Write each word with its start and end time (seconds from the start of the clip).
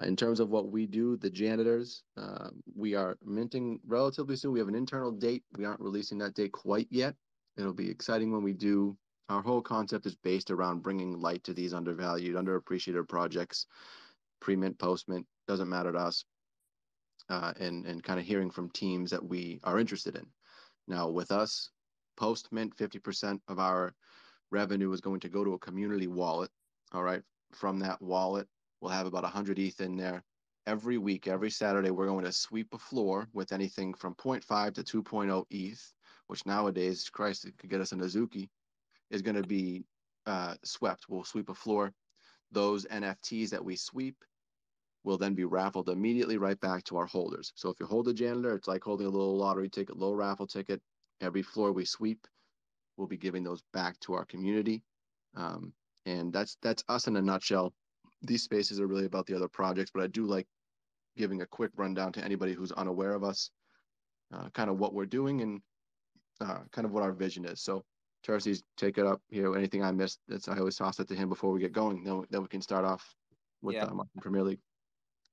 Uh, 0.00 0.06
in 0.06 0.16
terms 0.16 0.40
of 0.40 0.50
what 0.50 0.70
we 0.70 0.86
do, 0.86 1.16
the 1.16 1.30
janitors, 1.30 2.02
uh, 2.16 2.48
we 2.74 2.94
are 2.94 3.16
minting 3.24 3.80
relatively 3.86 4.36
soon. 4.36 4.52
We 4.52 4.58
have 4.58 4.68
an 4.68 4.74
internal 4.74 5.12
date. 5.12 5.44
We 5.56 5.64
aren't 5.64 5.80
releasing 5.80 6.18
that 6.18 6.34
date 6.34 6.52
quite 6.52 6.88
yet. 6.90 7.14
It'll 7.56 7.72
be 7.72 7.90
exciting 7.90 8.32
when 8.32 8.42
we 8.42 8.52
do. 8.52 8.96
Our 9.28 9.42
whole 9.42 9.62
concept 9.62 10.06
is 10.06 10.16
based 10.16 10.50
around 10.50 10.82
bringing 10.82 11.20
light 11.20 11.44
to 11.44 11.54
these 11.54 11.74
undervalued, 11.74 12.36
underappreciated 12.36 13.08
projects. 13.08 13.66
Pre-mint, 14.40 14.78
post-mint 14.78 15.26
doesn't 15.46 15.68
matter 15.68 15.92
to 15.92 15.98
us, 15.98 16.24
uh, 17.28 17.52
and 17.60 17.86
and 17.86 18.02
kind 18.02 18.18
of 18.18 18.26
hearing 18.26 18.50
from 18.50 18.70
teams 18.70 19.10
that 19.10 19.24
we 19.24 19.60
are 19.62 19.78
interested 19.78 20.16
in. 20.16 20.26
Now, 20.88 21.08
with 21.08 21.30
us, 21.30 21.70
post-mint, 22.16 22.76
50% 22.76 23.40
of 23.48 23.58
our 23.58 23.94
revenue 24.50 24.90
is 24.92 25.00
going 25.00 25.20
to 25.20 25.28
go 25.28 25.44
to 25.44 25.54
a 25.54 25.58
community 25.58 26.06
wallet. 26.06 26.50
All 26.92 27.04
right, 27.04 27.22
from 27.52 27.78
that 27.80 28.00
wallet, 28.02 28.48
We'll 28.80 28.92
have 28.92 29.06
about 29.06 29.22
100 29.24 29.58
ETH 29.58 29.80
in 29.80 29.96
there. 29.96 30.22
Every 30.66 30.98
week, 30.98 31.26
every 31.26 31.50
Saturday, 31.50 31.90
we're 31.90 32.06
going 32.06 32.24
to 32.24 32.32
sweep 32.32 32.72
a 32.72 32.78
floor 32.78 33.28
with 33.32 33.52
anything 33.52 33.94
from 33.94 34.14
0.5 34.14 34.74
to 34.74 35.02
2.0 35.02 35.44
ETH, 35.50 35.94
which 36.28 36.46
nowadays, 36.46 37.08
Christ, 37.10 37.44
it 37.44 37.58
could 37.58 37.70
get 37.70 37.80
us 37.80 37.92
a 37.92 37.96
Azuki, 37.96 38.48
is 39.10 39.22
going 39.22 39.36
to 39.36 39.46
be 39.46 39.82
uh, 40.26 40.54
swept. 40.64 41.06
We'll 41.08 41.24
sweep 41.24 41.48
a 41.48 41.54
floor. 41.54 41.92
Those 42.52 42.86
NFTs 42.86 43.50
that 43.50 43.64
we 43.64 43.76
sweep 43.76 44.16
will 45.04 45.18
then 45.18 45.34
be 45.34 45.44
raffled 45.44 45.88
immediately 45.88 46.36
right 46.36 46.60
back 46.60 46.84
to 46.84 46.96
our 46.96 47.06
holders. 47.06 47.52
So 47.56 47.70
if 47.70 47.80
you 47.80 47.86
hold 47.86 48.08
a 48.08 48.14
janitor, 48.14 48.54
it's 48.54 48.68
like 48.68 48.84
holding 48.84 49.06
a 49.06 49.10
little 49.10 49.36
lottery 49.36 49.68
ticket, 49.68 49.96
little 49.96 50.16
raffle 50.16 50.46
ticket. 50.46 50.80
Every 51.20 51.42
floor 51.42 51.72
we 51.72 51.84
sweep, 51.84 52.26
we'll 52.96 53.06
be 53.06 53.16
giving 53.16 53.44
those 53.44 53.62
back 53.72 53.98
to 54.00 54.14
our 54.14 54.24
community. 54.24 54.82
Um, 55.36 55.72
and 56.06 56.32
that's 56.32 56.56
that's 56.62 56.84
us 56.88 57.06
in 57.06 57.16
a 57.16 57.22
nutshell 57.22 57.72
these 58.22 58.42
spaces 58.42 58.80
are 58.80 58.86
really 58.86 59.06
about 59.06 59.26
the 59.26 59.34
other 59.34 59.48
projects, 59.48 59.90
but 59.92 60.02
I 60.02 60.06
do 60.06 60.24
like 60.24 60.46
giving 61.16 61.42
a 61.42 61.46
quick 61.46 61.70
rundown 61.76 62.12
to 62.12 62.24
anybody 62.24 62.52
who's 62.52 62.72
unaware 62.72 63.14
of 63.14 63.24
us, 63.24 63.50
uh, 64.32 64.48
kind 64.54 64.70
of 64.70 64.78
what 64.78 64.94
we're 64.94 65.06
doing 65.06 65.40
and 65.40 65.60
uh, 66.40 66.60
kind 66.72 66.84
of 66.84 66.92
what 66.92 67.02
our 67.02 67.12
vision 67.12 67.44
is. 67.44 67.62
So, 67.62 67.84
Terces 68.22 68.62
take 68.76 68.98
it 68.98 69.06
up 69.06 69.22
here. 69.30 69.56
Anything 69.56 69.82
I 69.82 69.92
missed, 69.92 70.20
that's 70.28 70.46
I 70.46 70.58
always 70.58 70.76
toss 70.76 71.00
it 71.00 71.08
to 71.08 71.14
him 71.14 71.30
before 71.30 71.52
we 71.52 71.60
get 71.60 71.72
going. 71.72 72.04
Then, 72.04 72.22
then 72.28 72.42
we 72.42 72.48
can 72.48 72.60
start 72.60 72.84
off 72.84 73.14
with 73.62 73.76
yeah. 73.76 73.84
um, 73.84 74.02
Premier 74.20 74.42
League. 74.42 74.60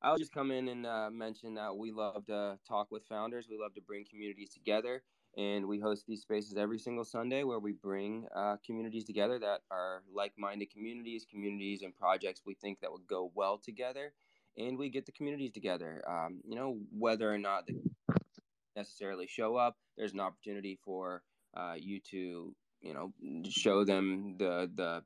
I'll 0.02 0.18
just 0.18 0.32
come 0.32 0.52
in 0.52 0.70
and 0.70 0.86
uh, 0.86 1.10
mention 1.12 1.54
that 1.56 1.76
we 1.76 1.92
love 1.92 2.26
to 2.28 2.58
talk 2.66 2.88
with 2.90 3.04
founders. 3.06 3.48
We 3.50 3.58
love 3.62 3.74
to 3.74 3.82
bring 3.82 4.06
communities 4.10 4.52
together 4.54 5.04
and 5.38 5.68
we 5.68 5.80
host 5.80 6.06
these 6.08 6.22
spaces 6.22 6.58
every 6.58 6.80
single 6.80 7.06
Sunday 7.06 7.44
where 7.44 7.60
we 7.60 7.72
bring 7.72 8.26
uh, 8.36 8.56
communities 8.66 9.06
together 9.06 9.38
that 9.38 9.62
are 9.70 10.02
like-minded 10.12 10.72
communities, 10.72 11.26
communities 11.30 11.84
and 11.84 11.96
projects 11.96 12.42
we 12.46 12.56
think 12.56 12.80
that 12.82 12.92
would 12.92 13.06
go 13.08 13.32
well 13.36 13.60
together, 13.64 14.14
and 14.58 14.78
we 14.78 14.90
get 14.90 15.06
the 15.06 15.12
communities 15.12 15.52
together. 15.52 16.04
Um, 16.10 16.42
you 16.44 16.56
know, 16.56 16.80
whether 16.92 17.32
or 17.32 17.38
not 17.38 17.68
they 17.68 17.76
necessarily 18.76 19.28
show 19.28 19.56
up, 19.56 19.78
there's 19.96 20.14
an 20.14 20.20
opportunity 20.20 20.80
for 20.84 21.22
uh, 21.56 21.76
you 21.78 22.00
to, 22.12 22.56
you 22.82 22.94
know, 22.94 23.14
show 23.48 23.86
them 23.86 24.36
the 24.40 24.70
the 24.74 25.04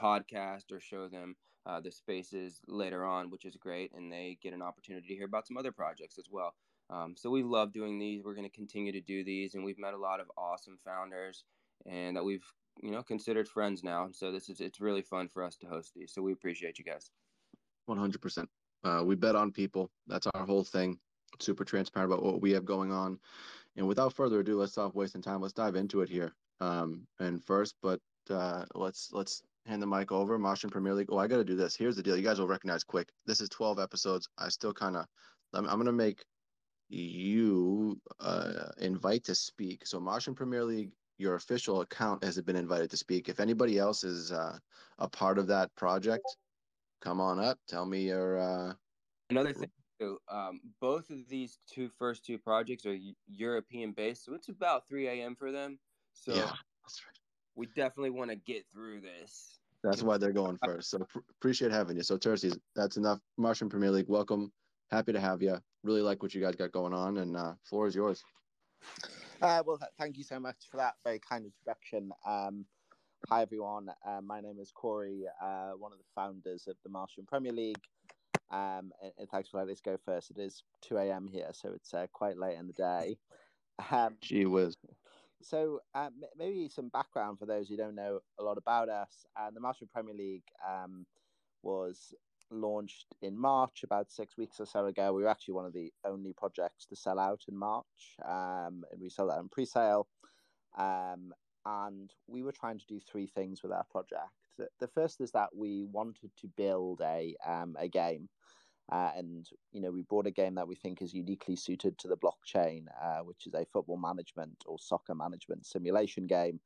podcast 0.00 0.70
or 0.70 0.80
show 0.80 1.08
them 1.08 1.34
uh, 1.64 1.80
the 1.80 1.92
spaces 1.92 2.60
later 2.66 3.04
on, 3.04 3.30
which 3.30 3.44
is 3.44 3.56
great, 3.56 3.92
and 3.94 4.12
they 4.12 4.38
get 4.42 4.52
an 4.52 4.62
opportunity 4.62 5.08
to 5.08 5.14
hear 5.14 5.26
about 5.26 5.46
some 5.46 5.56
other 5.56 5.72
projects 5.72 6.18
as 6.18 6.26
well. 6.30 6.54
Um, 6.92 7.14
so 7.16 7.30
we 7.30 7.42
love 7.42 7.72
doing 7.72 7.98
these. 7.98 8.22
We're 8.22 8.34
going 8.34 8.48
to 8.48 8.54
continue 8.54 8.92
to 8.92 9.00
do 9.00 9.24
these, 9.24 9.54
and 9.54 9.64
we've 9.64 9.78
met 9.78 9.94
a 9.94 9.98
lot 9.98 10.20
of 10.20 10.30
awesome 10.36 10.78
founders, 10.84 11.44
and 11.86 12.16
that 12.16 12.24
we've 12.24 12.44
you 12.82 12.90
know 12.90 13.02
considered 13.02 13.48
friends 13.48 13.82
now. 13.82 14.08
So 14.12 14.30
this 14.30 14.48
is 14.48 14.60
it's 14.60 14.80
really 14.80 15.02
fun 15.02 15.28
for 15.28 15.42
us 15.42 15.56
to 15.58 15.66
host 15.66 15.92
these. 15.96 16.12
So 16.12 16.20
we 16.22 16.32
appreciate 16.32 16.78
you 16.78 16.84
guys. 16.84 17.10
One 17.86 17.98
hundred 17.98 18.20
percent. 18.20 18.48
Uh, 18.84 19.02
we 19.04 19.14
bet 19.14 19.36
on 19.36 19.52
people. 19.52 19.90
That's 20.06 20.26
our 20.34 20.44
whole 20.44 20.64
thing. 20.64 20.98
Super 21.40 21.64
transparent 21.64 22.12
about 22.12 22.24
what 22.24 22.42
we 22.42 22.50
have 22.52 22.64
going 22.64 22.92
on. 22.92 23.18
And 23.76 23.88
without 23.88 24.12
further 24.12 24.40
ado, 24.40 24.58
let's 24.58 24.72
stop 24.72 24.94
wasting 24.94 25.22
time. 25.22 25.40
Let's 25.40 25.54
dive 25.54 25.76
into 25.76 26.02
it 26.02 26.10
here. 26.10 26.34
Um, 26.60 27.06
and 27.20 27.42
first, 27.42 27.74
but 27.82 28.00
uh, 28.28 28.66
let's 28.74 29.10
let's 29.12 29.42
hand 29.64 29.80
the 29.80 29.86
mic 29.86 30.12
over. 30.12 30.38
Martian 30.38 30.68
Premier 30.68 30.94
League. 30.94 31.08
Oh, 31.10 31.18
I 31.18 31.26
got 31.26 31.38
to 31.38 31.44
do 31.44 31.56
this. 31.56 31.74
Here's 31.74 31.96
the 31.96 32.02
deal. 32.02 32.16
You 32.16 32.22
guys 32.22 32.38
will 32.38 32.48
recognize 32.48 32.84
quick. 32.84 33.08
This 33.26 33.40
is 33.40 33.48
12 33.48 33.78
episodes. 33.78 34.28
I 34.36 34.50
still 34.50 34.74
kind 34.74 34.96
of. 34.96 35.06
I'm, 35.54 35.66
I'm 35.66 35.78
gonna 35.78 35.92
make 35.92 36.24
you 36.92 37.98
uh, 38.20 38.68
invite 38.78 39.24
to 39.24 39.34
speak. 39.34 39.86
So 39.86 39.98
Martian 39.98 40.34
Premier 40.34 40.64
League, 40.64 40.90
your 41.18 41.36
official 41.36 41.80
account 41.80 42.22
has 42.24 42.40
been 42.40 42.56
invited 42.56 42.90
to 42.90 42.96
speak. 42.96 43.28
If 43.28 43.40
anybody 43.40 43.78
else 43.78 44.04
is 44.04 44.30
uh, 44.30 44.58
a 44.98 45.08
part 45.08 45.38
of 45.38 45.46
that 45.46 45.74
project, 45.74 46.24
come 47.00 47.20
on 47.20 47.38
up. 47.38 47.58
Tell 47.68 47.86
me 47.86 48.08
your. 48.08 48.38
Uh... 48.38 48.74
Another 49.30 49.52
thing. 49.52 49.70
Too, 50.00 50.18
um, 50.28 50.60
both 50.80 51.10
of 51.10 51.28
these 51.28 51.58
two 51.72 51.88
first 51.88 52.24
two 52.24 52.36
projects 52.36 52.84
are 52.86 52.96
European 53.28 53.92
based, 53.92 54.24
so 54.24 54.34
it's 54.34 54.48
about 54.48 54.88
3 54.88 55.06
a.m. 55.06 55.36
for 55.36 55.52
them. 55.52 55.78
So 56.12 56.34
yeah, 56.34 56.50
we 57.54 57.66
definitely 57.66 58.10
want 58.10 58.30
to 58.30 58.36
get 58.36 58.64
through 58.72 59.00
this. 59.00 59.60
That's 59.84 60.02
why 60.02 60.16
they're 60.18 60.32
going 60.32 60.58
first. 60.64 60.90
So 60.90 60.98
pr- 61.08 61.18
appreciate 61.38 61.72
having 61.72 61.96
you. 61.96 62.02
So 62.02 62.16
Terces, 62.16 62.58
that's 62.74 62.96
enough. 62.96 63.20
Martian 63.36 63.68
Premier 63.68 63.90
League, 63.90 64.08
welcome. 64.08 64.52
Happy 64.90 65.12
to 65.12 65.20
have 65.20 65.40
you 65.40 65.58
really 65.84 66.02
like 66.02 66.22
what 66.22 66.34
you 66.34 66.40
guys 66.40 66.56
got 66.56 66.72
going 66.72 66.92
on, 66.92 67.18
and 67.18 67.36
uh, 67.36 67.54
floor 67.64 67.86
is 67.86 67.94
yours. 67.94 68.22
Uh, 69.40 69.62
well, 69.66 69.78
th- 69.78 69.90
thank 69.98 70.16
you 70.16 70.24
so 70.24 70.38
much 70.38 70.56
for 70.70 70.76
that 70.76 70.94
very 71.04 71.18
kind 71.18 71.44
introduction. 71.44 72.12
Um, 72.26 72.64
hi, 73.28 73.42
everyone. 73.42 73.88
Uh, 74.06 74.20
my 74.20 74.40
name 74.40 74.58
is 74.60 74.70
Corey, 74.72 75.24
uh, 75.42 75.70
one 75.72 75.92
of 75.92 75.98
the 75.98 76.04
founders 76.14 76.66
of 76.68 76.76
the 76.84 76.90
Martian 76.90 77.26
Premier 77.26 77.52
League. 77.52 77.82
Um, 78.50 78.92
and, 79.02 79.12
and, 79.18 79.28
thanks 79.30 79.48
for 79.48 79.58
letting 79.58 79.72
us 79.72 79.80
go 79.80 79.96
first. 80.04 80.30
It 80.30 80.38
is 80.38 80.62
2 80.82 80.98
a.m. 80.98 81.26
here, 81.26 81.48
so 81.52 81.72
it's 81.74 81.94
uh, 81.94 82.06
quite 82.12 82.36
late 82.36 82.58
in 82.58 82.66
the 82.66 82.72
day. 82.74 83.18
Um, 83.90 84.16
Gee 84.20 84.44
whiz. 84.44 84.76
So, 85.40 85.80
uh, 85.94 86.10
maybe 86.36 86.68
some 86.68 86.88
background 86.88 87.38
for 87.38 87.46
those 87.46 87.68
who 87.68 87.76
don't 87.76 87.96
know 87.96 88.20
a 88.38 88.42
lot 88.44 88.58
about 88.58 88.88
us. 88.88 89.26
Uh, 89.34 89.50
the 89.50 89.58
Martian 89.58 89.88
Premier 89.92 90.14
League 90.14 90.44
um, 90.68 91.06
was 91.62 92.14
launched 92.52 93.14
in 93.22 93.38
March, 93.38 93.82
about 93.84 94.10
six 94.10 94.36
weeks 94.36 94.60
or 94.60 94.66
so 94.66 94.86
ago. 94.86 95.12
We 95.12 95.22
were 95.22 95.28
actually 95.28 95.54
one 95.54 95.66
of 95.66 95.72
the 95.72 95.92
only 96.04 96.32
projects 96.32 96.86
to 96.86 96.96
sell 96.96 97.18
out 97.18 97.42
in 97.48 97.56
March, 97.56 98.16
um, 98.24 98.84
and 98.90 99.00
we 99.00 99.08
sold 99.08 99.30
that 99.30 99.40
in 99.40 99.48
pre-sale. 99.48 100.06
Um, 100.76 101.32
and 101.64 102.10
we 102.26 102.42
were 102.42 102.52
trying 102.52 102.78
to 102.78 102.86
do 102.86 103.00
three 103.00 103.26
things 103.26 103.62
with 103.62 103.72
our 103.72 103.84
project. 103.90 104.30
The, 104.80 104.88
first 104.88 105.20
is 105.20 105.32
that 105.32 105.48
we 105.54 105.84
wanted 105.84 106.30
to 106.40 106.48
build 106.56 107.00
a 107.02 107.34
um, 107.46 107.74
a 107.78 107.88
game, 107.88 108.28
uh, 108.90 109.10
and 109.16 109.48
you 109.72 109.80
know 109.80 109.90
we 109.90 110.02
brought 110.02 110.26
a 110.26 110.30
game 110.30 110.54
that 110.56 110.68
we 110.68 110.74
think 110.74 111.02
is 111.02 111.14
uniquely 111.14 111.56
suited 111.56 111.98
to 111.98 112.08
the 112.08 112.16
blockchain, 112.16 112.84
uh, 113.02 113.20
which 113.20 113.46
is 113.46 113.54
a 113.54 113.64
football 113.72 113.96
management 113.96 114.56
or 114.66 114.78
soccer 114.78 115.14
management 115.14 115.66
simulation 115.66 116.26
game, 116.26 116.60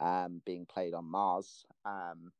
um, 0.00 0.42
being 0.44 0.66
played 0.66 0.94
on 0.94 1.04
Mars. 1.04 1.64
Um, 1.84 2.32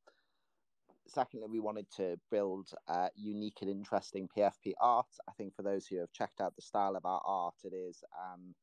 secondly, 1.08 1.48
we 1.48 1.60
wanted 1.60 1.90
to 1.96 2.18
build 2.30 2.70
uh, 2.86 3.08
unique 3.16 3.58
and 3.62 3.70
interesting 3.70 4.28
PFP 4.28 4.74
art. 4.80 5.06
I 5.28 5.32
think 5.32 5.54
for 5.54 5.62
those 5.62 5.86
who 5.86 5.98
have 5.98 6.12
checked 6.12 6.40
out 6.40 6.56
the 6.56 6.62
style 6.62 6.96
of 6.96 7.04
our 7.04 7.22
art, 7.24 7.56
it 7.64 7.74
is 7.74 8.02
um, 8.18 8.54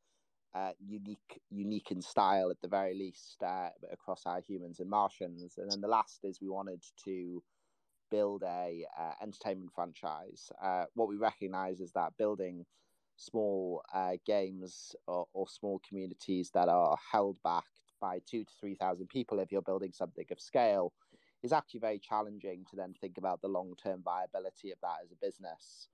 uh, 0.54 0.72
unique, 0.80 1.42
unique 1.50 1.92
in 1.92 2.02
style 2.02 2.50
at 2.50 2.62
the 2.62 2.68
very 2.68 2.94
least 2.94 3.42
uh, 3.44 3.70
across 3.92 4.26
our 4.26 4.42
humans 4.42 4.80
and 4.80 4.90
Martians. 4.90 5.58
And 5.58 5.72
then 5.72 5.82
the 5.82 5.88
last 5.88 6.20
is 6.24 6.40
we 6.42 6.50
wanted 6.50 6.84
to 7.06 7.44
build 8.12 8.44
a 8.44 8.86
uh, 8.98 9.14
entertainment 9.22 9.72
franchise. 9.74 10.50
Uh, 10.62 10.86
what 10.94 11.10
we 11.10 11.18
recognize 11.18 11.82
is 11.82 11.92
that 11.94 12.18
building 12.18 12.66
small 13.18 13.82
uh, 13.94 14.14
games 14.26 14.96
or, 15.08 15.28
or 15.34 15.48
small 15.48 15.80
communities 15.88 16.52
that 16.54 16.70
are 16.70 16.98
held 17.12 17.42
back 17.44 17.66
by 18.02 18.20
two 18.26 18.44
to 18.44 18.54
three 18.60 18.76
thousand 18.76 19.08
people 19.08 19.40
if 19.40 19.52
you're 19.52 19.62
building 19.62 19.94
something 19.94 20.26
of 20.32 20.40
scale 20.40 20.94
is 21.46 21.54
actually 21.54 21.80
very 21.80 22.00
challenging 22.00 22.66
to 22.66 22.76
then 22.76 22.94
think 23.00 23.18
about 23.20 23.42
the 23.42 23.48
long 23.48 23.76
term 23.82 24.02
viability 24.04 24.72
of 24.72 24.80
that 24.82 24.98
as 25.04 25.12
a 25.12 25.16
business. 25.16 25.90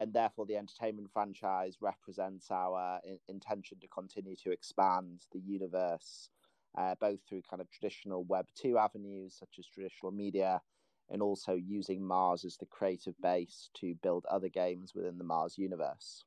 And 0.00 0.12
therefore, 0.12 0.46
the 0.46 0.56
entertainment 0.56 1.10
franchise 1.12 1.76
represents 1.80 2.50
our 2.50 3.00
in- 3.04 3.20
intention 3.28 3.78
to 3.80 3.88
continue 3.88 4.34
to 4.36 4.50
expand 4.50 5.26
the 5.32 5.38
universe, 5.38 6.30
uh, 6.76 6.94
both 7.00 7.20
through 7.28 7.42
kind 7.42 7.60
of 7.60 7.70
traditional 7.70 8.24
Web 8.24 8.46
2 8.56 8.78
avenues, 8.78 9.36
such 9.38 9.58
as 9.58 9.66
traditional 9.66 10.10
media, 10.10 10.60
and 11.08 11.22
also 11.22 11.54
using 11.54 12.04
Mars 12.04 12.44
as 12.44 12.56
the 12.56 12.66
creative 12.66 13.14
base 13.20 13.70
to 13.74 13.94
build 14.02 14.24
other 14.26 14.48
games 14.48 14.94
within 14.94 15.18
the 15.18 15.24
Mars 15.24 15.56
universe. 15.56 16.24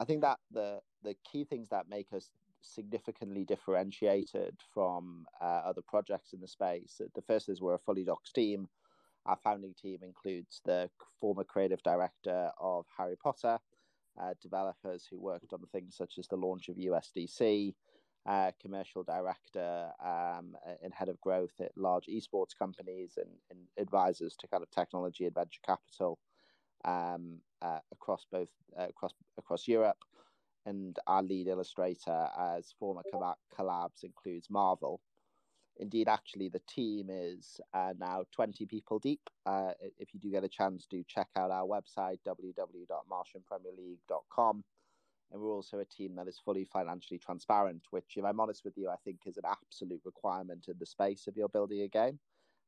I 0.00 0.04
think 0.04 0.22
that 0.22 0.40
the 0.50 0.80
the 1.02 1.14
key 1.30 1.44
things 1.44 1.68
that 1.68 1.88
make 1.88 2.12
us 2.12 2.30
significantly 2.64 3.44
differentiated 3.44 4.56
from 4.72 5.26
uh, 5.40 5.62
other 5.64 5.82
projects 5.86 6.32
in 6.32 6.40
the 6.40 6.48
space. 6.48 7.00
The 7.14 7.22
first 7.22 7.48
is 7.48 7.60
we're 7.60 7.74
a 7.74 7.78
fully 7.78 8.04
doxed 8.04 8.32
team. 8.34 8.68
Our 9.26 9.38
founding 9.42 9.74
team 9.80 9.98
includes 10.02 10.60
the 10.64 10.90
former 11.20 11.44
creative 11.44 11.82
director 11.82 12.50
of 12.60 12.86
Harry 12.96 13.16
Potter, 13.16 13.58
uh, 14.20 14.34
developers 14.42 15.06
who 15.10 15.18
worked 15.18 15.52
on 15.52 15.60
things 15.72 15.96
such 15.96 16.18
as 16.18 16.28
the 16.28 16.36
launch 16.36 16.68
of 16.68 16.76
USDC, 16.76 17.74
uh, 18.26 18.52
commercial 18.60 19.02
director 19.02 19.90
um, 20.04 20.56
and 20.82 20.92
head 20.94 21.08
of 21.08 21.20
growth 21.20 21.60
at 21.60 21.76
large 21.76 22.06
esports 22.06 22.56
companies, 22.58 23.18
and, 23.18 23.30
and, 23.50 23.60
advisors 23.78 24.34
to 24.36 24.48
kind 24.48 24.62
of 24.62 24.70
technology 24.70 25.26
and 25.26 25.34
venture 25.34 25.60
capital. 25.64 26.18
um, 26.84 27.40
uh, 27.62 27.78
across 27.92 28.26
both 28.30 28.48
uh, 28.78 28.88
across 28.88 29.12
across 29.38 29.66
Europe, 29.66 29.96
and 30.66 30.98
our 31.06 31.22
lead 31.22 31.48
illustrator 31.48 32.28
as 32.38 32.74
former 32.78 33.02
collabs 33.56 34.02
includes 34.02 34.50
Marvel. 34.50 35.00
Indeed, 35.76 36.08
actually, 36.08 36.48
the 36.48 36.62
team 36.68 37.08
is 37.10 37.60
uh, 37.72 37.94
now 37.98 38.24
20 38.32 38.64
people 38.66 39.00
deep. 39.00 39.28
Uh, 39.44 39.72
if 39.98 40.14
you 40.14 40.20
do 40.20 40.30
get 40.30 40.44
a 40.44 40.48
chance, 40.48 40.86
do 40.88 41.02
check 41.08 41.26
out 41.36 41.50
our 41.50 41.66
website, 41.66 42.18
www.martianpremierleague.com. 42.26 44.64
And 45.32 45.42
we're 45.42 45.52
also 45.52 45.80
a 45.80 45.84
team 45.84 46.14
that 46.14 46.28
is 46.28 46.38
fully 46.38 46.64
financially 46.64 47.18
transparent, 47.18 47.82
which, 47.90 48.16
if 48.16 48.24
I'm 48.24 48.38
honest 48.38 48.64
with 48.64 48.74
you, 48.76 48.88
I 48.88 48.94
think 49.04 49.22
is 49.26 49.36
an 49.36 49.42
absolute 49.46 50.02
requirement 50.04 50.66
in 50.68 50.74
the 50.78 50.86
space 50.86 51.26
if 51.26 51.36
you're 51.36 51.48
building 51.48 51.80
a 51.80 51.88
game. 51.88 52.20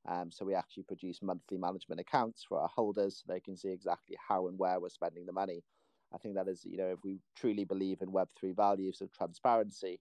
Um, 0.08 0.32
so 0.32 0.44
we 0.44 0.54
actually 0.54 0.84
produce 0.84 1.22
monthly 1.22 1.58
management 1.58 2.00
accounts 2.00 2.44
for 2.48 2.60
our 2.60 2.68
holders 2.68 3.18
so 3.18 3.24
they 3.32 3.40
can 3.40 3.56
see 3.56 3.70
exactly 3.70 4.16
how 4.28 4.46
and 4.48 4.58
where 4.58 4.80
we're 4.80 4.88
spending 4.88 5.26
the 5.26 5.32
money. 5.32 5.62
I 6.14 6.18
think 6.18 6.34
that 6.36 6.48
is, 6.48 6.64
you 6.64 6.76
know, 6.76 6.88
if 6.88 6.98
we 7.04 7.20
truly 7.34 7.64
believe 7.64 8.00
in 8.00 8.08
Web3 8.08 8.54
values 8.54 9.00
of 9.00 9.12
transparency, 9.12 10.00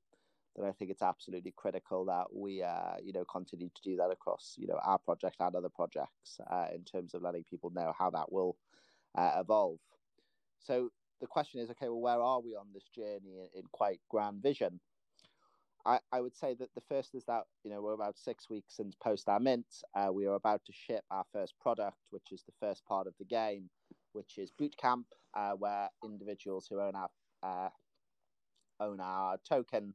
then 0.55 0.65
I 0.65 0.71
think 0.71 0.91
it's 0.91 1.01
absolutely 1.01 1.53
critical 1.55 2.05
that 2.05 2.25
we, 2.33 2.63
uh, 2.63 2.95
you 3.03 3.11
know, 3.11 3.25
continue 3.25 3.69
to 3.73 3.81
do 3.83 3.97
that 3.97 4.11
across, 4.11 4.55
you 4.57 4.67
know, 4.67 4.79
our 4.83 4.97
project 4.99 5.37
and 5.39 5.55
other 5.55 5.69
projects 5.69 6.39
uh, 6.49 6.67
in 6.73 6.83
terms 6.83 7.13
of 7.13 7.21
letting 7.21 7.43
people 7.43 7.71
know 7.71 7.93
how 7.97 8.09
that 8.11 8.31
will 8.31 8.55
uh, 9.17 9.33
evolve. 9.37 9.79
So 10.59 10.91
the 11.19 11.27
question 11.27 11.59
is, 11.59 11.69
okay, 11.71 11.89
well, 11.89 12.01
where 12.01 12.21
are 12.21 12.39
we 12.39 12.55
on 12.55 12.67
this 12.73 12.87
journey 12.95 13.39
in, 13.39 13.59
in 13.59 13.63
quite 13.71 13.99
grand 14.09 14.41
vision? 14.41 14.79
I, 15.85 15.99
I 16.11 16.21
would 16.21 16.35
say 16.35 16.55
that 16.55 16.73
the 16.73 16.81
first 16.81 17.13
is 17.13 17.25
that 17.25 17.43
you 17.63 17.69
know 17.69 17.79
we're 17.81 17.93
about 17.93 18.17
six 18.17 18.49
weeks 18.49 18.75
since 18.75 18.95
post 18.95 19.29
our 19.29 19.39
mint. 19.39 19.67
Uh, 19.95 20.11
we 20.11 20.25
are 20.25 20.33
about 20.33 20.61
to 20.65 20.73
ship 20.73 21.03
our 21.11 21.25
first 21.31 21.53
product, 21.61 21.99
which 22.09 22.31
is 22.31 22.43
the 22.43 22.53
first 22.59 22.83
part 22.85 23.05
of 23.05 23.13
the 23.19 23.25
game, 23.25 23.69
which 24.15 24.37
is 24.37 24.49
Boot 24.51 24.75
Camp, 24.77 25.07
uh, 25.35 25.51
where 25.51 25.89
individuals 26.03 26.67
who 26.69 26.79
own 26.79 26.93
our 26.95 27.09
uh, 27.43 27.69
own 28.79 28.99
our 28.99 29.37
token 29.47 29.93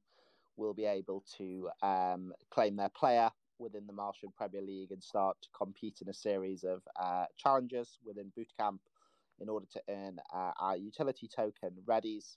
will 0.56 0.74
be 0.74 0.84
able 0.84 1.24
to 1.38 1.68
um, 1.82 2.32
claim 2.50 2.76
their 2.76 2.90
player 2.90 3.30
within 3.58 3.86
the 3.86 3.92
Martian 3.92 4.30
Premier 4.36 4.62
League 4.62 4.90
and 4.90 5.02
start 5.02 5.36
to 5.42 5.48
compete 5.56 5.98
in 6.02 6.08
a 6.08 6.14
series 6.14 6.64
of 6.64 6.82
uh, 7.00 7.24
challenges 7.36 7.98
within 8.04 8.32
Boot 8.36 8.48
Camp 8.58 8.80
in 9.40 9.48
order 9.48 9.66
to 9.72 9.80
earn 9.88 10.18
uh, 10.34 10.52
our 10.60 10.76
utility 10.76 11.28
token, 11.34 11.70
Readies 11.86 12.36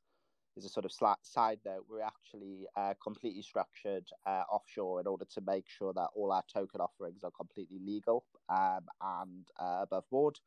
is 0.56 0.66
a 0.66 0.70
sort 0.70 0.86
of 0.86 0.92
side 1.24 1.60
note. 1.66 1.86
We're 1.90 2.02
actually 2.02 2.68
uh, 2.78 2.94
completely 3.02 3.42
structured 3.42 4.06
uh, 4.26 4.44
offshore 4.52 5.02
in 5.02 5.08
order 5.08 5.26
to 5.34 5.42
make 5.46 5.66
sure 5.68 5.94
that 5.94 6.10
all 6.16 6.32
our 6.32 6.44
token 6.54 6.80
offerings 6.80 7.24
are 7.24 7.32
completely 7.32 7.80
legal 7.84 8.26
um, 8.50 8.86
and 9.02 9.48
above 9.60 10.04
board. 10.12 10.38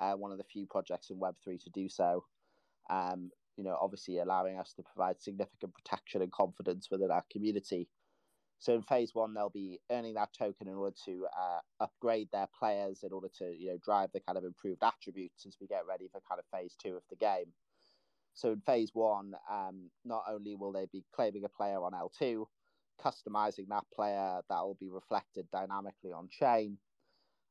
Uh, 0.00 0.14
one 0.14 0.32
of 0.32 0.38
the 0.38 0.44
few 0.44 0.66
projects 0.66 1.10
in 1.10 1.20
Web3 1.20 1.62
to 1.62 1.70
do 1.70 1.88
so. 1.88 2.24
Um, 2.88 3.30
you 3.56 3.64
know, 3.64 3.76
obviously 3.80 4.18
allowing 4.18 4.58
us 4.58 4.72
to 4.74 4.82
provide 4.82 5.20
significant 5.20 5.74
protection 5.74 6.22
and 6.22 6.32
confidence 6.32 6.88
within 6.90 7.10
our 7.10 7.24
community. 7.30 7.88
So 8.58 8.74
in 8.74 8.82
phase 8.82 9.14
one, 9.14 9.34
they'll 9.34 9.50
be 9.50 9.80
earning 9.90 10.14
that 10.14 10.34
token 10.38 10.68
in 10.68 10.74
order 10.74 10.96
to 11.06 11.26
uh, 11.38 11.60
upgrade 11.80 12.28
their 12.32 12.48
players 12.58 13.02
in 13.02 13.12
order 13.12 13.28
to 13.38 13.54
you 13.58 13.70
know 13.70 13.78
drive 13.82 14.10
the 14.12 14.20
kind 14.20 14.36
of 14.36 14.44
improved 14.44 14.82
attributes 14.82 15.46
as 15.46 15.56
we 15.60 15.66
get 15.66 15.86
ready 15.88 16.08
for 16.12 16.20
kind 16.28 16.38
of 16.38 16.44
phase 16.52 16.76
two 16.80 16.94
of 16.96 17.02
the 17.08 17.16
game. 17.16 17.52
So 18.34 18.52
in 18.52 18.60
phase 18.60 18.90
one, 18.92 19.32
um, 19.50 19.90
not 20.04 20.24
only 20.28 20.54
will 20.54 20.72
they 20.72 20.86
be 20.92 21.04
claiming 21.14 21.44
a 21.44 21.48
player 21.48 21.82
on 21.82 21.92
L2, 21.92 22.46
customizing 23.02 23.68
that 23.68 23.84
player 23.94 24.40
that 24.48 24.60
will 24.60 24.76
be 24.78 24.88
reflected 24.88 25.46
dynamically 25.50 26.12
on 26.12 26.28
chain, 26.30 26.78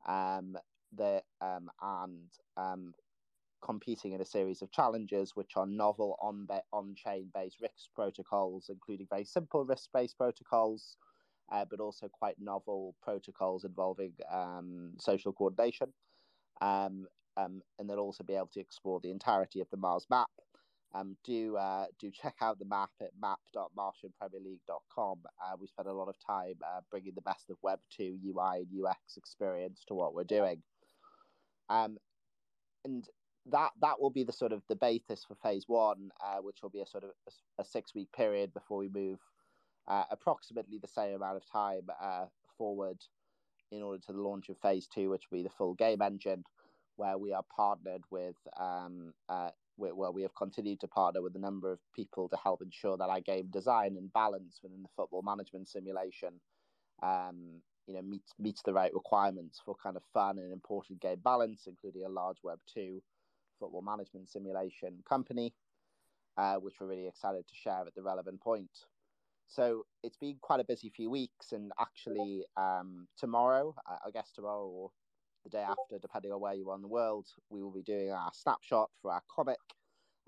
um, 0.07 0.55
the, 0.95 1.21
um, 1.41 1.69
and 1.81 2.29
um, 2.57 2.93
competing 3.63 4.13
in 4.13 4.21
a 4.21 4.25
series 4.25 4.61
of 4.61 4.71
challenges 4.71 5.35
which 5.35 5.51
are 5.55 5.65
novel 5.65 6.17
on 6.21 6.47
on 6.71 6.95
chain 6.95 7.29
based 7.33 7.61
risk 7.61 7.89
protocols, 7.95 8.69
including 8.69 9.07
very 9.09 9.25
simple 9.25 9.65
risk 9.65 9.89
based 9.93 10.17
protocols, 10.17 10.97
uh, 11.51 11.65
but 11.69 11.79
also 11.79 12.07
quite 12.07 12.35
novel 12.39 12.95
protocols 13.01 13.63
involving 13.65 14.13
um, 14.31 14.93
social 14.97 15.33
coordination. 15.33 15.93
Um, 16.61 17.07
um, 17.37 17.61
and 17.77 17.89
they'll 17.89 17.99
also 17.99 18.23
be 18.23 18.35
able 18.35 18.49
to 18.53 18.59
explore 18.59 18.99
the 18.99 19.11
entirety 19.11 19.61
of 19.61 19.69
the 19.69 19.77
Mars 19.77 20.05
map 20.09 20.29
um, 20.93 21.15
do 21.23 21.55
uh, 21.57 21.85
do 21.99 22.09
check 22.11 22.35
out 22.41 22.57
the 22.59 22.65
map 22.65 22.89
at 23.01 23.11
map.martianpremierleague.com. 23.21 25.19
Uh, 25.43 25.55
we 25.59 25.67
spent 25.67 25.87
a 25.87 25.93
lot 25.93 26.09
of 26.09 26.15
time 26.25 26.55
uh, 26.65 26.81
bringing 26.89 27.13
the 27.13 27.21
best 27.21 27.49
of 27.49 27.57
Web 27.61 27.79
two 27.95 28.17
UI 28.25 28.59
and 28.59 28.67
UX 28.85 29.17
experience 29.17 29.83
to 29.87 29.93
what 29.93 30.13
we're 30.15 30.23
doing, 30.23 30.63
um, 31.69 31.97
and 32.85 33.07
that 33.45 33.71
that 33.81 33.99
will 33.99 34.09
be 34.09 34.23
the 34.23 34.33
sort 34.33 34.51
of 34.51 34.61
the 34.67 34.75
basis 34.75 35.25
for 35.25 35.35
phase 35.35 35.65
one, 35.67 36.11
uh, 36.23 36.37
which 36.37 36.57
will 36.61 36.69
be 36.69 36.81
a 36.81 36.85
sort 36.85 37.03
of 37.03 37.11
a, 37.27 37.61
a 37.61 37.65
six 37.65 37.95
week 37.95 38.11
period 38.11 38.53
before 38.53 38.77
we 38.77 38.89
move 38.89 39.19
uh, 39.87 40.03
approximately 40.11 40.77
the 40.77 40.87
same 40.87 41.15
amount 41.15 41.37
of 41.37 41.51
time 41.51 41.87
uh, 42.01 42.25
forward 42.57 42.97
in 43.71 43.81
order 43.81 43.99
to 43.99 44.13
the 44.13 44.21
launch 44.21 44.49
of 44.49 44.57
phase 44.59 44.87
two, 44.87 45.09
which 45.09 45.23
will 45.29 45.39
be 45.39 45.43
the 45.43 45.49
full 45.49 45.73
game 45.73 46.01
engine, 46.01 46.43
where 46.95 47.17
we 47.17 47.33
are 47.33 47.43
partnered 47.55 48.03
with 48.11 48.35
um, 48.59 49.13
uh, 49.29 49.49
where 49.77 50.11
we 50.11 50.21
have 50.21 50.35
continued 50.35 50.79
to 50.81 50.87
partner 50.87 51.21
with 51.21 51.35
a 51.35 51.39
number 51.39 51.71
of 51.71 51.79
people 51.95 52.27
to 52.27 52.35
help 52.35 52.61
ensure 52.61 52.97
that 52.97 53.09
our 53.09 53.21
game 53.21 53.47
design 53.49 53.95
and 53.97 54.11
balance 54.11 54.59
within 54.61 54.81
the 54.81 54.89
football 54.95 55.21
management 55.21 55.69
simulation, 55.69 56.33
um, 57.01 57.61
you 57.89 57.95
know, 57.95 58.03
meets 58.03 58.33
meets 58.37 58.61
the 58.61 58.71
right 58.71 58.93
requirements 58.93 59.59
for 59.65 59.75
kind 59.81 59.97
of 59.97 60.03
fun 60.13 60.37
and 60.37 60.53
important 60.53 61.01
game 61.01 61.19
balance, 61.23 61.63
including 61.65 62.05
a 62.05 62.09
large 62.09 62.37
Web 62.43 62.59
two 62.71 63.01
football 63.59 63.81
management 63.81 64.29
simulation 64.29 64.99
company, 65.09 65.53
uh, 66.37 66.55
which 66.57 66.75
we're 66.79 66.87
really 66.87 67.07
excited 67.07 67.47
to 67.47 67.55
share 67.55 67.81
at 67.87 67.95
the 67.95 68.03
relevant 68.03 68.39
point. 68.39 68.69
So 69.47 69.85
it's 70.03 70.17
been 70.17 70.37
quite 70.39 70.59
a 70.59 70.63
busy 70.63 70.91
few 70.91 71.09
weeks, 71.09 71.51
and 71.51 71.71
actually 71.79 72.45
um, 72.55 73.07
tomorrow, 73.17 73.73
I 73.87 74.11
guess 74.11 74.31
tomorrow 74.31 74.67
or 74.67 74.91
the 75.43 75.49
day 75.49 75.63
after, 75.63 75.97
depending 75.99 76.31
on 76.31 76.39
where 76.39 76.53
you 76.53 76.69
are 76.69 76.75
in 76.75 76.83
the 76.83 76.87
world, 76.87 77.25
we 77.49 77.63
will 77.63 77.71
be 77.71 77.81
doing 77.81 78.11
our 78.11 78.29
snapshot 78.33 78.91
for 79.01 79.11
our 79.11 79.23
comic, 79.33 79.57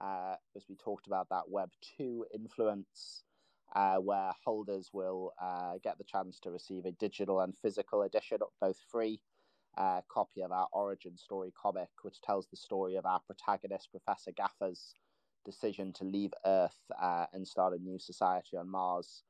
uh, 0.01 0.35
as 0.55 0.63
we 0.67 0.75
talked 0.75 1.05
about 1.05 1.29
that 1.29 1.43
Web 1.47 1.69
2 1.97 2.25
influence, 2.33 3.23
uh, 3.75 3.95
where 3.97 4.31
holders 4.43 4.89
will 4.93 5.33
uh, 5.41 5.73
get 5.83 5.97
the 5.97 6.03
chance 6.03 6.39
to 6.39 6.51
receive 6.51 6.85
a 6.85 6.91
digital 6.91 7.41
and 7.41 7.57
physical 7.57 8.03
edition, 8.03 8.39
both 8.59 8.77
free. 8.91 9.21
Uh, 9.77 10.01
copy 10.09 10.41
of 10.41 10.51
our 10.51 10.67
origin 10.73 11.15
story 11.15 11.53
comic, 11.59 11.87
which 12.01 12.19
tells 12.19 12.45
the 12.49 12.57
story 12.57 12.97
of 12.97 13.05
our 13.05 13.21
protagonist, 13.21 13.89
Professor 13.89 14.31
Gaffer's 14.33 14.95
decision 15.45 15.93
to 15.93 16.03
leave 16.03 16.33
Earth 16.45 16.75
uh, 17.01 17.25
and 17.31 17.47
start 17.47 17.73
a 17.73 17.81
new 17.81 17.97
society 17.97 18.57
on 18.57 18.69
Mars. 18.69 19.23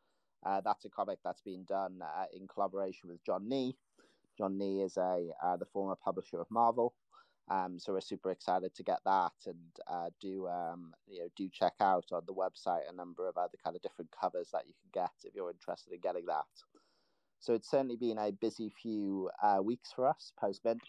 Uh, 0.44 0.60
that's 0.60 0.84
a 0.84 0.90
comic 0.90 1.20
that's 1.24 1.42
been 1.42 1.64
done 1.66 2.00
in 2.34 2.48
collaboration 2.48 3.08
with 3.08 3.24
John 3.24 3.48
Nee, 3.48 3.78
John 4.38 4.58
Nee 4.58 4.82
is 4.82 4.98
a 4.98 5.30
uh, 5.44 5.58
the 5.58 5.66
former 5.66 5.96
publisher 5.96 6.40
of 6.40 6.50
Marvel. 6.50 6.94
Um, 7.50 7.80
so 7.80 7.94
we're 7.94 8.02
super 8.02 8.32
excited 8.32 8.74
to 8.76 8.84
get 8.84 9.00
that 9.06 9.34
and 9.46 9.56
uh, 9.88 10.10
do 10.22 10.48
um, 10.48 10.94
you 11.08 11.20
know 11.20 11.28
do 11.36 11.50
check 11.52 11.74
out 11.82 12.06
on 12.12 12.22
the 12.26 12.34
website 12.34 12.90
a 12.90 12.96
number 12.96 13.28
of 13.28 13.38
other 13.38 13.58
kind 13.64 13.76
of 13.76 13.82
different 13.82 14.12
covers 14.18 14.50
that 14.54 14.68
you 14.68 14.74
can 14.74 15.04
get 15.04 15.12
if 15.24 15.36
you're 15.36 15.50
interested 15.50 15.94
in 15.94 16.00
getting 16.00 16.26
that. 16.28 16.46
So 17.40 17.54
it's 17.54 17.70
certainly 17.70 17.96
been 17.96 18.20
a 18.20 18.32
busy 18.32 18.72
few 18.82 19.30
uh, 19.42 19.62
weeks 19.62 19.92
for 19.92 20.08
us 20.08 20.32
post 20.40 20.62
mint 20.64 20.82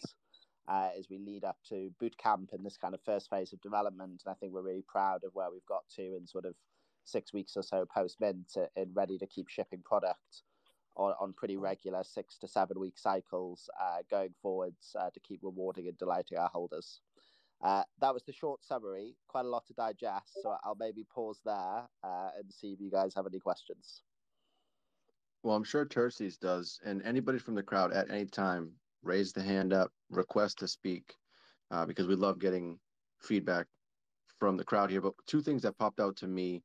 uh, 0.68 0.90
as 0.96 1.08
we 1.10 1.18
lead 1.18 1.44
up 1.44 1.56
to 1.70 1.90
boot 1.98 2.16
camp 2.18 2.50
in 2.52 2.62
this 2.62 2.76
kind 2.76 2.94
of 2.94 3.00
first 3.04 3.30
phase 3.30 3.52
of 3.52 3.60
development. 3.62 4.22
And 4.24 4.32
I 4.32 4.34
think 4.34 4.52
we're 4.52 4.62
really 4.62 4.84
proud 4.86 5.24
of 5.24 5.34
where 5.34 5.50
we've 5.50 5.66
got 5.66 5.82
to 5.96 6.02
in 6.02 6.26
sort 6.26 6.44
of 6.44 6.54
six 7.04 7.32
weeks 7.32 7.56
or 7.56 7.62
so 7.62 7.86
post 7.92 8.18
mint 8.20 8.52
and 8.76 8.94
ready 8.94 9.18
to 9.18 9.26
keep 9.26 9.48
shipping 9.48 9.82
product 9.84 10.42
on, 10.96 11.14
on 11.20 11.32
pretty 11.32 11.56
regular 11.56 12.02
six 12.04 12.38
to 12.38 12.48
seven 12.48 12.78
week 12.78 12.98
cycles 12.98 13.68
uh, 13.80 13.98
going 14.10 14.34
forwards 14.40 14.94
uh, 14.98 15.10
to 15.10 15.20
keep 15.20 15.40
rewarding 15.42 15.88
and 15.88 15.98
delighting 15.98 16.38
our 16.38 16.48
holders. 16.48 17.00
Uh, 17.62 17.84
that 18.00 18.12
was 18.12 18.24
the 18.24 18.32
short 18.32 18.64
summary, 18.64 19.14
quite 19.28 19.44
a 19.44 19.48
lot 19.48 19.64
to 19.66 19.72
digest. 19.74 20.38
So 20.42 20.56
I'll 20.64 20.76
maybe 20.78 21.04
pause 21.14 21.40
there 21.44 21.84
uh, 22.02 22.30
and 22.36 22.52
see 22.52 22.72
if 22.72 22.80
you 22.80 22.90
guys 22.90 23.14
have 23.14 23.26
any 23.26 23.38
questions. 23.38 24.02
Well, 25.42 25.56
I'm 25.56 25.64
sure 25.64 25.84
Terces 25.84 26.36
does. 26.36 26.80
And 26.84 27.02
anybody 27.02 27.38
from 27.38 27.54
the 27.54 27.62
crowd 27.62 27.92
at 27.92 28.10
any 28.10 28.26
time, 28.26 28.72
raise 29.02 29.32
the 29.32 29.42
hand 29.42 29.72
up, 29.72 29.92
request 30.10 30.58
to 30.58 30.68
speak, 30.68 31.14
uh, 31.70 31.86
because 31.86 32.06
we 32.06 32.14
love 32.14 32.40
getting 32.40 32.78
feedback 33.20 33.66
from 34.38 34.56
the 34.56 34.64
crowd 34.64 34.90
here. 34.90 35.00
But 35.00 35.14
two 35.26 35.40
things 35.40 35.62
that 35.62 35.78
popped 35.78 36.00
out 36.00 36.16
to 36.16 36.26
me 36.26 36.62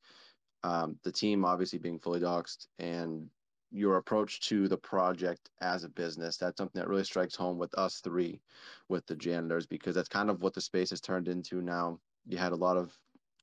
um, 0.63 0.97
the 1.03 1.11
team 1.11 1.45
obviously 1.45 1.79
being 1.79 1.99
fully 1.99 2.19
doxxed 2.19 2.67
and 2.79 3.29
your 3.71 3.97
approach 3.97 4.39
to 4.41 4.67
the 4.67 4.77
project 4.77 5.49
as 5.61 5.83
a 5.83 5.89
business. 5.89 6.37
That's 6.37 6.57
something 6.57 6.79
that 6.79 6.87
really 6.87 7.03
strikes 7.03 7.35
home 7.35 7.57
with 7.57 7.73
us 7.77 7.99
three, 7.99 8.39
with 8.87 9.05
the 9.07 9.15
janitors, 9.15 9.65
because 9.65 9.95
that's 9.95 10.09
kind 10.09 10.29
of 10.29 10.41
what 10.41 10.53
the 10.53 10.61
space 10.61 10.89
has 10.91 11.01
turned 11.01 11.27
into 11.27 11.61
now. 11.61 11.99
You 12.25 12.37
had 12.37 12.53
a 12.53 12.57
lot 12.57 12.77
of 12.77 12.97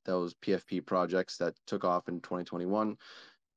those 0.04 0.35
PFP 0.35 0.87
projects 0.87 1.37
that 1.38 1.54
took 1.66 1.85
off 1.85 2.09
in 2.09 2.21
2021, 2.21 2.97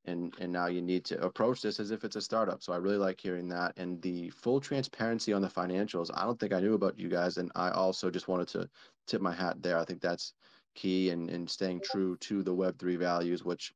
and 0.06 0.34
and 0.40 0.52
now 0.52 0.68
you 0.68 0.82
need 0.82 1.06
to 1.06 1.22
approach 1.24 1.62
this 1.62 1.80
as 1.80 1.92
if 1.92 2.04
it's 2.04 2.16
a 2.16 2.22
startup. 2.22 2.64
So 2.64 2.74
I 2.74 2.78
really 2.78 2.98
like 2.98 3.20
hearing 3.20 3.50
that 3.50 3.74
and 3.78 4.02
the 4.02 4.30
full 4.30 4.60
transparency 4.60 5.34
on 5.34 5.42
the 5.42 5.50
financials. 5.50 6.10
I 6.14 6.24
don't 6.24 6.40
think 6.40 6.54
I 6.54 6.62
knew 6.62 6.74
about 6.74 7.00
you 7.00 7.10
guys, 7.10 7.38
and 7.38 7.52
I 7.56 7.72
also 7.72 8.10
just 8.10 8.28
wanted 8.28 8.48
to 8.50 8.70
tip 9.06 9.22
my 9.22 9.34
hat 9.34 9.62
there. 9.62 9.78
I 9.78 9.86
think 9.86 10.02
that's 10.02 10.34
key 10.76 11.10
and 11.10 11.30
and 11.30 11.50
staying 11.50 11.82
true 11.82 12.18
to 12.18 12.44
the 12.44 12.54
Web 12.54 12.78
three 12.80 12.98
values, 12.98 13.44
which 13.44 13.74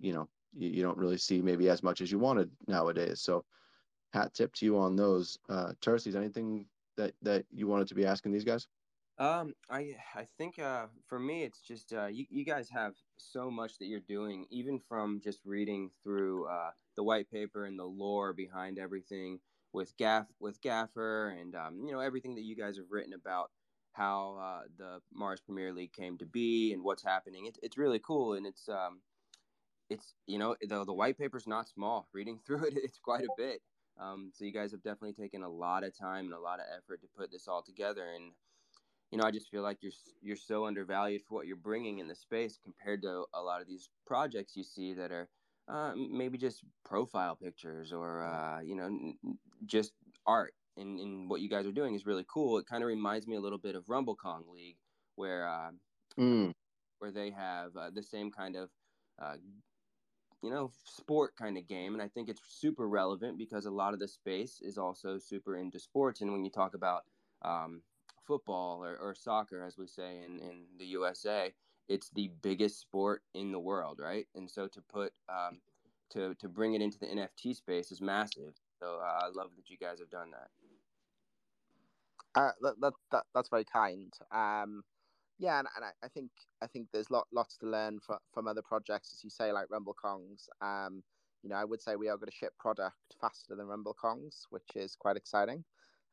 you 0.00 0.12
know 0.12 0.28
you, 0.56 0.82
don't 0.82 0.98
really 0.98 1.18
see 1.18 1.40
maybe 1.40 1.68
as 1.68 1.82
much 1.82 2.00
as 2.00 2.10
you 2.10 2.18
wanted 2.18 2.50
nowadays. 2.66 3.20
So 3.20 3.44
hat 4.12 4.34
tip 4.34 4.52
to 4.54 4.64
you 4.64 4.78
on 4.78 4.96
those. 4.96 5.38
Uh, 5.48 5.72
Terces, 5.80 6.16
anything 6.16 6.66
that 6.96 7.14
that 7.22 7.44
you 7.50 7.66
wanted 7.66 7.88
to 7.88 7.94
be 7.94 8.06
asking 8.06 8.32
these 8.32 8.44
guys? 8.44 8.66
Um, 9.18 9.54
I 9.68 9.96
I 10.14 10.26
think 10.38 10.58
uh, 10.58 10.86
for 11.08 11.18
me 11.18 11.42
it's 11.42 11.60
just 11.60 11.92
uh, 11.92 12.06
you 12.06 12.26
you 12.30 12.44
guys 12.44 12.68
have 12.70 12.94
so 13.16 13.50
much 13.50 13.78
that 13.78 13.86
you're 13.86 14.00
doing, 14.00 14.46
even 14.50 14.78
from 14.78 15.20
just 15.22 15.40
reading 15.44 15.90
through 16.02 16.46
uh, 16.46 16.70
the 16.96 17.02
white 17.02 17.30
paper 17.30 17.64
and 17.64 17.78
the 17.78 17.84
lore 17.84 18.32
behind 18.32 18.78
everything 18.78 19.40
with 19.72 19.96
Gaff 19.96 20.26
with 20.40 20.60
Gaffer 20.62 21.36
and 21.38 21.54
um, 21.54 21.80
you 21.84 21.92
know 21.92 22.00
everything 22.00 22.34
that 22.36 22.44
you 22.44 22.56
guys 22.56 22.76
have 22.76 22.86
written 22.90 23.12
about 23.12 23.50
how 23.92 24.38
uh, 24.40 24.66
the 24.78 25.00
Mars 25.12 25.40
Premier 25.40 25.72
League 25.72 25.92
came 25.92 26.16
to 26.18 26.26
be 26.26 26.72
and 26.72 26.84
what's 26.84 27.02
happening. 27.02 27.46
It's 27.46 27.58
it's 27.62 27.76
really 27.76 27.98
cool 27.98 28.34
and 28.34 28.46
it's 28.46 28.68
um 28.68 29.00
it's 29.90 30.14
you 30.26 30.38
know 30.38 30.56
the 30.60 30.84
the 30.84 30.92
white 30.92 31.18
paper's 31.18 31.46
not 31.46 31.68
small. 31.68 32.08
Reading 32.12 32.38
through 32.46 32.66
it, 32.66 32.74
it's 32.76 32.98
quite 32.98 33.24
a 33.24 33.34
bit. 33.36 33.60
Um, 34.00 34.30
so 34.32 34.44
you 34.44 34.52
guys 34.52 34.70
have 34.70 34.82
definitely 34.82 35.14
taken 35.14 35.42
a 35.42 35.48
lot 35.48 35.82
of 35.82 35.96
time 35.96 36.26
and 36.26 36.34
a 36.34 36.40
lot 36.40 36.60
of 36.60 36.66
effort 36.76 37.00
to 37.00 37.08
put 37.16 37.32
this 37.32 37.48
all 37.48 37.62
together 37.62 38.04
and 38.14 38.30
you 39.10 39.16
know, 39.16 39.24
I 39.24 39.30
just 39.30 39.50
feel 39.50 39.62
like 39.62 39.78
you're 39.80 39.92
you're 40.20 40.36
so 40.36 40.66
undervalued 40.66 41.22
for 41.26 41.34
what 41.34 41.46
you're 41.46 41.56
bringing 41.56 41.98
in 41.98 42.08
the 42.08 42.14
space 42.14 42.58
compared 42.62 43.02
to 43.02 43.24
a 43.34 43.40
lot 43.40 43.60
of 43.60 43.66
these 43.66 43.88
projects 44.06 44.56
you 44.56 44.62
see 44.62 44.92
that 44.94 45.10
are 45.10 45.28
uh, 45.68 45.92
maybe 45.96 46.38
just 46.38 46.62
profile 46.84 47.36
pictures 47.36 47.92
or 47.92 48.22
uh, 48.22 48.60
you 48.60 48.76
know 48.76 49.14
just 49.66 49.92
art. 50.26 50.54
And, 50.76 51.00
and 51.00 51.28
what 51.28 51.40
you 51.40 51.48
guys 51.48 51.66
are 51.66 51.72
doing 51.72 51.96
is 51.96 52.06
really 52.06 52.24
cool. 52.32 52.58
It 52.58 52.66
kind 52.66 52.84
of 52.84 52.86
reminds 52.86 53.26
me 53.26 53.34
a 53.34 53.40
little 53.40 53.58
bit 53.58 53.74
of 53.74 53.88
Rumble 53.88 54.14
Kong 54.14 54.44
League, 54.54 54.76
where 55.16 55.48
uh, 55.48 55.70
mm. 56.18 56.52
where 56.98 57.10
they 57.10 57.30
have 57.30 57.76
uh, 57.76 57.90
the 57.92 58.02
same 58.02 58.30
kind 58.30 58.56
of 58.56 58.68
uh, 59.20 59.36
you 60.42 60.50
know 60.50 60.70
sport 60.84 61.36
kind 61.36 61.56
of 61.56 61.66
game, 61.66 61.94
and 61.94 62.02
I 62.02 62.08
think 62.08 62.28
it's 62.28 62.42
super 62.46 62.88
relevant 62.88 63.38
because 63.38 63.66
a 63.66 63.70
lot 63.70 63.94
of 63.94 64.00
the 64.00 64.08
space 64.08 64.60
is 64.62 64.78
also 64.78 65.18
super 65.18 65.56
into 65.56 65.78
sports. 65.78 66.20
And 66.20 66.32
when 66.32 66.44
you 66.44 66.50
talk 66.50 66.74
about 66.74 67.04
um, 67.42 67.82
football 68.26 68.84
or, 68.84 68.96
or 68.96 69.14
soccer, 69.14 69.62
as 69.64 69.76
we 69.78 69.86
say 69.86 70.18
in, 70.24 70.38
in 70.38 70.64
the 70.78 70.86
USA, 70.86 71.52
it's 71.88 72.10
the 72.10 72.30
biggest 72.42 72.80
sport 72.80 73.22
in 73.34 73.50
the 73.52 73.58
world, 73.58 73.98
right? 74.02 74.26
And 74.34 74.48
so 74.50 74.68
to 74.68 74.80
put 74.80 75.12
um, 75.28 75.60
to 76.10 76.34
to 76.34 76.48
bring 76.48 76.74
it 76.74 76.82
into 76.82 76.98
the 76.98 77.06
NFT 77.06 77.56
space 77.56 77.90
is 77.90 78.00
massive. 78.00 78.54
So 78.78 79.00
uh, 79.02 79.24
I 79.24 79.28
love 79.34 79.50
that 79.56 79.68
you 79.68 79.76
guys 79.76 79.98
have 79.98 80.10
done 80.10 80.30
that. 80.30 80.48
Uh, 82.34 82.52
that, 82.60 82.80
that, 82.80 82.92
that 83.10 83.22
that's 83.34 83.48
very 83.48 83.64
kind. 83.64 84.12
Um, 84.30 84.84
yeah, 85.38 85.58
and, 85.58 85.68
and 85.76 85.84
I, 85.84 85.90
I, 86.04 86.08
think 86.08 86.30
I 86.62 86.66
think 86.66 86.88
there's 86.92 87.10
lot 87.10 87.26
lots 87.32 87.56
to 87.58 87.66
learn 87.66 88.00
from 88.00 88.18
from 88.32 88.48
other 88.48 88.62
projects, 88.62 89.12
as 89.14 89.24
you 89.24 89.30
say, 89.30 89.52
like 89.52 89.70
Rumble 89.70 89.94
Kongs. 89.94 90.48
Um, 90.60 91.02
you 91.42 91.50
know, 91.50 91.56
I 91.56 91.64
would 91.64 91.80
say 91.80 91.96
we 91.96 92.08
are 92.08 92.16
going 92.16 92.30
to 92.30 92.36
ship 92.36 92.52
product 92.58 93.14
faster 93.20 93.54
than 93.54 93.66
Rumble 93.66 93.96
Kongs, 94.02 94.42
which 94.50 94.70
is 94.74 94.96
quite 94.98 95.16
exciting 95.16 95.64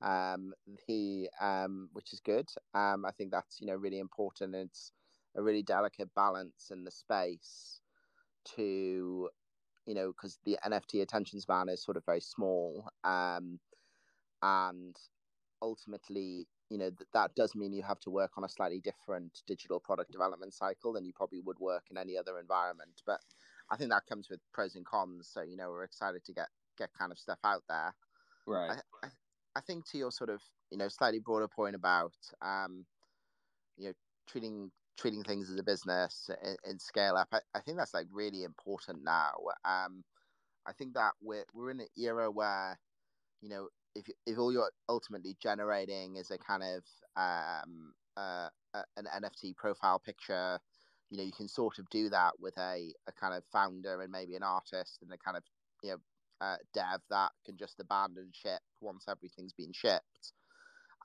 um, 0.01 0.53
he 0.87 1.29
um, 1.41 1.89
which 1.93 2.13
is 2.13 2.19
good. 2.19 2.49
Um, 2.73 3.05
I 3.05 3.11
think 3.11 3.31
that's 3.31 3.59
you 3.59 3.67
know 3.67 3.75
really 3.75 3.99
important. 3.99 4.55
It's 4.55 4.91
a 5.35 5.41
really 5.41 5.63
delicate 5.63 6.13
balance 6.15 6.71
in 6.71 6.83
the 6.83 6.91
space 6.91 7.81
to 8.55 9.29
you 9.85 9.93
know 9.93 10.07
because 10.07 10.39
the 10.45 10.57
NFT 10.65 11.01
attention 11.01 11.39
span 11.39 11.69
is 11.69 11.83
sort 11.83 11.97
of 11.97 12.05
very 12.05 12.21
small, 12.21 12.87
um, 13.03 13.59
and 14.41 14.95
ultimately 15.61 16.47
you 16.69 16.77
know 16.77 16.89
th- 16.89 17.09
that 17.13 17.35
does 17.35 17.55
mean 17.55 17.73
you 17.73 17.83
have 17.83 17.99
to 18.01 18.09
work 18.09 18.31
on 18.37 18.43
a 18.43 18.49
slightly 18.49 18.79
different 18.79 19.41
digital 19.47 19.79
product 19.79 20.11
development 20.11 20.53
cycle 20.53 20.93
than 20.93 21.05
you 21.05 21.13
probably 21.13 21.41
would 21.41 21.59
work 21.59 21.83
in 21.91 21.97
any 21.97 22.17
other 22.17 22.39
environment. 22.39 23.01
But 23.05 23.21
I 23.69 23.77
think 23.77 23.91
that 23.91 24.05
comes 24.07 24.29
with 24.29 24.39
pros 24.53 24.75
and 24.75 24.85
cons. 24.85 25.29
So 25.31 25.41
you 25.41 25.57
know 25.57 25.69
we're 25.69 25.83
excited 25.83 26.23
to 26.25 26.33
get 26.33 26.47
get 26.77 26.89
kind 26.97 27.11
of 27.11 27.19
stuff 27.19 27.39
out 27.43 27.63
there. 27.69 27.93
Right. 28.47 28.71
I, 29.03 29.07
I, 29.07 29.09
I 29.55 29.61
think 29.61 29.89
to 29.91 29.97
your 29.97 30.11
sort 30.11 30.29
of 30.29 30.41
you 30.71 30.77
know 30.77 30.87
slightly 30.87 31.19
broader 31.19 31.47
point 31.47 31.75
about 31.75 32.13
um, 32.41 32.85
you 33.77 33.87
know 33.87 33.93
treating 34.27 34.71
treating 34.97 35.23
things 35.23 35.49
as 35.49 35.59
a 35.59 35.63
business 35.63 36.29
in, 36.43 36.55
in 36.71 36.79
scale 36.79 37.15
up, 37.15 37.27
I, 37.33 37.39
I, 37.53 37.59
think 37.59 37.77
that's 37.77 37.93
like 37.93 38.07
really 38.13 38.43
important 38.43 39.03
now. 39.03 39.33
Um, 39.65 40.05
I 40.65 40.71
think 40.71 40.93
that 40.93 41.11
we're 41.21 41.43
we're 41.53 41.71
in 41.71 41.81
an 41.81 41.87
era 41.97 42.31
where 42.31 42.79
you 43.41 43.49
know 43.49 43.67
if 43.95 44.07
if 44.25 44.37
all 44.37 44.51
you're 44.51 44.71
ultimately 44.89 45.35
generating 45.41 46.17
is 46.17 46.31
a 46.31 46.37
kind 46.37 46.63
of 46.63 46.85
um, 47.15 47.95
uh, 48.17 48.49
an 48.73 49.05
NFT 49.05 49.55
profile 49.55 49.99
picture, 49.99 50.59
you 51.09 51.17
know 51.17 51.23
you 51.23 51.31
can 51.31 51.47
sort 51.47 51.79
of 51.79 51.89
do 51.89 52.09
that 52.09 52.39
with 52.39 52.57
a, 52.57 52.93
a 53.07 53.11
kind 53.13 53.33
of 53.33 53.45
founder 53.45 54.01
and 54.01 54.11
maybe 54.11 54.35
an 54.35 54.43
artist 54.43 54.99
and 55.01 55.11
a 55.13 55.17
kind 55.17 55.37
of 55.37 55.43
you 55.83 55.91
know 55.91 55.97
uh, 56.41 56.57
dev 56.73 57.01
that 57.09 57.31
can 57.45 57.57
just 57.57 57.79
abandon 57.79 58.31
ship 58.33 58.61
once 58.81 59.05
everything's 59.07 59.53
been 59.53 59.73
shipped. 59.73 60.33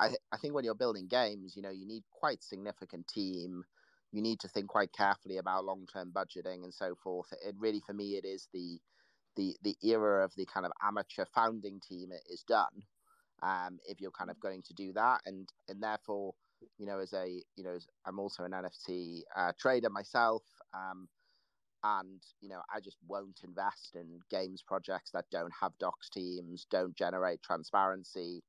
I 0.01 0.11
I 0.33 0.37
think 0.39 0.55
when 0.55 0.65
you're 0.65 0.75
building 0.75 1.09
games, 1.09 1.57
you 1.57 1.63
know, 1.63 1.71
you 1.71 1.87
need 1.87 2.05
quite 2.11 2.43
significant 2.43 3.07
team. 3.09 3.65
You 4.13 4.23
need 4.23 4.41
to 4.41 4.49
think 4.49 4.69
quite 4.69 4.93
carefully 4.93 5.37
about 5.37 5.65
long 5.65 5.87
term 5.87 6.13
budgeting 6.13 6.65
and 6.65 6.75
so 6.75 6.97
forth. 6.97 7.33
It 7.45 7.55
really, 7.59 7.81
for 7.81 7.93
me, 7.93 8.17
it 8.17 8.25
is 8.25 8.49
the 8.53 8.81
the 9.37 9.57
the 9.63 9.77
era 9.83 10.25
of 10.25 10.35
the 10.37 10.47
kind 10.47 10.67
of 10.67 10.73
amateur 10.83 11.25
founding 11.25 11.81
team 11.81 12.11
is 12.29 12.43
done. 12.43 12.83
Um, 13.43 13.79
if 13.87 14.01
you're 14.01 14.11
kind 14.11 14.31
of 14.31 14.39
going 14.41 14.63
to 14.63 14.75
do 14.75 14.93
that, 14.95 15.23
and 15.27 15.49
and 15.69 15.83
therefore, 15.83 16.35
you 16.79 16.87
know, 16.87 16.99
as 16.99 17.13
a 17.13 17.43
you 17.57 17.65
know, 17.65 17.79
I'm 18.07 18.19
also 18.19 18.45
an 18.45 18.53
NFT 18.53 19.23
uh, 19.37 19.53
trader 19.59 19.91
myself. 19.91 20.43
Um, 20.75 21.09
and 21.83 22.23
you 22.41 22.49
know 22.49 22.61
i 22.75 22.81
just 22.81 22.99
won't 23.07 23.41
invest 23.43 23.95
in 23.95 24.21
games 24.31 24.63
projects 24.63 25.11
that 25.13 25.25
don't 25.31 25.53
have 25.61 25.73
doxxed 25.79 26.11
teams 26.13 26.67
don't 26.71 26.97
generate 26.97 27.43
transparency 27.43 28.43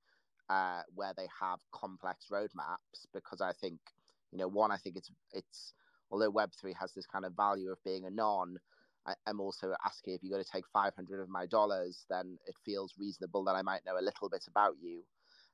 uh, 0.50 0.82
where 0.94 1.14
they 1.16 1.28
have 1.40 1.60
complex 1.72 2.28
roadmaps 2.32 3.06
because 3.14 3.40
i 3.40 3.54
think 3.54 3.80
you 4.32 4.38
know 4.38 4.48
one 4.48 4.72
i 4.72 4.78
think 4.78 4.98
it's 4.98 5.12
it's 5.32 5.74
although 6.10 6.32
web3 6.32 6.74
has 6.78 6.94
this 6.94 7.06
kind 7.06 7.24
of 7.24 7.34
value 7.34 7.72
of 7.72 7.82
being 7.86 8.06
a 8.06 8.10
non 8.10 8.58
I, 9.06 9.14
am 9.28 9.40
also 9.40 9.74
asking 9.86 10.14
if 10.14 10.24
you're 10.24 10.32
going 10.32 10.44
to 10.44 10.52
take 10.52 10.66
500 10.72 11.22
of 11.22 11.30
my 11.30 11.46
dollars 11.46 12.06
then 12.10 12.38
it 12.46 12.56
feels 12.66 12.94
reasonable 13.00 13.44
that 13.46 13.56
i 13.56 13.62
might 13.62 13.86
know 13.86 13.98
a 14.00 14.02
little 14.02 14.30
bit 14.30 14.46
about 14.48 14.76
you 14.82 15.04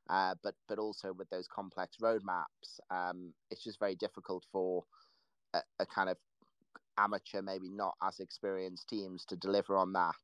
uh, 0.09 0.35
but 0.41 0.55
but 0.69 0.79
also 0.79 1.13
with 1.13 1.29
those 1.29 1.47
complex 1.47 1.97
roadmaps 2.01 2.79
um, 2.91 3.33
it's 3.51 3.63
just 3.63 3.79
very 3.79 3.95
difficult 3.95 4.45
for 4.51 4.83
a, 5.53 5.61
a 5.79 5.85
kind 5.85 6.09
of 6.09 6.17
amateur, 6.97 7.41
maybe 7.41 7.69
not 7.69 7.95
as 8.03 8.19
experienced 8.19 8.89
teams 8.89 9.25
to 9.25 9.35
deliver 9.35 9.77
on 9.77 9.93
that, 9.93 10.15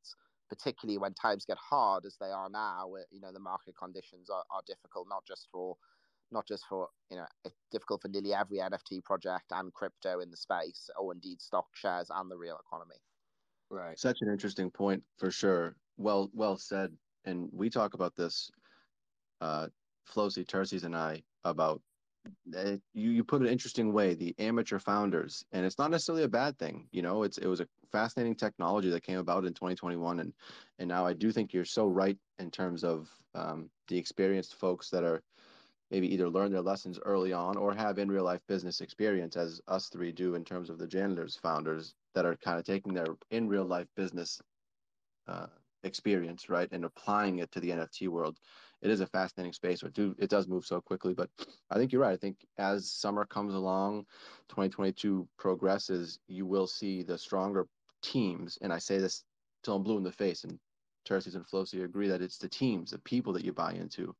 particularly 0.49 0.97
when 0.97 1.13
times 1.13 1.45
get 1.45 1.57
hard 1.57 2.05
as 2.05 2.17
they 2.19 2.31
are 2.31 2.49
now. 2.49 2.91
You 3.11 3.21
know, 3.21 3.31
the 3.31 3.39
market 3.39 3.75
conditions 3.77 4.29
are, 4.29 4.43
are 4.51 4.61
difficult, 4.65 5.07
not 5.09 5.25
just 5.25 5.47
for 5.51 5.77
not 6.31 6.47
just 6.47 6.63
for 6.67 6.87
you 7.11 7.17
know 7.17 7.25
it's 7.45 7.55
difficult 7.71 8.01
for 8.01 8.07
nearly 8.07 8.33
every 8.33 8.57
NFT 8.57 9.03
project 9.03 9.51
and 9.51 9.73
crypto 9.73 10.19
in 10.19 10.31
the 10.31 10.37
space, 10.37 10.89
or 10.99 11.13
indeed 11.13 11.41
stock 11.41 11.67
shares 11.73 12.09
and 12.13 12.29
the 12.29 12.37
real 12.37 12.59
economy. 12.67 12.95
Right. 13.73 13.97
Such 13.97 14.21
an 14.21 14.29
interesting 14.29 14.69
point 14.69 15.03
for 15.17 15.31
sure. 15.31 15.75
Well, 15.97 16.29
well 16.33 16.57
said. 16.57 16.95
And 17.25 17.49
we 17.51 17.69
talk 17.69 17.95
about 17.95 18.15
this, 18.15 18.51
uh, 19.41 19.69
Flosi, 20.07 20.47
Terces, 20.47 20.83
and 20.83 20.95
I 20.95 21.23
about 21.43 21.81
you 22.93 23.11
you 23.11 23.23
put 23.23 23.41
it 23.41 23.47
an 23.47 23.51
interesting 23.51 23.91
way 23.91 24.13
the 24.13 24.33
amateur 24.39 24.79
founders 24.79 25.43
and 25.51 25.65
it's 25.65 25.77
not 25.77 25.91
necessarily 25.91 26.23
a 26.23 26.27
bad 26.29 26.57
thing 26.57 26.87
you 26.91 27.01
know 27.01 27.23
it's 27.23 27.37
it 27.37 27.47
was 27.47 27.59
a 27.59 27.67
fascinating 27.91 28.33
technology 28.33 28.89
that 28.89 29.03
came 29.03 29.17
about 29.17 29.43
in 29.43 29.53
2021 29.53 30.21
and 30.21 30.33
and 30.79 30.87
now 30.87 31.05
i 31.05 31.11
do 31.11 31.33
think 31.33 31.51
you're 31.51 31.65
so 31.65 31.85
right 31.85 32.17
in 32.39 32.49
terms 32.49 32.85
of 32.85 33.09
um, 33.35 33.69
the 33.89 33.97
experienced 33.97 34.55
folks 34.55 34.89
that 34.89 35.03
are 35.03 35.21
maybe 35.93 36.11
either 36.13 36.29
learn 36.29 36.51
their 36.51 36.61
lessons 36.61 36.99
early 37.05 37.31
on 37.31 37.55
or 37.55 37.73
have 37.73 37.99
in 37.99 38.09
real 38.09 38.23
life 38.25 38.41
business 38.47 38.81
experience 38.81 39.37
as 39.37 39.61
us 39.67 39.87
three 39.87 40.11
do 40.11 40.35
in 40.35 40.43
terms 40.43 40.69
of 40.69 40.79
the 40.79 40.87
janitors 40.87 41.37
founders 41.37 41.93
that 42.15 42.25
are 42.25 42.35
kind 42.35 42.59
of 42.59 42.65
taking 42.65 42.93
their 42.93 43.15
in 43.31 43.47
real 43.47 43.63
life 43.65 43.87
business 43.95 44.41
uh, 45.27 45.45
experience 45.83 46.49
right 46.49 46.69
and 46.71 46.83
applying 46.83 47.39
it 47.39 47.51
to 47.51 47.59
the 47.59 47.69
nft 47.69 48.07
world 48.09 48.39
it 48.83 48.91
is 48.91 48.99
a 48.99 49.07
fascinating 49.07 49.53
space. 49.53 49.81
It 49.81 49.93
do 49.93 50.13
it 50.19 50.29
does 50.29 50.47
move 50.47 50.65
so 50.65 50.81
quickly, 50.81 51.13
but 51.13 51.29
I 51.71 51.75
think 51.75 51.91
you're 51.91 52.01
right. 52.01 52.11
I 52.11 52.17
think 52.17 52.45
as 52.57 52.91
summer 52.91 53.25
comes 53.25 53.53
along, 53.53 54.05
2022 54.49 55.25
progresses, 55.37 56.19
you 56.27 56.45
will 56.45 56.67
see 56.67 57.01
the 57.01 57.17
stronger 57.17 57.65
teams. 58.01 58.57
And 58.61 58.73
I 58.73 58.79
say 58.79 58.97
this 58.97 59.23
till 59.63 59.75
I'm 59.77 59.83
blue 59.83 59.97
in 59.97 60.03
the 60.03 60.11
face. 60.11 60.43
And 60.43 60.59
Terces 61.05 61.35
and 61.35 61.47
Flosi 61.47 61.85
agree 61.85 62.09
that 62.09 62.21
it's 62.21 62.37
the 62.37 62.49
teams, 62.49 62.91
the 62.91 62.99
people 62.99 63.31
that 63.33 63.45
you 63.45 63.53
buy 63.53 63.71
into. 63.71 64.13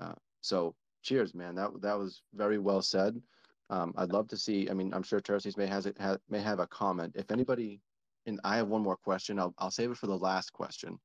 Uh, 0.00 0.14
so 0.40 0.74
cheers, 1.02 1.34
man. 1.34 1.54
That 1.54 1.80
that 1.82 1.98
was 1.98 2.22
very 2.34 2.58
well 2.58 2.82
said. 2.82 3.20
Um, 3.68 3.94
I'd 3.96 4.12
love 4.12 4.28
to 4.28 4.36
see. 4.36 4.68
I 4.68 4.74
mean, 4.74 4.92
I'm 4.92 5.02
sure 5.02 5.20
Terces 5.20 5.56
may 5.56 5.66
has 5.66 5.86
it 5.86 5.96
ha, 6.00 6.16
may 6.28 6.40
have 6.40 6.58
a 6.58 6.66
comment. 6.66 7.14
If 7.16 7.30
anybody 7.30 7.80
and 8.26 8.40
I 8.44 8.56
have 8.56 8.68
one 8.68 8.82
more 8.82 8.96
question. 8.96 9.38
I'll 9.38 9.54
I'll 9.58 9.70
save 9.70 9.90
it 9.90 9.96
for 9.96 10.06
the 10.06 10.16
last 10.16 10.52
question. 10.52 10.98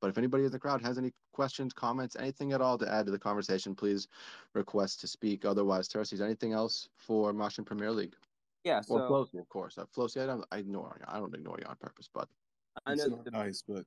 But 0.00 0.08
if 0.10 0.18
anybody 0.18 0.44
in 0.44 0.52
the 0.52 0.58
crowd 0.58 0.80
has 0.82 0.96
any 0.96 1.12
questions, 1.32 1.72
comments, 1.72 2.16
anything 2.18 2.52
at 2.52 2.60
all 2.60 2.78
to 2.78 2.88
add 2.88 3.06
to 3.06 3.12
the 3.12 3.18
conversation, 3.18 3.74
please 3.74 4.06
request 4.54 5.00
to 5.00 5.08
speak. 5.08 5.44
Otherwise, 5.44 5.88
Terces, 5.88 6.20
anything 6.20 6.52
else 6.52 6.88
for 6.96 7.32
Martian 7.32 7.64
Premier 7.64 7.90
League? 7.90 8.14
Yeah, 8.62 8.80
so 8.80 8.94
or 8.94 9.08
Flosi, 9.08 9.40
of 9.40 9.48
course. 9.48 9.76
Uh, 9.76 9.86
Flosi, 9.86 10.22
I 10.22 10.26
don't, 10.26 10.44
I 10.52 10.58
ignore 10.58 10.96
you. 11.00 11.06
I 11.08 11.18
don't 11.18 11.34
ignore 11.34 11.56
you 11.58 11.66
on 11.66 11.74
purpose, 11.80 12.08
but 12.12 12.28
I 12.86 12.94
know 12.94 13.02
It's 13.02 13.10
not 13.10 13.24
the, 13.24 13.30
nice, 13.32 13.64
but 13.66 13.84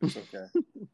it's 0.00 0.16
okay. 0.16 0.46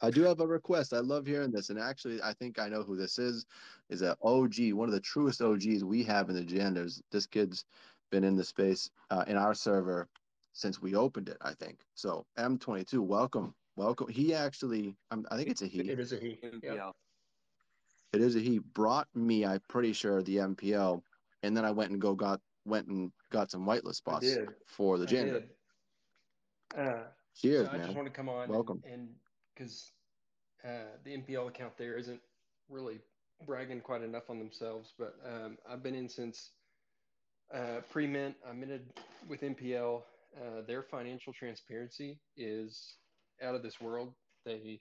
I 0.00 0.10
do 0.10 0.22
have 0.22 0.40
a 0.40 0.46
request. 0.46 0.92
I 0.92 0.98
love 1.00 1.26
hearing 1.26 1.50
this, 1.50 1.70
and 1.70 1.78
actually, 1.78 2.20
I 2.22 2.32
think 2.32 2.58
I 2.58 2.68
know 2.68 2.82
who 2.82 2.96
this 2.96 3.18
is. 3.18 3.46
Is 3.88 4.02
a 4.02 4.16
OG, 4.22 4.72
one 4.72 4.88
of 4.88 4.94
the 4.94 5.00
truest 5.00 5.40
OGs 5.40 5.84
we 5.84 6.02
have 6.04 6.28
in 6.28 6.34
the 6.36 6.44
janitors. 6.44 7.02
This 7.10 7.26
kid's 7.26 7.64
been 8.10 8.24
in 8.24 8.36
the 8.36 8.44
space 8.44 8.90
uh, 9.10 9.24
in 9.26 9.36
our 9.36 9.54
server 9.54 10.08
since 10.52 10.80
we 10.80 10.94
opened 10.94 11.28
it. 11.28 11.36
I 11.40 11.54
think 11.54 11.78
so. 11.94 12.26
M22, 12.38 13.00
welcome, 13.00 13.54
welcome. 13.76 14.08
He 14.08 14.34
actually, 14.34 14.96
um, 15.10 15.26
I 15.30 15.36
think 15.36 15.50
it's 15.50 15.62
a 15.62 15.66
he. 15.66 15.80
It 15.80 16.00
is 16.00 16.12
a 16.12 16.16
he. 16.18 16.38
Yeah. 16.62 16.90
It 18.12 18.20
is 18.20 18.36
a 18.36 18.40
he. 18.40 18.58
Brought 18.58 19.08
me, 19.14 19.44
I'm 19.44 19.60
pretty 19.68 19.92
sure, 19.92 20.22
the 20.22 20.36
MPL, 20.36 21.02
and 21.42 21.56
then 21.56 21.64
I 21.64 21.70
went 21.70 21.90
and 21.90 22.00
go 22.00 22.14
got 22.14 22.40
went 22.64 22.88
and 22.88 23.12
got 23.30 23.50
some 23.50 23.64
whitelist 23.66 23.96
spots 23.96 24.26
did. 24.26 24.48
for 24.66 24.98
the 24.98 25.04
I 25.04 25.06
janitor. 25.06 25.44
Uh, 26.76 27.04
Cheers, 27.34 27.66
so 27.66 27.72
I 27.72 27.76
man. 27.76 27.86
just 27.86 27.96
want 27.96 28.08
to 28.08 28.12
come 28.12 28.28
on 28.28 28.48
Welcome. 28.48 28.82
and 28.84 29.08
because 29.56 29.92
uh, 30.64 30.96
the 31.04 31.16
MPL 31.16 31.48
account 31.48 31.72
there 31.78 31.96
isn't 31.96 32.20
really 32.68 33.00
bragging 33.46 33.80
quite 33.80 34.02
enough 34.02 34.30
on 34.30 34.38
themselves, 34.38 34.92
but 34.98 35.14
um, 35.26 35.56
I've 35.70 35.82
been 35.82 35.94
in 35.94 36.08
since 36.08 36.50
uh, 37.54 37.80
pre-mint. 37.90 38.34
I'm 38.48 38.62
in 38.62 38.70
it 38.70 38.98
with 39.28 39.40
MPL. 39.42 40.02
Uh, 40.36 40.62
their 40.66 40.82
financial 40.82 41.32
transparency 41.32 42.18
is 42.36 42.96
out 43.42 43.54
of 43.54 43.62
this 43.62 43.80
world. 43.80 44.12
They 44.44 44.80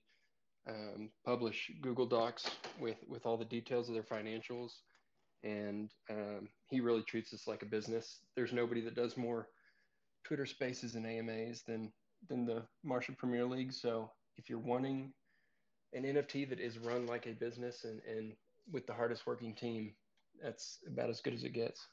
um, 0.67 1.10
publish 1.25 1.72
Google 1.82 2.05
Docs 2.05 2.50
with 2.79 2.98
with 3.08 3.25
all 3.25 3.38
the 3.38 3.46
details 3.46 3.88
of 3.88 3.94
their 3.94 4.03
financials, 4.03 4.72
and 5.44 5.89
um, 6.10 6.50
he 6.67 6.79
really 6.79 7.03
treats 7.03 7.34
us 7.34 7.48
like 7.48 7.62
a 7.62 7.67
business. 7.67 8.20
There's 8.36 8.53
nobody 8.53 8.82
that 8.82 8.96
does 8.96 9.15
more 9.15 9.48
Twitter 10.24 10.46
Spaces 10.46 10.96
and 10.96 11.05
AMAs 11.05 11.63
than 11.67 11.91
than 12.27 12.46
the 12.46 12.63
Martian 12.84 13.15
Premier 13.15 13.46
League. 13.46 13.72
So 13.72 14.10
if 14.38 14.50
you're 14.50 14.60
wanting 14.60 15.13
an 15.94 16.04
NFT 16.04 16.50
that 16.50 16.60
is 16.60 16.77
run 16.80 17.06
like 17.06 17.25
a 17.25 17.32
business 17.32 17.84
and, 17.84 18.01
and 18.08 18.34
with 18.72 18.86
the 18.88 18.94
hardest 18.94 19.25
working 19.27 19.54
team, 19.54 19.94
that's 20.42 20.80
about 20.88 21.10
as 21.10 21.22
good 21.22 21.34
as 21.34 21.44
it 21.44 21.54
gets. 21.54 21.88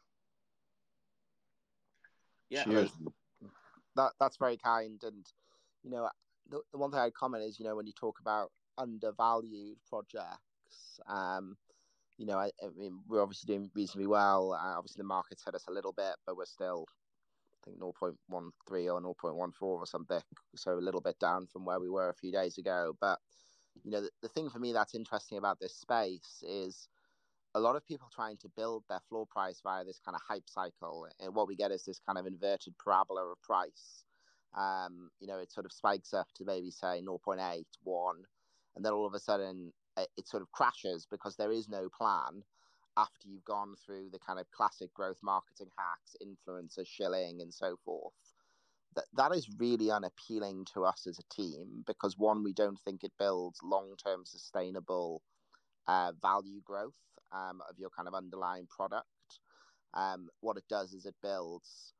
Yeah. 2.50 2.64
Cheers. 2.64 2.90
that 3.96 4.12
that's 4.20 4.36
very 4.36 4.56
kind. 4.56 5.00
And 5.04 5.24
you 5.82 5.90
know, 5.90 6.08
the, 6.50 6.60
the 6.72 6.78
one 6.78 6.90
thing 6.90 7.00
I'd 7.00 7.14
comment 7.14 7.44
is, 7.44 7.58
you 7.58 7.64
know, 7.64 7.76
when 7.76 7.86
you 7.86 7.92
talk 7.92 8.18
about 8.20 8.50
undervalued 8.78 9.76
projects, 9.88 11.00
um, 11.08 11.56
you 12.18 12.26
know, 12.26 12.38
I, 12.38 12.50
I 12.62 12.68
mean, 12.76 13.00
we're 13.08 13.22
obviously 13.22 13.52
doing 13.54 13.70
reasonably 13.74 14.06
well. 14.06 14.52
Uh, 14.52 14.76
obviously, 14.76 15.00
the 15.00 15.08
market's 15.08 15.44
hit 15.44 15.54
us 15.54 15.66
a 15.68 15.72
little 15.72 15.92
bit, 15.92 16.14
but 16.26 16.36
we're 16.36 16.44
still, 16.44 16.86
I 17.62 17.70
think, 17.70 17.78
0.13 17.80 18.22
or 18.30 19.14
0.14 19.14 19.52
or 19.60 19.86
something. 19.86 20.22
So 20.56 20.78
a 20.78 20.80
little 20.80 21.00
bit 21.00 21.18
down 21.18 21.46
from 21.46 21.64
where 21.64 21.80
we 21.80 21.88
were 21.90 22.08
a 22.08 22.14
few 22.14 22.32
days 22.32 22.58
ago. 22.58 22.96
But, 23.00 23.20
you 23.84 23.90
know, 23.90 24.02
the, 24.02 24.10
the 24.22 24.28
thing 24.28 24.50
for 24.50 24.58
me 24.58 24.72
that's 24.72 24.94
interesting 24.94 25.38
about 25.38 25.60
this 25.60 25.74
space 25.74 26.42
is 26.46 26.88
a 27.54 27.60
lot 27.60 27.76
of 27.76 27.86
people 27.86 28.08
trying 28.12 28.36
to 28.38 28.48
build 28.48 28.84
their 28.88 29.00
floor 29.00 29.26
price 29.26 29.60
via 29.62 29.84
this 29.84 30.00
kind 30.00 30.14
of 30.14 30.22
hype 30.22 30.48
cycle. 30.48 31.06
And 31.20 31.34
what 31.34 31.48
we 31.48 31.56
get 31.56 31.70
is 31.70 31.84
this 31.84 32.00
kind 32.00 32.18
of 32.18 32.26
inverted 32.26 32.78
parabola 32.78 33.26
of 33.30 33.42
price. 33.42 34.04
Um, 34.54 35.10
you 35.20 35.26
know, 35.26 35.38
it 35.38 35.52
sort 35.52 35.66
of 35.66 35.72
spikes 35.72 36.12
up 36.12 36.28
to 36.34 36.44
maybe 36.44 36.70
say 36.70 37.02
0.8, 37.02 37.64
1, 37.82 38.24
and 38.76 38.84
then 38.84 38.92
all 38.92 39.06
of 39.06 39.14
a 39.14 39.18
sudden 39.20 39.72
it, 39.96 40.08
it 40.16 40.28
sort 40.28 40.42
of 40.42 40.52
crashes 40.52 41.06
because 41.10 41.36
there 41.36 41.52
is 41.52 41.68
no 41.68 41.88
plan 41.88 42.44
after 42.96 43.28
you've 43.28 43.44
gone 43.44 43.74
through 43.76 44.10
the 44.10 44.18
kind 44.18 44.38
of 44.38 44.50
classic 44.50 44.92
growth 44.94 45.18
marketing 45.22 45.70
hacks, 45.76 46.16
influencer 46.22 46.86
shilling, 46.86 47.40
and 47.40 47.52
so 47.52 47.76
forth. 47.76 48.14
That 48.94 49.06
that 49.14 49.32
is 49.32 49.48
really 49.58 49.90
unappealing 49.90 50.66
to 50.74 50.84
us 50.84 51.06
as 51.06 51.18
a 51.18 51.34
team 51.34 51.84
because 51.86 52.18
one, 52.18 52.44
we 52.44 52.52
don't 52.52 52.78
think 52.78 53.04
it 53.04 53.12
builds 53.18 53.60
long 53.62 53.96
term 53.96 54.24
sustainable 54.24 55.22
uh, 55.86 56.12
value 56.20 56.60
growth 56.62 56.98
um, 57.32 57.62
of 57.68 57.78
your 57.78 57.90
kind 57.90 58.08
of 58.08 58.14
underlying 58.14 58.66
product. 58.66 59.08
Um, 59.94 60.30
what 60.40 60.56
it 60.56 60.64
does 60.68 60.92
is 60.94 61.06
it 61.06 61.16
builds 61.22 61.94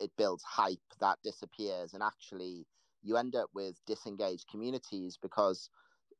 it 0.00 0.12
builds 0.16 0.44
hype 0.44 0.78
that 1.00 1.18
disappears, 1.22 1.94
and 1.94 2.02
actually 2.02 2.66
you 3.02 3.16
end 3.16 3.36
up 3.36 3.50
with 3.54 3.80
disengaged 3.86 4.48
communities 4.48 5.18
because 5.20 5.68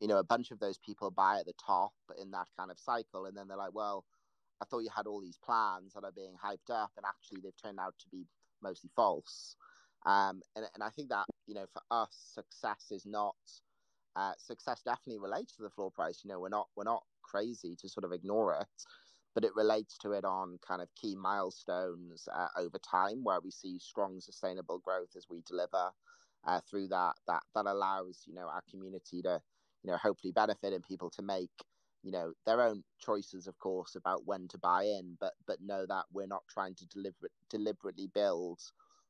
you 0.00 0.08
know 0.08 0.18
a 0.18 0.24
bunch 0.24 0.50
of 0.50 0.60
those 0.60 0.78
people 0.78 1.10
buy 1.10 1.38
at 1.40 1.46
the 1.46 1.54
top 1.54 1.94
in 2.18 2.30
that 2.32 2.48
kind 2.56 2.70
of 2.70 2.78
cycle, 2.78 3.26
and 3.26 3.36
then 3.36 3.48
they're 3.48 3.56
like, 3.56 3.74
well, 3.74 4.04
I 4.60 4.64
thought 4.64 4.80
you 4.80 4.90
had 4.90 5.06
all 5.06 5.20
these 5.20 5.38
plans 5.38 5.94
that 5.94 6.04
are 6.04 6.12
being 6.12 6.36
hyped 6.42 6.70
up, 6.70 6.92
and 6.96 7.06
actually 7.06 7.40
they've 7.40 7.56
turned 7.56 7.80
out 7.80 7.98
to 8.00 8.08
be 8.08 8.26
mostly 8.62 8.90
false. 8.94 9.56
Um, 10.06 10.42
and, 10.54 10.66
and 10.74 10.82
I 10.82 10.90
think 10.90 11.08
that 11.10 11.26
you 11.46 11.54
know 11.54 11.66
for 11.66 11.82
us, 11.90 12.16
success 12.34 12.88
is 12.90 13.06
not 13.06 13.36
uh, 14.16 14.34
success 14.38 14.82
definitely 14.82 15.18
relates 15.18 15.56
to 15.56 15.62
the 15.62 15.70
floor 15.70 15.90
price. 15.90 16.22
You 16.24 16.28
know, 16.28 16.40
we're 16.40 16.48
not 16.48 16.68
we're 16.76 16.84
not 16.84 17.04
crazy 17.22 17.76
to 17.76 17.88
sort 17.88 18.04
of 18.04 18.12
ignore 18.12 18.54
it, 18.60 18.84
but 19.34 19.44
it 19.44 19.54
relates 19.54 19.98
to 19.98 20.12
it 20.12 20.24
on 20.24 20.58
kind 20.58 20.82
of 20.82 20.94
key 20.94 21.16
milestones 21.16 22.28
uh, 22.32 22.48
over 22.56 22.78
time 22.78 23.24
where 23.24 23.40
we 23.40 23.50
see 23.50 23.78
strong 23.78 24.20
sustainable 24.20 24.78
growth 24.78 25.16
as 25.16 25.28
we 25.28 25.42
deliver 25.42 25.92
uh, 26.44 26.60
through 26.60 26.88
that 26.88 27.14
that 27.26 27.42
that 27.54 27.66
allows 27.66 28.24
you 28.26 28.34
know 28.34 28.48
our 28.48 28.62
community 28.70 29.22
to 29.22 29.42
you 29.84 29.90
know 29.90 29.98
hopefully 29.98 30.32
benefiting 30.32 30.82
people 30.82 31.10
to 31.10 31.22
make 31.22 31.52
you 32.02 32.12
know 32.12 32.34
their 32.46 32.62
own 32.62 32.84
choices 32.98 33.46
of 33.46 33.58
course 33.58 33.94
about 33.94 34.26
when 34.26 34.48
to 34.48 34.58
buy 34.58 34.84
in 34.84 35.16
but 35.20 35.34
but 35.46 35.60
know 35.60 35.86
that 35.86 36.06
we're 36.12 36.26
not 36.26 36.44
trying 36.48 36.74
to 36.76 36.86
deliberate, 36.86 37.32
deliberately 37.50 38.08
build 38.08 38.60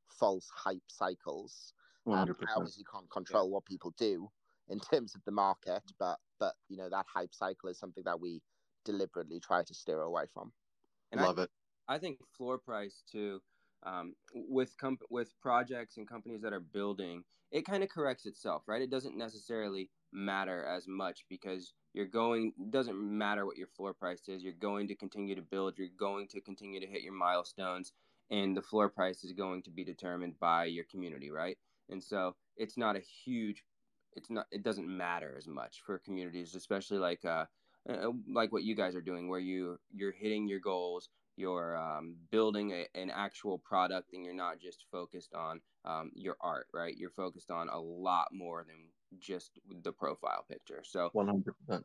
false 0.09 0.51
hype 0.51 0.91
cycles 0.91 1.75
um, 2.11 2.29
100%. 2.29 2.47
I 2.47 2.83
can't 2.93 3.11
control 3.11 3.51
what 3.51 3.65
people 3.67 3.93
do 3.93 4.31
in 4.69 4.81
terms 4.93 5.15
of 5.15 5.25
the 5.25 5.33
market, 5.33 5.85
but 5.99 6.21
but 6.39 6.57
you 6.69 6.77
know 6.77 6.91
that 6.91 7.07
hype 7.09 7.35
cycle 7.35 7.71
is 7.71 7.79
something 7.79 8.05
that 8.05 8.21
we 8.21 8.43
deliberately 8.85 9.41
try 9.41 9.65
to 9.65 9.75
steer 9.75 10.03
away 10.03 10.27
from. 10.27 10.53
And 11.13 11.21
I 11.21 11.25
Love 11.27 11.39
it. 11.39 11.51
I 11.89 11.99
think 11.99 12.21
floor 12.37 12.59
price 12.59 13.03
too, 13.07 13.43
um, 13.85 14.14
with 14.35 14.77
comp- 14.79 15.03
with 15.11 15.33
projects 15.40 15.97
and 15.97 16.09
companies 16.09 16.42
that 16.42 16.53
are 16.53 16.61
building, 16.61 17.25
it 17.51 17.66
kind 17.66 17.83
of 17.83 17.88
corrects 17.88 18.27
itself, 18.27 18.62
right? 18.66 18.83
It 18.83 18.90
doesn't 18.90 19.16
necessarily 19.16 19.90
matter 20.12 20.64
as 20.64 20.87
much 20.88 21.25
because 21.29 21.73
you're 21.92 22.07
going. 22.07 22.53
Doesn't 22.70 22.97
matter 22.97 23.47
what 23.47 23.57
your 23.57 23.68
floor 23.68 23.94
price 23.94 24.29
is. 24.29 24.42
You're 24.42 24.53
going 24.53 24.88
to 24.88 24.94
continue 24.94 25.35
to 25.35 25.42
build. 25.42 25.75
You're 25.79 25.88
going 25.99 26.29
to 26.29 26.40
continue 26.40 26.81
to 26.81 26.87
hit 26.87 27.03
your 27.03 27.12
milestones, 27.12 27.92
and 28.31 28.57
the 28.57 28.62
floor 28.62 28.88
price 28.88 29.25
is 29.25 29.33
going 29.33 29.62
to 29.62 29.70
be 29.70 29.85
determined 29.85 30.38
by 30.40 30.64
your 30.64 30.85
community, 30.90 31.31
right? 31.31 31.59
And 31.88 32.03
so 32.03 32.35
it's 32.57 32.77
not 32.77 32.97
a 32.97 33.01
huge. 33.25 33.62
It's 34.16 34.31
not. 34.31 34.47
It 34.51 34.62
doesn't 34.62 34.88
matter 34.88 35.35
as 35.37 35.47
much 35.47 35.83
for 35.85 35.99
communities, 35.99 36.55
especially 36.55 36.99
like 36.99 37.25
uh, 37.25 37.44
uh, 37.88 38.11
like 38.33 38.53
what 38.53 38.64
you 38.64 38.75
guys 38.75 38.94
are 38.97 39.03
doing, 39.03 39.29
where 39.29 39.40
you 39.40 39.79
you're 39.92 40.12
hitting 40.12 40.49
your 40.49 40.61
goals 40.61 41.11
you're 41.37 41.77
um, 41.77 42.16
building 42.31 42.73
a, 42.73 42.87
an 42.94 43.11
actual 43.11 43.59
product 43.59 44.12
and 44.12 44.25
you're 44.25 44.35
not 44.35 44.59
just 44.59 44.87
focused 44.90 45.35
on 45.35 45.61
um, 45.85 46.11
your 46.14 46.37
art 46.40 46.66
right 46.73 46.97
you're 46.97 47.11
focused 47.11 47.51
on 47.51 47.68
a 47.68 47.79
lot 47.79 48.29
more 48.33 48.64
than 48.64 48.88
just 49.18 49.59
the 49.83 49.92
profile 49.92 50.44
picture 50.49 50.83
so 50.85 51.11
100%. 51.12 51.85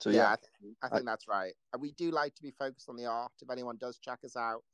So, 0.00 0.10
yeah, 0.10 0.16
yeah, 0.16 0.32
I, 0.32 0.36
th- 0.36 0.74
I 0.82 0.88
think 0.88 1.06
that's 1.06 1.28
right. 1.28 1.54
We 1.78 1.92
do 1.92 2.10
like 2.10 2.34
to 2.34 2.42
be 2.42 2.50
focused 2.50 2.88
on 2.88 2.96
the 2.96 3.06
art. 3.06 3.32
If 3.40 3.50
anyone 3.50 3.76
does 3.78 3.98
check 3.98 4.20
us 4.24 4.36
out, 4.36 4.64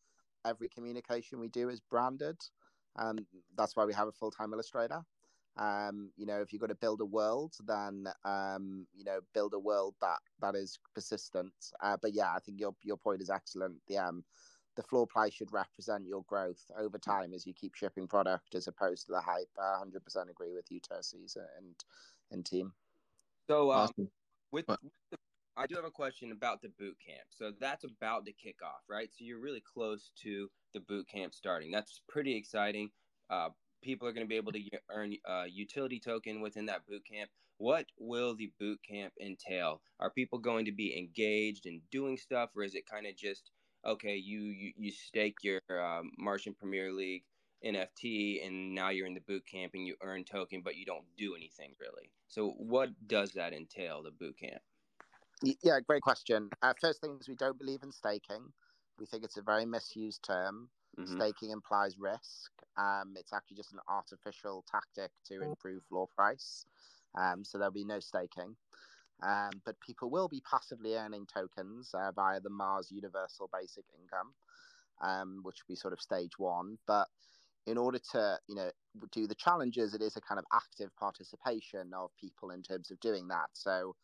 every 0.44 0.68
communication 0.68 1.38
we 1.38 1.48
do 1.48 1.68
is 1.68 1.80
branded. 1.80 2.38
Um, 2.96 3.26
that's 3.56 3.76
why 3.76 3.84
we 3.84 3.94
have 3.94 4.08
a 4.08 4.12
full 4.12 4.30
time 4.30 4.52
illustrator. 4.52 5.02
Um, 5.56 6.10
you 6.16 6.26
know, 6.26 6.40
if 6.40 6.52
you're 6.52 6.60
going 6.60 6.68
to 6.70 6.74
build 6.74 7.00
a 7.00 7.04
world, 7.04 7.54
then 7.66 8.06
um, 8.24 8.86
you 8.94 9.04
know, 9.04 9.20
build 9.34 9.52
a 9.54 9.58
world 9.58 9.94
that 10.00 10.18
that 10.40 10.54
is 10.54 10.78
persistent. 10.94 11.52
Uh, 11.82 11.96
but 12.00 12.12
yeah, 12.14 12.32
I 12.34 12.38
think 12.38 12.60
your 12.60 12.74
your 12.82 12.96
point 12.96 13.20
is 13.22 13.30
excellent. 13.30 13.76
The 13.88 13.98
um, 13.98 14.24
the 14.76 14.82
floor 14.84 15.06
price 15.06 15.34
should 15.34 15.52
represent 15.52 16.06
your 16.06 16.22
growth 16.28 16.62
over 16.78 16.98
time 16.98 17.32
as 17.34 17.46
you 17.46 17.52
keep 17.52 17.74
shipping 17.74 18.06
product, 18.06 18.54
as 18.54 18.68
opposed 18.68 19.06
to 19.06 19.12
the 19.12 19.20
hype. 19.20 19.48
I 19.58 19.82
100% 19.84 20.30
agree 20.30 20.52
with 20.54 20.66
you, 20.70 20.80
Terces 20.80 21.36
and 21.58 21.74
and 22.30 22.46
team. 22.46 22.72
so 23.48 23.72
um, 23.72 23.80
awesome. 23.80 24.08
with, 24.52 24.68
with 24.68 24.78
the, 25.10 25.18
I 25.56 25.66
do 25.66 25.74
have 25.74 25.84
a 25.84 25.90
question 25.90 26.32
about 26.32 26.62
the 26.62 26.70
boot 26.78 26.96
camp. 27.04 27.26
So 27.28 27.52
that's 27.60 27.84
about 27.84 28.24
to 28.26 28.32
kick 28.32 28.56
off, 28.64 28.82
right? 28.88 29.10
So 29.12 29.24
you're 29.24 29.40
really 29.40 29.62
close 29.62 30.12
to 30.22 30.48
the 30.72 30.80
boot 30.80 31.08
camp 31.08 31.34
starting. 31.34 31.70
That's 31.70 32.00
pretty 32.08 32.34
exciting. 32.36 32.90
Uh, 33.28 33.48
people 33.82 34.06
are 34.06 34.12
going 34.12 34.24
to 34.24 34.28
be 34.28 34.36
able 34.36 34.52
to 34.52 34.62
earn 34.90 35.14
a 35.26 35.46
utility 35.48 36.00
token 36.00 36.40
within 36.40 36.66
that 36.66 36.86
boot 36.86 37.02
camp. 37.10 37.30
What 37.58 37.86
will 37.98 38.34
the 38.34 38.52
boot 38.58 38.80
camp 38.88 39.12
entail? 39.20 39.82
Are 39.98 40.10
people 40.10 40.38
going 40.38 40.64
to 40.64 40.72
be 40.72 40.96
engaged 40.96 41.66
in 41.66 41.82
doing 41.90 42.16
stuff, 42.16 42.50
or 42.56 42.62
is 42.62 42.74
it 42.74 42.88
kind 42.88 43.06
of 43.06 43.16
just 43.16 43.50
okay? 43.86 44.16
You 44.16 44.40
you, 44.40 44.72
you 44.76 44.90
stake 44.90 45.36
your 45.42 45.60
um, 45.68 46.10
Martian 46.18 46.54
Premier 46.54 46.92
League 46.92 47.24
NFT 47.64 48.46
and 48.46 48.74
now 48.74 48.90
you're 48.90 49.06
in 49.06 49.14
the 49.14 49.20
boot 49.20 49.44
camp 49.46 49.72
and 49.74 49.86
you 49.86 49.96
earn 50.02 50.24
token, 50.24 50.62
but 50.64 50.76
you 50.76 50.86
don't 50.86 51.04
do 51.16 51.34
anything 51.34 51.74
really. 51.78 52.10
So 52.28 52.54
what 52.56 52.90
does 53.06 53.32
that 53.32 53.52
entail, 53.52 54.02
the 54.02 54.10
boot 54.10 54.36
camp? 54.38 54.62
Yeah, 55.42 55.80
great 55.86 56.02
question. 56.02 56.50
Uh, 56.62 56.74
first 56.80 57.00
things 57.00 57.28
we 57.28 57.34
don't 57.34 57.58
believe 57.58 57.82
in 57.82 57.92
staking. 57.92 58.52
We 58.98 59.06
think 59.06 59.24
it's 59.24 59.38
a 59.38 59.42
very 59.42 59.64
misused 59.64 60.22
term. 60.22 60.68
Mm-hmm. 60.98 61.16
Staking 61.16 61.50
implies 61.50 61.98
risk. 61.98 62.50
Um, 62.76 63.14
it's 63.16 63.32
actually 63.32 63.56
just 63.56 63.72
an 63.72 63.80
artificial 63.88 64.64
tactic 64.70 65.10
to 65.26 65.42
improve 65.42 65.82
floor 65.88 66.08
price. 66.14 66.64
Um, 67.18 67.44
so 67.44 67.58
there'll 67.58 67.72
be 67.72 67.84
no 67.84 68.00
staking. 68.00 68.56
Um, 69.22 69.50
but 69.64 69.76
people 69.80 70.10
will 70.10 70.28
be 70.28 70.42
passively 70.50 70.96
earning 70.96 71.26
tokens 71.32 71.90
uh, 71.94 72.10
via 72.12 72.40
the 72.40 72.50
Mars 72.50 72.90
Universal 72.90 73.50
Basic 73.52 73.84
Income, 74.00 74.32
um, 75.02 75.40
which 75.42 75.56
will 75.56 75.74
be 75.74 75.76
sort 75.76 75.92
of 75.92 76.00
stage 76.00 76.38
one. 76.38 76.78
But 76.86 77.06
in 77.66 77.76
order 77.76 77.98
to, 78.12 78.38
you 78.48 78.54
know, 78.54 78.70
do 79.12 79.26
the 79.26 79.34
challenges, 79.34 79.94
it 79.94 80.00
is 80.00 80.16
a 80.16 80.20
kind 80.20 80.38
of 80.38 80.46
active 80.52 80.90
participation 80.96 81.92
of 81.94 82.10
people 82.18 82.50
in 82.50 82.62
terms 82.62 82.90
of 82.90 82.98
doing 83.00 83.28
that. 83.28 83.50
So, 83.52 83.94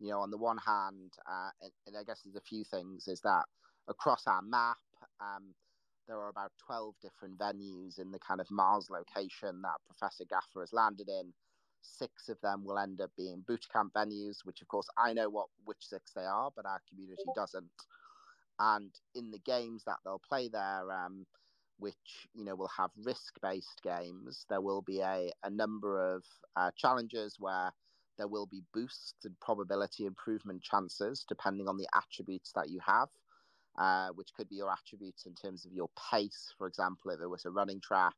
you 0.00 0.10
know, 0.10 0.20
on 0.20 0.30
the 0.30 0.38
one 0.38 0.58
hand, 0.58 1.12
uh, 1.30 1.50
and, 1.60 1.72
and, 1.86 1.96
I 1.96 2.04
guess 2.04 2.22
there's 2.24 2.36
a 2.36 2.40
few 2.40 2.64
things, 2.64 3.08
is 3.08 3.20
that 3.20 3.44
across 3.88 4.26
our 4.26 4.42
map, 4.42 4.78
um, 5.20 5.54
there 6.08 6.18
are 6.18 6.28
about 6.28 6.52
12 6.66 6.94
different 7.02 7.38
venues 7.38 7.98
in 7.98 8.10
the 8.10 8.18
kind 8.18 8.40
of 8.40 8.50
Mars 8.50 8.88
location 8.90 9.62
that 9.62 9.76
Professor 9.86 10.24
Gaffer 10.24 10.60
has 10.60 10.72
landed 10.72 11.08
in 11.08 11.32
Six 11.82 12.28
of 12.28 12.40
them 12.40 12.64
will 12.64 12.78
end 12.78 13.00
up 13.00 13.10
being 13.16 13.42
boot 13.46 13.66
camp 13.72 13.92
venues, 13.92 14.44
which 14.44 14.62
of 14.62 14.68
course 14.68 14.88
I 14.96 15.12
know 15.12 15.28
what 15.28 15.48
which 15.64 15.84
six 15.84 16.12
they 16.12 16.24
are, 16.24 16.50
but 16.54 16.64
our 16.64 16.80
community 16.88 17.24
doesn't. 17.34 17.70
And 18.58 18.94
in 19.14 19.32
the 19.32 19.40
games 19.40 19.84
that 19.84 19.98
they'll 20.04 20.20
play 20.20 20.48
there, 20.48 20.92
um, 20.92 21.26
which 21.78 22.28
you 22.34 22.44
know 22.44 22.54
will 22.54 22.68
have 22.68 22.92
risk-based 22.96 23.82
games, 23.82 24.46
there 24.48 24.60
will 24.60 24.82
be 24.82 25.00
a, 25.00 25.32
a 25.42 25.50
number 25.50 26.14
of 26.14 26.24
uh, 26.54 26.70
challenges 26.76 27.36
where 27.40 27.72
there 28.16 28.28
will 28.28 28.46
be 28.46 28.62
boosts 28.72 29.24
and 29.24 29.38
probability 29.40 30.06
improvement 30.06 30.62
chances 30.62 31.24
depending 31.28 31.66
on 31.66 31.78
the 31.78 31.88
attributes 31.94 32.52
that 32.52 32.70
you 32.70 32.78
have. 32.86 33.08
Uh, 33.76 34.10
which 34.10 34.34
could 34.34 34.48
be 34.50 34.56
your 34.56 34.70
attributes 34.70 35.24
in 35.24 35.34
terms 35.34 35.64
of 35.64 35.72
your 35.72 35.88
pace, 36.10 36.52
for 36.58 36.66
example, 36.66 37.10
if 37.10 37.20
it 37.20 37.26
was 37.26 37.46
a 37.46 37.50
running 37.50 37.80
track, 37.80 38.14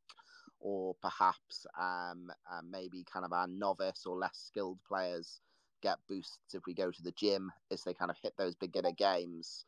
or 0.59 0.95
perhaps 1.01 1.65
um, 1.79 2.33
uh, 2.51 2.61
maybe 2.63 3.05
kind 3.05 3.25
of 3.25 3.33
our 3.33 3.47
novice 3.47 4.05
or 4.05 4.17
less 4.17 4.37
skilled 4.37 4.83
players 4.85 5.41
get 5.81 5.99
boosts 6.09 6.55
if 6.55 6.67
we 6.67 6.75
go 6.75 6.91
to 6.91 7.03
the 7.03 7.13
gym 7.13 7.53
as 7.71 7.85
they 7.85 7.95
kind 7.95 8.11
of 8.11 8.19
hit 8.21 8.37
those 8.37 8.57
beginner 8.57 8.91
games. 8.93 9.65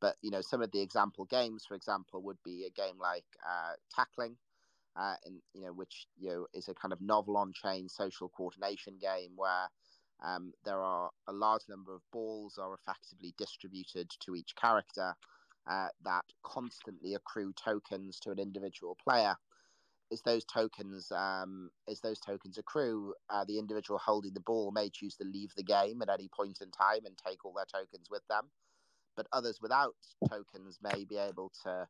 But 0.00 0.16
you 0.22 0.30
know, 0.30 0.40
some 0.40 0.62
of 0.62 0.70
the 0.72 0.80
example 0.80 1.24
games, 1.24 1.66
for 1.66 1.74
example, 1.74 2.22
would 2.22 2.42
be 2.42 2.64
a 2.64 2.70
game 2.70 2.98
like 2.98 3.24
uh, 3.46 3.74
tackling, 3.94 4.38
uh, 4.94 5.16
in 5.26 5.42
you 5.52 5.62
know, 5.62 5.72
which 5.72 6.06
you 6.16 6.30
know 6.30 6.46
is 6.54 6.68
a 6.68 6.74
kind 6.74 6.92
of 6.92 7.00
novel 7.00 7.36
on-chain 7.36 7.88
social 7.88 8.28
coordination 8.28 8.98
game 8.98 9.32
where 9.36 9.68
um, 10.24 10.52
there 10.64 10.80
are 10.80 11.10
a 11.28 11.32
large 11.32 11.62
number 11.68 11.94
of 11.94 12.02
balls 12.12 12.58
are 12.58 12.74
effectively 12.74 13.34
distributed 13.36 14.10
to 14.20 14.34
each 14.34 14.54
character 14.56 15.14
uh, 15.70 15.88
that 16.04 16.24
constantly 16.42 17.14
accrue 17.14 17.52
tokens 17.52 18.18
to 18.20 18.30
an 18.30 18.38
individual 18.38 18.96
player 19.02 19.36
as 20.12 20.22
those 20.22 20.44
tokens 20.44 21.10
um, 21.12 21.70
as 21.88 22.00
those 22.00 22.20
tokens 22.20 22.58
accrue, 22.58 23.14
uh, 23.30 23.44
the 23.44 23.58
individual 23.58 23.98
holding 23.98 24.34
the 24.34 24.40
ball 24.40 24.70
may 24.70 24.88
choose 24.88 25.16
to 25.16 25.24
leave 25.24 25.52
the 25.56 25.62
game 25.62 26.00
at 26.02 26.08
any 26.08 26.28
point 26.28 26.58
in 26.60 26.70
time 26.70 27.04
and 27.04 27.18
take 27.18 27.44
all 27.44 27.54
their 27.54 27.66
tokens 27.66 28.08
with 28.10 28.22
them. 28.28 28.44
But 29.16 29.26
others 29.32 29.58
without 29.60 29.96
tokens 30.28 30.78
may 30.82 31.04
be 31.04 31.16
able 31.16 31.50
to 31.64 31.88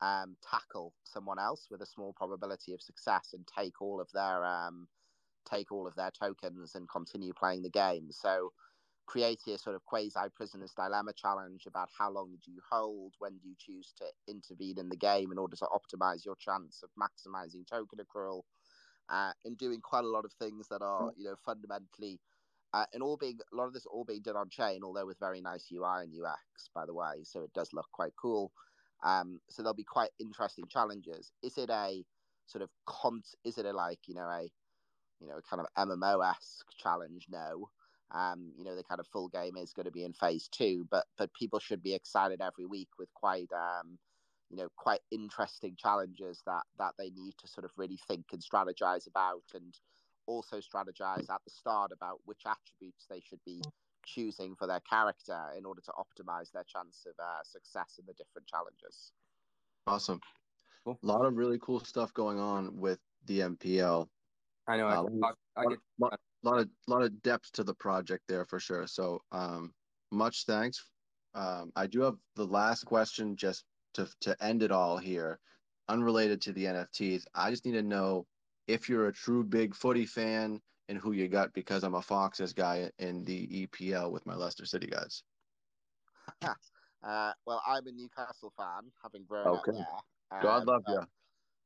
um, 0.00 0.36
tackle 0.48 0.94
someone 1.04 1.38
else 1.38 1.66
with 1.70 1.82
a 1.82 1.86
small 1.86 2.14
probability 2.14 2.72
of 2.72 2.80
success 2.80 3.34
and 3.34 3.46
take 3.46 3.82
all 3.82 4.00
of 4.00 4.08
their 4.12 4.44
um, 4.44 4.88
take 5.48 5.72
all 5.72 5.86
of 5.86 5.94
their 5.94 6.10
tokens 6.10 6.74
and 6.74 6.88
continue 6.88 7.32
playing 7.32 7.62
the 7.62 7.70
game. 7.70 8.08
So 8.10 8.52
create 9.06 9.40
a 9.48 9.58
sort 9.58 9.74
of 9.74 9.84
quasi 9.84 10.20
prisoner's 10.36 10.72
dilemma 10.72 11.12
challenge 11.12 11.64
about 11.66 11.88
how 11.98 12.08
long 12.10 12.30
do 12.44 12.52
you 12.52 12.60
hold, 12.70 13.12
when 13.18 13.36
do 13.38 13.48
you 13.48 13.56
choose 13.58 13.92
to 13.98 14.04
intervene 14.28 14.78
in 14.78 14.88
the 14.88 14.96
game 14.96 15.32
in 15.32 15.38
order 15.38 15.56
to 15.56 15.66
optimize 15.66 16.24
your 16.24 16.36
chance 16.36 16.84
of 16.84 16.90
maximizing 16.96 17.66
token 17.68 17.98
accrual, 17.98 18.42
uh, 19.08 19.32
and 19.44 19.58
doing 19.58 19.80
quite 19.80 20.04
a 20.04 20.08
lot 20.08 20.24
of 20.24 20.32
things 20.34 20.68
that 20.68 20.80
are 20.80 21.10
you 21.16 21.24
know 21.24 21.34
fundamentally. 21.44 22.20
Uh, 22.72 22.84
and 22.94 23.02
all 23.02 23.16
being 23.16 23.36
a 23.52 23.56
lot 23.56 23.66
of 23.66 23.72
this 23.72 23.84
all 23.84 24.04
being 24.04 24.22
done 24.22 24.36
on 24.36 24.48
chain, 24.48 24.82
although 24.84 25.06
with 25.06 25.18
very 25.18 25.40
nice 25.40 25.66
UI 25.72 26.04
and 26.04 26.14
UX, 26.14 26.70
by 26.72 26.86
the 26.86 26.94
way, 26.94 27.24
so 27.24 27.40
it 27.40 27.52
does 27.52 27.70
look 27.72 27.88
quite 27.92 28.12
cool. 28.20 28.52
Um, 29.02 29.40
so 29.48 29.62
there'll 29.62 29.74
be 29.74 29.82
quite 29.82 30.10
interesting 30.20 30.66
challenges. 30.68 31.32
Is 31.42 31.58
it 31.58 31.68
a 31.68 32.04
sort 32.46 32.62
of 32.62 32.70
con? 32.86 33.22
Is 33.44 33.58
it 33.58 33.66
a 33.66 33.72
like 33.72 33.98
you 34.06 34.14
know 34.14 34.28
a 34.28 34.48
you 35.20 35.28
know 35.28 35.40
kind 35.48 35.60
of 35.60 35.88
MMO 35.88 36.28
esque 36.28 36.66
challenge? 36.78 37.26
No. 37.30 37.68
Um, 38.12 38.50
you 38.58 38.64
know, 38.64 38.74
the 38.74 38.82
kind 38.82 38.98
of 38.98 39.06
full 39.06 39.28
game 39.28 39.56
is 39.56 39.72
going 39.72 39.86
to 39.86 39.92
be 39.92 40.04
in 40.04 40.12
phase 40.12 40.48
two, 40.48 40.86
but 40.90 41.04
but 41.16 41.32
people 41.34 41.60
should 41.60 41.82
be 41.82 41.94
excited 41.94 42.40
every 42.40 42.66
week 42.66 42.88
with 42.98 43.08
quite 43.14 43.48
um, 43.52 43.98
you 44.50 44.56
know 44.56 44.68
quite 44.76 45.00
interesting 45.10 45.76
challenges 45.78 46.42
that 46.46 46.62
that 46.78 46.94
they 46.98 47.10
need 47.10 47.34
to 47.38 47.46
sort 47.46 47.64
of 47.64 47.70
really 47.76 47.98
think 48.08 48.26
and 48.32 48.42
strategize 48.42 49.06
about, 49.06 49.44
and 49.54 49.74
also 50.26 50.56
strategize 50.56 51.30
at 51.30 51.40
the 51.44 51.50
start 51.50 51.92
about 51.92 52.18
which 52.24 52.42
attributes 52.46 53.06
they 53.08 53.20
should 53.20 53.40
be 53.46 53.62
choosing 54.04 54.54
for 54.56 54.66
their 54.66 54.80
character 54.80 55.38
in 55.56 55.64
order 55.64 55.80
to 55.82 55.92
optimize 55.92 56.50
their 56.52 56.64
chance 56.64 57.06
of 57.06 57.12
uh, 57.22 57.42
success 57.44 57.98
in 57.98 58.06
the 58.06 58.14
different 58.14 58.46
challenges. 58.46 59.12
Awesome. 59.86 60.20
Cool. 60.84 60.98
A 61.02 61.06
lot 61.06 61.24
of 61.24 61.36
really 61.36 61.58
cool 61.60 61.80
stuff 61.80 62.12
going 62.14 62.40
on 62.40 62.76
with 62.78 62.98
the 63.26 63.40
MPL. 63.40 64.08
I 64.70 64.76
know. 64.76 64.86
Uh, 64.86 65.04
I, 65.24 65.60
I, 65.60 65.64
I 65.64 65.64
get, 65.68 65.78
a 65.78 66.48
lot 66.48 66.60
of 66.60 66.68
lot 66.86 67.02
of 67.02 67.22
depth 67.22 67.50
to 67.52 67.64
the 67.64 67.74
project 67.74 68.22
there 68.28 68.44
for 68.44 68.60
sure. 68.60 68.86
So 68.86 69.20
um, 69.32 69.72
much 70.12 70.44
thanks. 70.46 70.84
Um, 71.34 71.72
I 71.74 71.88
do 71.88 72.00
have 72.02 72.14
the 72.36 72.46
last 72.46 72.84
question 72.84 73.36
just 73.36 73.64
to 73.94 74.08
to 74.20 74.36
end 74.40 74.62
it 74.62 74.70
all 74.70 74.96
here, 74.96 75.40
unrelated 75.88 76.40
to 76.42 76.52
the 76.52 76.66
NFTs. 76.66 77.24
I 77.34 77.50
just 77.50 77.66
need 77.66 77.72
to 77.72 77.82
know 77.82 78.26
if 78.68 78.88
you're 78.88 79.08
a 79.08 79.12
true 79.12 79.42
big 79.42 79.74
footy 79.74 80.06
fan 80.06 80.60
and 80.88 80.98
who 80.98 81.12
you 81.12 81.26
got 81.26 81.52
because 81.52 81.82
I'm 81.82 81.94
a 81.94 82.02
Foxes 82.02 82.52
guy 82.52 82.90
in 83.00 83.24
the 83.24 83.66
EPL 83.66 84.12
with 84.12 84.24
my 84.24 84.36
Leicester 84.36 84.66
City 84.66 84.86
guys. 84.86 85.24
uh, 86.42 87.32
well, 87.44 87.60
I'm 87.66 87.86
a 87.88 87.92
Newcastle 87.92 88.52
fan, 88.56 88.92
having 89.02 89.24
grown 89.24 89.48
okay. 89.48 89.72
up 89.72 89.86
there. 90.30 90.42
God 90.42 90.62
um, 90.62 90.66
love 90.66 90.82
you 90.86 91.00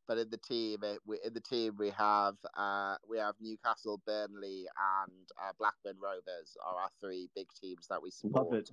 but 0.07 0.19
in 0.19 0.31
the 0.31 0.39
team, 0.39 0.79
it, 0.83 0.99
we, 1.07 1.19
in 1.25 1.33
the 1.35 1.41
team 1.41 1.75
we 1.79 1.91
have 1.91 2.35
uh, 2.57 2.97
we 3.09 3.19
have 3.19 3.35
Newcastle, 3.41 4.01
Burnley, 4.07 4.67
and 5.03 5.29
uh, 5.43 5.53
Blackburn 5.59 5.97
Rovers 6.01 6.57
are 6.65 6.83
our 6.83 6.91
three 7.01 7.29
big 7.35 7.47
teams 7.61 7.87
that 7.89 8.03
we 8.03 8.11
support. 8.11 8.51
Love 8.51 8.55
it. 8.55 8.71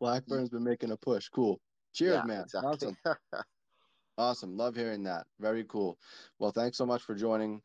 Blackburn's 0.00 0.50
been 0.50 0.64
making 0.64 0.90
a 0.90 0.96
push. 0.96 1.28
Cool. 1.28 1.60
Cheers, 1.94 2.16
yeah, 2.16 2.24
man. 2.24 2.42
Exactly. 2.42 2.68
Awesome. 2.70 2.96
awesome. 4.18 4.56
Love 4.56 4.74
hearing 4.74 5.02
that. 5.04 5.26
Very 5.40 5.64
cool. 5.64 5.98
Well, 6.38 6.50
thanks 6.50 6.76
so 6.76 6.84
much 6.84 7.02
for 7.02 7.14
joining. 7.14 7.60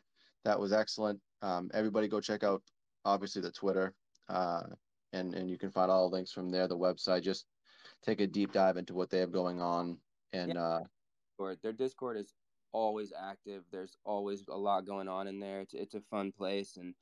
That 0.45 0.59
was 0.59 0.71
excellent. 0.71 1.19
Um, 1.41 1.69
everybody, 1.73 2.07
go 2.07 2.21
check 2.21 2.43
out 2.43 2.61
obviously 3.05 3.41
the 3.41 3.51
Twitter, 3.51 3.93
uh, 4.29 4.63
and 5.13 5.33
and 5.33 5.49
you 5.49 5.57
can 5.57 5.71
find 5.71 5.91
all 5.91 6.09
the 6.09 6.15
links 6.15 6.31
from 6.31 6.49
there. 6.49 6.67
The 6.67 6.77
website. 6.77 7.23
Just 7.23 7.45
take 8.03 8.21
a 8.21 8.27
deep 8.27 8.53
dive 8.53 8.77
into 8.77 8.93
what 8.93 9.09
they 9.09 9.19
have 9.19 9.31
going 9.31 9.61
on, 9.61 9.97
and 10.33 10.53
yeah. 10.53 10.61
uh, 10.61 10.79
or 11.37 11.55
their 11.61 11.73
Discord 11.73 12.17
is 12.17 12.33
always 12.71 13.11
active. 13.17 13.63
There's 13.71 13.97
always 14.03 14.43
a 14.49 14.57
lot 14.57 14.85
going 14.85 15.07
on 15.07 15.27
in 15.27 15.39
there. 15.39 15.61
It's 15.61 15.73
it's 15.73 15.95
a 15.95 16.01
fun 16.01 16.31
place, 16.31 16.77
and 16.77 16.93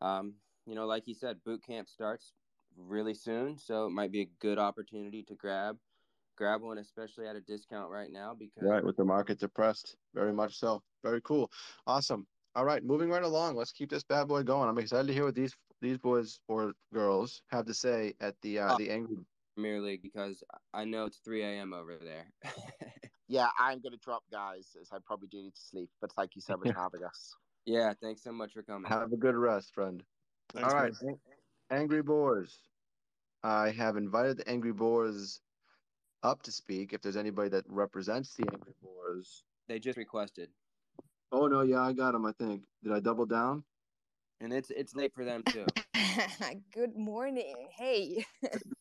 um, 0.00 0.34
you 0.66 0.74
know, 0.74 0.86
like 0.86 1.06
you 1.06 1.14
said, 1.14 1.42
boot 1.44 1.62
camp 1.62 1.88
starts 1.88 2.32
really 2.76 3.14
soon, 3.14 3.56
so 3.56 3.86
it 3.86 3.90
might 3.90 4.12
be 4.12 4.22
a 4.22 4.30
good 4.40 4.58
opportunity 4.58 5.22
to 5.24 5.34
grab 5.34 5.78
grab 6.36 6.62
one, 6.62 6.78
especially 6.78 7.26
at 7.26 7.36
a 7.36 7.40
discount 7.40 7.90
right 7.90 8.10
now. 8.10 8.34
Because 8.38 8.62
right 8.62 8.84
with 8.84 8.96
the 8.96 9.04
market 9.04 9.38
depressed, 9.38 9.96
very 10.14 10.32
much 10.32 10.58
so. 10.58 10.82
Very 11.02 11.20
cool, 11.22 11.50
awesome. 11.86 12.26
All 12.54 12.64
right, 12.64 12.82
moving 12.82 13.10
right 13.10 13.22
along. 13.22 13.56
Let's 13.56 13.72
keep 13.72 13.90
this 13.90 14.04
bad 14.04 14.28
boy 14.28 14.42
going. 14.42 14.68
I'm 14.68 14.78
excited 14.78 15.06
to 15.08 15.12
hear 15.12 15.24
what 15.24 15.34
these 15.34 15.54
these 15.80 15.98
boys 15.98 16.40
or 16.48 16.72
girls 16.92 17.42
have 17.50 17.66
to 17.66 17.74
say 17.74 18.14
at 18.20 18.34
the 18.42 18.58
uh, 18.58 18.76
the 18.78 18.90
angry 18.90 19.16
Premier 19.58 19.80
League 19.80 20.02
because 20.02 20.42
I 20.72 20.84
know 20.84 21.06
it's 21.06 21.18
3 21.18 21.42
a.m. 21.42 21.72
over 21.72 21.96
there. 21.96 22.30
yeah, 23.28 23.48
I'm 23.58 23.80
going 23.80 23.92
to 23.92 23.98
drop, 23.98 24.24
guys, 24.32 24.74
as 24.80 24.88
I 24.92 24.98
probably 25.04 25.28
do 25.28 25.42
need 25.42 25.54
to 25.54 25.60
sleep. 25.60 25.90
But 26.00 26.12
thank 26.12 26.34
you 26.34 26.40
so 26.40 26.56
much 26.56 26.72
for 26.72 26.80
having 26.80 27.04
us. 27.04 27.36
Yeah, 27.66 27.92
thanks 28.00 28.22
so 28.22 28.32
much 28.32 28.52
for 28.52 28.62
coming. 28.62 28.90
Have 28.90 29.12
a 29.12 29.16
good 29.16 29.36
rest, 29.36 29.74
friend. 29.74 30.02
Thanks, 30.54 30.72
All 30.72 30.80
right, 30.80 30.92
man. 31.02 31.18
Angry 31.70 32.02
Boars. 32.02 32.58
I 33.42 33.70
have 33.70 33.96
invited 33.96 34.38
the 34.38 34.48
Angry 34.48 34.72
Boars 34.72 35.42
up 36.22 36.42
to 36.42 36.52
speak. 36.52 36.94
If 36.94 37.02
there's 37.02 37.16
anybody 37.16 37.50
that 37.50 37.64
represents 37.68 38.34
the 38.34 38.44
Angry 38.50 38.72
Boars, 38.82 39.44
they 39.68 39.78
just 39.78 39.98
requested. 39.98 40.48
Oh 41.30 41.46
no, 41.46 41.60
yeah, 41.62 41.82
I 41.82 41.92
got 41.92 42.12
them. 42.12 42.24
I 42.24 42.32
think. 42.32 42.62
Did 42.82 42.92
I 42.92 43.00
double 43.00 43.26
down? 43.26 43.62
And 44.40 44.52
it's 44.52 44.70
it's 44.70 44.94
late 44.94 45.12
for 45.14 45.24
them 45.24 45.42
too. 45.44 45.66
Good 46.72 46.96
morning. 46.96 47.68
Hey. 47.76 48.24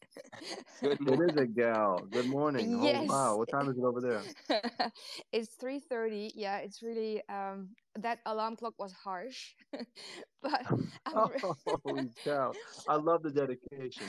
Good 0.82 1.02
morning. 1.02 1.30
It 1.30 1.32
is 1.32 1.42
a 1.42 1.46
gal. 1.46 2.06
Good 2.12 2.28
morning. 2.28 2.80
Yes. 2.84 3.08
Oh, 3.10 3.14
wow. 3.14 3.38
What 3.38 3.50
time 3.50 3.70
is 3.70 3.78
it 3.78 3.84
over 3.84 4.02
there? 4.02 4.22
it's 5.32 5.56
3.30. 5.56 6.32
Yeah, 6.36 6.58
it's 6.58 6.84
really, 6.84 7.22
um, 7.30 7.70
that 8.00 8.20
alarm 8.26 8.56
clock 8.56 8.76
was 8.78 8.94
harsh. 8.94 9.54
but 10.42 10.66
I'm 11.06 11.30
Holy 11.66 12.10
cow. 12.24 12.54
I 12.88 12.96
love 12.96 13.24
the 13.24 13.32
dedication. 13.32 14.08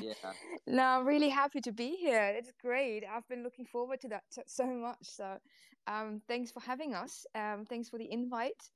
Yeah. 0.00 0.32
no, 0.66 0.82
I'm 0.82 1.06
really 1.06 1.30
happy 1.30 1.60
to 1.62 1.72
be 1.72 1.96
here. 1.96 2.32
It's 2.36 2.52
great. 2.60 3.04
I've 3.04 3.26
been 3.28 3.42
looking 3.42 3.64
forward 3.66 4.00
to 4.02 4.08
that 4.08 4.22
so 4.46 4.66
much. 4.66 4.98
So 5.02 5.38
um, 5.86 6.20
thanks 6.28 6.50
for 6.50 6.60
having 6.60 6.94
us. 6.94 7.26
Um, 7.34 7.64
thanks 7.68 7.88
for 7.88 7.98
the 7.98 8.10
invite. 8.10 8.70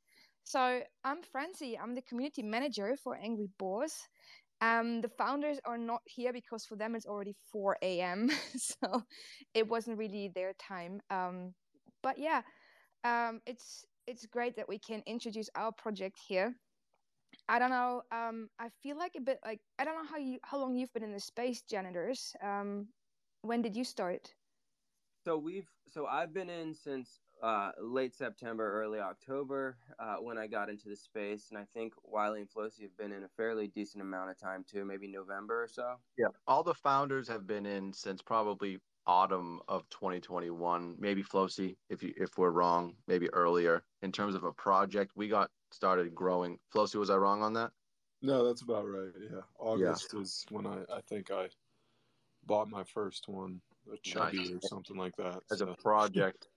So 0.45 0.81
I'm 1.05 1.23
Francie. 1.23 1.79
I'm 1.79 1.95
the 1.95 2.03
community 2.03 2.43
manager 2.43 2.97
for 2.97 3.17
Angry 3.17 3.49
Boars. 3.59 4.09
Um, 4.61 5.01
the 5.01 5.09
founders 5.09 5.61
are 5.65 5.79
not 5.79 6.03
here 6.05 6.33
because 6.33 6.65
for 6.65 6.77
them 6.77 6.95
it's 6.95 7.07
already 7.07 7.37
4 7.53 7.77
a.m. 7.83 8.31
so 8.57 9.03
it 9.55 9.69
wasn't 9.69 9.99
really 9.99 10.31
their 10.35 10.53
time. 10.55 11.01
Um, 11.11 11.55
but 12.03 12.19
yeah, 12.19 12.43
um, 13.05 13.41
it's 13.47 13.85
it's 14.07 14.27
great 14.27 14.57
that 14.57 14.69
we 14.69 14.79
can 14.79 15.03
introduce 15.07 15.49
our 15.55 15.73
project 15.73 16.19
here. 16.27 16.55
I 17.49 17.59
don't 17.59 17.71
know. 17.71 18.03
Um, 18.11 18.49
I 18.59 18.69
feel 18.83 18.97
like 18.97 19.13
a 19.17 19.21
bit 19.21 19.39
like 19.45 19.61
I 19.79 19.85
don't 19.85 19.95
know 19.95 20.09
how 20.11 20.17
you 20.19 20.39
how 20.43 20.59
long 20.59 20.75
you've 20.75 20.93
been 20.93 21.05
in 21.05 21.13
the 21.13 21.21
space 21.21 21.63
janitors. 21.63 22.35
Um, 22.43 22.89
when 23.43 23.63
did 23.63 23.77
you 23.77 23.85
start? 23.85 24.35
So 25.25 25.37
we've 25.39 25.69
so 25.87 26.07
I've 26.07 26.33
been 26.33 26.51
in 26.51 26.75
since 26.75 27.21
uh, 27.43 27.71
late 27.81 28.15
September, 28.15 28.81
early 28.83 28.99
October 28.99 29.77
uh, 29.99 30.17
when 30.17 30.39
I 30.39 30.47
got 30.47 30.69
into 30.69 30.89
the 30.89 30.97
space, 30.97 31.49
and 31.51 31.59
I 31.59 31.65
think 31.75 31.93
Wiley 32.03 32.41
and 32.41 32.51
Flosi 32.51 32.83
have 32.83 32.97
been 32.97 33.13
in 33.13 33.25
a 33.25 33.29
fairly 33.37 33.69
decent 33.69 34.03
amount 34.03 34.31
of 34.31 34.39
time 34.39 34.65
too, 34.69 34.85
maybe 34.85 35.09
November 35.09 35.63
or 35.63 35.69
so. 35.69 35.95
Yeah, 36.17 36.29
all 36.47 36.63
the 36.63 36.75
founders 36.75 37.29
have 37.29 37.47
been 37.47 37.67
in 37.67 37.93
since 37.93 38.23
probably 38.23 38.79
autumn 39.07 39.61
of 39.69 39.89
2021, 39.91 40.97
maybe 40.99 41.23
Flosi, 41.23 41.77
if 41.89 42.03
you 42.03 42.13
if 42.17 42.37
we're 42.37 42.51
wrong, 42.51 42.95
maybe 43.07 43.29
earlier. 43.33 43.83
In 44.03 44.13
terms 44.13 44.35
of 44.35 44.45
a 44.45 44.53
project, 44.53 45.13
we 45.17 45.29
got 45.29 45.51
started 45.73 46.15
growing. 46.15 46.59
Flosi, 46.75 46.97
was 46.97 47.11
I 47.11 47.17
wrong 47.17 47.43
on 47.43 47.53
that? 47.55 47.71
No, 48.21 48.45
that's 48.45 48.63
about 48.63 48.89
right. 48.89 49.13
Yeah, 49.21 49.41
August 49.59 50.11
yeah. 50.13 50.21
is 50.21 50.45
when 50.51 50.67
I 50.67 50.79
I 50.93 51.01
think 51.09 51.31
I 51.31 51.49
bought 52.47 52.69
my 52.69 52.85
first 52.85 53.29
one, 53.29 53.61
a 53.93 53.97
chubby 53.99 54.39
nice. 54.39 54.51
or 54.51 54.61
something 54.63 54.97
like 54.97 55.17
that. 55.17 55.41
As 55.51 55.59
so. 55.59 55.69
a 55.69 55.77
project 55.77 56.49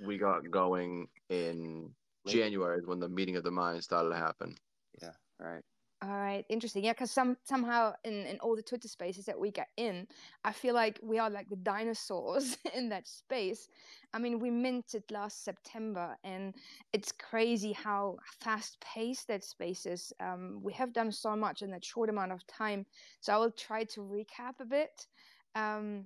we 0.00 0.18
got 0.18 0.50
going 0.50 1.08
in 1.28 1.90
January 2.26 2.80
when 2.84 3.00
the 3.00 3.08
meeting 3.08 3.36
of 3.36 3.44
the 3.44 3.50
mind 3.50 3.82
started 3.82 4.10
to 4.10 4.16
happen. 4.16 4.54
Yeah, 5.02 5.10
right. 5.38 5.62
All 6.02 6.10
right, 6.10 6.44
interesting. 6.50 6.84
Yeah, 6.84 6.92
because 6.92 7.10
some 7.10 7.36
somehow 7.44 7.94
in 8.04 8.26
in 8.26 8.38
all 8.40 8.56
the 8.56 8.62
Twitter 8.62 8.88
spaces 8.88 9.24
that 9.24 9.38
we 9.38 9.50
get 9.50 9.68
in, 9.78 10.06
I 10.44 10.52
feel 10.52 10.74
like 10.74 11.00
we 11.02 11.18
are 11.18 11.30
like 11.30 11.48
the 11.48 11.56
dinosaurs 11.56 12.58
in 12.74 12.90
that 12.90 13.08
space. 13.08 13.68
I 14.12 14.18
mean, 14.18 14.38
we 14.38 14.50
minted 14.50 15.04
last 15.10 15.44
September, 15.44 16.16
and 16.22 16.54
it's 16.92 17.10
crazy 17.10 17.72
how 17.72 18.18
fast 18.40 18.78
paced 18.80 19.28
that 19.28 19.44
space 19.44 19.86
is. 19.86 20.12
Um, 20.20 20.60
we 20.62 20.74
have 20.74 20.92
done 20.92 21.10
so 21.10 21.36
much 21.36 21.62
in 21.62 21.70
that 21.70 21.84
short 21.84 22.10
amount 22.10 22.32
of 22.32 22.46
time. 22.46 22.84
So 23.20 23.32
I 23.32 23.38
will 23.38 23.52
try 23.52 23.84
to 23.84 24.00
recap 24.00 24.60
a 24.60 24.66
bit. 24.66 25.06
Um, 25.54 26.04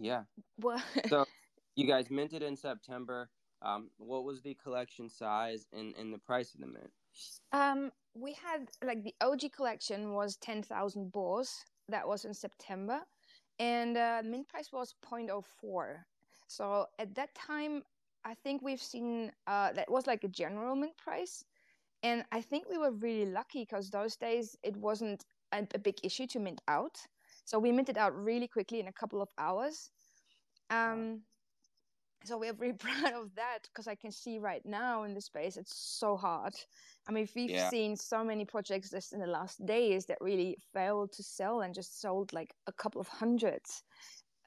yeah. 0.00 0.22
Well, 0.58 0.82
so 1.08 1.24
you 1.76 1.86
guys 1.86 2.10
minted 2.10 2.42
in 2.42 2.56
September. 2.56 3.28
Um, 3.62 3.90
what 3.98 4.24
was 4.24 4.40
the 4.40 4.54
collection 4.54 5.08
size 5.08 5.66
and, 5.72 5.94
and 5.96 6.12
the 6.12 6.18
price 6.18 6.54
of 6.54 6.60
the 6.60 6.66
mint? 6.66 6.90
Um, 7.52 7.90
we 8.14 8.32
had 8.32 8.68
like 8.84 9.04
the 9.04 9.14
OG 9.20 9.52
collection 9.54 10.14
was 10.14 10.36
10,000 10.36 11.12
boars. 11.12 11.64
That 11.88 12.06
was 12.06 12.24
in 12.24 12.34
September. 12.34 13.00
And 13.58 13.96
uh, 13.96 14.22
mint 14.24 14.48
price 14.48 14.72
was 14.72 14.94
0.04. 15.04 15.96
So 16.46 16.86
at 16.98 17.14
that 17.14 17.34
time, 17.34 17.82
I 18.24 18.34
think 18.34 18.62
we've 18.62 18.82
seen 18.82 19.32
uh, 19.46 19.72
that 19.72 19.90
was 19.90 20.06
like 20.06 20.24
a 20.24 20.28
general 20.28 20.74
mint 20.74 20.96
price. 20.96 21.44
And 22.02 22.24
I 22.32 22.40
think 22.40 22.64
we 22.70 22.78
were 22.78 22.92
really 22.92 23.26
lucky 23.26 23.60
because 23.60 23.90
those 23.90 24.16
days 24.16 24.56
it 24.62 24.76
wasn't 24.76 25.24
a, 25.52 25.66
a, 25.74 25.78
big 25.78 25.96
issue 26.02 26.26
to 26.28 26.40
mint 26.40 26.62
out. 26.66 26.96
So 27.44 27.58
we 27.58 27.72
minted 27.72 27.98
out 27.98 28.16
really 28.16 28.48
quickly 28.48 28.80
in 28.80 28.88
a 28.88 28.92
couple 28.92 29.20
of 29.20 29.28
hours. 29.36 29.90
Um, 30.70 31.20
so 32.24 32.38
we're 32.38 32.52
very 32.52 32.72
proud 32.86 33.12
of 33.14 33.34
that 33.36 33.60
because 33.64 33.86
I 33.86 33.94
can 33.94 34.12
see 34.12 34.38
right 34.38 34.64
now 34.64 35.04
in 35.04 35.14
the 35.14 35.20
space 35.20 35.56
it's 35.56 35.74
so 35.74 36.16
hard. 36.16 36.54
I 37.08 37.12
mean, 37.12 37.28
we've 37.34 37.50
yeah. 37.50 37.68
seen 37.68 37.96
so 37.96 38.22
many 38.22 38.44
projects 38.44 38.90
just 38.90 39.12
in 39.12 39.20
the 39.20 39.26
last 39.26 39.64
days 39.64 40.06
that 40.06 40.18
really 40.20 40.56
failed 40.72 41.12
to 41.12 41.22
sell 41.22 41.62
and 41.62 41.74
just 41.74 42.00
sold 42.00 42.32
like 42.32 42.54
a 42.66 42.72
couple 42.72 43.00
of 43.00 43.08
hundreds. 43.08 43.82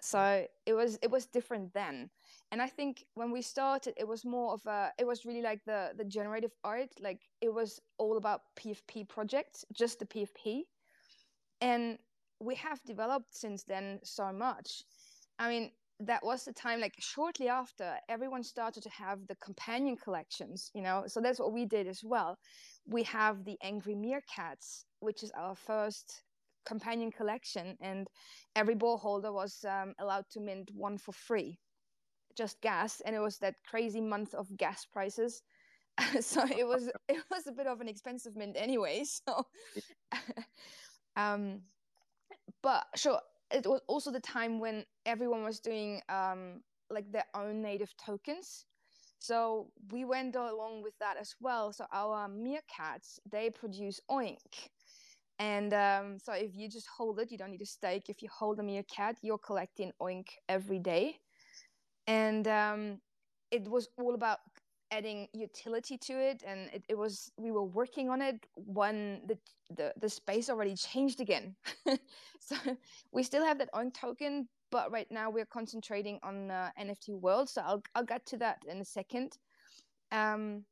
So 0.02 0.18
mm. 0.18 0.46
it 0.66 0.74
was 0.74 1.00
it 1.02 1.10
was 1.10 1.26
different 1.26 1.74
then, 1.74 2.10
and 2.52 2.62
I 2.62 2.68
think 2.68 3.06
when 3.14 3.32
we 3.32 3.42
started, 3.42 3.94
it 3.96 4.08
was 4.08 4.26
more 4.26 4.54
of 4.54 4.66
a 4.66 4.92
it 5.00 5.08
was 5.08 5.26
really 5.26 5.42
like 5.42 5.64
the 5.66 5.92
the 5.96 6.04
generative 6.04 6.52
art, 6.64 6.90
like 7.00 7.22
it 7.40 7.54
was 7.54 7.80
all 7.98 8.18
about 8.18 8.42
PFP 8.60 9.08
projects, 9.08 9.64
just 9.72 10.00
the 10.00 10.06
PFP, 10.06 10.64
and 11.62 11.98
we 12.42 12.56
have 12.56 12.84
developed 12.84 13.34
since 13.34 13.64
then 13.64 14.00
so 14.04 14.34
much. 14.34 14.84
I 15.40 15.48
mean, 15.48 15.72
that 16.06 16.24
was 16.24 16.46
the 16.46 16.54
time 16.54 16.80
like 16.80 16.96
shortly 17.00 17.48
after 17.48 17.98
everyone 18.10 18.44
started 18.44 18.84
to 18.84 18.90
have 18.90 19.20
the 19.28 19.36
companion 19.36 19.96
collections 19.98 20.72
you 20.74 20.82
know? 20.82 21.04
So 21.08 21.22
that's 21.22 21.40
what 21.40 21.54
we 21.54 21.66
did 21.66 21.88
as 21.88 22.02
well. 22.04 22.38
We 22.86 23.04
have 23.04 23.46
the 23.46 23.58
angry 23.64 23.96
meerkats 23.96 24.86
which 25.00 25.24
is 25.24 25.32
our 25.38 25.56
first 25.56 26.24
companion 26.66 27.12
collection 27.12 27.78
and 27.82 28.08
every 28.56 28.76
boar 28.76 28.98
holder 28.98 29.34
was 29.34 29.66
um, 29.68 29.94
allowed 30.00 30.26
to 30.32 30.40
mint 30.40 30.72
one 30.74 30.98
for 30.98 31.12
free 31.12 31.60
just 32.36 32.62
gas 32.62 33.02
and 33.02 33.16
it 33.16 33.20
was 33.20 33.38
that 33.40 33.56
crazy 33.70 34.02
month 34.02 34.34
of 34.34 34.56
gas 34.58 34.86
prices. 34.86 35.42
So 36.22 36.44
it 36.58 36.68
was 36.68 36.90
it 37.08 37.24
was 37.30 37.46
a 37.48 37.52
bit 37.52 37.68
of 37.68 37.80
an 37.80 37.88
expensive 37.88 38.36
mint 38.36 38.56
anyway 38.58 39.04
so 39.06 39.46
um 41.16 41.62
but 42.64 42.86
sure 42.96 43.20
it 43.52 43.68
was 43.68 43.82
also 43.88 44.12
the 44.12 44.20
time 44.20 44.60
when 44.60 44.86
everyone 45.06 45.44
was 45.44 45.60
doing 45.60 46.02
um, 46.10 46.62
like 46.90 47.12
their 47.12 47.26
oink 47.36 47.56
native 47.56 47.94
tokens. 47.98 48.66
So 49.20 49.72
we 49.92 50.04
went 50.06 50.36
along 50.36 50.84
with 50.84 50.98
that 51.00 51.18
as 51.18 51.36
well. 51.40 51.72
So 51.72 51.86
our 51.94 52.28
meerkats 52.28 53.20
they 53.30 53.50
produce 53.50 54.02
oink, 54.12 54.70
and 55.40 55.74
um, 55.74 56.20
so 56.20 56.34
if 56.34 56.56
you 56.56 56.70
just 56.70 56.88
hold 56.98 57.20
it, 57.20 57.32
you 57.32 57.38
don't 57.38 57.52
need 57.52 57.62
a 57.62 57.66
stake. 57.66 58.10
If 58.10 58.22
you 58.22 58.30
hold 58.30 58.60
a 58.60 58.64
meerkat, 58.64 59.18
you're 59.22 59.38
collecting 59.38 59.92
oink 60.02 60.28
every 60.50 60.80
day, 60.80 61.20
and 62.08 62.48
um, 62.48 63.00
it 63.52 63.70
was 63.70 63.88
all 63.98 64.14
about 64.14 64.40
adding 64.92 65.28
utility 65.34 65.98
to 65.98 66.14
it 66.14 66.44
and 66.46 66.70
it, 66.72 66.84
it 66.88 66.98
was 66.98 67.32
we 67.38 67.52
were 67.52 67.64
working 67.64 68.10
on 68.10 68.22
it 68.22 68.46
when 68.56 69.22
the 69.26 69.38
the, 69.76 69.92
the 70.00 70.10
space 70.10 70.50
already 70.50 70.76
changed 70.76 71.20
again 71.20 71.56
so 72.40 72.56
we 73.12 73.24
still 73.24 73.44
have 73.44 73.58
that 73.58 73.70
own 73.74 73.90
token 73.92 74.48
but 74.74 74.92
right 74.92 75.12
now 75.12 75.30
we're 75.30 75.52
concentrating 75.60 76.20
on 76.24 76.52
uh, 76.52 76.70
nft 76.80 77.10
world 77.22 77.48
so 77.48 77.62
i'll 77.62 77.84
i'll 77.96 78.04
get 78.14 78.26
to 78.26 78.38
that 78.38 78.58
in 78.68 78.82
a 78.82 78.86
second 78.86 79.38
um 80.12 80.66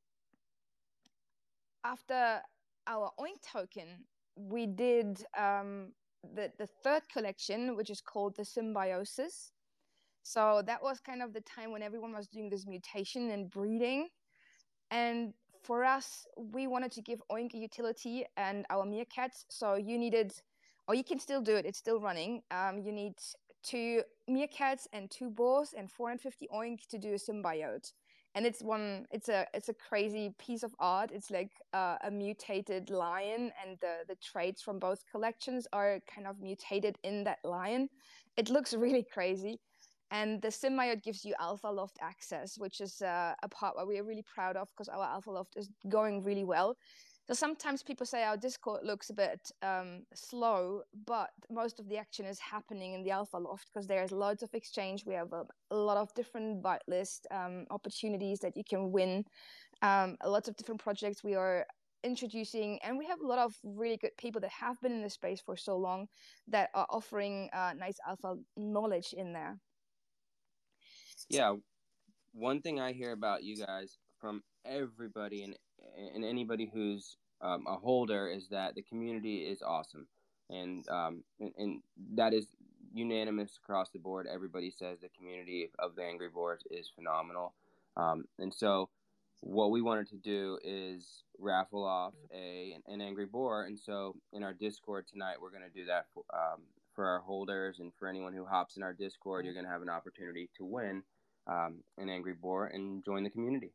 after 1.86 2.42
our 2.88 3.12
oink 3.20 3.40
token 3.46 3.88
we 4.36 4.66
did 4.66 5.24
um 5.38 5.94
the 6.36 6.52
the 6.58 6.68
third 6.84 7.04
collection 7.14 7.76
which 7.78 7.90
is 7.90 8.02
called 8.02 8.36
the 8.36 8.46
symbiosis 8.46 9.52
so 10.24 10.62
that 10.66 10.82
was 10.82 11.00
kind 11.00 11.22
of 11.22 11.34
the 11.34 11.42
time 11.42 11.72
when 11.72 11.82
everyone 11.82 12.14
was 12.14 12.28
doing 12.28 12.50
this 12.50 12.68
mutation 12.68 13.32
and 13.32 13.50
breeding. 13.50 14.10
And 14.92 15.34
for 15.64 15.84
us, 15.84 16.26
we 16.38 16.68
wanted 16.68 16.92
to 16.94 17.02
give 17.02 17.22
Oink 17.32 17.54
a 17.54 17.58
utility 17.58 18.26
and 18.38 18.66
our 18.70 18.86
meerkats. 18.86 19.46
So 19.50 19.76
you 19.76 19.98
needed, 19.98 20.34
or 20.88 20.96
you 20.96 21.04
can 21.04 21.20
still 21.20 21.42
do 21.42 21.56
it, 21.56 21.66
it's 21.66 21.80
still 21.80 22.00
running. 22.00 22.44
Um, 22.52 22.80
you 22.80 22.92
need 22.92 23.14
two 23.64 24.04
meerkats 24.30 24.88
and 24.94 25.10
two 25.10 25.30
boars 25.30 25.74
and 25.78 25.90
450 25.90 26.48
Oink 26.54 26.88
to 26.88 26.98
do 26.98 27.14
a 27.14 27.18
symbiote. 27.18 27.92
And 28.34 28.46
it's 28.46 28.62
one, 28.62 29.08
it's 29.12 29.28
a, 29.28 29.46
it's 29.54 29.68
a 29.68 29.74
crazy 29.74 30.34
piece 30.40 30.64
of 30.64 30.74
art. 30.80 31.12
It's 31.14 31.30
like 31.30 31.52
uh, 31.74 31.98
a 32.04 32.10
mutated 32.10 32.90
lion, 32.90 33.52
and 33.62 33.78
the 33.82 34.06
the 34.08 34.16
traits 34.16 34.62
from 34.62 34.80
both 34.80 35.04
collections 35.12 35.68
are 35.74 36.00
kind 36.08 36.26
of 36.28 36.40
mutated 36.40 36.98
in 37.04 37.26
that 37.26 37.40
lion. 37.44 37.90
It 38.38 38.50
looks 38.50 38.74
really 38.86 39.04
crazy 39.04 39.60
and 40.12 40.42
the 40.42 40.50
symbiote 40.50 41.02
gives 41.02 41.24
you 41.26 41.34
alpha 41.40 41.68
loft 41.68 41.98
access 42.02 42.58
which 42.58 42.82
is 42.82 43.02
uh, 43.02 43.34
a 43.42 43.48
part 43.48 43.76
where 43.76 43.86
we're 43.86 44.04
really 44.04 44.26
proud 44.36 44.56
of 44.58 44.68
because 44.70 44.90
our 44.90 45.04
alpha 45.04 45.32
loft 45.32 45.56
is 45.56 45.70
going 45.90 46.22
really 46.22 46.44
well 46.44 46.76
so 47.32 47.36
sometimes 47.36 47.82
people 47.82 48.06
say 48.06 48.24
our 48.24 48.36
discord 48.36 48.82
looks 48.84 49.10
a 49.10 49.14
bit 49.14 49.52
um, 49.64 50.02
slow 50.14 50.82
but 51.06 51.30
most 51.50 51.80
of 51.80 51.88
the 51.88 51.98
action 51.98 52.26
is 52.26 52.38
happening 52.40 52.94
in 52.94 53.04
the 53.04 53.12
alpha 53.12 53.38
loft 53.38 53.70
because 53.74 53.88
there's 53.88 54.12
loads 54.12 54.44
of 54.44 54.54
exchange. 54.54 55.06
We 55.06 55.14
have 55.14 55.32
a, 55.32 55.46
a 55.70 55.76
lot 55.76 55.96
of 55.96 56.14
different 56.14 56.62
whitelist 56.62 57.22
um, 57.32 57.68
opportunities 57.70 58.40
that 58.40 58.58
you 58.58 58.64
can 58.70 58.92
win 58.92 59.24
um, 59.82 60.18
lots 60.26 60.50
of 60.50 60.58
different 60.58 60.82
projects 60.84 61.24
we 61.24 61.36
are 61.36 61.66
introducing 62.04 62.80
and 62.84 62.98
we 62.98 63.06
have 63.06 63.22
a 63.22 63.26
lot 63.26 63.40
of 63.40 63.56
really 63.64 63.96
good 63.96 64.18
people 64.18 64.42
that 64.42 64.52
have 64.52 64.76
been 64.82 64.92
in 64.92 65.02
the 65.02 65.10
space 65.10 65.40
for 65.40 65.56
so 65.56 65.78
long 65.78 66.08
that 66.50 66.70
are 66.74 66.88
offering 66.90 67.50
uh, 67.54 67.72
nice 67.80 67.96
alpha 68.06 68.36
knowledge 68.58 69.14
in 69.14 69.32
there. 69.32 69.58
Yeah 71.30 71.54
one 72.34 72.62
thing 72.62 72.80
i 72.80 72.94
hear 72.94 73.12
about 73.12 73.44
you 73.44 73.58
guys 73.58 73.98
from 74.20 74.42
everybody 74.66 75.44
and 75.44 75.56
and 76.14 76.24
anybody 76.24 76.70
who's 76.72 77.18
um, 77.42 77.66
a 77.68 77.76
holder 77.76 78.28
is 78.28 78.48
that 78.50 78.76
the 78.76 78.82
community 78.82 79.38
is 79.38 79.62
awesome. 79.62 80.08
And, 80.50 80.88
um, 80.90 81.24
and 81.40 81.54
and 81.58 81.82
that 82.16 82.34
is 82.34 82.48
unanimous 82.94 83.58
across 83.64 83.90
the 83.90 84.00
board. 84.00 84.28
Everybody 84.32 84.70
says 84.70 85.00
the 85.00 85.10
community 85.10 85.70
of 85.80 85.96
the 85.96 86.04
angry 86.04 86.30
boars 86.30 86.62
is 86.70 86.92
phenomenal. 86.94 87.54
Um, 87.96 88.26
and 88.40 88.54
so 88.54 88.90
what 89.42 89.72
we 89.72 89.82
wanted 89.82 90.10
to 90.10 90.18
do 90.18 90.60
is 90.64 91.24
raffle 91.40 91.84
off 91.84 92.14
a 92.34 92.76
an, 92.88 93.02
angry 93.02 93.26
boar. 93.26 93.64
And 93.64 93.80
so 93.80 94.16
in 94.34 94.44
our 94.44 94.54
discord 94.54 95.06
tonight 95.12 95.38
we're 95.42 95.52
going 95.52 95.64
to 95.64 95.80
do 95.80 95.86
that 95.86 96.06
for, 96.14 96.24
um, 96.34 96.62
for 96.94 97.06
our 97.06 97.20
holders. 97.20 97.80
And 97.80 97.92
for 97.98 98.08
anyone 98.08 98.34
who 98.34 98.46
hops 98.46 98.78
in 98.78 98.84
our 98.84 98.94
discord 98.94 99.46
you're 99.46 99.54
going 99.54 99.66
to 99.66 99.72
have 99.72 99.82
an 99.82 99.90
opportunity 99.90 100.50
to 100.58 100.66
win 100.66 101.04
um, 101.48 101.84
an 101.98 102.10
angry 102.10 102.34
boar 102.34 102.68
and 102.68 103.04
join 103.04 103.24
the 103.24 103.30
community 103.30 103.72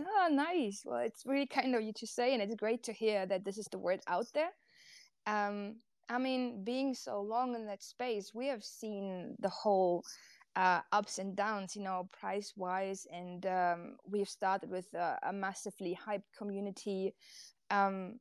oh 0.00 0.28
nice 0.30 0.82
well 0.84 1.00
it's 1.00 1.22
really 1.26 1.46
kind 1.46 1.74
of 1.74 1.82
you 1.82 1.92
to 1.94 2.06
say 2.06 2.32
and 2.32 2.42
it's 2.42 2.54
great 2.54 2.82
to 2.82 2.92
hear 2.92 3.26
that 3.26 3.44
this 3.44 3.58
is 3.58 3.66
the 3.70 3.78
word 3.78 4.00
out 4.08 4.26
there 4.34 4.50
um, 5.26 5.76
i 6.08 6.18
mean 6.18 6.64
being 6.64 6.94
so 6.94 7.20
long 7.20 7.54
in 7.54 7.66
that 7.66 7.82
space 7.82 8.32
we 8.34 8.46
have 8.46 8.62
seen 8.62 9.36
the 9.40 9.48
whole 9.48 10.02
uh, 10.56 10.80
ups 10.92 11.18
and 11.18 11.36
downs, 11.36 11.74
you 11.74 11.82
know, 11.82 12.08
price 12.12 12.52
wise. 12.56 13.06
And 13.12 13.44
um, 13.46 13.96
we've 14.08 14.28
started 14.28 14.70
with 14.70 14.86
a, 14.94 15.18
a 15.22 15.32
massively 15.32 15.98
hyped 16.06 16.30
community, 16.36 17.14
um, 17.70 18.20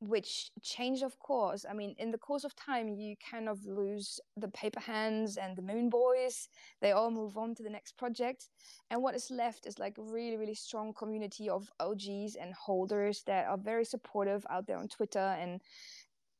which 0.00 0.50
changed, 0.62 1.02
of 1.02 1.18
course. 1.18 1.64
I 1.68 1.72
mean, 1.72 1.94
in 1.98 2.10
the 2.10 2.18
course 2.18 2.44
of 2.44 2.54
time, 2.56 2.88
you 2.88 3.14
kind 3.30 3.48
of 3.48 3.64
lose 3.64 4.20
the 4.36 4.48
paper 4.48 4.80
hands 4.80 5.36
and 5.36 5.56
the 5.56 5.62
moon 5.62 5.88
boys. 5.88 6.48
They 6.80 6.92
all 6.92 7.10
move 7.10 7.36
on 7.36 7.54
to 7.56 7.62
the 7.62 7.70
next 7.70 7.96
project. 7.96 8.48
And 8.90 9.02
what 9.02 9.14
is 9.14 9.30
left 9.30 9.66
is 9.66 9.78
like 9.78 9.98
a 9.98 10.02
really, 10.02 10.36
really 10.36 10.54
strong 10.54 10.92
community 10.92 11.48
of 11.48 11.70
OGs 11.80 12.36
and 12.36 12.52
holders 12.54 13.22
that 13.26 13.46
are 13.46 13.58
very 13.58 13.84
supportive 13.84 14.44
out 14.50 14.66
there 14.66 14.78
on 14.78 14.88
Twitter. 14.88 15.18
And 15.40 15.60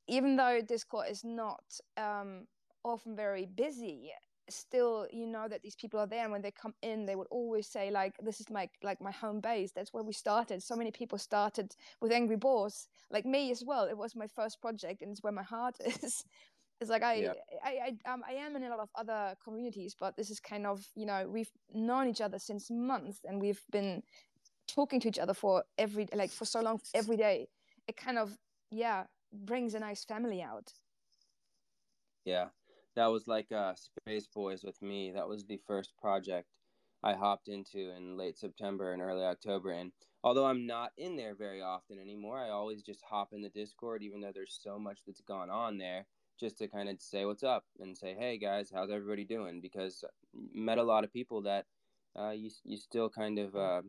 even 0.08 0.36
though 0.36 0.60
Discord 0.60 1.06
is 1.10 1.24
not 1.24 1.64
um, 1.96 2.46
often 2.84 3.16
very 3.16 3.46
busy 3.46 4.10
still 4.48 5.06
you 5.10 5.26
know 5.26 5.48
that 5.48 5.62
these 5.62 5.76
people 5.76 5.98
are 5.98 6.06
there 6.06 6.22
and 6.22 6.32
when 6.32 6.42
they 6.42 6.50
come 6.50 6.74
in 6.82 7.06
they 7.06 7.16
would 7.16 7.26
always 7.30 7.66
say 7.66 7.90
like 7.90 8.14
this 8.22 8.40
is 8.40 8.50
my 8.50 8.68
like 8.82 9.00
my 9.00 9.10
home 9.10 9.40
base. 9.40 9.72
That's 9.72 9.92
where 9.92 10.02
we 10.02 10.12
started. 10.12 10.62
So 10.62 10.76
many 10.76 10.90
people 10.90 11.18
started 11.18 11.74
with 12.00 12.12
angry 12.12 12.36
boars 12.36 12.88
like 13.10 13.24
me 13.24 13.50
as 13.50 13.64
well. 13.64 13.84
It 13.84 13.96
was 13.96 14.14
my 14.14 14.26
first 14.26 14.60
project 14.60 15.02
and 15.02 15.10
it's 15.10 15.22
where 15.22 15.32
my 15.32 15.42
heart 15.42 15.76
is. 16.02 16.24
It's 16.80 16.90
like 16.90 17.02
I, 17.02 17.14
yeah. 17.14 17.32
I 17.64 17.96
I 18.06 18.12
um, 18.12 18.22
I 18.28 18.32
am 18.34 18.56
in 18.56 18.64
a 18.64 18.68
lot 18.68 18.80
of 18.80 18.90
other 18.94 19.34
communities 19.42 19.96
but 19.98 20.16
this 20.16 20.30
is 20.30 20.40
kind 20.40 20.66
of 20.66 20.84
you 20.94 21.06
know 21.06 21.26
we've 21.28 21.52
known 21.72 22.08
each 22.08 22.20
other 22.20 22.38
since 22.38 22.70
months 22.70 23.20
and 23.24 23.40
we've 23.40 23.62
been 23.70 24.02
talking 24.66 25.00
to 25.00 25.08
each 25.08 25.18
other 25.18 25.34
for 25.34 25.64
every 25.78 26.08
like 26.14 26.30
for 26.30 26.44
so 26.44 26.60
long 26.60 26.80
every 26.94 27.16
day. 27.16 27.48
It 27.88 27.96
kind 27.96 28.18
of 28.18 28.36
yeah 28.70 29.04
brings 29.32 29.74
a 29.74 29.80
nice 29.80 30.04
family 30.04 30.42
out. 30.42 30.72
Yeah 32.24 32.48
that 32.96 33.06
was 33.06 33.26
like 33.26 33.50
uh, 33.52 33.74
Space 33.74 34.28
Boys 34.32 34.62
with 34.64 34.80
me. 34.82 35.12
That 35.12 35.28
was 35.28 35.44
the 35.44 35.60
first 35.66 35.96
project 36.00 36.48
I 37.02 37.14
hopped 37.14 37.48
into 37.48 37.90
in 37.96 38.16
late 38.16 38.38
September 38.38 38.92
and 38.92 39.02
early 39.02 39.24
October. 39.24 39.72
And 39.72 39.92
although 40.22 40.46
I'm 40.46 40.66
not 40.66 40.92
in 40.96 41.16
there 41.16 41.34
very 41.34 41.60
often 41.60 41.98
anymore, 41.98 42.38
I 42.38 42.50
always 42.50 42.82
just 42.82 43.02
hop 43.08 43.28
in 43.32 43.42
the 43.42 43.50
Discord, 43.50 44.02
even 44.02 44.20
though 44.20 44.32
there's 44.34 44.58
so 44.62 44.78
much 44.78 45.00
that's 45.06 45.20
gone 45.20 45.50
on 45.50 45.76
there, 45.78 46.06
just 46.40 46.58
to 46.58 46.68
kind 46.68 46.88
of 46.88 47.00
say 47.00 47.24
what's 47.24 47.42
up 47.42 47.64
and 47.78 47.96
say, 47.96 48.16
hey 48.18 48.38
guys, 48.38 48.70
how's 48.74 48.90
everybody 48.90 49.24
doing? 49.24 49.60
Because 49.60 50.02
met 50.52 50.78
a 50.78 50.82
lot 50.82 51.04
of 51.04 51.12
people 51.12 51.42
that 51.42 51.66
uh, 52.18 52.30
you 52.30 52.50
you 52.64 52.76
still 52.76 53.10
kind 53.10 53.38
of 53.38 53.54
uh, 53.56 53.82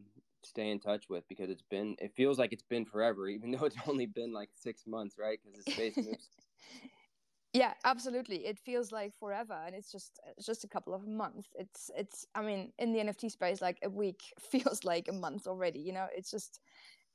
stay 0.43 0.69
in 0.69 0.79
touch 0.79 1.05
with 1.09 1.23
because 1.29 1.49
it's 1.49 1.63
been 1.69 1.95
it 1.99 2.11
feels 2.15 2.37
like 2.37 2.51
it's 2.51 2.63
been 2.63 2.85
forever, 2.85 3.27
even 3.27 3.51
though 3.51 3.65
it's 3.65 3.77
only 3.87 4.05
been 4.05 4.33
like 4.33 4.49
six 4.55 4.83
months, 4.85 5.15
right? 5.17 5.39
Because 5.43 5.63
the 5.63 5.71
space 5.71 5.95
moves 5.97 6.29
yeah 7.55 7.73
absolutely. 7.85 8.45
It 8.45 8.59
feels 8.59 8.91
like 8.91 9.13
forever 9.19 9.57
and 9.65 9.73
it's 9.75 9.91
just 9.91 10.19
it's 10.37 10.45
just 10.45 10.63
a 10.63 10.67
couple 10.67 10.93
of 10.93 11.07
months. 11.07 11.49
It's 11.57 11.89
it's 11.95 12.25
i 12.35 12.41
mean 12.41 12.71
in 12.77 12.91
the 12.93 12.99
nft 12.99 13.31
space 13.31 13.61
like 13.61 13.79
a 13.83 13.89
week 13.89 14.21
feels 14.39 14.83
like 14.83 15.07
a 15.07 15.13
month 15.13 15.47
already 15.47 15.79
you 15.79 15.93
know? 15.93 16.07
It's 16.15 16.31
just 16.31 16.59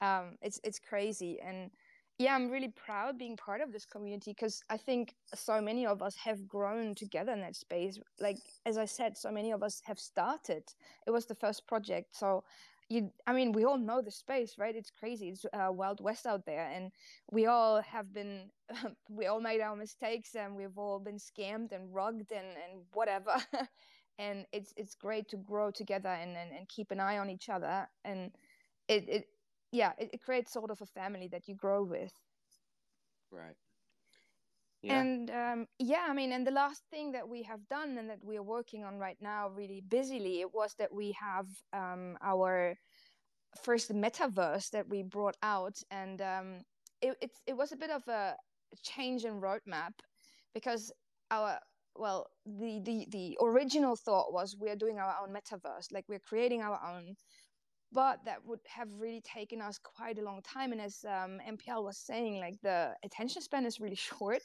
um 0.00 0.36
it's 0.42 0.60
it's 0.64 0.78
crazy 0.78 1.40
and 1.40 1.70
yeah 2.18 2.34
i'm 2.34 2.50
really 2.50 2.72
proud 2.86 3.18
being 3.18 3.36
part 3.36 3.60
of 3.60 3.72
this 3.72 3.86
community 3.86 4.32
because 4.32 4.62
i 4.70 4.76
think 4.78 5.14
so 5.34 5.60
many 5.60 5.86
of 5.86 6.02
us 6.02 6.16
have 6.16 6.48
grown 6.48 6.94
together 6.94 7.32
in 7.32 7.40
that 7.42 7.56
space. 7.56 7.98
Like 8.20 8.38
as 8.66 8.78
i 8.78 8.86
said 8.86 9.16
so 9.18 9.30
many 9.30 9.52
of 9.52 9.62
us 9.62 9.82
have 9.84 9.98
started. 9.98 10.64
It 11.06 11.10
was 11.12 11.26
the 11.26 11.34
first 11.34 11.66
project 11.66 12.16
so 12.16 12.44
you 12.90 13.10
i 13.26 13.32
mean 13.32 13.52
we 13.52 13.64
all 13.64 13.78
know 13.78 14.02
the 14.02 14.10
space 14.10 14.56
right? 14.58 14.76
It's 14.76 14.90
crazy. 14.90 15.28
It's 15.30 15.46
uh, 15.52 15.72
wild 15.72 16.00
west 16.02 16.26
out 16.26 16.44
there 16.44 16.68
and 16.74 16.90
we 17.30 17.46
all 17.46 17.80
have 17.82 18.12
been 18.12 18.50
we 19.08 19.26
all 19.26 19.40
made 19.40 19.60
our 19.60 19.76
mistakes 19.76 20.34
and 20.34 20.56
we've 20.56 20.76
all 20.76 20.98
been 20.98 21.18
scammed 21.18 21.72
and 21.72 21.94
rugged 21.94 22.30
and 22.32 22.48
and 22.48 22.82
whatever. 22.92 23.34
And 24.18 24.44
it's 24.52 24.74
it's 24.76 24.94
great 24.96 25.30
to 25.30 25.38
grow 25.38 25.70
together 25.70 26.10
and 26.10 26.36
and, 26.36 26.52
and 26.52 26.68
keep 26.68 26.90
an 26.90 27.00
eye 27.00 27.16
on 27.16 27.30
each 27.30 27.48
other. 27.48 27.88
And 28.04 28.32
it 28.86 29.08
it 29.08 29.24
yeah 29.72 29.92
it, 29.98 30.10
it 30.12 30.22
creates 30.22 30.52
sort 30.52 30.70
of 30.70 30.82
a 30.82 30.86
family 30.86 31.28
that 31.28 31.48
you 31.48 31.54
grow 31.54 31.82
with. 31.82 32.12
Right 33.30 33.56
yeah. 34.82 35.00
And 35.00 35.30
um, 35.30 35.66
yeah, 35.78 36.06
I 36.08 36.14
mean, 36.14 36.32
and 36.32 36.46
the 36.46 36.50
last 36.52 36.82
thing 36.90 37.12
that 37.12 37.28
we 37.28 37.42
have 37.42 37.68
done 37.68 37.98
and 37.98 38.08
that 38.08 38.24
we 38.24 38.36
are 38.36 38.42
working 38.42 38.84
on 38.84 38.98
right 38.98 39.18
now, 39.20 39.48
really 39.50 39.82
busily, 39.86 40.40
it 40.40 40.54
was 40.54 40.74
that 40.78 40.92
we 40.92 41.12
have 41.20 41.46
um, 41.72 42.16
our 42.22 42.76
first 43.62 43.92
metaverse 43.92 44.70
that 44.70 44.88
we 44.88 45.02
brought 45.02 45.36
out, 45.42 45.76
and 45.90 46.22
um, 46.22 46.60
it, 47.02 47.16
it's 47.20 47.40
it 47.46 47.56
was 47.56 47.72
a 47.72 47.76
bit 47.76 47.90
of 47.90 48.06
a 48.08 48.36
change 48.82 49.24
in 49.24 49.40
roadmap 49.40 49.92
because 50.54 50.92
our 51.30 51.58
well 51.96 52.28
the 52.46 52.80
the 52.84 53.06
the 53.10 53.38
original 53.42 53.96
thought 53.96 54.32
was 54.32 54.56
we 54.58 54.70
are 54.70 54.76
doing 54.76 54.98
our 54.98 55.14
own 55.22 55.34
metaverse, 55.34 55.92
like 55.92 56.04
we're 56.08 56.18
creating 56.20 56.62
our 56.62 56.80
own 56.82 57.14
but 57.92 58.18
that 58.24 58.38
would 58.44 58.60
have 58.66 58.88
really 58.98 59.22
taken 59.22 59.60
us 59.60 59.78
quite 59.78 60.18
a 60.18 60.22
long 60.22 60.40
time 60.42 60.72
and 60.72 60.80
as 60.80 61.04
um, 61.04 61.40
mpl 61.48 61.84
was 61.84 61.98
saying 61.98 62.38
like 62.38 62.56
the 62.62 62.94
attention 63.04 63.42
span 63.42 63.66
is 63.66 63.80
really 63.80 63.94
short. 64.10 64.42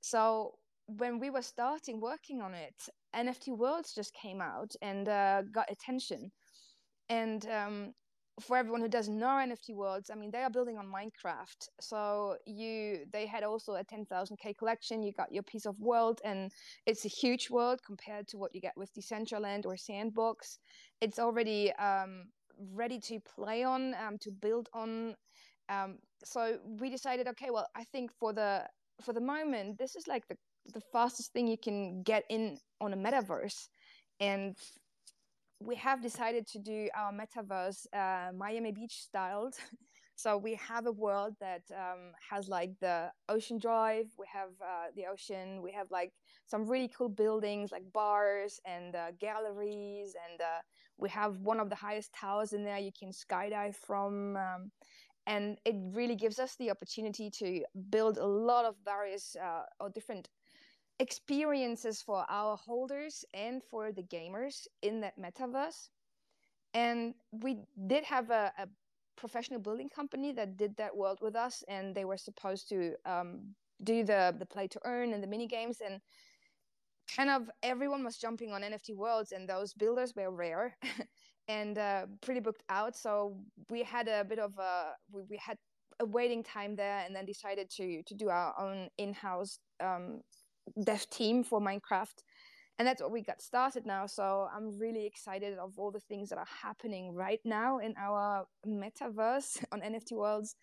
So 0.00 0.54
when 0.86 1.18
we 1.18 1.30
were 1.30 1.42
starting 1.42 2.00
working 2.00 2.40
on 2.40 2.54
it 2.54 2.74
nft 3.14 3.48
worlds 3.56 3.94
just 3.94 4.12
came 4.14 4.40
out 4.40 4.72
and 4.82 5.08
uh, 5.08 5.42
got 5.52 5.70
attention. 5.70 6.30
And 7.08 7.46
um, 7.46 7.92
for 8.40 8.56
everyone 8.56 8.80
who 8.80 8.88
doesn't 8.88 9.18
know 9.18 9.26
nft 9.26 9.74
worlds 9.74 10.10
i 10.10 10.14
mean 10.14 10.30
they 10.30 10.42
are 10.42 10.50
building 10.50 10.78
on 10.78 10.86
minecraft. 10.86 11.68
So 11.80 12.36
you 12.46 13.04
they 13.12 13.26
had 13.26 13.42
also 13.44 13.74
a 13.74 13.84
10000k 13.84 14.56
collection. 14.56 15.02
You 15.02 15.12
got 15.12 15.32
your 15.32 15.42
piece 15.42 15.66
of 15.66 15.78
world 15.80 16.20
and 16.24 16.50
it's 16.86 17.04
a 17.04 17.08
huge 17.08 17.50
world 17.50 17.80
compared 17.84 18.28
to 18.28 18.38
what 18.38 18.54
you 18.54 18.60
get 18.60 18.76
with 18.76 18.90
decentraland 18.94 19.66
or 19.66 19.76
sandbox. 19.76 20.58
It's 21.00 21.18
already 21.18 21.72
um, 21.74 22.24
ready 22.58 22.98
to 23.00 23.20
play 23.20 23.64
on, 23.64 23.94
um, 23.94 24.18
to 24.20 24.30
build 24.30 24.68
on. 24.74 25.14
Um, 25.68 25.98
so 26.24 26.58
we 26.80 26.90
decided, 26.90 27.28
okay, 27.28 27.50
well, 27.50 27.68
I 27.74 27.84
think 27.84 28.12
for 28.18 28.32
the 28.32 28.66
for 29.02 29.12
the 29.12 29.20
moment, 29.20 29.78
this 29.78 29.96
is 29.96 30.06
like 30.06 30.26
the 30.28 30.36
the 30.74 30.80
fastest 30.92 31.32
thing 31.32 31.46
you 31.48 31.58
can 31.58 32.02
get 32.02 32.24
in 32.28 32.58
on 32.80 32.92
a 32.92 32.96
metaverse, 32.96 33.68
and 34.20 34.56
we 35.60 35.76
have 35.76 36.02
decided 36.02 36.46
to 36.48 36.58
do 36.58 36.88
our 36.94 37.12
metaverse 37.12 37.86
uh, 37.92 38.32
Miami 38.32 38.72
Beach 38.72 38.94
styled. 39.02 39.54
so 40.16 40.36
we 40.36 40.54
have 40.54 40.86
a 40.86 40.92
world 40.92 41.34
that 41.40 41.62
um, 41.72 42.12
has 42.30 42.48
like 42.48 42.72
the 42.80 43.10
ocean 43.28 43.58
drive. 43.58 44.06
We 44.18 44.26
have 44.32 44.50
uh, 44.60 44.90
the 44.96 45.06
ocean. 45.06 45.62
We 45.62 45.72
have 45.72 45.90
like 45.90 46.12
some 46.46 46.66
really 46.68 46.88
cool 46.88 47.08
buildings 47.08 47.70
like 47.70 47.84
bars 47.92 48.60
and 48.64 48.94
uh, 48.96 49.12
galleries 49.20 50.16
and 50.30 50.40
uh, 50.40 50.60
we 51.02 51.08
have 51.10 51.38
one 51.40 51.60
of 51.60 51.68
the 51.68 51.76
highest 51.76 52.12
towers 52.14 52.52
in 52.52 52.64
there 52.64 52.78
you 52.78 52.92
can 52.98 53.10
skydive 53.10 53.74
from 53.74 54.36
um, 54.36 54.70
and 55.26 55.58
it 55.64 55.76
really 55.92 56.16
gives 56.16 56.38
us 56.38 56.56
the 56.56 56.70
opportunity 56.70 57.30
to 57.30 57.62
build 57.90 58.18
a 58.18 58.26
lot 58.26 58.64
of 58.64 58.74
various 58.84 59.36
uh, 59.36 59.62
or 59.80 59.90
different 59.90 60.28
experiences 60.98 62.02
for 62.02 62.24
our 62.28 62.56
holders 62.56 63.24
and 63.34 63.62
for 63.70 63.92
the 63.92 64.02
gamers 64.02 64.66
in 64.82 65.00
that 65.00 65.14
metaverse. 65.18 65.88
And 66.74 67.14
we 67.30 67.58
did 67.86 68.04
have 68.04 68.30
a, 68.30 68.52
a 68.58 68.68
professional 69.16 69.60
building 69.60 69.88
company 69.88 70.32
that 70.32 70.56
did 70.56 70.76
that 70.76 70.96
world 70.96 71.18
with 71.20 71.36
us 71.36 71.62
and 71.68 71.94
they 71.94 72.04
were 72.04 72.16
supposed 72.16 72.68
to 72.70 72.94
um, 73.04 73.54
do 73.84 74.04
the 74.04 74.34
the 74.38 74.46
play 74.46 74.66
to 74.68 74.80
earn 74.84 75.12
and 75.12 75.22
the 75.22 75.26
mini 75.26 75.46
games 75.46 75.78
and 75.84 76.00
kind 77.16 77.30
of 77.30 77.50
everyone 77.62 78.04
was 78.04 78.16
jumping 78.18 78.52
on 78.52 78.62
NFT 78.62 78.96
worlds, 78.96 79.32
and 79.32 79.48
those 79.48 79.74
builders 79.74 80.12
were 80.16 80.30
rare 80.30 80.76
and 81.48 81.78
uh, 81.78 82.06
pretty 82.20 82.40
booked 82.40 82.64
out. 82.68 82.96
So 82.96 83.36
we 83.70 83.82
had 83.82 84.08
a 84.08 84.24
bit 84.24 84.38
of 84.38 84.52
a 84.58 84.92
we, 85.10 85.22
we 85.30 85.36
had 85.36 85.56
a 86.00 86.06
waiting 86.06 86.42
time 86.42 86.76
there, 86.76 87.02
and 87.04 87.14
then 87.14 87.26
decided 87.26 87.70
to 87.76 88.02
to 88.02 88.14
do 88.14 88.28
our 88.28 88.54
own 88.58 88.88
in-house 88.98 89.58
um, 89.80 90.20
dev 90.84 91.08
team 91.10 91.44
for 91.44 91.60
Minecraft. 91.60 92.22
And 92.78 92.88
that's 92.88 93.02
what 93.02 93.12
we 93.12 93.22
got 93.22 93.42
started 93.42 93.84
now. 93.84 94.06
So 94.06 94.48
I'm 94.54 94.78
really 94.78 95.06
excited 95.06 95.58
of 95.58 95.78
all 95.78 95.90
the 95.92 96.00
things 96.00 96.30
that 96.30 96.38
are 96.38 96.48
happening 96.62 97.14
right 97.14 97.38
now 97.44 97.78
in 97.78 97.94
our 97.98 98.46
metaverse 98.66 99.62
on 99.72 99.82
NFT 99.82 100.12
Worlds 100.12 100.56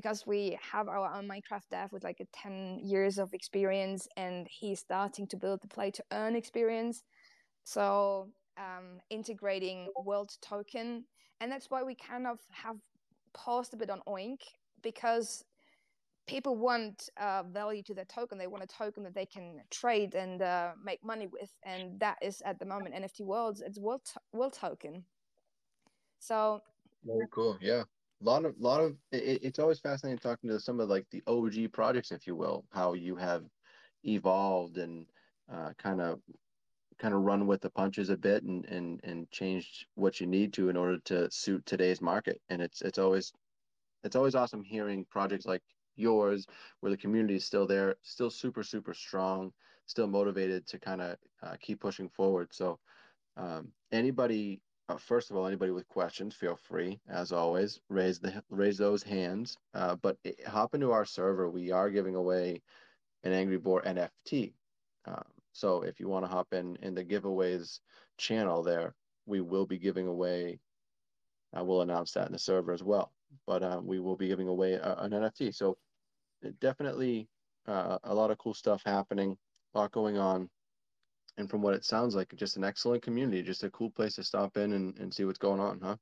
because 0.00 0.26
we 0.26 0.58
have 0.72 0.88
our 0.88 1.14
own 1.14 1.28
Minecraft 1.28 1.68
dev 1.70 1.92
with 1.92 2.04
like 2.04 2.20
a 2.20 2.24
10 2.32 2.80
years 2.82 3.18
of 3.18 3.34
experience 3.34 4.08
and 4.16 4.48
he's 4.50 4.80
starting 4.80 5.26
to 5.26 5.36
build 5.36 5.60
the 5.60 5.68
play 5.68 5.90
to 5.90 6.02
earn 6.12 6.34
experience. 6.34 7.02
So 7.64 8.28
um, 8.56 9.00
integrating 9.10 9.88
world 10.02 10.30
token. 10.40 11.04
And 11.42 11.52
that's 11.52 11.70
why 11.70 11.82
we 11.82 11.94
kind 11.94 12.26
of 12.26 12.38
have 12.50 12.76
paused 13.34 13.74
a 13.74 13.76
bit 13.76 13.90
on 13.90 14.00
Oink 14.08 14.38
because 14.82 15.44
people 16.26 16.56
want 16.56 17.10
uh, 17.20 17.42
value 17.42 17.82
to 17.82 17.92
their 17.92 18.06
token. 18.06 18.38
They 18.38 18.46
want 18.46 18.64
a 18.64 18.66
token 18.66 19.02
that 19.02 19.14
they 19.14 19.26
can 19.26 19.60
trade 19.70 20.14
and 20.14 20.40
uh, 20.40 20.70
make 20.82 21.04
money 21.04 21.26
with. 21.26 21.50
And 21.62 22.00
that 22.00 22.16
is 22.22 22.40
at 22.46 22.58
the 22.58 22.64
moment 22.64 22.94
NFT 22.94 23.20
Worlds, 23.26 23.60
it's 23.60 23.78
world, 23.78 24.00
world 24.32 24.54
token. 24.54 25.04
So 26.20 26.62
very 27.04 27.26
cool. 27.30 27.58
Yeah 27.60 27.82
a 28.20 28.24
lot 28.24 28.44
of 28.44 28.54
lot 28.58 28.80
of 28.80 28.96
it, 29.12 29.40
it's 29.42 29.58
always 29.58 29.80
fascinating 29.80 30.18
talking 30.18 30.50
to 30.50 30.60
some 30.60 30.80
of 30.80 30.88
like 30.88 31.06
the 31.10 31.22
OG 31.26 31.72
projects, 31.72 32.12
if 32.12 32.26
you 32.26 32.36
will, 32.36 32.64
how 32.72 32.92
you 32.94 33.16
have 33.16 33.44
evolved 34.04 34.78
and 34.78 35.06
kind 35.78 36.00
of 36.00 36.20
kind 36.98 37.14
of 37.14 37.22
run 37.22 37.46
with 37.46 37.62
the 37.62 37.70
punches 37.70 38.10
a 38.10 38.16
bit 38.16 38.42
and 38.42 38.66
and 38.66 39.00
and 39.04 39.30
changed 39.30 39.86
what 39.94 40.20
you 40.20 40.26
need 40.26 40.52
to 40.52 40.68
in 40.68 40.76
order 40.76 40.98
to 41.04 41.30
suit 41.30 41.64
today's 41.64 42.00
market. 42.00 42.40
And 42.50 42.60
it's 42.60 42.82
it's 42.82 42.98
always 42.98 43.32
it's 44.04 44.16
always 44.16 44.34
awesome 44.34 44.62
hearing 44.62 45.06
projects 45.10 45.46
like 45.46 45.62
yours 45.96 46.46
where 46.80 46.90
the 46.90 46.96
community 46.96 47.36
is 47.36 47.44
still 47.44 47.66
there, 47.66 47.96
still 48.02 48.30
super 48.30 48.62
super 48.62 48.94
strong, 48.94 49.52
still 49.86 50.06
motivated 50.06 50.66
to 50.68 50.78
kind 50.78 51.00
of 51.00 51.16
uh, 51.42 51.56
keep 51.60 51.80
pushing 51.80 52.08
forward. 52.10 52.48
So 52.52 52.78
um, 53.36 53.68
anybody 53.92 54.60
uh, 54.90 54.96
first 54.96 55.30
of 55.30 55.36
all, 55.36 55.46
anybody 55.46 55.70
with 55.70 55.88
questions, 55.88 56.34
feel 56.34 56.56
free, 56.56 56.98
as 57.08 57.30
always, 57.30 57.80
raise 57.88 58.18
the 58.18 58.42
raise 58.50 58.76
those 58.76 59.02
hands. 59.02 59.56
Uh, 59.72 59.94
but 59.96 60.16
it, 60.24 60.44
hop 60.46 60.74
into 60.74 60.90
our 60.90 61.04
server. 61.04 61.48
We 61.48 61.70
are 61.70 61.90
giving 61.90 62.16
away 62.16 62.60
an 63.22 63.32
Angry 63.32 63.56
Boar 63.56 63.82
NFT. 63.82 64.52
Um, 65.06 65.24
so 65.52 65.82
if 65.82 66.00
you 66.00 66.08
want 66.08 66.24
to 66.24 66.30
hop 66.30 66.48
in 66.52 66.76
in 66.82 66.94
the 66.94 67.04
giveaways 67.04 67.78
channel 68.18 68.62
there, 68.62 68.94
we 69.26 69.40
will 69.40 69.66
be 69.66 69.78
giving 69.78 70.08
away. 70.08 70.58
I 71.54 71.62
will 71.62 71.82
announce 71.82 72.12
that 72.12 72.26
in 72.26 72.32
the 72.32 72.38
server 72.38 72.72
as 72.72 72.82
well. 72.82 73.12
But 73.46 73.62
um, 73.62 73.86
we 73.86 74.00
will 74.00 74.16
be 74.16 74.28
giving 74.28 74.48
away 74.48 74.72
a, 74.72 74.96
an 74.98 75.12
NFT. 75.12 75.54
So 75.54 75.78
definitely 76.60 77.28
uh, 77.68 77.98
a 78.02 78.14
lot 78.14 78.32
of 78.32 78.38
cool 78.38 78.54
stuff 78.54 78.82
happening, 78.84 79.36
a 79.74 79.78
lot 79.78 79.92
going 79.92 80.18
on 80.18 80.50
and 81.36 81.48
from 81.48 81.62
what 81.62 81.74
it 81.74 81.84
sounds 81.84 82.14
like, 82.14 82.34
just 82.36 82.56
an 82.56 82.64
excellent 82.64 83.02
community, 83.02 83.42
just 83.42 83.64
a 83.64 83.70
cool 83.70 83.90
place 83.90 84.14
to 84.16 84.24
stop 84.24 84.56
in 84.56 84.72
and, 84.72 84.98
and 84.98 85.12
see 85.12 85.24
what's 85.24 85.38
going 85.38 85.60
on, 85.60 85.80
huh? 85.82 85.96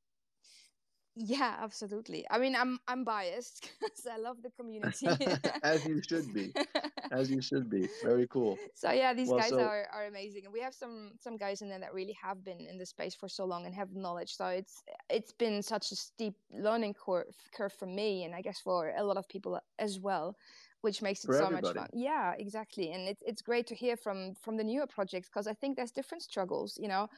Yeah, 1.21 1.57
absolutely. 1.61 2.25
I 2.31 2.39
mean, 2.39 2.55
I'm 2.55 2.79
I'm 2.87 3.03
biased 3.03 3.73
because 3.81 4.07
I 4.07 4.19
love 4.19 4.37
the 4.41 4.51
community. 4.51 5.09
As 5.65 5.85
you 5.85 6.01
should 6.09 6.33
be. 6.33 6.53
As 7.11 7.29
you 7.29 7.43
should 7.43 7.69
be. 7.69 7.89
Very 8.05 8.29
cool. 8.29 8.57
So 8.75 8.93
yeah, 8.93 9.13
these 9.15 9.29
well, 9.29 9.41
guys 9.41 9.49
so... 9.49 9.59
are, 9.59 9.89
are 9.93 10.07
amazing, 10.07 10.45
and 10.45 10.53
we 10.53 10.61
have 10.61 10.75
some 10.75 11.11
some 11.19 11.37
guys 11.37 11.61
in 11.61 11.69
there 11.69 11.81
that 11.81 11.93
really 11.93 12.17
have 12.23 12.45
been 12.45 12.61
in 12.61 12.79
the 12.79 12.87
space 12.87 13.17
for 13.17 13.29
so 13.29 13.45
long 13.45 13.67
and 13.67 13.75
have 13.75 13.97
knowledge. 13.97 14.37
So 14.37 14.47
it's 14.47 14.81
it's 15.11 15.33
been 15.33 15.61
such 15.61 15.91
a 15.91 15.97
steep 15.97 16.35
learning 16.53 16.95
curve 16.95 17.35
curve 17.53 17.73
for 17.73 17.87
me, 17.87 18.23
and 18.23 18.33
I 18.33 18.41
guess 18.41 18.61
for 18.61 18.95
a 18.97 19.03
lot 19.03 19.17
of 19.17 19.29
people 19.29 19.61
as 19.81 19.99
well 19.99 20.37
which 20.83 21.03
makes 21.03 21.25
it 21.25 21.33
so 21.33 21.45
everybody. 21.47 21.67
much 21.67 21.77
fun. 21.77 21.89
Yeah, 21.93 22.35
exactly. 22.39 22.93
And 22.93 23.09
it's 23.09 23.23
it's 23.27 23.43
great 23.43 23.67
to 23.69 23.75
hear 23.75 23.97
from 23.97 24.35
from 24.35 24.57
the 24.57 24.65
newer 24.65 24.87
projects 24.87 25.29
because 25.29 25.47
I 25.47 25.55
think 25.55 25.77
there's 25.77 25.91
different 25.91 26.23
struggles, 26.23 26.79
you 26.81 26.89
know, 26.89 27.09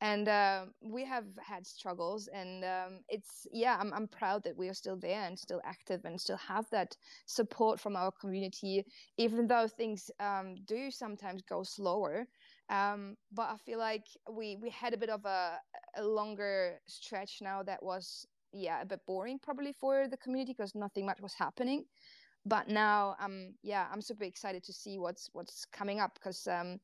and 0.00 0.28
uh, 0.28 0.66
we 0.80 1.04
have 1.04 1.26
had 1.46 1.66
struggles, 1.66 2.28
and 2.28 2.64
um, 2.64 3.00
it's 3.08 3.46
yeah, 3.52 3.76
I'm 3.78 3.92
I'm 3.92 4.08
proud 4.08 4.42
that 4.44 4.56
we 4.56 4.68
are 4.68 4.74
still 4.74 4.96
there 4.96 5.24
and 5.24 5.38
still 5.38 5.60
active 5.64 6.04
and 6.04 6.20
still 6.20 6.38
have 6.38 6.66
that 6.70 6.96
support 7.26 7.78
from 7.78 7.96
our 7.96 8.10
community, 8.10 8.84
even 9.18 9.46
though 9.46 9.68
things 9.68 10.10
um, 10.18 10.54
do 10.66 10.90
sometimes 10.90 11.42
go 11.42 11.62
slower. 11.62 12.26
Um, 12.70 13.16
but 13.32 13.50
I 13.50 13.56
feel 13.56 13.78
like 13.78 14.04
we 14.30 14.56
we 14.62 14.70
had 14.70 14.94
a 14.94 14.98
bit 14.98 15.10
of 15.10 15.24
a, 15.26 15.58
a 15.96 16.04
longer 16.04 16.80
stretch 16.86 17.38
now 17.42 17.62
that 17.64 17.82
was 17.82 18.26
yeah 18.52 18.82
a 18.82 18.86
bit 18.86 19.00
boring 19.06 19.38
probably 19.40 19.72
for 19.72 20.08
the 20.08 20.16
community 20.16 20.52
because 20.56 20.74
nothing 20.74 21.06
much 21.06 21.20
was 21.20 21.34
happening 21.34 21.84
but 22.44 22.68
now 22.68 23.16
um 23.20 23.54
yeah 23.62 23.86
i'm 23.92 24.00
super 24.00 24.24
excited 24.24 24.62
to 24.62 24.72
see 24.72 24.98
what's 24.98 25.30
what's 25.32 25.64
coming 25.66 26.00
up 26.00 26.14
because 26.14 26.46
um 26.46 26.80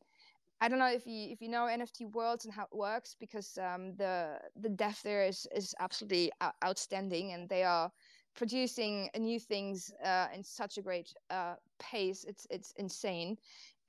I 0.60 0.68
don't 0.68 0.78
know 0.78 0.90
if 0.90 1.06
you 1.06 1.30
if 1.32 1.42
you 1.42 1.48
know 1.48 1.66
NFT 1.66 2.06
worlds 2.06 2.44
and 2.44 2.54
how 2.54 2.64
it 2.64 2.74
works 2.74 3.14
because 3.18 3.58
um, 3.58 3.94
the 3.96 4.40
the 4.54 4.68
dev 4.70 5.00
there 5.02 5.22
is 5.24 5.46
is 5.54 5.74
absolutely 5.80 6.32
outstanding 6.64 7.32
and 7.32 7.48
they 7.48 7.62
are 7.64 7.92
producing 8.34 9.10
new 9.18 9.38
things 9.38 9.92
uh, 10.04 10.28
in 10.34 10.42
such 10.42 10.78
a 10.78 10.82
great 10.82 11.14
uh, 11.30 11.56
pace. 11.78 12.24
It's 12.24 12.46
it's 12.50 12.72
insane, 12.76 13.36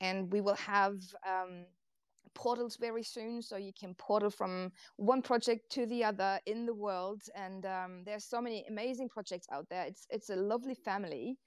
and 0.01 0.31
we 0.31 0.41
will 0.41 0.55
have 0.55 0.95
um, 1.25 1.65
portals 2.37 2.77
very 2.79 3.01
soon 3.01 3.41
so 3.41 3.57
you 3.57 3.73
can 3.73 3.95
portal 3.95 4.29
from 4.29 4.71
one 4.97 5.21
project 5.23 5.71
to 5.71 5.87
the 5.87 6.03
other 6.03 6.39
in 6.45 6.67
the 6.67 6.73
world 6.73 7.21
and 7.35 7.65
um, 7.65 8.03
there's 8.05 8.25
so 8.25 8.39
many 8.39 8.63
amazing 8.69 9.09
projects 9.09 9.47
out 9.51 9.65
there. 9.69 9.85
It's 9.85 10.05
it's 10.11 10.29
a 10.29 10.35
lovely 10.35 10.75
family 10.75 11.37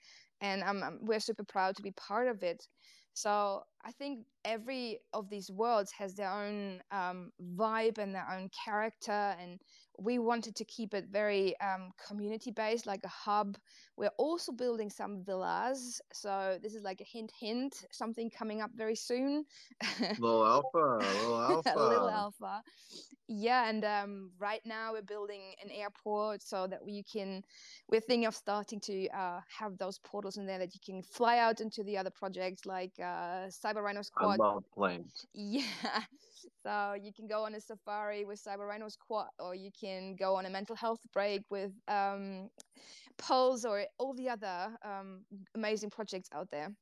and 0.41 0.62
um, 0.64 0.99
we're 1.03 1.20
super 1.20 1.45
proud 1.45 1.76
to 1.76 1.82
be 1.82 1.93
part 1.93 2.26
of 2.26 2.43
it. 2.43 2.66
So 3.12 3.62
I 3.84 3.93
think 3.93 4.26
every 4.45 5.01
of 5.12 5.28
these 5.28 5.51
worlds 5.51 5.93
has 5.93 6.14
their 6.14 6.30
own 6.30 6.80
um, 6.91 7.32
vibe 7.57 7.99
and 7.99 8.14
their 8.14 8.28
own 8.30 8.49
character, 8.64 9.36
and 9.41 9.61
we 10.01 10.18
wanted 10.18 10.57
to 10.57 10.64
keep 10.64 10.94
it 10.94 11.07
very 11.11 11.59
um, 11.61 11.90
community 12.09 12.51
based, 12.51 12.86
like 12.86 13.05
a 13.05 13.09
hub. 13.09 13.59
We're 13.96 14.16
also 14.16 14.51
building 14.51 14.88
some 14.88 15.22
villas, 15.24 16.01
so 16.12 16.59
this 16.62 16.74
is 16.74 16.82
like 16.82 17.03
a 17.03 17.05
hint, 17.05 17.30
hint, 17.38 17.84
something 17.92 18.30
coming 18.30 18.62
up 18.62 18.70
very 18.74 18.94
soon. 18.94 19.44
little 20.18 20.46
alpha, 20.46 21.05
little 21.05 21.40
alpha, 21.51 21.74
little 21.76 22.09
alpha. 22.09 22.62
Yeah, 23.28 23.68
and 23.68 23.84
um, 23.84 24.30
right 24.38 24.62
now 24.64 24.92
we're 24.92 25.03
building 25.03 25.42
an 25.62 25.70
airport 25.70 26.42
so 26.42 26.66
that 26.66 26.82
we 26.82 27.05
can. 27.05 27.42
We're 27.90 28.01
thinking 28.01 28.26
of 28.26 28.34
starting 28.34 28.80
to 28.80 29.09
uh, 29.09 29.40
have 29.59 29.76
those 29.76 29.98
portals 29.98 30.38
in 30.38 30.46
there 30.46 30.59
that 30.59 30.74
you 30.74 30.80
can 30.84 31.03
fly 31.03 31.38
out 31.38 31.61
into 31.61 31.84
the 31.84 31.98
other 31.98 32.11
projects 32.11 32.64
like 32.64 32.92
uh, 32.98 33.48
Cyber 33.48 33.82
Rhino 33.82 34.01
Squad. 34.03 34.40
I 34.40 34.44
love 34.44 34.64
planes. 34.74 35.26
Yeah. 35.34 35.62
So 36.62 36.95
you 37.01 37.12
can 37.12 37.26
go 37.26 37.45
on 37.45 37.55
a 37.55 37.61
safari 37.61 38.24
with 38.24 38.43
Cyber 38.43 38.68
Rhino 38.68 38.88
Squad, 38.88 39.28
or 39.38 39.55
you 39.55 39.70
can 39.78 40.16
go 40.16 40.36
on 40.36 40.47
a 40.47 40.51
mental 40.51 40.76
health 40.76 41.01
break 41.12 41.43
with 41.51 41.72
um, 41.88 42.49
Pulse 43.18 43.64
or 43.64 43.84
all 43.99 44.14
the 44.14 44.28
other 44.28 44.76
um, 44.84 45.20
amazing 45.55 45.91
projects 45.91 46.28
out 46.34 46.49
there. 46.51 46.72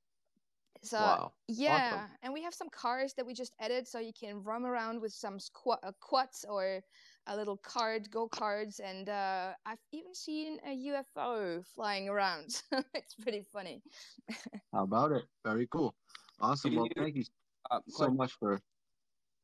So 0.83 0.99
wow. 0.99 1.33
yeah, 1.49 1.91
awesome. 1.93 2.11
and 2.23 2.33
we 2.33 2.43
have 2.43 2.55
some 2.55 2.69
cars 2.71 3.13
that 3.17 3.27
we 3.27 3.35
just 3.35 3.53
added, 3.61 3.89
so 3.89 3.99
you 3.99 4.13
can 4.19 4.43
roam 4.43 4.65
around 4.65 5.01
with 5.01 5.13
some 5.13 5.41
squat, 5.41 5.81
uh, 5.83 5.93
quads 6.01 6.45
or 6.49 6.81
a 7.27 7.37
little 7.37 7.57
card, 7.57 8.11
go 8.11 8.29
cards, 8.29 8.81
and 8.81 9.09
uh, 9.09 9.53
I've 9.67 9.79
even 9.93 10.15
seen 10.15 10.59
a 10.65 10.77
UFO 11.17 11.65
flying 11.75 12.09
around. 12.09 12.63
it's 12.95 13.15
pretty 13.15 13.43
funny. 13.53 13.83
How 14.73 14.85
about 14.85 15.13
it? 15.13 15.25
Very 15.45 15.67
cool. 15.67 15.95
Awesome. 16.41 16.77
well, 16.77 16.89
thank 16.97 17.17
you 17.17 17.25
uh, 17.71 17.81
so 17.89 18.09
much 18.11 18.33
for. 18.39 18.61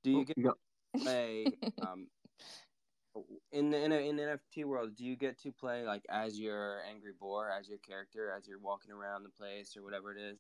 Do 0.05 0.11
you 0.11 0.21
oh, 0.21 0.25
get 0.25 0.37
to 0.37 0.55
play 1.03 1.47
um, 1.83 2.07
in 3.53 3.71
the 3.71 3.83
in, 3.83 3.93
a, 3.93 3.97
in 3.97 4.17
NFT 4.17 4.65
world? 4.67 4.95
Do 4.97 5.05
you 5.05 5.17
get 5.17 5.41
to 5.41 5.51
play 5.51 5.83
like 5.83 6.05
as 6.11 6.39
your 6.39 6.81
angry 6.89 7.13
boar, 7.19 7.51
as 7.51 7.69
your 7.69 7.79
character, 7.79 8.33
as 8.37 8.47
you're 8.47 8.61
walking 8.61 8.93
around 8.93 9.23
the 9.23 9.31
place 9.31 9.77
or 9.77 9.83
whatever 9.83 10.13
it 10.13 10.21
is? 10.21 10.39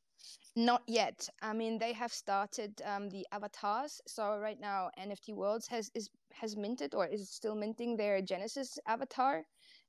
Not 0.55 0.83
yet. 0.87 1.29
I 1.43 1.55
mean, 1.55 1.79
they 1.79 1.95
have 1.95 2.13
started 2.13 2.81
um, 2.85 3.09
the 3.09 3.27
avatars. 3.33 4.01
So 4.07 4.39
right 4.39 4.61
now, 4.61 4.91
NFT 5.01 5.35
Worlds 5.35 5.67
has 5.69 5.91
is 5.95 6.11
has 6.33 6.57
minted 6.57 6.95
or 6.95 7.07
is 7.07 7.31
still 7.31 7.55
minting 7.55 7.97
their 7.97 8.21
Genesis 8.21 8.79
avatar 8.87 9.45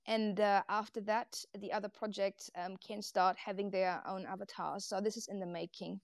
and 0.07 0.39
uh, 0.39 0.61
after 0.69 1.01
that 1.01 1.43
the 1.59 1.73
other 1.73 1.89
projects 1.89 2.51
um, 2.55 2.77
can 2.77 3.01
start 3.01 3.35
having 3.37 3.71
their 3.71 4.03
own 4.07 4.23
avatars 4.27 4.85
so 4.85 5.01
this 5.01 5.17
is 5.17 5.27
in 5.27 5.39
the 5.39 5.45
making 5.45 5.99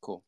Cool. 0.00 0.22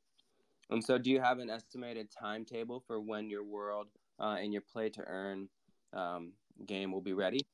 And 0.71 0.85
so, 0.85 0.99
do 0.99 1.11
you 1.11 1.21
have 1.21 1.39
an 1.39 1.51
estimated 1.51 2.09
timetable 2.11 2.81
for 2.87 3.01
when 3.01 3.31
your 3.31 3.45
world 3.45 3.89
uh, 4.21 4.37
and 4.41 4.53
your 4.53 4.62
play 4.62 4.91
to 4.91 5.03
earn 5.07 5.49
um, 5.93 6.33
game 6.66 6.93
will 6.93 7.01
be 7.01 7.14
ready? 7.14 7.47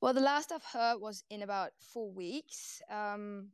Well, 0.00 0.12
the 0.12 0.20
last 0.20 0.52
I've 0.52 0.64
heard 0.64 0.98
was 1.00 1.24
in 1.30 1.42
about 1.42 1.70
four 1.80 2.10
weeks. 2.10 2.82
Um, 2.90 3.48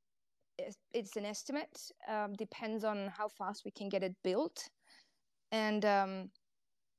it's, 0.58 0.78
it's, 0.92 1.16
an 1.16 1.24
estimate. 1.24 1.78
Um, 2.08 2.32
depends 2.34 2.84
on 2.84 3.12
how 3.16 3.28
fast 3.28 3.64
we 3.64 3.70
can 3.70 3.88
get 3.88 4.02
it 4.02 4.16
built, 4.24 4.68
and 5.52 5.84
um, 5.84 6.30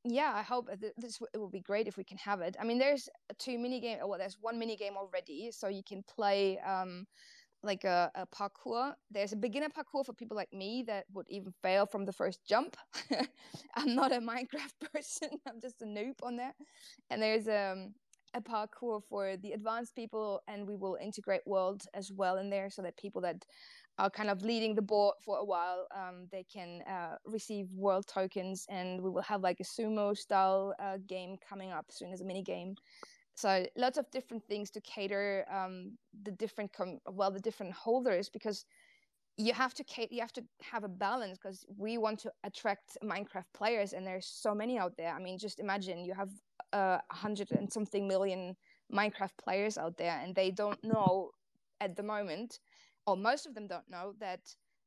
yeah, 0.06 0.32
I 0.34 0.44
hope 0.44 0.70
this 0.98 1.20
it 1.34 1.38
will 1.38 1.50
be 1.50 1.60
great 1.60 1.88
if 1.88 1.98
we 1.98 2.04
can 2.04 2.18
have 2.20 2.42
it. 2.42 2.56
I 2.60 2.64
mean, 2.64 2.80
there's 2.80 3.10
two 3.38 3.58
mini 3.60 3.82
game. 3.82 3.98
Well, 4.06 4.20
there's 4.20 4.38
one 4.40 4.58
mini 4.58 4.78
game 4.78 4.96
already, 4.96 5.52
so 5.52 5.68
you 5.68 5.84
can 5.88 6.04
play 6.04 6.58
um, 6.60 7.06
like 7.64 7.84
a, 7.84 8.12
a, 8.16 8.26
parkour. 8.28 8.94
There's 9.12 9.34
a 9.34 9.36
beginner 9.36 9.70
parkour 9.70 10.06
for 10.06 10.14
people 10.14 10.38
like 10.38 10.54
me 10.54 10.84
that 10.88 11.06
would 11.14 11.26
even 11.30 11.54
fail 11.62 11.86
from 11.86 12.06
the 12.06 12.14
first 12.14 12.40
jump. 12.48 12.78
I'm 13.76 13.96
not 13.96 14.12
a 14.12 14.20
Minecraft 14.20 14.80
person. 14.94 15.30
I'm 15.48 15.60
just 15.62 15.82
a 15.82 15.86
noob 15.86 16.16
on 16.24 16.38
that. 16.38 16.56
And 17.10 17.22
there's 17.22 17.48
um, 17.48 17.94
a 18.34 18.42
parkour 18.42 19.02
for 19.10 19.36
the 19.38 19.52
advanced 19.52 19.96
people, 19.96 20.42
and 20.48 20.68
we 20.68 20.76
will 20.76 20.98
integrate 21.02 21.42
world 21.46 21.84
as 21.94 22.12
well 22.12 22.38
in 22.38 22.50
there, 22.50 22.70
so 22.70 22.82
that 22.82 22.98
people 22.98 23.22
that 23.22 23.46
are 23.98 24.10
kind 24.10 24.30
of 24.30 24.42
leading 24.44 24.76
the 24.76 24.82
board 24.82 25.16
for 25.20 25.38
a 25.40 25.46
while. 25.46 25.88
Um, 25.94 26.28
they 26.32 26.46
can 26.52 26.82
uh, 26.88 27.16
receive 27.26 27.68
world 27.74 28.08
tokens, 28.08 28.66
and 28.70 29.02
we 29.02 29.10
will 29.10 29.22
have 29.22 29.42
like 29.42 29.60
a 29.60 29.64
sumo 29.64 30.18
style 30.18 30.74
uh, 30.80 30.98
game 31.08 31.38
coming 31.48 31.72
up 31.72 31.88
soon 31.90 32.14
as 32.14 32.22
a 32.22 32.26
mini 32.26 32.44
game. 32.44 32.76
So 33.40 33.66
lots 33.78 33.98
of 33.98 34.10
different 34.12 34.44
things 34.44 34.70
to 34.72 34.82
cater 34.82 35.46
um, 35.50 35.98
the 36.24 36.32
different 36.32 36.74
com- 36.74 37.00
well 37.10 37.32
the 37.32 37.40
different 37.40 37.74
holders 37.74 38.30
because 38.30 38.66
you 39.38 39.54
have 39.54 39.74
to 39.76 39.84
cater, 39.86 40.14
you 40.14 40.20
have 40.22 40.34
to 40.34 40.44
have 40.62 40.84
a 40.84 40.90
balance 40.90 41.38
because 41.38 41.66
we 41.78 41.98
want 41.98 42.20
to 42.20 42.32
attract 42.44 42.98
Minecraft 43.02 43.52
players, 43.54 43.94
and 43.94 44.06
there's 44.06 44.28
so 44.28 44.54
many 44.54 44.78
out 44.78 44.98
there. 44.98 45.14
I 45.14 45.20
mean, 45.20 45.38
just 45.38 45.60
imagine 45.60 46.04
you 46.04 46.14
have 46.14 46.32
uh, 46.74 46.78
a 46.78 46.80
uh, 46.80 47.00
hundred 47.12 47.52
and 47.52 47.72
something 47.72 48.08
million 48.08 48.58
Minecraft 48.94 49.38
players 49.42 49.78
out 49.78 49.96
there, 49.98 50.20
and 50.22 50.36
they 50.36 50.52
don't 50.52 50.84
know 50.84 51.32
at 51.80 51.96
the 51.96 52.04
moment 52.04 52.60
or 53.10 53.18
most 53.18 53.48
of 53.48 53.56
them 53.56 53.68
don't 53.68 53.90
know 53.90 54.14
that 54.20 54.42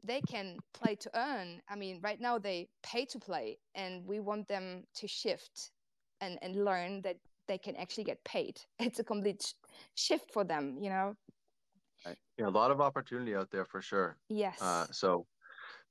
they 0.04 0.20
can 0.20 0.58
play 0.74 0.94
to 0.96 1.10
earn. 1.14 1.60
I 1.68 1.76
mean, 1.76 2.00
right 2.02 2.20
now 2.20 2.38
they 2.38 2.68
pay 2.82 3.04
to 3.06 3.18
play, 3.18 3.58
and 3.74 4.06
we 4.06 4.20
want 4.20 4.48
them 4.48 4.84
to 4.94 5.08
shift 5.08 5.72
and, 6.20 6.38
and 6.42 6.64
learn 6.64 7.02
that 7.02 7.16
they 7.46 7.58
can 7.58 7.76
actually 7.76 8.04
get 8.04 8.24
paid. 8.24 8.60
It's 8.78 8.98
a 8.98 9.04
complete 9.04 9.42
sh- 9.42 9.54
shift 9.94 10.32
for 10.32 10.44
them, 10.44 10.78
you 10.80 10.90
know. 10.90 11.14
Right. 12.04 12.18
Yeah, 12.38 12.48
a 12.48 12.50
lot 12.50 12.70
of 12.70 12.80
opportunity 12.80 13.34
out 13.34 13.50
there 13.50 13.64
for 13.64 13.80
sure. 13.80 14.18
Yes. 14.28 14.60
Uh, 14.60 14.86
so 14.90 15.26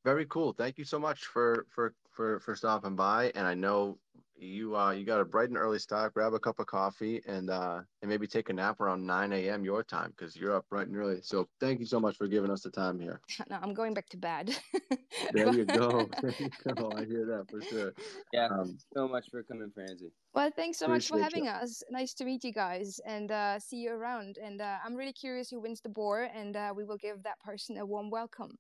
very 0.03 0.25
cool. 0.25 0.53
Thank 0.53 0.77
you 0.77 0.85
so 0.85 0.99
much 0.99 1.25
for 1.25 1.65
for 1.69 1.93
for 2.09 2.39
for 2.39 2.55
stopping 2.55 2.95
by. 2.95 3.31
And 3.35 3.47
I 3.47 3.53
know 3.53 3.99
you 4.41 4.75
uh 4.75 4.91
you 4.91 5.05
got 5.05 5.21
a 5.21 5.25
bright 5.25 5.49
and 5.49 5.57
early 5.57 5.77
start 5.77 6.13
grab 6.13 6.33
a 6.33 6.39
cup 6.39 6.59
of 6.59 6.65
coffee 6.65 7.21
and 7.27 7.49
uh 7.49 7.79
and 8.01 8.09
maybe 8.09 8.25
take 8.25 8.49
a 8.49 8.53
nap 8.53 8.81
around 8.81 9.05
9 9.05 9.33
a.m 9.33 9.63
your 9.63 9.83
time 9.83 10.11
because 10.17 10.35
you're 10.35 10.55
up 10.55 10.67
bright 10.69 10.87
and 10.87 10.97
early 10.97 11.19
so 11.21 11.47
thank 11.59 11.79
you 11.79 11.85
so 11.85 11.99
much 11.99 12.17
for 12.17 12.27
giving 12.27 12.49
us 12.49 12.61
the 12.61 12.71
time 12.71 12.99
here 12.99 13.21
no 13.49 13.59
i'm 13.61 13.73
going 13.73 13.93
back 13.93 14.09
to 14.09 14.17
bed 14.17 14.55
there 15.31 15.53
you 15.53 15.65
go 15.65 16.09
there 16.21 16.33
you 16.39 16.49
go 16.75 16.91
i 16.95 17.05
hear 17.05 17.25
that 17.25 17.45
for 17.49 17.61
sure 17.61 17.93
yeah 18.33 18.47
um, 18.47 18.77
so 18.95 19.07
much 19.07 19.29
for 19.29 19.43
coming 19.43 19.71
francie 19.73 20.11
well 20.33 20.49
thanks 20.55 20.79
so 20.79 20.87
much 20.87 21.07
for 21.07 21.19
having 21.19 21.45
you. 21.45 21.51
us 21.51 21.83
nice 21.91 22.13
to 22.13 22.25
meet 22.25 22.43
you 22.43 22.51
guys 22.51 22.99
and 23.05 23.31
uh 23.31 23.59
see 23.59 23.77
you 23.77 23.91
around 23.91 24.37
and 24.43 24.59
uh, 24.59 24.77
i'm 24.83 24.95
really 24.95 25.13
curious 25.13 25.49
who 25.51 25.59
wins 25.59 25.81
the 25.81 25.89
board 25.89 26.29
and 26.33 26.55
uh, 26.55 26.73
we 26.75 26.83
will 26.83 26.97
give 26.97 27.21
that 27.21 27.39
person 27.41 27.77
a 27.77 27.85
warm 27.85 28.09
welcome 28.09 28.57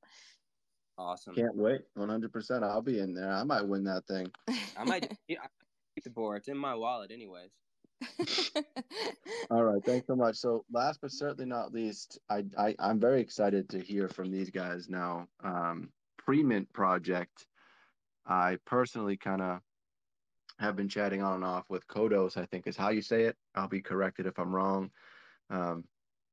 Awesome. 0.97 1.33
Can't 1.33 1.55
wait. 1.55 1.81
100%. 1.97 2.63
I'll 2.63 2.81
be 2.81 2.99
in 2.99 3.15
there. 3.15 3.31
I 3.31 3.43
might 3.43 3.63
win 3.63 3.83
that 3.85 4.05
thing. 4.05 4.29
I 4.77 4.83
might 4.83 5.09
the 5.27 5.39
board. 6.09 6.37
It's 6.37 6.47
in 6.47 6.57
my 6.57 6.75
wallet, 6.75 7.11
anyways. 7.11 7.51
All 9.51 9.63
right, 9.63 9.83
thanks 9.85 10.07
so 10.07 10.15
much. 10.15 10.35
So, 10.35 10.65
last 10.71 10.99
but 11.01 11.11
certainly 11.11 11.45
not 11.45 11.73
least, 11.73 12.19
I, 12.29 12.43
I 12.57 12.75
I'm 12.79 12.99
very 12.99 13.21
excited 13.21 13.69
to 13.69 13.79
hear 13.79 14.07
from 14.07 14.31
these 14.31 14.49
guys 14.49 14.89
now. 14.89 15.27
Um, 15.43 15.89
pre-mint 16.17 16.71
project. 16.73 17.47
I 18.25 18.57
personally 18.65 19.17
kind 19.17 19.41
of 19.41 19.59
have 20.59 20.75
been 20.75 20.89
chatting 20.89 21.21
on 21.21 21.35
and 21.35 21.43
off 21.43 21.65
with 21.69 21.87
Kodos. 21.87 22.37
I 22.37 22.45
think 22.45 22.67
is 22.67 22.77
how 22.77 22.89
you 22.89 23.01
say 23.01 23.23
it. 23.23 23.35
I'll 23.55 23.67
be 23.67 23.81
corrected 23.81 24.25
if 24.25 24.37
I'm 24.39 24.53
wrong. 24.53 24.91
Um, 25.49 25.83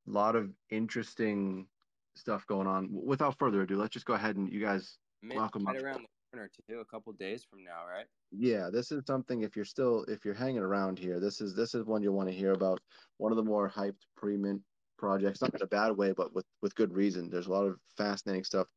a 0.07 0.11
lot 0.11 0.37
of 0.37 0.51
interesting 0.71 1.66
stuff 2.14 2.47
going 2.47 2.66
on. 2.66 2.89
Without 2.91 3.39
further 3.39 3.62
ado, 3.62 3.77
let's 3.77 3.93
just 3.93 4.07
go 4.07 4.14
ahead 4.14 4.37
and 4.37 4.51
you 4.53 4.61
guys 4.61 4.99
Mint 5.23 5.39
welcome 5.39 5.64
right 5.64 5.81
around 5.81 6.03
the 6.03 6.09
corner 6.31 6.51
too. 6.68 6.81
A 6.81 6.85
couple 6.85 7.12
days 7.12 7.45
from 7.49 7.64
now, 7.64 7.85
right? 7.89 8.07
yeah 8.31 8.68
this 8.70 8.93
is 8.93 9.03
something 9.07 9.41
if 9.41 9.57
you're 9.57 9.64
still 9.64 10.05
if 10.05 10.22
you're 10.22 10.35
hanging 10.35 10.59
around 10.59 10.99
here 10.99 11.18
this 11.18 11.41
is 11.41 11.55
this 11.55 11.74
is 11.74 11.87
one 11.87 12.03
you'll 12.03 12.14
want 12.14 12.29
to 12.29 12.35
hear 12.35 12.53
about. 12.53 12.81
One 13.16 13.33
of 13.33 13.37
the 13.37 13.45
more 13.45 13.70
hyped 13.70 14.05
pre-mint 14.16 14.62
projects 14.99 15.41
not 15.41 15.55
in 15.55 15.62
a 15.62 15.66
bad 15.66 15.97
way 15.97 16.12
but 16.12 16.35
with 16.35 16.47
with 16.62 16.74
good 16.74 16.93
reason. 16.95 17.31
There's 17.31 17.47
a 17.47 17.53
lot 17.53 17.64
of 17.64 17.79
fascinating 17.97 18.45
stuff 18.45 18.68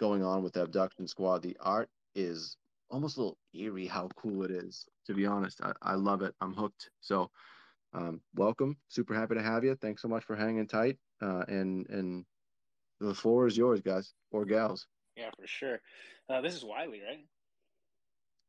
going 0.00 0.24
on 0.24 0.42
with 0.42 0.54
the 0.54 0.62
abduction 0.62 1.06
squad. 1.06 1.42
The 1.42 1.56
art 1.60 1.88
is 2.14 2.56
almost 2.90 3.16
a 3.16 3.20
little 3.20 3.38
eerie 3.54 3.86
how 3.86 4.08
cool 4.16 4.42
it 4.44 4.50
is 4.50 4.86
to 5.06 5.14
be 5.14 5.26
honest. 5.26 5.60
I, 5.62 5.72
I 5.82 5.94
love 5.94 6.22
it. 6.22 6.34
I'm 6.40 6.54
hooked. 6.54 6.90
So 7.00 7.30
um, 7.92 8.20
welcome. 8.34 8.76
Super 8.88 9.14
happy 9.14 9.34
to 9.34 9.42
have 9.42 9.64
you. 9.64 9.74
Thanks 9.74 10.02
so 10.02 10.08
much 10.08 10.24
for 10.24 10.36
hanging 10.36 10.66
tight. 10.66 10.96
Uh, 11.20 11.44
and 11.48 11.86
and 11.90 12.24
the 13.00 13.14
floor 13.14 13.46
is 13.46 13.56
yours 13.56 13.80
guys 13.80 14.12
or 14.32 14.44
gals 14.44 14.86
yeah 15.18 15.30
for 15.36 15.46
sure 15.46 15.80
uh, 16.30 16.40
this 16.40 16.54
is 16.54 16.64
wiley 16.64 17.00
right 17.06 17.24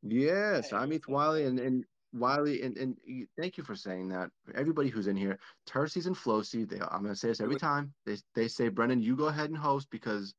Yes, 0.02 0.72
I'm 0.72 0.94
Eth 0.94 1.08
Wiley, 1.08 1.46
and, 1.46 1.60
and 1.60 1.86
Wiley, 2.14 2.62
and, 2.62 2.78
and 2.78 2.98
thank 3.38 3.58
you 3.58 3.64
for 3.64 3.76
saying 3.76 4.10
that. 4.10 4.30
Everybody 4.56 4.90
who's 4.90 5.08
in 5.08 5.18
here, 5.18 5.40
Terces 5.66 6.06
and 6.06 6.16
Flocy, 6.16 6.68
they 6.68 6.80
I'm 6.80 7.04
gonna 7.04 7.16
say 7.16 7.28
this 7.28 7.42
every 7.42 7.58
time. 7.58 7.94
They 8.06 8.18
they 8.34 8.48
say, 8.48 8.70
Brendan, 8.70 9.02
you 9.02 9.16
go 9.16 9.26
ahead 9.26 9.50
and 9.50 9.58
host 9.58 9.90
because 9.92 10.34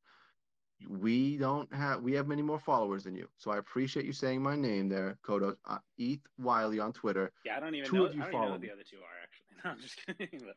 we 0.89 1.37
don't 1.37 1.73
have 1.75 2.03
we 2.03 2.15
have 2.15 2.27
many 2.27 2.43
more 2.43 2.59
followers 2.59 3.05
than 3.05 3.15
you. 3.15 3.29
So 3.37 3.51
I 3.51 3.59
appreciate 3.59 4.07
you 4.07 4.13
saying 4.13 4.43
my 4.43 4.57
name 4.57 4.89
there, 4.89 5.19
Kodo. 5.23 5.57
Uh, 5.67 5.79
Eth 5.99 6.21
Wiley 6.39 6.81
on 6.81 6.93
Twitter. 6.93 7.31
Yeah, 7.45 7.59
I 7.59 7.61
don't 7.61 7.75
even 7.75 7.89
two 7.89 7.97
know. 7.99 8.05
Of 8.07 8.15
you 8.15 8.23
I 8.23 8.25
don't 8.25 8.33
follow 8.33 8.49
know 8.53 8.59
the 8.59 8.73
other 8.73 8.83
two 8.89 8.97
are 8.97 9.23
actually. 9.23 9.47
No, 9.63 9.71
I'm 9.73 9.81
just 9.81 10.01
kidding. 10.07 10.41
But 10.47 10.57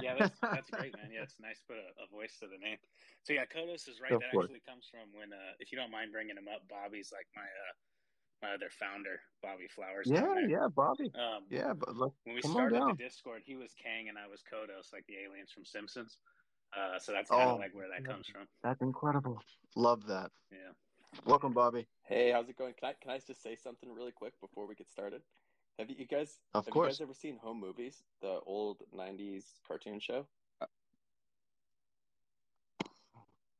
yeah, 0.00 0.16
that's 0.18 0.38
that's 0.42 0.70
great, 0.70 0.96
man. 0.96 1.12
Yeah, 1.12 1.28
it's 1.28 1.40
nice 1.40 1.60
to 1.64 1.74
put 1.74 1.78
a, 1.80 1.88
a, 2.04 2.06
voice 2.08 2.40
to 2.40 2.46
the 2.48 2.56
name. 2.56 2.80
So 3.22 3.32
yeah, 3.32 3.44
Kodos 3.44 3.88
is 3.88 4.00
right. 4.00 4.12
Of 4.12 4.24
that 4.24 4.32
course. 4.32 4.48
actually 4.48 4.64
comes 4.64 4.88
from 4.88 5.12
when, 5.12 5.32
uh, 5.32 5.60
if 5.60 5.72
you 5.72 5.76
don't 5.76 5.92
mind 5.92 6.12
bringing 6.12 6.36
him 6.36 6.48
up, 6.48 6.64
Bobby's 6.68 7.12
like 7.12 7.28
my 7.36 7.44
uh, 7.44 7.72
my 8.40 8.50
other 8.56 8.72
founder, 8.72 9.20
Bobby 9.42 9.68
Flowers. 9.68 10.08
Yeah, 10.08 10.40
yeah, 10.48 10.68
Bobby. 10.72 11.12
Um, 11.14 11.44
yeah, 11.50 11.72
but 11.72 11.96
look, 11.96 12.14
when 12.24 12.36
we 12.36 12.42
started 12.42 12.80
the 12.80 12.96
Discord, 12.96 13.42
he 13.44 13.56
was 13.56 13.72
Kang 13.76 14.08
and 14.08 14.16
I 14.16 14.28
was 14.28 14.40
Kodos, 14.44 14.92
like 14.92 15.04
the 15.08 15.20
aliens 15.20 15.52
from 15.52 15.64
Simpsons. 15.64 16.18
Uh, 16.72 16.98
so 16.98 17.12
that's 17.12 17.30
kind 17.30 17.48
of 17.50 17.56
oh, 17.56 17.60
like 17.60 17.74
where 17.74 17.86
that 17.88 18.04
comes 18.04 18.26
from. 18.26 18.48
That's 18.62 18.82
incredible. 18.82 19.38
Love 19.76 20.06
that. 20.08 20.30
Yeah. 20.50 20.74
Welcome, 21.24 21.52
Bobby. 21.52 21.86
Hey, 22.02 22.32
how's 22.32 22.48
it 22.48 22.58
going? 22.58 22.74
Can 22.78 22.90
I 22.90 22.94
can 23.00 23.10
I 23.12 23.18
just 23.18 23.42
say 23.42 23.56
something 23.56 23.92
really 23.94 24.12
quick 24.12 24.32
before 24.40 24.66
we 24.66 24.74
get 24.74 24.88
started? 24.88 25.22
Have 25.78 25.90
you, 25.90 25.96
you 25.98 26.06
guys 26.06 26.38
of 26.54 26.64
have 26.64 26.72
course. 26.72 26.86
you 26.86 26.90
guys 26.92 27.00
ever 27.00 27.14
seen 27.14 27.36
Home 27.42 27.60
Movies, 27.60 28.04
the 28.22 28.38
old 28.46 28.82
'90s 28.96 29.44
cartoon 29.66 29.98
show? 29.98 30.26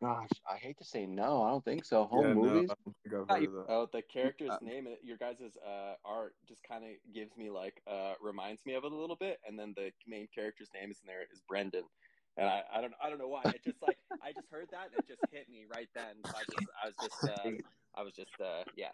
Gosh, 0.02 0.28
I 0.50 0.56
hate 0.58 0.76
to 0.78 0.84
say 0.84 1.06
no. 1.06 1.42
I 1.42 1.50
don't 1.50 1.64
think 1.64 1.84
so. 1.84 2.04
Home 2.04 2.26
yeah, 2.26 2.34
movies. 2.34 2.70
No, 3.10 3.64
oh, 3.68 3.88
the 3.90 4.02
character's 4.02 4.50
uh, 4.50 4.58
name, 4.60 4.86
your 5.02 5.16
guys' 5.16 5.56
uh, 5.66 5.94
art 6.04 6.34
just 6.46 6.62
kind 6.62 6.84
of 6.84 6.90
gives 7.14 7.36
me 7.38 7.48
like 7.48 7.80
uh, 7.86 8.12
reminds 8.20 8.66
me 8.66 8.74
of 8.74 8.84
it 8.84 8.92
a 8.92 8.94
little 8.94 9.16
bit, 9.16 9.40
and 9.48 9.58
then 9.58 9.72
the 9.74 9.92
main 10.06 10.28
character's 10.34 10.68
name 10.74 10.90
is 10.90 11.00
in 11.02 11.06
there 11.06 11.22
is 11.32 11.40
Brendan, 11.48 11.84
and 12.36 12.48
I, 12.48 12.62
I 12.74 12.80
don't 12.82 12.92
I 13.02 13.08
don't 13.08 13.18
know 13.18 13.28
why. 13.28 13.42
It 13.46 13.64
just 13.64 13.80
like 13.80 13.96
I 14.22 14.32
just 14.32 14.50
heard 14.50 14.68
that 14.72 14.90
and 14.90 14.98
it 14.98 15.08
just 15.08 15.22
hit 15.32 15.48
me 15.48 15.64
right 15.74 15.88
then. 15.94 16.16
So 16.26 16.32
I 16.36 16.42
just 16.52 16.68
I 16.82 16.86
was 16.86 16.96
just 17.00 17.24
uh, 17.24 17.50
I 17.94 18.02
was 18.02 18.12
just 18.12 18.40
uh, 18.40 18.64
yeah. 18.76 18.92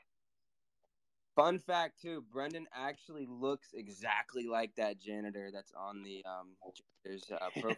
Fun 1.37 1.59
fact 1.59 2.01
too, 2.01 2.25
Brendan 2.33 2.67
actually 2.75 3.27
looks 3.29 3.69
exactly 3.73 4.47
like 4.47 4.75
that 4.77 5.01
janitor 5.01 5.51
that's 5.53 5.73
on 5.73 6.03
the 6.03 6.25
um. 6.27 6.57
There's 7.05 7.31
uh, 7.31 7.49
pro- 7.61 7.75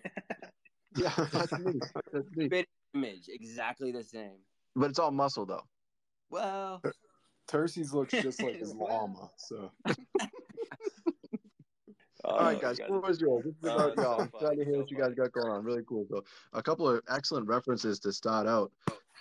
yeah, 0.97 1.13
that's 1.31 1.53
me. 1.59 1.81
That's 2.13 2.27
me 2.35 2.65
image, 2.95 3.29
exactly 3.29 3.93
the 3.93 4.05
same. 4.05 4.39
But 4.75 4.91
it's 4.91 4.99
all 4.99 5.11
muscle 5.11 5.47
though. 5.47 5.65
Well, 6.31 6.83
Terces 7.49 7.93
looks 7.93 8.13
just 8.13 8.43
like 8.43 8.57
his 8.57 8.75
llama. 8.79 9.31
So. 9.37 9.71
All 12.25 12.39
right, 12.39 12.61
guys. 12.61 12.79
What 12.87 13.03
was 13.07 13.21
yours? 13.21 13.45
This 13.45 13.57
is 13.57 13.65
about 13.65 13.97
y'all. 13.97 14.21
I'm 14.21 14.31
trying 14.39 14.57
to 14.57 14.65
hear 14.65 14.75
so 14.75 14.79
what 14.81 14.91
you 14.93 14.97
guys 14.97 15.13
got 15.15 15.33
going 15.33 15.51
on. 15.51 15.65
Really 15.65 15.83
cool. 15.89 16.07
So, 16.09 16.23
a 16.53 16.63
couple 16.63 16.89
of 16.89 17.03
excellent 17.11 17.49
references 17.49 17.99
to 17.99 18.13
start 18.13 18.47
out. 18.47 18.71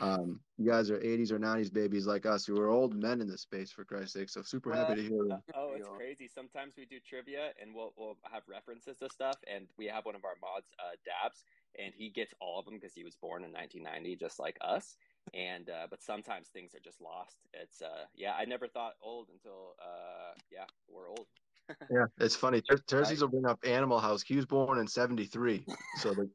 Um, 0.02 0.40
you 0.58 0.70
guys 0.70 0.90
are 0.90 0.98
80s 0.98 1.32
or 1.32 1.38
90s 1.38 1.72
babies 1.72 2.08
like 2.08 2.26
us 2.26 2.46
who 2.46 2.60
are 2.60 2.70
old 2.70 2.96
men 2.96 3.22
in 3.22 3.28
this 3.28 3.42
space, 3.42 3.72
for 3.72 3.86
Christ's 3.86 4.14
sake. 4.14 4.30
So, 4.30 4.42
super 4.42 4.74
happy 4.74 4.96
to 4.96 5.02
hear. 5.02 5.28
Them. 5.28 5.44
Oh, 5.56 5.74
it's 5.76 5.88
crazy. 5.96 6.28
Sometimes 6.28 6.74
we 6.76 6.86
do 6.86 6.98
trivia 7.00 7.52
and 7.62 7.74
we'll 7.74 7.94
we'll 7.96 8.18
have 8.32 8.44
references 8.48 8.98
to 8.98 9.10
stuff, 9.10 9.38
and 9.48 9.68
we 9.78 9.86
have 9.86 10.06
one 10.06 10.16
of 10.16 10.26
our 10.26 10.36
mods, 10.42 10.72
uh, 10.80 10.96
Dabs, 11.06 11.44
and 11.78 11.94
he 11.96 12.10
gets 12.10 12.34
all 12.42 12.60
of 12.60 12.66
them 12.66 12.76
because 12.76 12.94
he 12.94 13.04
was 13.04 13.16
born 13.16 13.44
in 13.44 13.52
1990, 13.52 14.16
just 14.16 14.40
like 14.40 14.58
us. 14.62 14.98
And 15.34 15.70
uh, 15.70 15.88
but 15.90 16.02
sometimes 16.02 16.48
things 16.48 16.74
are 16.74 16.80
just 16.80 17.00
lost. 17.00 17.38
It's 17.54 17.82
uh, 17.82 18.06
yeah, 18.16 18.34
I 18.34 18.46
never 18.46 18.68
thought 18.68 18.94
old 19.02 19.30
until 19.32 19.76
uh, 19.80 20.34
yeah, 20.52 20.66
we're 20.90 21.10
old. 21.10 21.28
yeah, 21.92 22.06
it's 22.20 22.36
funny. 22.36 22.62
Ter- 22.62 22.78
Terces 22.88 23.22
will 23.22 23.30
bring 23.30 23.46
up 23.46 23.60
Animal 23.64 24.00
House. 24.00 24.24
He 24.24 24.36
was 24.36 24.46
born 24.46 24.80
in 24.80 24.88
'73, 24.88 25.64
so 25.98 26.14
the. 26.14 26.30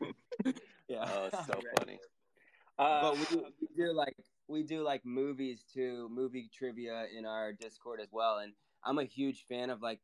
yeah, 0.88 1.04
oh, 1.08 1.28
so 1.30 1.60
funny. 1.78 1.98
Uh, 2.78 3.00
but 3.02 3.14
we, 3.14 3.36
we 3.60 3.68
do 3.76 3.92
like 3.92 4.14
we 4.48 4.60
we 4.60 4.62
do 4.62 4.82
like 4.82 5.04
movies 5.04 5.64
too, 5.72 6.08
movie 6.10 6.48
trivia 6.52 7.06
in 7.16 7.24
our 7.24 7.52
Discord 7.52 8.00
as 8.00 8.08
well, 8.12 8.38
and 8.38 8.52
I'm 8.84 8.98
a 8.98 9.04
huge 9.04 9.44
fan 9.48 9.70
of 9.70 9.82
like 9.82 10.00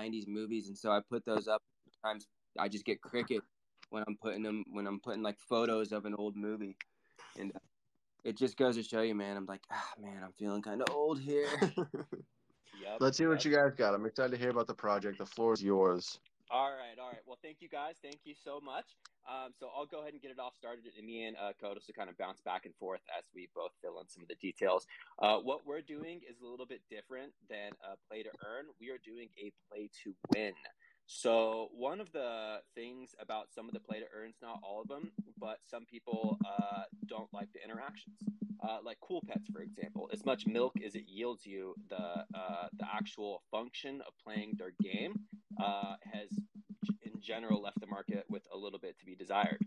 90s 0.00 0.28
movies, 0.28 0.68
and 0.68 0.76
so 0.76 0.90
I 0.90 1.00
put 1.08 1.24
those 1.24 1.48
up. 1.48 1.62
Sometimes 2.02 2.26
I 2.58 2.68
just 2.68 2.84
get 2.84 3.00
cricket 3.00 3.42
when 3.90 4.04
I'm 4.06 4.16
putting 4.20 4.42
them 4.42 4.64
when 4.70 4.86
I'm 4.86 5.00
putting 5.00 5.22
like 5.22 5.38
photos 5.40 5.92
of 5.92 6.04
an 6.04 6.14
old 6.14 6.36
movie, 6.36 6.76
and 7.38 7.52
it 8.24 8.36
just 8.36 8.56
goes 8.56 8.76
to 8.76 8.82
show 8.82 9.00
you, 9.00 9.14
man. 9.14 9.36
I'm 9.36 9.46
like, 9.46 9.62
ah, 9.72 9.92
man, 9.98 10.22
I'm 10.22 10.32
feeling 10.32 10.62
kind 10.62 10.82
of 10.82 10.94
old 10.94 11.20
here. 11.20 11.48
yep, 12.82 12.98
Let's 13.00 13.18
hear 13.18 13.28
what 13.30 13.44
you 13.44 13.54
guys 13.54 13.74
got. 13.74 13.94
I'm 13.94 14.06
excited 14.06 14.32
to 14.32 14.38
hear 14.38 14.50
about 14.50 14.66
the 14.66 14.74
project. 14.74 15.18
The 15.18 15.26
floor 15.26 15.54
is 15.54 15.62
yours. 15.62 16.20
All 16.50 16.70
right, 16.70 16.98
all 17.00 17.08
right. 17.08 17.20
Well, 17.26 17.38
thank 17.42 17.58
you 17.60 17.68
guys. 17.68 17.96
Thank 18.02 18.20
you 18.24 18.34
so 18.34 18.60
much. 18.60 18.96
Um, 19.28 19.52
so 19.58 19.68
I'll 19.76 19.86
go 19.86 20.00
ahead 20.00 20.14
and 20.14 20.22
get 20.22 20.30
it 20.30 20.38
off 20.38 20.54
started, 20.56 20.84
and 20.96 21.06
me 21.06 21.24
and 21.24 21.36
uh, 21.36 21.52
Kodos 21.62 21.86
will 21.86 21.94
kind 21.96 22.08
of 22.08 22.16
bounce 22.16 22.40
back 22.40 22.64
and 22.64 22.74
forth 22.76 23.02
as 23.16 23.24
we 23.34 23.48
both 23.54 23.72
fill 23.82 24.00
in 24.00 24.08
some 24.08 24.22
of 24.22 24.28
the 24.28 24.36
details. 24.36 24.86
Uh, 25.20 25.36
what 25.36 25.66
we're 25.66 25.82
doing 25.82 26.20
is 26.28 26.40
a 26.42 26.46
little 26.46 26.66
bit 26.66 26.80
different 26.90 27.32
than 27.50 27.72
a 27.84 27.96
play 28.08 28.22
to 28.22 28.30
earn. 28.46 28.66
We 28.80 28.90
are 28.90 28.98
doing 29.04 29.28
a 29.38 29.52
play 29.68 29.90
to 30.04 30.14
win. 30.34 30.54
So 31.06 31.68
one 31.72 32.00
of 32.00 32.12
the 32.12 32.58
things 32.74 33.14
about 33.18 33.46
some 33.54 33.66
of 33.66 33.72
the 33.72 33.80
play 33.80 33.98
to 34.00 34.06
earns, 34.14 34.36
not 34.42 34.60
all 34.62 34.82
of 34.82 34.88
them, 34.88 35.10
but 35.38 35.58
some 35.66 35.86
people 35.86 36.38
uh, 36.44 36.82
don't 37.06 37.32
like 37.32 37.48
the 37.54 37.64
interactions. 37.64 38.18
Uh, 38.62 38.78
like 38.84 38.98
cool 39.00 39.22
pets, 39.26 39.46
for 39.52 39.62
example, 39.62 40.10
as 40.12 40.26
much 40.26 40.46
milk 40.46 40.74
as 40.84 40.94
it 40.96 41.04
yields 41.06 41.46
you, 41.46 41.74
the 41.88 42.24
uh, 42.34 42.66
the 42.76 42.84
actual 42.92 43.42
function 43.50 44.02
of 44.06 44.12
playing 44.22 44.52
their 44.58 44.72
game 44.82 45.14
uh, 45.62 45.94
has, 46.12 46.28
general, 47.20 47.62
left 47.62 47.80
the 47.80 47.86
market 47.86 48.24
with 48.28 48.46
a 48.52 48.56
little 48.56 48.78
bit 48.78 48.98
to 48.98 49.04
be 49.04 49.14
desired. 49.14 49.58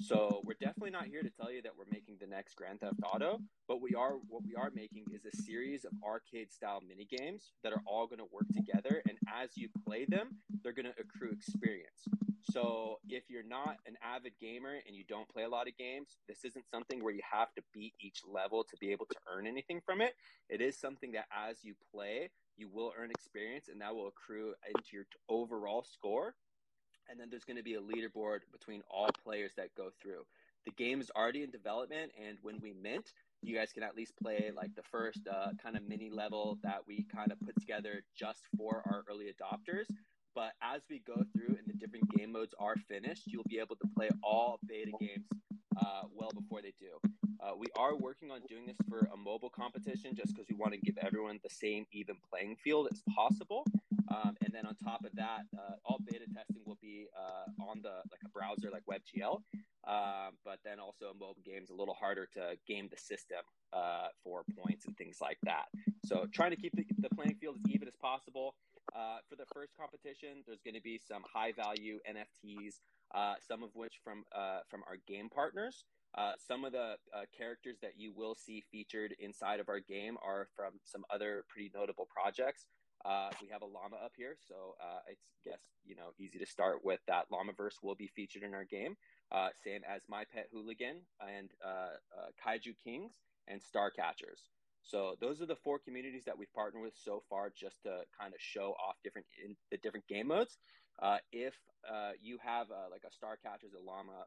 So 0.00 0.40
we're 0.44 0.54
definitely 0.54 0.90
not 0.90 1.06
here 1.06 1.22
to 1.22 1.30
tell 1.30 1.52
you 1.52 1.60
that 1.62 1.72
we're 1.76 1.84
making 1.90 2.16
the 2.20 2.26
next 2.26 2.56
Grand 2.56 2.80
Theft 2.80 3.00
Auto, 3.04 3.38
but 3.68 3.82
we 3.82 3.94
are 3.94 4.12
what 4.28 4.42
we 4.44 4.54
are 4.54 4.70
making 4.74 5.04
is 5.12 5.26
a 5.26 5.42
series 5.42 5.84
of 5.84 5.92
arcade 6.02 6.50
style 6.52 6.82
mini 6.86 7.06
games 7.06 7.52
that 7.62 7.72
are 7.72 7.82
all 7.86 8.06
going 8.06 8.18
to 8.18 8.26
work 8.32 8.46
together 8.54 9.02
and 9.08 9.18
as 9.42 9.50
you 9.56 9.68
play 9.86 10.06
them, 10.06 10.36
they're 10.62 10.72
going 10.72 10.86
to 10.86 10.94
accrue 10.98 11.30
experience. 11.30 12.08
So 12.50 12.98
if 13.08 13.24
you're 13.28 13.46
not 13.46 13.76
an 13.86 13.96
avid 14.02 14.32
gamer 14.40 14.78
and 14.86 14.96
you 14.96 15.04
don't 15.06 15.28
play 15.28 15.44
a 15.44 15.48
lot 15.48 15.68
of 15.68 15.76
games, 15.76 16.16
this 16.26 16.44
isn't 16.44 16.64
something 16.70 17.02
where 17.04 17.12
you 17.12 17.20
have 17.30 17.52
to 17.54 17.62
beat 17.72 17.94
each 18.00 18.22
level 18.26 18.64
to 18.64 18.76
be 18.80 18.92
able 18.92 19.06
to 19.06 19.16
earn 19.32 19.46
anything 19.46 19.80
from 19.84 20.00
it. 20.00 20.14
It 20.48 20.60
is 20.60 20.78
something 20.78 21.12
that 21.12 21.26
as 21.30 21.58
you 21.62 21.74
play, 21.94 22.30
you 22.56 22.68
will 22.68 22.92
earn 22.98 23.10
experience 23.10 23.68
and 23.68 23.80
that 23.80 23.94
will 23.94 24.08
accrue 24.08 24.54
into 24.66 24.88
your 24.92 25.04
overall 25.28 25.84
score 25.84 26.34
and 27.08 27.18
then 27.18 27.28
there's 27.30 27.44
going 27.44 27.56
to 27.56 27.62
be 27.62 27.74
a 27.74 27.80
leaderboard 27.80 28.40
between 28.52 28.82
all 28.90 29.08
players 29.24 29.52
that 29.56 29.74
go 29.76 29.90
through. 30.00 30.22
The 30.66 30.72
game 30.72 31.00
is 31.00 31.10
already 31.16 31.42
in 31.42 31.50
development, 31.50 32.12
and 32.22 32.36
when 32.42 32.60
we 32.60 32.74
mint, 32.74 33.12
you 33.42 33.56
guys 33.56 33.72
can 33.72 33.82
at 33.82 33.96
least 33.96 34.12
play 34.22 34.50
like 34.54 34.74
the 34.74 34.82
first 34.82 35.20
uh, 35.26 35.52
kind 35.62 35.76
of 35.76 35.88
mini 35.88 36.10
level 36.10 36.58
that 36.62 36.80
we 36.86 37.06
kind 37.14 37.32
of 37.32 37.40
put 37.40 37.58
together 37.58 38.02
just 38.14 38.42
for 38.56 38.82
our 38.86 39.04
early 39.10 39.26
adopters. 39.26 39.86
But 40.34 40.52
as 40.62 40.82
we 40.90 41.00
go 41.06 41.24
through 41.32 41.56
and 41.56 41.66
the 41.66 41.72
different 41.72 42.10
game 42.16 42.32
modes 42.32 42.54
are 42.58 42.76
finished, 42.76 43.22
you'll 43.26 43.42
be 43.48 43.58
able 43.58 43.76
to 43.76 43.88
play 43.96 44.10
all 44.22 44.58
beta 44.66 44.92
games 45.00 45.26
uh, 45.76 46.02
well 46.14 46.30
before 46.34 46.62
they 46.62 46.74
do. 46.78 46.98
Uh, 47.42 47.52
we 47.58 47.66
are 47.76 47.96
working 47.96 48.30
on 48.30 48.40
doing 48.48 48.66
this 48.66 48.76
for 48.88 49.08
a 49.12 49.16
mobile 49.16 49.50
competition 49.50 50.14
just 50.14 50.34
because 50.34 50.46
we 50.50 50.56
want 50.56 50.72
to 50.72 50.78
give 50.80 50.98
everyone 50.98 51.38
the 51.42 51.48
same 51.48 51.86
even 51.92 52.16
playing 52.30 52.54
field 52.56 52.88
as 52.92 53.02
possible. 53.14 53.64
Um, 54.10 54.36
and 54.44 54.52
then 54.52 54.66
on 54.66 54.74
top 54.76 55.04
of 55.04 55.12
that, 55.14 55.42
uh, 55.56 55.76
all 55.84 55.98
beta 56.04 56.24
testing 56.34 56.62
will 56.66 56.78
be 56.82 57.06
uh, 57.16 57.64
on 57.70 57.80
the 57.82 58.02
like 58.10 58.20
a 58.24 58.28
browser 58.28 58.68
like 58.70 58.82
WebGL. 58.84 59.40
Um, 59.86 60.36
but 60.44 60.58
then 60.64 60.78
also 60.78 61.14
mobile 61.18 61.42
games 61.44 61.70
a 61.70 61.74
little 61.74 61.94
harder 61.94 62.28
to 62.34 62.56
game 62.66 62.88
the 62.90 62.98
system 62.98 63.40
uh, 63.72 64.08
for 64.22 64.44
points 64.62 64.84
and 64.86 64.96
things 64.96 65.18
like 65.22 65.38
that. 65.44 65.66
So 66.04 66.26
trying 66.32 66.50
to 66.50 66.56
keep 66.56 66.74
the, 66.74 66.84
the 66.98 67.08
playing 67.14 67.36
field 67.40 67.56
as 67.56 67.70
even 67.70 67.88
as 67.88 67.96
possible. 67.96 68.54
Uh, 68.94 69.18
for 69.28 69.36
the 69.36 69.46
first 69.54 69.72
competition, 69.78 70.42
there's 70.46 70.62
going 70.62 70.74
to 70.74 70.82
be 70.82 70.98
some 70.98 71.22
high 71.32 71.52
value 71.52 71.98
NFTs, 72.08 72.80
uh, 73.14 73.34
some 73.46 73.62
of 73.62 73.70
which 73.74 74.00
from 74.02 74.24
uh, 74.34 74.60
from 74.68 74.82
our 74.88 74.96
game 75.06 75.28
partners. 75.28 75.84
Uh, 76.16 76.32
some 76.44 76.64
of 76.64 76.72
the 76.72 76.96
uh, 77.14 77.22
characters 77.36 77.76
that 77.82 77.92
you 77.96 78.12
will 78.12 78.34
see 78.34 78.64
featured 78.72 79.14
inside 79.20 79.60
of 79.60 79.68
our 79.68 79.78
game 79.78 80.16
are 80.26 80.48
from 80.56 80.72
some 80.84 81.04
other 81.08 81.44
pretty 81.48 81.70
notable 81.74 82.08
projects. 82.12 82.66
Uh, 83.04 83.30
we 83.40 83.48
have 83.48 83.62
a 83.62 83.66
llama 83.66 83.96
up 84.04 84.12
here, 84.16 84.36
so 84.46 84.74
it's 85.08 85.30
guess 85.46 85.62
you 85.84 85.94
know 85.94 86.10
easy 86.18 86.38
to 86.38 86.46
start 86.46 86.84
with 86.84 87.00
that. 87.06 87.26
Llamaverse 87.32 87.82
will 87.82 87.94
be 87.94 88.08
featured 88.08 88.42
in 88.42 88.54
our 88.54 88.64
game, 88.64 88.96
same 89.64 89.82
as 89.88 90.02
My 90.08 90.24
Pet 90.34 90.48
Hooligan 90.52 90.96
and 91.20 91.50
Kaiju 92.44 92.74
Kings 92.82 93.12
and 93.46 93.62
Star 93.62 93.90
Catchers. 93.90 94.50
So 94.82 95.16
those 95.20 95.40
are 95.40 95.46
the 95.46 95.56
four 95.56 95.78
communities 95.78 96.24
that 96.24 96.36
we've 96.38 96.52
partnered 96.52 96.82
with 96.82 96.94
so 96.96 97.22
far, 97.28 97.50
just 97.54 97.82
to 97.84 98.02
kind 98.18 98.34
of 98.34 98.40
show 98.40 98.74
off 98.84 98.96
different 99.04 99.26
in 99.44 99.56
the 99.70 99.76
different 99.78 100.06
game 100.08 100.28
modes. 100.28 100.58
Uh, 101.02 101.18
if 101.32 101.54
you 102.20 102.38
have 102.44 102.68
like 102.90 103.02
a 103.06 103.12
Star 103.12 103.38
Catchers, 103.42 103.72
a 103.72 103.82
llama, 103.82 104.24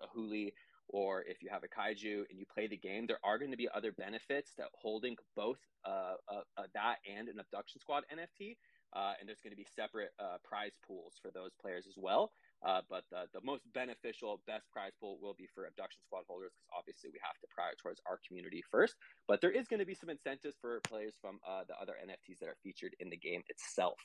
a 0.00 0.06
huli, 0.16 0.52
or 0.88 1.22
if 1.22 1.42
you 1.42 1.48
have 1.50 1.62
a 1.64 1.68
kaiju 1.68 2.24
and 2.30 2.38
you 2.38 2.46
play 2.52 2.66
the 2.66 2.76
game, 2.76 3.06
there 3.06 3.18
are 3.24 3.38
going 3.38 3.50
to 3.50 3.56
be 3.56 3.68
other 3.74 3.92
benefits 3.92 4.52
that 4.56 4.68
holding 4.74 5.16
both 5.34 5.58
uh, 5.84 6.14
uh, 6.28 6.40
uh, 6.56 6.62
that 6.74 6.96
and 7.10 7.28
an 7.28 7.38
abduction 7.40 7.80
squad 7.80 8.04
NFT. 8.12 8.56
Uh, 8.92 9.12
and 9.18 9.28
there's 9.28 9.40
going 9.40 9.50
to 9.50 9.56
be 9.56 9.66
separate 9.74 10.10
uh, 10.18 10.38
prize 10.44 10.72
pools 10.86 11.14
for 11.20 11.30
those 11.30 11.50
players 11.60 11.86
as 11.88 11.94
well. 11.96 12.32
Uh, 12.64 12.80
but 12.88 13.04
the, 13.10 13.28
the 13.32 13.40
most 13.44 13.62
beneficial, 13.74 14.40
best 14.46 14.64
prize 14.72 14.92
pool 15.00 15.18
will 15.20 15.34
be 15.34 15.48
for 15.54 15.66
abduction 15.66 16.00
squad 16.04 16.24
holders 16.26 16.50
because 16.54 16.68
obviously 16.76 17.10
we 17.12 17.20
have 17.22 17.36
to 17.38 17.46
prioritize 17.52 17.98
our 18.08 18.18
community 18.26 18.62
first. 18.70 18.96
But 19.28 19.40
there 19.40 19.50
is 19.50 19.68
going 19.68 19.80
to 19.80 19.86
be 19.86 19.94
some 19.94 20.08
incentives 20.10 20.56
for 20.60 20.80
players 20.88 21.14
from 21.20 21.38
the 21.68 21.74
other 21.80 21.94
NFTs 22.00 22.38
that 22.40 22.48
are 22.48 22.56
featured 22.62 22.96
in 22.98 23.10
the 23.10 23.16
game 23.16 23.42
itself. 23.48 23.98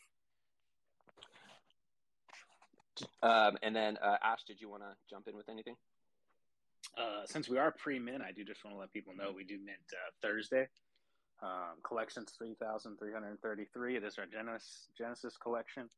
Um, 3.23 3.57
and 3.63 3.75
then, 3.75 3.97
Ash, 4.03 4.43
did 4.43 4.59
you 4.59 4.69
want 4.69 4.83
to 4.83 4.93
jump 5.09 5.27
in 5.27 5.35
with 5.35 5.49
anything? 5.49 5.75
Uh, 6.97 7.25
since 7.25 7.47
we 7.47 7.57
are 7.57 7.71
pre-mint, 7.71 8.21
I 8.21 8.31
do 8.31 8.43
just 8.43 8.63
want 8.65 8.75
to 8.75 8.79
let 8.79 8.91
people 8.91 9.13
know 9.15 9.31
we 9.35 9.45
do 9.45 9.57
mint 9.57 9.79
uh, 9.93 10.11
Thursday. 10.21 10.67
Um, 11.41 11.81
collection's 11.83 12.31
three 12.37 12.55
thousand 12.61 12.97
three 12.97 13.13
hundred 13.13 13.41
thirty-three. 13.41 13.95
It 13.95 14.03
is 14.03 14.19
our 14.19 14.25
Genesis 14.25 14.89
Genesis 14.95 15.37
collection, 15.37 15.89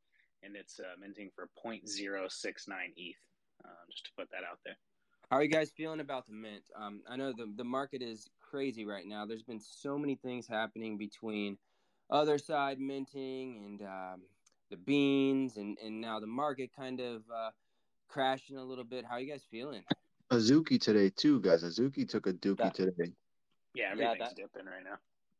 and 0.43 0.55
it's 0.55 0.79
uh, 0.79 0.95
minting 0.99 1.29
for 1.35 1.49
0.069 1.63 1.81
ETH. 2.97 3.15
Um, 3.65 3.71
just 3.89 4.05
to 4.05 4.11
put 4.17 4.29
that 4.31 4.43
out 4.49 4.59
there. 4.65 4.75
How 5.29 5.37
are 5.37 5.43
you 5.43 5.49
guys 5.49 5.71
feeling 5.75 5.99
about 5.99 6.27
the 6.27 6.33
mint? 6.33 6.63
Um, 6.75 7.01
I 7.09 7.15
know 7.15 7.31
the 7.31 7.51
the 7.55 7.63
market 7.63 8.01
is 8.01 8.29
crazy 8.41 8.85
right 8.85 9.05
now. 9.05 9.25
There's 9.25 9.43
been 9.43 9.59
so 9.59 9.97
many 9.97 10.15
things 10.15 10.47
happening 10.47 10.97
between 10.97 11.57
Otherside 12.11 12.77
minting 12.77 13.63
and 13.65 13.81
um, 13.81 14.21
the 14.69 14.77
beans, 14.77 15.57
and 15.57 15.77
and 15.83 16.01
now 16.01 16.19
the 16.19 16.27
market 16.27 16.71
kind 16.75 16.99
of 16.99 17.23
uh, 17.33 17.51
crashing 18.09 18.57
a 18.57 18.63
little 18.63 18.83
bit. 18.83 19.05
How 19.05 19.15
are 19.15 19.19
you 19.21 19.31
guys 19.31 19.43
feeling? 19.49 19.83
Azuki 20.31 20.79
today 20.79 21.09
too, 21.09 21.39
guys. 21.39 21.63
Azuki 21.63 22.07
took 22.07 22.27
a 22.27 22.33
dookie 22.33 22.57
that, 22.57 22.75
today. 22.75 23.13
Yeah, 23.73 23.91
everything's 23.91 24.17
yeah, 24.19 24.25
that, 24.25 24.35
dipping 24.35 24.65
right 24.65 24.83
now. 24.83 24.97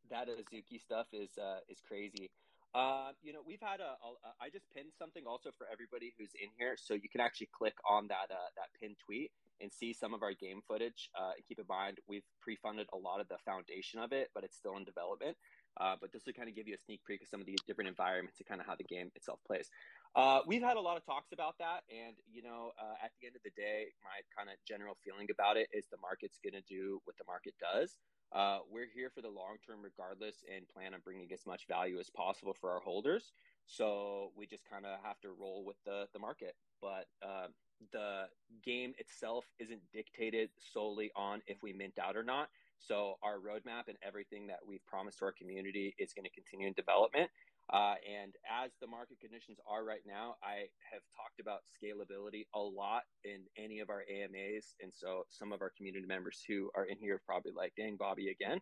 That 0.10 0.28
Azuki 0.28 0.82
stuff 0.82 1.08
is 1.14 1.38
uh, 1.38 1.60
is 1.70 1.82
crazy. 1.88 2.32
Uh, 2.74 3.14
you 3.22 3.34
know, 3.34 3.40
we've 3.46 3.62
had 3.62 3.80
a, 3.80 3.94
a. 4.02 4.10
I 4.42 4.50
just 4.50 4.66
pinned 4.74 4.94
something 4.98 5.24
also 5.28 5.52
for 5.58 5.68
everybody 5.72 6.14
who's 6.18 6.34
in 6.42 6.50
here, 6.58 6.74
so 6.76 6.96
you 6.96 7.08
can 7.08 7.22
actually 7.22 7.50
click 7.54 7.76
on 7.88 8.08
that 8.08 8.34
uh, 8.34 8.50
that 8.58 8.74
pinned 8.82 8.98
tweet 8.98 9.30
and 9.62 9.72
see 9.72 9.94
some 9.94 10.14
of 10.14 10.24
our 10.24 10.34
game 10.34 10.62
footage. 10.68 11.10
Uh, 11.14 11.38
keep 11.48 11.60
in 11.60 11.66
mind, 11.70 12.00
we've 12.10 12.26
pre-funded 12.42 12.88
a 12.92 12.98
lot 12.98 13.22
of 13.22 13.28
the 13.30 13.38
foundation 13.46 14.00
of 14.00 14.12
it, 14.12 14.30
but 14.34 14.44
it's 14.44 14.58
still 14.58 14.76
in 14.78 14.84
development. 14.84 15.38
Uh, 15.80 15.96
but 16.02 16.12
this 16.12 16.26
will 16.26 16.34
kind 16.34 16.50
of 16.50 16.56
give 16.56 16.68
you 16.68 16.74
a 16.74 16.82
sneak 16.86 17.02
peek 17.06 17.22
of 17.22 17.28
some 17.28 17.40
of 17.40 17.46
the 17.46 17.58
different 17.66 17.88
environments 17.88 18.40
and 18.40 18.48
kind 18.48 18.62
of 18.62 18.68
how 18.68 18.76
the 18.76 18.84
game 18.84 19.10
itself 19.16 19.40
plays. 19.46 19.70
Uh, 20.16 20.42
we've 20.46 20.62
had 20.62 20.78
a 20.78 20.82
lot 20.82 20.98
of 20.98 21.06
talks 21.06 21.32
about 21.32 21.58
that, 21.58 21.82
and 21.90 22.18
you 22.30 22.42
know, 22.42 22.74
uh, 22.78 22.98
at 23.06 23.10
the 23.22 23.26
end 23.26 23.36
of 23.36 23.42
the 23.42 23.54
day, 23.58 23.90
my 24.02 24.22
kind 24.34 24.50
of 24.50 24.58
general 24.68 24.98
feeling 25.06 25.28
about 25.30 25.58
it 25.58 25.70
is 25.74 25.86
the 25.90 25.98
market's 26.02 26.38
going 26.42 26.54
to 26.54 26.66
do 26.70 27.02
what 27.06 27.18
the 27.18 27.26
market 27.26 27.54
does. 27.58 27.98
Uh, 28.34 28.60
we're 28.72 28.88
here 28.94 29.12
for 29.14 29.22
the 29.22 29.30
long 29.30 29.58
term, 29.66 29.80
regardless, 29.84 30.44
and 30.54 30.68
plan 30.68 30.94
on 30.94 31.02
bringing 31.04 31.32
as 31.32 31.46
much 31.46 31.68
value 31.68 32.00
as 32.00 32.10
possible 32.10 32.56
for 32.60 32.72
our 32.72 32.80
holders. 32.80 33.32
So 33.66 34.32
we 34.36 34.48
just 34.48 34.68
kind 34.70 34.86
of 34.86 35.00
have 35.04 35.20
to 35.22 35.30
roll 35.40 35.64
with 35.66 35.78
the 35.86 36.08
the 36.14 36.20
market. 36.20 36.56
But 36.82 37.06
uh, 37.22 37.48
the 37.92 38.26
game 38.64 38.94
itself 38.98 39.46
isn't 39.60 39.82
dictated 39.94 40.50
solely 40.58 41.12
on 41.16 41.42
if 41.48 41.62
we 41.62 41.74
mint 41.74 42.00
out 42.00 42.18
or 42.18 42.24
not. 42.24 42.50
So 42.80 43.16
our 43.22 43.38
roadmap 43.38 43.88
and 43.88 43.98
everything 44.06 44.48
that 44.48 44.60
we've 44.68 44.86
promised 44.86 45.20
to 45.20 45.26
our 45.26 45.32
community 45.32 45.96
is 45.98 46.14
going 46.14 46.26
to 46.26 46.32
continue 46.32 46.68
in 46.68 46.74
development. 46.74 47.30
Uh, 47.74 47.96
and 48.06 48.36
as 48.46 48.70
the 48.80 48.88
market 48.88 49.20
conditions 49.20 49.58
are 49.68 49.84
right 49.84 50.06
now, 50.06 50.36
I 50.44 50.70
have 50.94 51.02
talked 51.18 51.42
about 51.42 51.62
scalability 51.66 52.46
a 52.54 52.60
lot 52.60 53.02
in 53.24 53.42
any 53.58 53.80
of 53.80 53.90
our 53.90 54.04
AMAs. 54.06 54.76
And 54.80 54.94
so 54.94 55.24
some 55.30 55.52
of 55.52 55.62
our 55.62 55.72
community 55.76 56.06
members 56.06 56.44
who 56.48 56.70
are 56.76 56.86
in 56.86 56.98
here 57.00 57.16
are 57.16 57.22
probably 57.26 57.52
like, 57.52 57.74
dang, 57.76 57.96
Bobby 57.98 58.30
again. 58.30 58.60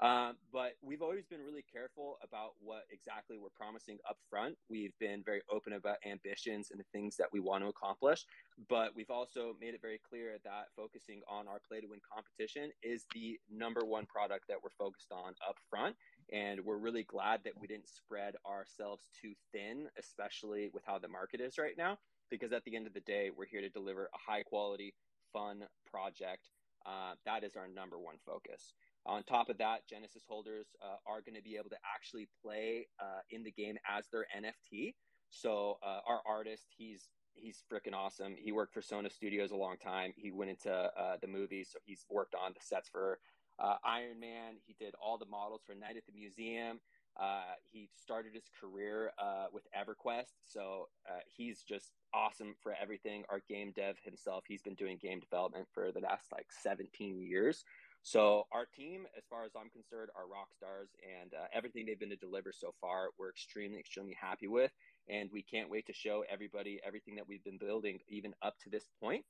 Um, 0.00 0.34
but 0.52 0.72
we've 0.82 1.02
always 1.02 1.24
been 1.26 1.40
really 1.40 1.64
careful 1.70 2.18
about 2.22 2.52
what 2.58 2.82
exactly 2.90 3.36
we're 3.38 3.54
promising 3.54 3.98
up 4.08 4.16
front. 4.28 4.56
We've 4.68 4.96
been 4.98 5.22
very 5.24 5.42
open 5.52 5.74
about 5.74 5.98
ambitions 6.04 6.70
and 6.72 6.80
the 6.80 6.88
things 6.92 7.16
that 7.16 7.28
we 7.32 7.38
want 7.38 7.62
to 7.62 7.68
accomplish. 7.68 8.24
But 8.68 8.90
we've 8.96 9.10
also 9.10 9.54
made 9.60 9.74
it 9.74 9.80
very 9.80 10.00
clear 10.08 10.38
that 10.44 10.66
focusing 10.74 11.20
on 11.28 11.46
our 11.46 11.60
play 11.68 11.80
to 11.80 11.86
win 11.86 12.00
competition 12.02 12.72
is 12.82 13.04
the 13.14 13.38
number 13.52 13.84
one 13.84 14.06
product 14.06 14.46
that 14.48 14.58
we're 14.62 14.74
focused 14.78 15.12
on 15.12 15.34
up 15.48 15.56
front. 15.70 15.94
And 16.32 16.64
we're 16.64 16.78
really 16.78 17.04
glad 17.04 17.40
that 17.44 17.54
we 17.60 17.66
didn't 17.66 17.88
spread 17.88 18.34
ourselves 18.46 19.08
too 19.20 19.32
thin, 19.52 19.88
especially 19.98 20.70
with 20.72 20.82
how 20.86 20.98
the 20.98 21.08
market 21.08 21.40
is 21.40 21.58
right 21.58 21.76
now. 21.76 21.98
Because 22.30 22.52
at 22.52 22.64
the 22.64 22.76
end 22.76 22.86
of 22.86 22.94
the 22.94 23.00
day, 23.00 23.30
we're 23.36 23.46
here 23.46 23.60
to 23.60 23.68
deliver 23.68 24.06
a 24.06 24.30
high 24.30 24.42
quality, 24.42 24.94
fun 25.32 25.64
project. 25.90 26.48
Uh, 26.86 27.14
that 27.24 27.44
is 27.44 27.56
our 27.56 27.68
number 27.68 27.98
one 27.98 28.16
focus. 28.26 28.74
On 29.06 29.22
top 29.22 29.50
of 29.50 29.58
that, 29.58 29.86
Genesis 29.88 30.24
holders 30.26 30.68
uh, 30.82 30.96
are 31.06 31.20
going 31.20 31.36
to 31.36 31.42
be 31.42 31.56
able 31.56 31.70
to 31.70 31.76
actually 31.94 32.28
play 32.42 32.86
uh, 33.00 33.20
in 33.30 33.42
the 33.42 33.50
game 33.50 33.76
as 33.88 34.06
their 34.08 34.26
NFT. 34.36 34.94
So 35.30 35.78
uh, 35.82 36.00
our 36.06 36.20
artist, 36.26 36.66
he's 36.76 37.08
he's 37.34 37.64
freaking 37.70 37.94
awesome. 37.94 38.34
He 38.38 38.52
worked 38.52 38.72
for 38.72 38.80
Sona 38.80 39.10
Studios 39.10 39.50
a 39.50 39.56
long 39.56 39.76
time. 39.76 40.12
He 40.16 40.30
went 40.30 40.50
into 40.50 40.72
uh, 40.72 41.16
the 41.20 41.26
movies, 41.26 41.70
so 41.72 41.78
he's 41.84 42.06
worked 42.08 42.34
on 42.34 42.52
the 42.54 42.60
sets 42.62 42.88
for 42.88 43.18
uh, 43.58 43.76
Iron 43.84 44.20
Man. 44.20 44.54
He 44.66 44.74
did 44.78 44.94
all 45.00 45.18
the 45.18 45.26
models 45.26 45.62
for 45.66 45.74
Night 45.74 45.96
at 45.96 46.06
the 46.06 46.18
Museum. 46.18 46.80
Uh, 47.20 47.54
he 47.70 47.88
started 47.94 48.34
his 48.34 48.50
career 48.60 49.12
with 49.52 49.62
EverQuest, 49.72 50.32
so 50.44 50.88
he's 51.28 51.62
just 51.62 51.92
awesome 52.12 52.56
for 52.60 52.74
everything. 52.80 53.22
Our 53.28 53.40
game 53.48 53.72
dev 53.76 53.94
himself, 54.04 54.42
he's 54.48 54.62
been 54.62 54.74
doing 54.74 54.98
game 55.00 55.20
development 55.20 55.68
for 55.72 55.92
the 55.92 56.00
last 56.00 56.32
like 56.32 56.46
17 56.62 57.20
years. 57.20 57.64
So 58.06 58.46
our 58.52 58.66
team, 58.66 59.06
as 59.16 59.24
far 59.30 59.44
as 59.44 59.52
I'm 59.56 59.70
concerned, 59.70 60.10
are 60.14 60.28
rock 60.28 60.48
stars, 60.54 60.90
and 61.02 61.32
uh, 61.32 61.46
everything 61.54 61.86
they've 61.86 61.98
been 61.98 62.10
to 62.10 62.16
deliver 62.16 62.52
so 62.52 62.74
far, 62.78 63.08
we're 63.18 63.30
extremely, 63.30 63.78
extremely 63.78 64.14
happy 64.20 64.46
with, 64.46 64.70
and 65.08 65.30
we 65.32 65.42
can't 65.42 65.70
wait 65.70 65.86
to 65.86 65.94
show 65.94 66.22
everybody 66.30 66.78
everything 66.86 67.14
that 67.14 67.26
we've 67.26 67.42
been 67.44 67.56
building, 67.56 68.00
even 68.08 68.34
up 68.42 68.56
to 68.62 68.68
this 68.68 68.90
point. 69.02 69.24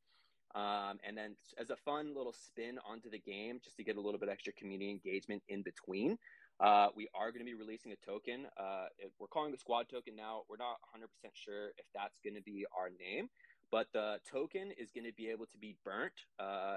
Um, 0.54 0.98
and 1.06 1.16
then 1.16 1.34
as 1.58 1.70
a 1.70 1.76
fun 1.76 2.14
little 2.14 2.32
spin 2.32 2.78
onto 2.88 3.10
the 3.10 3.18
game, 3.18 3.60
just 3.62 3.76
to 3.76 3.84
get 3.84 3.96
a 3.96 4.00
little 4.00 4.20
bit 4.20 4.28
extra 4.28 4.52
community 4.52 4.90
engagement 4.90 5.42
in 5.48 5.62
between, 5.62 6.16
uh, 6.60 6.88
we 6.94 7.08
are 7.14 7.32
going 7.32 7.44
to 7.44 7.50
be 7.50 7.54
releasing 7.54 7.92
a 7.92 7.96
token. 7.96 8.46
Uh, 8.56 8.86
we're 9.18 9.26
calling 9.26 9.52
it 9.52 9.60
squad 9.60 9.88
token 9.88 10.14
now. 10.14 10.42
We're 10.48 10.56
not 10.56 10.76
100% 10.96 11.30
sure 11.34 11.68
if 11.76 11.86
that's 11.94 12.18
going 12.22 12.36
to 12.36 12.42
be 12.42 12.64
our 12.76 12.90
name, 12.90 13.28
but 13.72 13.88
the 13.92 14.18
token 14.30 14.70
is 14.78 14.92
going 14.92 15.04
to 15.04 15.12
be 15.12 15.28
able 15.30 15.46
to 15.46 15.58
be 15.58 15.74
burnt 15.84 16.12
uh, 16.38 16.76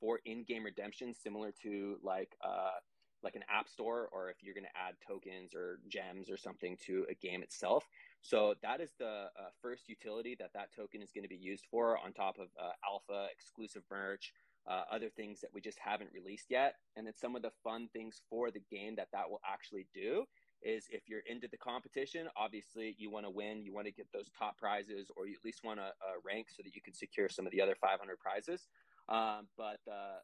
for 0.00 0.20
in-game 0.24 0.64
redemption, 0.64 1.12
similar 1.12 1.52
to 1.62 1.98
like 2.02 2.34
uh, 2.42 2.78
like 3.22 3.34
an 3.34 3.42
app 3.50 3.68
store, 3.68 4.08
or 4.12 4.30
if 4.30 4.36
you're 4.42 4.54
going 4.54 4.64
to 4.64 4.78
add 4.78 4.94
tokens 5.06 5.54
or 5.54 5.80
gems 5.88 6.30
or 6.30 6.36
something 6.36 6.76
to 6.86 7.04
a 7.10 7.14
game 7.14 7.42
itself. 7.42 7.84
So 8.22 8.54
that 8.62 8.80
is 8.80 8.92
the 8.98 9.06
uh, 9.06 9.50
first 9.62 9.88
utility 9.88 10.36
that 10.38 10.52
that 10.54 10.74
token 10.74 11.02
is 11.02 11.12
going 11.12 11.22
to 11.22 11.28
be 11.28 11.36
used 11.36 11.66
for, 11.70 11.98
on 11.98 12.12
top 12.12 12.38
of 12.38 12.48
uh, 12.60 12.72
alpha 12.86 13.28
exclusive 13.32 13.82
merch. 13.90 14.32
Uh, 14.66 14.82
other 14.92 15.08
things 15.08 15.40
that 15.40 15.48
we 15.54 15.62
just 15.62 15.78
haven't 15.78 16.10
released 16.12 16.50
yet, 16.50 16.74
and 16.94 17.06
then 17.06 17.14
some 17.14 17.34
of 17.34 17.40
the 17.40 17.50
fun 17.64 17.88
things 17.90 18.20
for 18.28 18.50
the 18.50 18.60
game 18.70 18.94
that 18.96 19.08
that 19.12 19.30
will 19.30 19.40
actually 19.50 19.86
do 19.94 20.26
is 20.60 20.84
if 20.90 21.08
you're 21.08 21.22
into 21.26 21.48
the 21.48 21.56
competition, 21.56 22.26
obviously 22.36 22.94
you 22.98 23.10
want 23.10 23.24
to 23.24 23.30
win, 23.30 23.62
you 23.62 23.72
want 23.72 23.86
to 23.86 23.92
get 23.92 24.06
those 24.12 24.28
top 24.38 24.58
prizes, 24.58 25.10
or 25.16 25.26
you 25.26 25.32
at 25.32 25.42
least 25.42 25.60
want 25.64 25.78
to 25.78 25.86
uh, 25.86 26.20
rank 26.22 26.48
so 26.54 26.62
that 26.62 26.74
you 26.74 26.82
can 26.82 26.92
secure 26.92 27.30
some 27.30 27.46
of 27.46 27.52
the 27.52 27.62
other 27.62 27.76
500 27.80 28.18
prizes. 28.18 28.68
Um, 29.08 29.46
but 29.56 29.78
the 29.86 30.18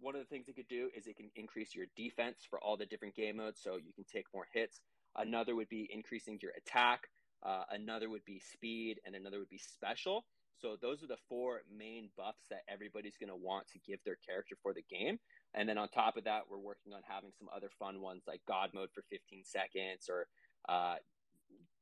one 0.00 0.14
of 0.14 0.20
the 0.20 0.26
things 0.26 0.48
it 0.48 0.56
could 0.56 0.68
do 0.68 0.90
is 0.96 1.06
it 1.06 1.16
can 1.16 1.30
increase 1.36 1.74
your 1.74 1.86
defense 1.96 2.40
for 2.48 2.60
all 2.60 2.76
the 2.76 2.86
different 2.86 3.14
game 3.14 3.36
modes, 3.36 3.60
so 3.62 3.76
you 3.76 3.92
can 3.94 4.04
take 4.04 4.26
more 4.34 4.46
hits. 4.52 4.80
Another 5.16 5.54
would 5.54 5.68
be 5.68 5.88
increasing 5.92 6.38
your 6.42 6.52
attack. 6.56 7.08
Uh, 7.42 7.64
another 7.70 8.10
would 8.10 8.24
be 8.24 8.40
speed, 8.40 9.00
and 9.04 9.14
another 9.14 9.38
would 9.38 9.48
be 9.48 9.58
special. 9.58 10.24
So 10.60 10.76
those 10.80 11.02
are 11.02 11.06
the 11.06 11.18
four 11.28 11.60
main 11.70 12.08
buffs 12.16 12.46
that 12.50 12.62
everybody's 12.68 13.16
going 13.18 13.28
to 13.28 13.36
want 13.36 13.68
to 13.68 13.78
give 13.86 14.00
their 14.04 14.16
character 14.16 14.56
for 14.62 14.72
the 14.72 14.82
game. 14.82 15.18
And 15.54 15.68
then 15.68 15.76
on 15.76 15.88
top 15.88 16.16
of 16.16 16.24
that, 16.24 16.42
we're 16.50 16.58
working 16.58 16.92
on 16.94 17.02
having 17.06 17.30
some 17.38 17.48
other 17.54 17.68
fun 17.78 18.00
ones 18.00 18.22
like 18.26 18.40
God 18.48 18.70
mode 18.74 18.88
for 18.94 19.02
15 19.10 19.44
seconds 19.44 20.08
or 20.08 20.26
uh, 20.68 20.96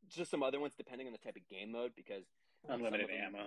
just 0.09 0.30
some 0.30 0.43
other 0.43 0.61
ones 0.61 0.74
depending 0.76 1.07
on 1.07 1.12
the 1.12 1.18
type 1.18 1.37
of 1.37 1.49
game 1.49 1.70
mode 1.70 1.93
because 1.97 2.24
unlimited 2.68 3.09
ammo. 3.11 3.47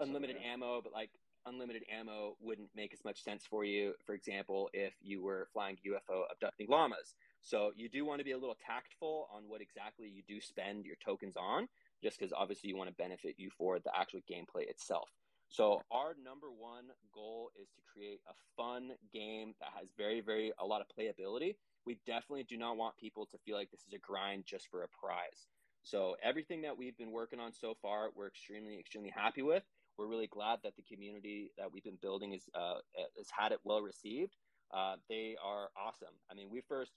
Unlimited 0.00 0.36
so, 0.36 0.42
yeah. 0.44 0.52
ammo, 0.52 0.80
but 0.82 0.92
like 0.92 1.10
unlimited 1.46 1.84
ammo 1.90 2.36
wouldn't 2.40 2.68
make 2.76 2.92
as 2.92 3.04
much 3.04 3.22
sense 3.22 3.44
for 3.48 3.64
you, 3.64 3.94
for 4.04 4.14
example, 4.14 4.68
if 4.72 4.92
you 5.00 5.22
were 5.22 5.48
flying 5.52 5.76
UFO 5.86 6.22
abducting 6.30 6.66
llamas. 6.68 7.14
So 7.42 7.72
you 7.76 7.88
do 7.88 8.04
want 8.04 8.18
to 8.20 8.24
be 8.24 8.32
a 8.32 8.38
little 8.38 8.56
tactful 8.64 9.28
on 9.34 9.44
what 9.46 9.60
exactly 9.60 10.08
you 10.08 10.22
do 10.26 10.40
spend 10.40 10.84
your 10.84 10.96
tokens 11.04 11.36
on, 11.36 11.68
just 12.02 12.18
because 12.18 12.32
obviously 12.32 12.68
you 12.68 12.76
want 12.76 12.90
to 12.90 12.96
benefit 12.96 13.34
you 13.38 13.50
for 13.56 13.78
the 13.78 13.90
actual 13.96 14.20
gameplay 14.30 14.68
itself. 14.68 15.08
So 15.48 15.80
our 15.90 16.14
number 16.22 16.48
one 16.50 16.84
goal 17.12 17.50
is 17.60 17.68
to 17.70 17.80
create 17.90 18.20
a 18.28 18.34
fun 18.56 18.90
game 19.12 19.54
that 19.60 19.70
has 19.78 19.88
very, 19.96 20.20
very 20.20 20.52
a 20.58 20.66
lot 20.66 20.82
of 20.82 20.86
playability. 20.88 21.56
We 21.86 21.98
definitely 22.06 22.44
do 22.44 22.58
not 22.58 22.76
want 22.76 22.98
people 22.98 23.24
to 23.26 23.38
feel 23.38 23.56
like 23.56 23.70
this 23.70 23.86
is 23.86 23.94
a 23.94 23.98
grind 23.98 24.44
just 24.44 24.68
for 24.68 24.82
a 24.82 24.88
prize. 24.88 25.48
So 25.82 26.16
everything 26.22 26.62
that 26.62 26.76
we've 26.76 26.96
been 26.98 27.12
working 27.12 27.40
on 27.40 27.52
so 27.54 27.74
far, 27.80 28.10
we're 28.14 28.26
extremely, 28.26 28.78
extremely 28.78 29.10
happy 29.14 29.40
with. 29.40 29.62
We're 29.96 30.06
really 30.06 30.26
glad 30.26 30.58
that 30.64 30.76
the 30.76 30.82
community 30.82 31.50
that 31.56 31.72
we've 31.72 31.82
been 31.82 31.98
building 32.00 32.32
is 32.32 32.42
uh, 32.54 32.80
has 33.16 33.28
had 33.36 33.52
it 33.52 33.60
well 33.64 33.80
received. 33.80 34.36
Uh, 34.72 34.96
they 35.08 35.36
are 35.42 35.70
awesome. 35.76 36.14
I 36.30 36.34
mean, 36.34 36.50
we 36.50 36.60
first 36.68 36.92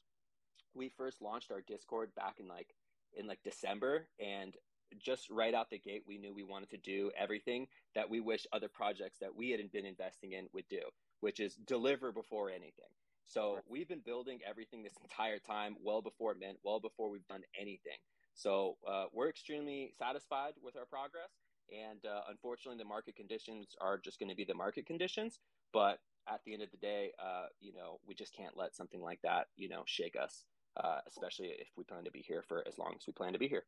we 0.74 0.89
first 0.89 1.22
launched 1.22 1.51
our 1.51 1.61
Discord 1.61 2.13
back 2.15 2.36
in 2.39 2.47
like 2.47 2.74
in 3.15 3.28
like 3.28 3.39
December, 3.43 4.07
and 4.19 4.55
just 4.99 5.30
right 5.30 5.53
out 5.53 5.69
the 5.69 5.80
gate, 5.80 6.03
we 6.07 6.17
knew 6.17 6.34
we 6.34 6.43
wanted 6.43 6.69
to 6.69 6.78
do 6.78 7.11
everything 7.17 7.67
that 7.95 8.09
we 8.09 8.19
wish 8.19 8.45
other 8.51 8.67
projects 8.67 9.19
that 9.19 9.36
we 9.36 9.51
hadn't 9.51 9.72
been 9.72 9.86
investing 9.86 10.34
in 10.34 10.47
would 10.53 10.67
do, 10.69 10.82
which 11.22 11.39
is 11.39 11.55
deliver 11.55 12.11
before 12.11 12.49
anything. 12.49 12.91
So 13.26 13.55
right. 13.55 13.63
we've 13.69 13.88
been 13.88 14.01
building 14.05 14.39
everything 14.47 14.84
this 14.84 14.97
entire 15.03 15.39
time, 15.39 15.76
well 15.82 16.01
before 16.01 16.36
Mint, 16.39 16.57
well 16.63 16.80
before 16.80 17.09
we've 17.09 17.28
done 17.28 17.43
anything. 17.59 17.97
So 18.34 18.78
uh, 18.88 19.05
we're 19.13 19.30
extremely 19.30 19.93
satisfied 19.97 20.53
with 20.63 20.76
our 20.78 20.86
progress. 20.86 21.32
And 21.72 22.05
uh, 22.05 22.22
unfortunately, 22.30 22.78
the 22.78 22.88
market 22.88 23.15
conditions 23.15 23.76
are 23.80 23.97
just 23.97 24.19
going 24.19 24.30
to 24.30 24.36
be 24.36 24.43
the 24.43 24.53
market 24.53 24.86
conditions. 24.86 25.39
But 25.72 25.99
at 26.28 26.41
the 26.45 26.53
end 26.53 26.63
of 26.63 26.72
the 26.72 26.78
day, 26.78 27.11
uh, 27.19 27.45
you 27.59 27.74
know, 27.74 27.99
we 28.05 28.13
just 28.13 28.36
can't 28.36 28.57
let 28.57 28.76
something 28.76 29.01
like 29.01 29.22
that, 29.24 29.47
you 29.55 29.69
know, 29.69 29.84
shake 29.86 30.15
us, 30.22 30.43
uh, 30.78 30.99
especially 31.07 31.47
if 31.47 31.67
we 31.76 31.84
plan 31.84 32.03
to 32.03 32.11
be 32.11 32.19
here 32.19 32.43
for 32.47 32.63
as 32.67 32.78
long 32.78 32.93
as 32.95 33.05
we 33.07 33.13
plan 33.13 33.34
to 33.34 33.39
be 33.39 33.47
here. 33.47 33.63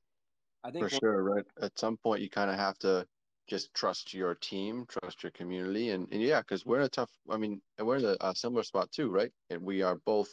I 0.63 0.71
think 0.71 0.89
for 0.89 0.95
sure, 0.95 1.23
right? 1.23 1.45
At 1.61 1.77
some 1.77 1.97
point, 1.97 2.21
you 2.21 2.29
kind 2.29 2.49
of 2.49 2.57
have 2.57 2.77
to 2.79 3.05
just 3.47 3.73
trust 3.73 4.13
your 4.13 4.35
team, 4.35 4.85
trust 4.87 5.23
your 5.23 5.31
community, 5.31 5.89
and, 5.89 6.07
and 6.11 6.21
yeah, 6.21 6.39
because 6.39 6.65
we're 6.65 6.79
in 6.79 6.85
a 6.85 6.89
tough. 6.89 7.11
I 7.29 7.37
mean, 7.37 7.61
we're 7.79 7.97
in 7.97 8.05
a, 8.05 8.15
a, 8.21 8.35
similar 8.35 8.63
spot 8.63 8.91
too, 8.91 9.09
right? 9.09 9.31
And 9.49 9.61
we 9.61 9.81
are 9.81 9.95
both 10.05 10.29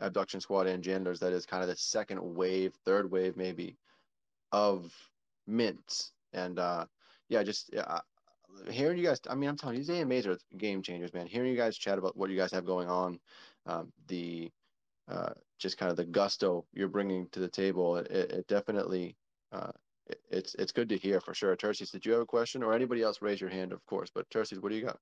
abduction 0.00 0.40
squad 0.40 0.66
and 0.66 0.82
janitors. 0.82 1.20
That 1.20 1.32
is 1.32 1.46
kind 1.46 1.62
of 1.62 1.68
the 1.68 1.76
second 1.76 2.20
wave, 2.22 2.74
third 2.84 3.10
wave, 3.10 3.36
maybe, 3.36 3.78
of 4.52 4.92
mints, 5.46 6.12
and 6.34 6.58
uh, 6.58 6.84
yeah, 7.30 7.42
just 7.42 7.70
yeah, 7.72 8.00
hearing 8.70 8.98
you 8.98 9.04
guys. 9.04 9.20
I 9.28 9.34
mean, 9.34 9.48
I'm 9.48 9.56
telling 9.56 9.76
you, 9.76 9.82
these 9.82 9.90
AMAs 9.90 10.26
are 10.26 10.38
game 10.58 10.82
changers, 10.82 11.14
man. 11.14 11.26
Hearing 11.26 11.50
you 11.50 11.56
guys 11.56 11.76
chat 11.76 11.98
about 11.98 12.16
what 12.16 12.30
you 12.30 12.36
guys 12.36 12.52
have 12.52 12.66
going 12.66 12.88
on, 12.88 13.18
um, 13.66 13.92
the 14.08 14.50
uh, 15.08 15.32
just 15.58 15.78
kind 15.78 15.90
of 15.90 15.96
the 15.96 16.04
gusto 16.04 16.66
you're 16.72 16.88
bringing 16.88 17.28
to 17.30 17.40
the 17.40 17.48
table, 17.48 17.96
it, 17.96 18.10
it 18.10 18.46
definitely 18.48 19.16
uh, 19.52 19.72
it's 20.30 20.54
it's 20.56 20.72
good 20.72 20.88
to 20.88 20.98
hear 20.98 21.20
for 21.20 21.34
sure. 21.34 21.54
Terces, 21.56 21.90
did 21.90 22.04
you 22.04 22.12
have 22.12 22.22
a 22.22 22.26
question 22.26 22.62
or 22.62 22.74
anybody 22.74 23.02
else 23.02 23.22
raise 23.22 23.40
your 23.40 23.50
hand, 23.50 23.72
of 23.72 23.84
course? 23.86 24.10
But 24.14 24.28
Terces, 24.30 24.60
what 24.60 24.70
do 24.70 24.76
you 24.76 24.84
got? 24.84 24.98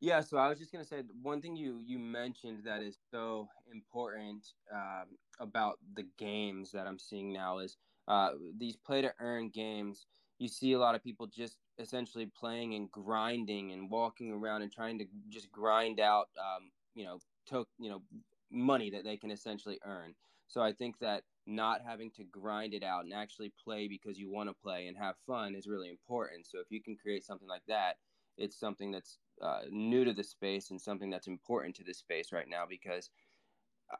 Yeah, 0.00 0.20
so 0.22 0.38
I 0.38 0.48
was 0.48 0.58
just 0.58 0.72
gonna 0.72 0.84
say 0.84 1.02
one 1.22 1.40
thing 1.40 1.56
you 1.56 1.80
you 1.84 1.98
mentioned 1.98 2.64
that 2.64 2.82
is 2.82 2.98
so 3.10 3.48
important 3.70 4.46
um, 4.72 5.18
about 5.38 5.78
the 5.94 6.06
games 6.18 6.72
that 6.72 6.86
I'm 6.86 6.98
seeing 6.98 7.32
now 7.32 7.58
is 7.58 7.76
uh, 8.08 8.30
these 8.56 8.76
play 8.76 9.02
to 9.02 9.12
earn 9.20 9.50
games. 9.50 10.06
You 10.38 10.48
see 10.48 10.72
a 10.72 10.78
lot 10.78 10.94
of 10.94 11.04
people 11.04 11.26
just 11.26 11.58
essentially 11.78 12.26
playing 12.26 12.74
and 12.74 12.90
grinding 12.90 13.72
and 13.72 13.90
walking 13.90 14.32
around 14.32 14.62
and 14.62 14.72
trying 14.72 14.98
to 14.98 15.06
just 15.28 15.52
grind 15.52 16.00
out, 16.00 16.28
um, 16.38 16.70
you 16.94 17.04
know, 17.04 17.18
to, 17.48 17.66
you 17.78 17.90
know, 17.90 18.02
money 18.50 18.90
that 18.90 19.04
they 19.04 19.16
can 19.16 19.30
essentially 19.30 19.78
earn. 19.84 20.14
So 20.46 20.60
I 20.60 20.72
think 20.72 20.98
that 20.98 21.24
not 21.46 21.82
having 21.82 22.10
to 22.12 22.24
grind 22.24 22.74
it 22.74 22.82
out 22.82 23.04
and 23.04 23.12
actually 23.14 23.52
play 23.62 23.88
because 23.88 24.18
you 24.18 24.30
want 24.30 24.48
to 24.48 24.54
play 24.54 24.86
and 24.86 24.96
have 24.96 25.16
fun 25.26 25.54
is 25.54 25.66
really 25.68 25.90
important. 25.90 26.46
So 26.46 26.58
if 26.60 26.70
you 26.70 26.82
can 26.82 26.96
create 26.96 27.24
something 27.24 27.48
like 27.48 27.64
that, 27.68 27.98
it's 28.36 28.58
something 28.58 28.90
that's 28.90 29.18
uh, 29.40 29.62
new 29.70 30.04
to 30.04 30.12
the 30.12 30.24
space 30.24 30.70
and 30.70 30.80
something 30.80 31.10
that's 31.10 31.26
important 31.28 31.76
to 31.76 31.84
the 31.84 31.94
space 31.94 32.32
right 32.32 32.48
now 32.48 32.66
because 32.68 33.10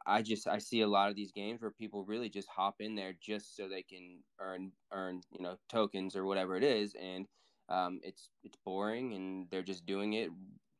I 0.05 0.21
just 0.21 0.47
I 0.47 0.59
see 0.59 0.81
a 0.81 0.87
lot 0.87 1.09
of 1.09 1.15
these 1.15 1.31
games 1.31 1.61
where 1.61 1.71
people 1.71 2.05
really 2.05 2.29
just 2.29 2.47
hop 2.49 2.79
in 2.79 2.95
there 2.95 3.13
just 3.13 3.55
so 3.55 3.67
they 3.67 3.83
can 3.83 4.23
earn 4.39 4.71
earn 4.91 5.21
you 5.31 5.41
know 5.41 5.57
tokens 5.69 6.15
or 6.15 6.25
whatever 6.25 6.55
it 6.55 6.63
is 6.63 6.95
and 6.95 7.27
um, 7.69 7.99
it's 8.03 8.29
it's 8.43 8.57
boring 8.65 9.13
and 9.13 9.49
they're 9.49 9.63
just 9.63 9.85
doing 9.85 10.13
it 10.13 10.29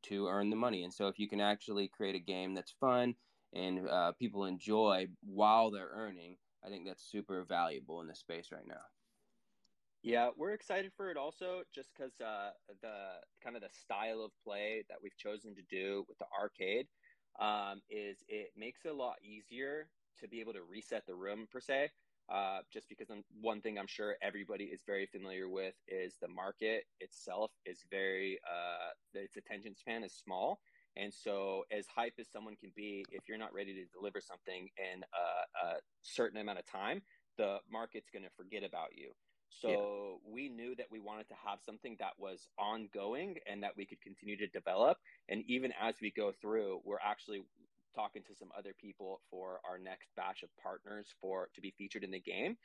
to 0.04 0.28
earn 0.28 0.50
the 0.50 0.56
money 0.56 0.84
and 0.84 0.94
so 0.94 1.08
if 1.08 1.20
you 1.20 1.28
can 1.28 1.42
actually 1.42 1.88
create 1.88 2.16
a 2.16 2.20
game 2.20 2.54
that's 2.54 2.72
fun 2.72 3.16
and 3.54 3.88
uh, 3.88 4.12
people 4.14 4.46
enjoy 4.46 5.08
while 5.22 5.72
they're 5.72 5.92
earning, 5.94 6.38
I 6.64 6.70
think 6.70 6.86
that's 6.86 7.04
super 7.04 7.44
valuable 7.44 8.02
in 8.02 8.08
the 8.08 8.16
space 8.16 8.52
right 8.52 8.68
now. 8.68 8.82
Yeah, 10.04 10.30
we're 10.36 10.54
excited 10.54 10.92
for 10.98 11.12
it 11.12 11.18
also, 11.18 11.62
just 11.74 11.90
because 11.96 12.20
uh, 12.20 12.52
the 12.82 13.20
kind 13.44 13.56
of 13.56 13.62
the 13.62 13.70
style 13.70 14.22
of 14.24 14.32
play 14.44 14.84
that 14.90 14.98
we've 15.02 15.16
chosen 15.16 15.54
to 15.56 15.62
do 15.70 16.06
with 16.10 16.18
the 16.18 16.26
arcade 16.40 16.88
um, 17.40 17.82
is 17.90 18.24
it 18.28 18.52
makes 18.58 18.82
it 18.84 18.90
a 18.90 18.94
lot 18.94 19.18
easier 19.24 19.90
to 20.20 20.28
be 20.28 20.40
able 20.40 20.54
to 20.54 20.64
reset 20.64 21.06
the 21.06 21.14
room 21.14 21.48
per 21.52 21.60
se. 21.60 21.92
Uh, 22.30 22.60
just 22.72 22.88
because 22.88 23.10
I'm, 23.10 23.24
one 23.42 23.62
thing 23.62 23.78
I'm 23.78 23.88
sure 23.88 24.16
everybody 24.22 24.66
is 24.66 24.82
very 24.86 25.06
familiar 25.06 25.50
with 25.50 25.76
is 25.88 26.16
the 26.22 26.30
market 26.30 26.86
itself 27.02 27.52
is 27.66 27.84
very 27.92 28.40
uh, 28.50 29.20
its 29.20 29.36
attention 29.36 29.76
span 29.76 30.04
is 30.04 30.14
small, 30.14 30.62
and 30.98 31.14
so 31.14 31.64
as 31.72 31.86
hype 31.88 32.14
as 32.20 32.28
someone 32.32 32.56
can 32.56 32.72
be, 32.76 33.06
if 33.12 33.28
you're 33.28 33.38
not 33.38 33.54
ready 33.54 33.74
to 33.74 33.86
deliver 33.98 34.20
something 34.20 34.70
in 34.78 35.04
a, 35.04 35.68
a 35.68 35.74
certain 36.02 36.40
amount 36.40 36.60
of 36.60 36.66
time, 36.66 37.02
the 37.38 37.58
market's 37.72 38.10
going 38.12 38.24
to 38.24 38.32
forget 38.36 38.64
about 38.64 38.90
you. 38.96 39.12
So 39.50 39.70
yeah. 39.70 40.34
we 40.34 40.50
knew 40.50 40.76
that 40.76 40.88
we 40.90 41.00
wanted 41.00 41.28
to 41.30 41.36
have 41.46 41.60
something 41.66 41.98
that 42.00 42.14
was 42.18 42.48
ongoing 42.58 43.36
and 43.50 43.62
that 43.64 43.72
we 43.76 43.86
could 43.86 44.02
continue 44.02 44.38
to 44.38 44.48
develop. 44.48 44.98
And 45.30 45.44
even 45.48 45.74
as 45.80 45.96
we 46.02 46.12
go 46.12 46.32
through, 46.42 46.80
we're 46.86 47.04
actually 47.04 47.42
talking 47.94 48.24
to 48.24 48.36
some 48.36 48.50
other 48.58 48.74
people 48.80 49.22
for 49.30 49.60
our 49.70 49.78
next 49.78 50.10
batch 50.16 50.44
of 50.44 50.50
partners 50.62 51.08
for 51.20 51.50
to 51.54 51.62
be 51.62 51.74
featured 51.78 52.04
in 52.04 52.12
the 52.12 52.20
game. 52.20 52.58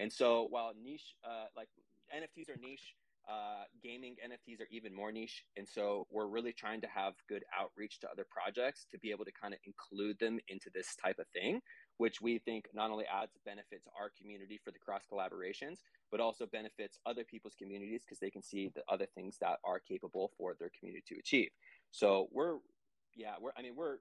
And 0.00 0.12
so 0.12 0.48
while 0.50 0.72
niche, 0.82 1.14
uh, 1.24 1.46
like 1.56 1.68
NFTs 2.12 2.50
are 2.50 2.60
niche, 2.60 2.94
uh, 3.28 3.64
gaming 3.82 4.16
NFTs 4.24 4.60
are 4.60 4.68
even 4.70 4.94
more 4.94 5.12
niche. 5.12 5.44
And 5.56 5.66
so 5.68 6.06
we're 6.10 6.26
really 6.26 6.52
trying 6.52 6.80
to 6.80 6.88
have 6.88 7.14
good 7.28 7.44
outreach 7.58 8.00
to 8.00 8.10
other 8.10 8.26
projects 8.28 8.86
to 8.90 8.98
be 8.98 9.10
able 9.10 9.24
to 9.24 9.32
kind 9.32 9.54
of 9.54 9.60
include 9.64 10.18
them 10.18 10.38
into 10.48 10.70
this 10.74 10.96
type 10.96 11.18
of 11.18 11.26
thing, 11.28 11.60
which 11.98 12.20
we 12.20 12.38
think 12.38 12.66
not 12.74 12.90
only 12.90 13.04
adds 13.06 13.32
benefit 13.44 13.82
to 13.84 13.90
our 13.98 14.10
community 14.18 14.60
for 14.64 14.70
the 14.70 14.78
cross 14.78 15.02
collaborations, 15.10 15.78
but 16.10 16.20
also 16.20 16.46
benefits 16.46 16.98
other 17.06 17.24
people's 17.24 17.54
communities 17.54 18.02
because 18.04 18.18
they 18.18 18.30
can 18.30 18.42
see 18.42 18.70
the 18.74 18.82
other 18.88 19.06
things 19.14 19.36
that 19.40 19.58
are 19.64 19.78
capable 19.78 20.32
for 20.36 20.54
their 20.58 20.70
community 20.78 21.04
to 21.06 21.18
achieve. 21.18 21.50
So 21.90 22.28
we're, 22.32 22.56
yeah, 23.14 23.34
we're, 23.40 23.52
I 23.56 23.62
mean, 23.62 23.76
we're 23.76 23.98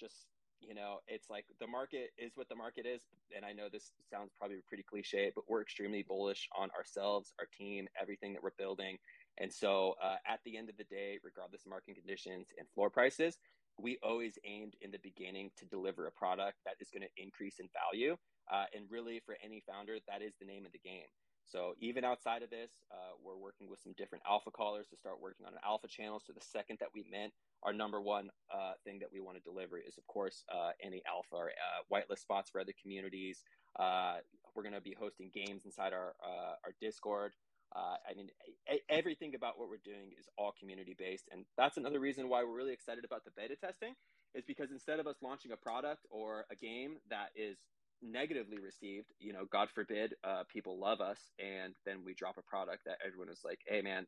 just 0.00 0.26
you 0.66 0.74
know 0.74 0.98
it's 1.08 1.28
like 1.28 1.44
the 1.60 1.66
market 1.66 2.10
is 2.16 2.32
what 2.36 2.48
the 2.48 2.54
market 2.54 2.86
is 2.86 3.02
and 3.34 3.44
i 3.44 3.52
know 3.52 3.68
this 3.70 3.92
sounds 4.10 4.30
probably 4.38 4.58
pretty 4.68 4.82
cliche 4.82 5.30
but 5.34 5.44
we're 5.48 5.62
extremely 5.62 6.02
bullish 6.02 6.48
on 6.56 6.70
ourselves 6.76 7.32
our 7.38 7.46
team 7.56 7.88
everything 8.00 8.32
that 8.32 8.42
we're 8.42 8.50
building. 8.58 8.98
And 9.38 9.52
so 9.52 9.94
uh, 10.02 10.16
at 10.26 10.40
the 10.44 10.56
end 10.56 10.68
of 10.68 10.76
the 10.76 10.84
day 10.84 11.18
regardless 11.24 11.64
of 11.64 11.70
market 11.70 11.96
conditions 11.96 12.48
and 12.58 12.68
floor 12.74 12.90
prices 12.90 13.38
we 13.78 13.98
always 14.02 14.38
aimed 14.44 14.76
in 14.82 14.90
the 14.90 14.98
beginning 14.98 15.50
to 15.56 15.64
deliver 15.64 16.06
a 16.06 16.12
product 16.12 16.58
that 16.66 16.74
is 16.80 16.90
going 16.90 17.02
to 17.02 17.22
increase 17.22 17.58
in 17.58 17.68
value 17.72 18.16
uh, 18.52 18.64
and 18.76 18.84
really 18.90 19.20
for 19.24 19.36
any 19.42 19.62
founder 19.66 19.96
that 20.06 20.20
is 20.20 20.34
the 20.38 20.46
name 20.46 20.66
of 20.66 20.72
the 20.72 20.78
game 20.78 21.08
so 21.52 21.74
even 21.80 22.02
outside 22.02 22.42
of 22.42 22.48
this, 22.48 22.70
uh, 22.90 23.12
we're 23.22 23.36
working 23.36 23.68
with 23.68 23.78
some 23.82 23.92
different 23.98 24.24
alpha 24.26 24.50
callers 24.50 24.88
to 24.88 24.96
start 24.96 25.20
working 25.20 25.44
on 25.44 25.52
an 25.52 25.58
alpha 25.64 25.86
channel. 25.86 26.18
So 26.26 26.32
the 26.32 26.40
second 26.40 26.78
that 26.80 26.88
we 26.94 27.04
mint, 27.10 27.34
our 27.62 27.74
number 27.74 28.00
one 28.00 28.30
uh, 28.52 28.72
thing 28.84 28.98
that 29.00 29.12
we 29.12 29.20
want 29.20 29.36
to 29.36 29.42
deliver 29.42 29.76
is, 29.78 29.98
of 29.98 30.06
course, 30.06 30.44
uh, 30.50 30.70
any 30.82 31.02
alpha 31.06 31.36
or 31.36 31.50
uh, 31.50 31.82
whitelist 31.92 32.20
spots 32.20 32.48
for 32.48 32.60
other 32.60 32.72
communities. 32.80 33.44
Uh, 33.78 34.16
we're 34.54 34.62
going 34.62 34.74
to 34.74 34.80
be 34.80 34.96
hosting 34.98 35.30
games 35.32 35.66
inside 35.66 35.92
our 35.92 36.14
uh, 36.24 36.56
our 36.64 36.74
Discord. 36.80 37.34
I 37.74 38.12
mean, 38.14 38.28
a- 38.68 38.82
everything 38.90 39.34
about 39.34 39.58
what 39.58 39.68
we're 39.70 39.80
doing 39.82 40.12
is 40.18 40.28
all 40.36 40.52
community 40.58 40.94
based, 40.98 41.28
and 41.32 41.46
that's 41.56 41.78
another 41.78 42.00
reason 42.00 42.28
why 42.28 42.44
we're 42.44 42.56
really 42.56 42.72
excited 42.72 43.04
about 43.04 43.24
the 43.24 43.30
beta 43.36 43.56
testing. 43.56 43.94
Is 44.34 44.44
because 44.46 44.70
instead 44.70 44.98
of 44.98 45.06
us 45.06 45.16
launching 45.22 45.52
a 45.52 45.56
product 45.56 46.06
or 46.10 46.46
a 46.50 46.56
game 46.56 46.96
that 47.10 47.28
is 47.36 47.58
negatively 48.02 48.58
received 48.58 49.06
you 49.18 49.32
know 49.32 49.44
god 49.50 49.68
forbid 49.74 50.14
uh, 50.24 50.42
people 50.52 50.78
love 50.78 51.00
us 51.00 51.30
and 51.38 51.74
then 51.86 51.98
we 52.04 52.14
drop 52.14 52.36
a 52.38 52.42
product 52.42 52.82
that 52.84 52.98
everyone 53.06 53.28
is 53.28 53.40
like 53.44 53.60
hey 53.66 53.80
man 53.80 54.06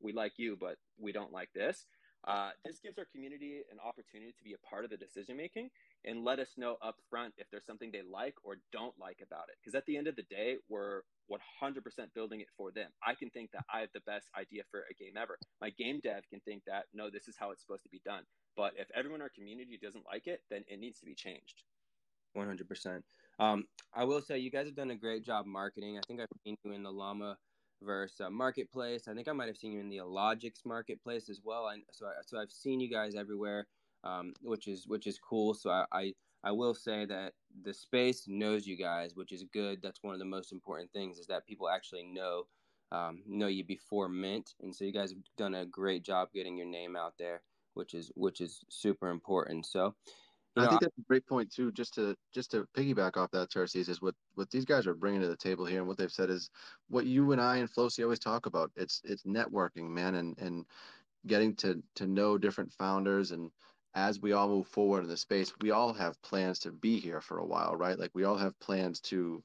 we 0.00 0.12
like 0.12 0.32
you 0.36 0.56
but 0.58 0.76
we 0.98 1.12
don't 1.12 1.32
like 1.32 1.50
this. 1.54 1.86
Uh, 2.24 2.50
this 2.64 2.78
gives 2.78 2.96
our 2.98 3.06
community 3.10 3.62
an 3.72 3.78
opportunity 3.84 4.30
to 4.30 4.44
be 4.44 4.54
a 4.54 4.66
part 4.70 4.84
of 4.84 4.90
the 4.90 4.96
decision 4.96 5.36
making 5.36 5.68
and 6.04 6.22
let 6.22 6.38
us 6.38 6.50
know 6.56 6.76
up 6.80 6.94
front 7.10 7.34
if 7.36 7.48
there's 7.50 7.66
something 7.66 7.90
they 7.90 8.02
like 8.08 8.34
or 8.44 8.58
don't 8.72 8.94
like 8.96 9.18
about 9.26 9.50
it. 9.50 9.56
Because 9.60 9.74
at 9.74 9.84
the 9.86 9.96
end 9.96 10.06
of 10.06 10.14
the 10.14 10.22
day 10.30 10.54
we're 10.68 11.02
100% 11.28 11.82
building 12.14 12.40
it 12.40 12.46
for 12.56 12.70
them. 12.70 12.90
I 13.04 13.16
can 13.16 13.28
think 13.30 13.50
that 13.50 13.64
i 13.74 13.80
have 13.80 13.88
the 13.92 14.06
best 14.06 14.28
idea 14.38 14.62
for 14.70 14.84
a 14.88 14.94
game 14.94 15.14
ever. 15.20 15.36
My 15.60 15.70
game 15.70 15.98
dev 16.00 16.22
can 16.30 16.38
think 16.40 16.62
that 16.68 16.84
no 16.94 17.10
this 17.10 17.26
is 17.26 17.34
how 17.36 17.50
it's 17.50 17.60
supposed 17.60 17.82
to 17.82 17.90
be 17.90 18.02
done. 18.04 18.22
But 18.56 18.74
if 18.78 18.86
everyone 18.94 19.18
in 19.18 19.22
our 19.22 19.30
community 19.34 19.76
doesn't 19.82 20.06
like 20.06 20.28
it 20.28 20.42
then 20.48 20.62
it 20.68 20.78
needs 20.78 21.00
to 21.00 21.06
be 21.06 21.16
changed. 21.16 21.64
100% 22.36 23.02
um, 23.38 23.64
I 23.94 24.04
will 24.04 24.20
say 24.20 24.38
you 24.38 24.50
guys 24.50 24.66
have 24.66 24.76
done 24.76 24.90
a 24.90 24.96
great 24.96 25.24
job 25.24 25.46
marketing. 25.46 25.98
I 25.98 26.02
think 26.06 26.20
I've 26.20 26.28
seen 26.44 26.56
you 26.64 26.72
in 26.72 26.82
the 26.82 26.90
Llama 26.90 27.36
verse 27.82 28.20
uh, 28.20 28.30
marketplace. 28.30 29.08
I 29.08 29.14
think 29.14 29.28
I 29.28 29.32
might 29.32 29.48
have 29.48 29.56
seen 29.56 29.72
you 29.72 29.80
in 29.80 29.88
the 29.88 29.98
Logix 29.98 30.64
marketplace 30.64 31.28
as 31.28 31.40
well. 31.44 31.66
I, 31.66 31.78
so, 31.90 32.06
I, 32.06 32.12
so 32.24 32.38
I've 32.38 32.52
seen 32.52 32.80
you 32.80 32.90
guys 32.90 33.14
everywhere, 33.14 33.66
um, 34.04 34.34
which 34.40 34.68
is 34.68 34.86
which 34.86 35.06
is 35.06 35.18
cool. 35.18 35.54
So 35.54 35.70
I, 35.70 35.84
I 35.92 36.12
I 36.44 36.52
will 36.52 36.74
say 36.74 37.04
that 37.06 37.34
the 37.62 37.72
space 37.74 38.24
knows 38.26 38.66
you 38.66 38.76
guys, 38.76 39.14
which 39.14 39.32
is 39.32 39.44
good. 39.52 39.80
That's 39.82 40.02
one 40.02 40.14
of 40.14 40.18
the 40.18 40.24
most 40.24 40.52
important 40.52 40.92
things 40.92 41.18
is 41.18 41.26
that 41.26 41.46
people 41.46 41.68
actually 41.68 42.04
know 42.04 42.46
um, 42.90 43.22
know 43.26 43.46
you 43.46 43.64
before 43.64 44.08
mint, 44.08 44.54
and 44.60 44.74
so 44.74 44.84
you 44.84 44.92
guys 44.92 45.10
have 45.10 45.20
done 45.36 45.54
a 45.54 45.66
great 45.66 46.02
job 46.02 46.28
getting 46.34 46.56
your 46.56 46.66
name 46.66 46.96
out 46.96 47.14
there, 47.18 47.42
which 47.74 47.94
is 47.94 48.10
which 48.14 48.40
is 48.40 48.60
super 48.68 49.08
important. 49.08 49.66
So 49.66 49.94
you 50.54 50.62
know, 50.62 50.66
I 50.66 50.70
think 50.70 50.82
that's 50.82 50.98
a 50.98 51.08
great 51.08 51.26
point 51.26 51.50
too. 51.50 51.72
Just 51.72 51.94
to 51.94 52.14
just 52.32 52.50
to 52.50 52.66
piggyback 52.76 53.16
off 53.16 53.30
that, 53.30 53.50
Terces, 53.50 53.88
is 53.88 54.02
what 54.02 54.14
what 54.34 54.50
these 54.50 54.66
guys 54.66 54.86
are 54.86 54.94
bringing 54.94 55.22
to 55.22 55.28
the 55.28 55.36
table 55.36 55.64
here, 55.64 55.78
and 55.78 55.88
what 55.88 55.96
they've 55.96 56.12
said 56.12 56.28
is 56.28 56.50
what 56.88 57.06
you 57.06 57.32
and 57.32 57.40
I 57.40 57.56
and 57.56 57.70
Flosi 57.70 58.02
always 58.02 58.18
talk 58.18 58.44
about. 58.44 58.70
It's 58.76 59.00
it's 59.04 59.22
networking, 59.22 59.88
man, 59.88 60.16
and 60.16 60.38
and 60.38 60.66
getting 61.26 61.54
to 61.56 61.82
to 61.94 62.06
know 62.06 62.36
different 62.36 62.70
founders. 62.72 63.30
And 63.30 63.50
as 63.94 64.20
we 64.20 64.32
all 64.32 64.48
move 64.48 64.66
forward 64.66 65.04
in 65.04 65.08
the 65.08 65.16
space, 65.16 65.52
we 65.62 65.70
all 65.70 65.94
have 65.94 66.20
plans 66.20 66.58
to 66.60 66.70
be 66.70 66.98
here 66.98 67.22
for 67.22 67.38
a 67.38 67.46
while, 67.46 67.74
right? 67.74 67.98
Like 67.98 68.10
we 68.12 68.24
all 68.24 68.36
have 68.36 68.58
plans 68.60 69.00
to. 69.02 69.42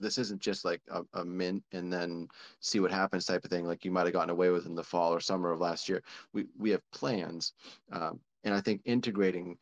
This 0.00 0.18
isn't 0.18 0.40
just 0.40 0.64
like 0.64 0.82
a, 0.88 1.02
a 1.14 1.24
mint 1.24 1.62
and 1.72 1.92
then 1.92 2.28
see 2.60 2.80
what 2.80 2.90
happens 2.90 3.26
type 3.26 3.44
of 3.44 3.50
thing, 3.50 3.64
like 3.64 3.84
you 3.84 3.92
might 3.92 4.06
have 4.06 4.12
gotten 4.12 4.30
away 4.30 4.50
with 4.50 4.66
in 4.66 4.74
the 4.74 4.84
fall 4.84 5.12
or 5.12 5.20
summer 5.20 5.50
of 5.50 5.60
last 5.60 5.88
year. 5.88 6.02
We 6.32 6.46
we 6.56 6.70
have 6.70 6.82
plans, 6.92 7.54
um, 7.90 8.20
and 8.44 8.54
I 8.54 8.60
think 8.60 8.82
integrating 8.84 9.56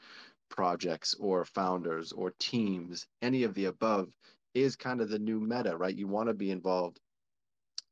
projects 0.48 1.14
or 1.18 1.44
founders 1.44 2.12
or 2.12 2.32
teams, 2.38 3.06
any 3.22 3.42
of 3.42 3.54
the 3.54 3.66
above, 3.66 4.08
is 4.54 4.76
kind 4.76 5.00
of 5.00 5.08
the 5.08 5.18
new 5.18 5.40
meta, 5.40 5.76
right? 5.76 5.94
You 5.94 6.08
want 6.08 6.28
to 6.28 6.34
be 6.34 6.50
involved. 6.50 7.00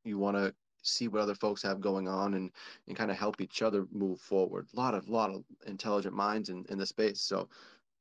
You 0.04 0.18
want 0.18 0.36
to 0.36 0.54
see 0.82 1.08
what 1.08 1.20
other 1.20 1.34
folks 1.34 1.62
have 1.62 1.80
going 1.80 2.08
on 2.08 2.34
and, 2.34 2.50
and 2.86 2.96
kind 2.96 3.10
of 3.10 3.16
help 3.16 3.40
each 3.40 3.62
other 3.62 3.86
move 3.92 4.20
forward. 4.20 4.66
A 4.74 4.76
lot 4.76 4.94
of 4.94 5.08
lot 5.08 5.30
of 5.30 5.44
intelligent 5.66 6.14
minds 6.14 6.48
in, 6.48 6.64
in 6.68 6.78
the 6.78 6.86
space. 6.86 7.20
So 7.20 7.48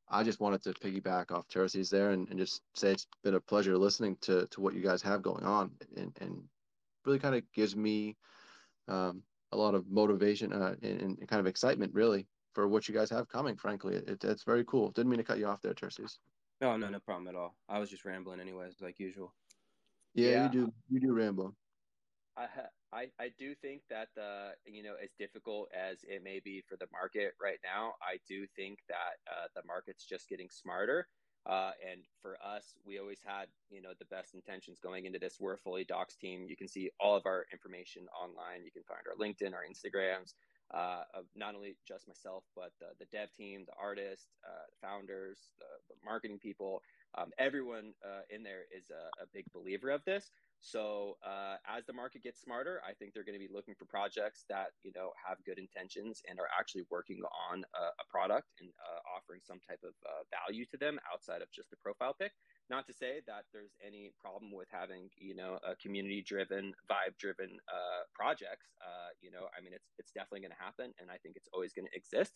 I 0.09 0.23
just 0.23 0.39
wanted 0.39 0.63
to 0.63 0.73
piggyback 0.73 1.31
off 1.31 1.47
Teresi's 1.47 1.89
there 1.89 2.11
and, 2.11 2.29
and 2.29 2.37
just 2.37 2.61
say 2.75 2.91
it's 2.91 3.07
been 3.23 3.35
a 3.35 3.39
pleasure 3.39 3.77
listening 3.77 4.17
to, 4.21 4.47
to 4.47 4.61
what 4.61 4.75
you 4.75 4.81
guys 4.81 5.01
have 5.01 5.21
going 5.21 5.43
on 5.43 5.71
and, 5.95 6.15
and 6.21 6.43
really 7.05 7.19
kind 7.19 7.35
of 7.35 7.43
gives 7.53 7.75
me 7.75 8.15
um, 8.87 9.23
a 9.51 9.57
lot 9.57 9.75
of 9.75 9.89
motivation 9.89 10.53
uh, 10.53 10.75
and, 10.81 11.01
and 11.01 11.27
kind 11.27 11.39
of 11.39 11.47
excitement 11.47 11.93
really 11.93 12.27
for 12.53 12.67
what 12.67 12.87
you 12.87 12.93
guys 12.93 13.09
have 13.09 13.27
coming. 13.27 13.55
Frankly, 13.55 13.95
it, 13.95 14.23
it's 14.23 14.43
very 14.43 14.63
cool. 14.65 14.91
Didn't 14.91 15.09
mean 15.09 15.17
to 15.17 15.23
cut 15.23 15.39
you 15.39 15.47
off 15.47 15.61
there, 15.61 15.73
Terces. 15.73 16.19
No, 16.61 16.77
no, 16.77 16.87
no 16.89 16.99
problem 16.99 17.27
at 17.27 17.35
all. 17.35 17.55
I 17.67 17.79
was 17.79 17.89
just 17.89 18.05
rambling, 18.05 18.39
anyways, 18.39 18.75
like 18.81 18.99
usual. 18.99 19.33
Yeah, 20.13 20.29
yeah. 20.29 20.43
you 20.43 20.49
do. 20.49 20.73
You 20.89 20.99
do 20.99 21.13
ramble. 21.13 21.55
I, 22.37 22.47
I 22.91 23.07
I 23.19 23.29
do 23.37 23.53
think 23.55 23.81
that 23.89 24.07
the 24.15 24.51
you 24.65 24.81
know 24.83 24.93
as 25.03 25.09
difficult 25.19 25.69
as 25.73 25.99
it 26.03 26.23
may 26.23 26.39
be 26.43 26.63
for 26.67 26.77
the 26.77 26.87
market 26.91 27.33
right 27.41 27.59
now, 27.63 27.93
I 28.01 28.17
do 28.27 28.45
think 28.55 28.79
that 28.89 29.17
uh, 29.29 29.47
the 29.55 29.61
market's 29.67 30.05
just 30.05 30.29
getting 30.29 30.49
smarter. 30.49 31.07
Uh, 31.45 31.71
and 31.91 31.99
for 32.21 32.37
us, 32.41 32.75
we 32.85 32.99
always 32.99 33.19
had 33.23 33.47
you 33.69 33.81
know 33.81 33.91
the 33.99 34.05
best 34.05 34.33
intentions 34.33 34.79
going 34.79 35.05
into 35.05 35.19
this. 35.19 35.37
We're 35.39 35.55
a 35.55 35.57
fully 35.57 35.85
doxxed 35.85 36.19
team. 36.19 36.45
You 36.47 36.55
can 36.55 36.67
see 36.67 36.89
all 36.99 37.15
of 37.15 37.25
our 37.25 37.45
information 37.51 38.03
online. 38.19 38.63
You 38.63 38.71
can 38.71 38.83
find 38.83 39.01
our 39.07 39.17
LinkedIn, 39.19 39.53
our 39.53 39.65
Instagrams 39.69 40.33
uh, 40.73 41.03
of 41.13 41.25
not 41.35 41.53
only 41.55 41.75
just 41.87 42.07
myself, 42.07 42.43
but 42.55 42.71
the, 42.79 42.87
the 42.99 43.05
dev 43.11 43.29
team, 43.37 43.63
the 43.65 43.77
artists, 43.79 44.27
uh, 44.43 44.65
the 44.69 44.87
founders, 44.87 45.51
the, 45.59 45.65
the, 45.87 45.95
marketing 46.03 46.39
people, 46.39 46.81
um, 47.15 47.29
everyone 47.37 47.93
uh, 48.03 48.21
in 48.29 48.41
there 48.41 48.65
is 48.75 48.89
a, 48.89 49.21
a, 49.21 49.25
big 49.33 49.45
believer 49.53 49.91
of 49.91 50.03
this. 50.05 50.31
So 50.61 51.17
uh, 51.25 51.57
as 51.69 51.85
the 51.85 51.93
market 51.93 52.23
gets 52.23 52.41
smarter, 52.41 52.81
I 52.87 52.93
think 52.93 53.13
they're 53.13 53.23
going 53.23 53.39
to 53.39 53.45
be 53.45 53.53
looking 53.53 53.75
for 53.75 53.85
projects 53.85 54.45
that 54.49 54.73
you 54.81 54.91
know 54.95 55.11
have 55.21 55.37
good 55.45 55.59
intentions 55.59 56.21
and 56.27 56.39
are 56.39 56.49
actually 56.57 56.85
working 56.89 57.21
on 57.51 57.63
a, 57.75 57.85
a 58.01 58.05
product 58.09 58.49
and 58.59 58.69
uh, 58.81 58.99
offering 59.15 59.41
some 59.45 59.59
type 59.69 59.79
of 59.83 59.93
uh, 60.05 60.25
value 60.33 60.65
to 60.71 60.77
them 60.77 60.99
outside 61.11 61.41
of 61.41 61.51
just 61.51 61.69
the 61.69 61.77
profile 61.77 62.15
pic. 62.17 62.31
Not 62.69 62.87
to 62.87 62.93
say 62.93 63.21
that 63.27 63.43
there's 63.51 63.75
any 63.85 64.11
problem 64.19 64.51
with 64.51 64.67
having, 64.71 65.09
you 65.17 65.35
know, 65.35 65.59
a 65.67 65.75
community-driven, 65.75 66.73
vibe-driven 66.89 67.59
uh, 67.67 68.03
projects. 68.13 68.71
Uh, 68.81 69.11
you 69.21 69.31
know, 69.31 69.47
I 69.57 69.61
mean, 69.61 69.73
it's 69.73 69.91
it's 69.99 70.11
definitely 70.11 70.41
going 70.41 70.55
to 70.57 70.63
happen, 70.63 70.93
and 70.99 71.11
I 71.11 71.17
think 71.17 71.35
it's 71.35 71.49
always 71.53 71.73
going 71.73 71.87
to 71.91 71.95
exist. 71.95 72.33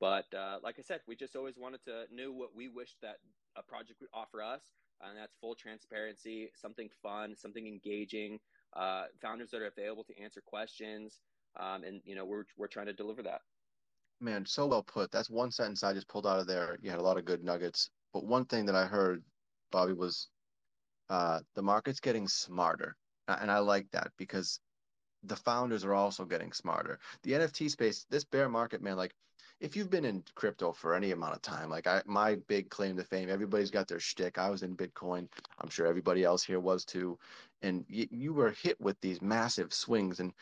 But 0.00 0.26
uh, 0.34 0.58
like 0.62 0.76
I 0.78 0.82
said, 0.82 1.00
we 1.06 1.16
just 1.16 1.36
always 1.36 1.56
wanted 1.56 1.84
to 1.84 2.04
know 2.12 2.30
what 2.32 2.54
we 2.54 2.68
wished 2.68 2.96
that 3.02 3.16
a 3.56 3.62
project 3.62 4.00
would 4.00 4.10
offer 4.12 4.42
us, 4.42 4.62
and 5.00 5.18
that's 5.18 5.34
full 5.40 5.54
transparency, 5.54 6.50
something 6.54 6.88
fun, 7.02 7.34
something 7.36 7.66
engaging, 7.66 8.38
uh, 8.76 9.04
founders 9.20 9.50
that 9.50 9.62
are 9.62 9.66
available 9.66 10.04
to 10.04 10.22
answer 10.22 10.40
questions, 10.44 11.20
um, 11.58 11.84
and 11.84 12.00
you 12.04 12.14
know 12.14 12.24
we're 12.24 12.44
we're 12.56 12.66
trying 12.68 12.86
to 12.86 12.92
deliver 12.92 13.22
that. 13.22 13.40
Man, 14.20 14.46
so 14.46 14.66
well 14.66 14.82
put. 14.82 15.10
That's 15.10 15.30
one 15.30 15.50
sentence 15.50 15.82
I 15.82 15.92
just 15.92 16.08
pulled 16.08 16.26
out 16.26 16.38
of 16.38 16.46
there. 16.46 16.78
You 16.80 16.90
had 16.90 17.00
a 17.00 17.02
lot 17.02 17.18
of 17.18 17.24
good 17.24 17.44
nuggets, 17.44 17.90
but 18.12 18.24
one 18.24 18.44
thing 18.46 18.66
that 18.66 18.76
I 18.76 18.86
heard, 18.86 19.22
Bobby, 19.74 19.92
was 19.92 20.28
uh, 21.10 21.40
the 21.56 21.62
market's 21.62 21.98
getting 21.98 22.28
smarter, 22.28 22.94
and 23.26 23.50
I 23.50 23.58
like 23.58 23.90
that 23.90 24.12
because 24.16 24.60
the 25.24 25.34
founders 25.34 25.84
are 25.84 25.94
also 25.94 26.24
getting 26.24 26.52
smarter. 26.52 27.00
The 27.24 27.32
NFT 27.32 27.68
space, 27.70 28.06
this 28.08 28.24
bear 28.24 28.48
market, 28.48 28.82
man, 28.82 28.96
like 28.96 29.12
if 29.58 29.74
you've 29.74 29.90
been 29.90 30.04
in 30.04 30.22
crypto 30.36 30.70
for 30.70 30.94
any 30.94 31.10
amount 31.10 31.34
of 31.34 31.42
time, 31.42 31.70
like 31.70 31.88
I, 31.88 32.02
my 32.06 32.36
big 32.46 32.70
claim 32.70 32.96
to 32.98 33.02
fame, 33.02 33.28
everybody's 33.28 33.72
got 33.72 33.88
their 33.88 33.98
shtick. 33.98 34.38
I 34.38 34.48
was 34.48 34.62
in 34.62 34.76
Bitcoin. 34.76 35.26
I'm 35.58 35.70
sure 35.70 35.86
everybody 35.86 36.22
else 36.22 36.44
here 36.44 36.60
was 36.60 36.84
too. 36.84 37.18
And 37.62 37.84
you, 37.88 38.06
you 38.12 38.32
were 38.32 38.54
hit 38.62 38.80
with 38.80 39.00
these 39.00 39.20
massive 39.20 39.74
swings 39.74 40.20
and 40.20 40.32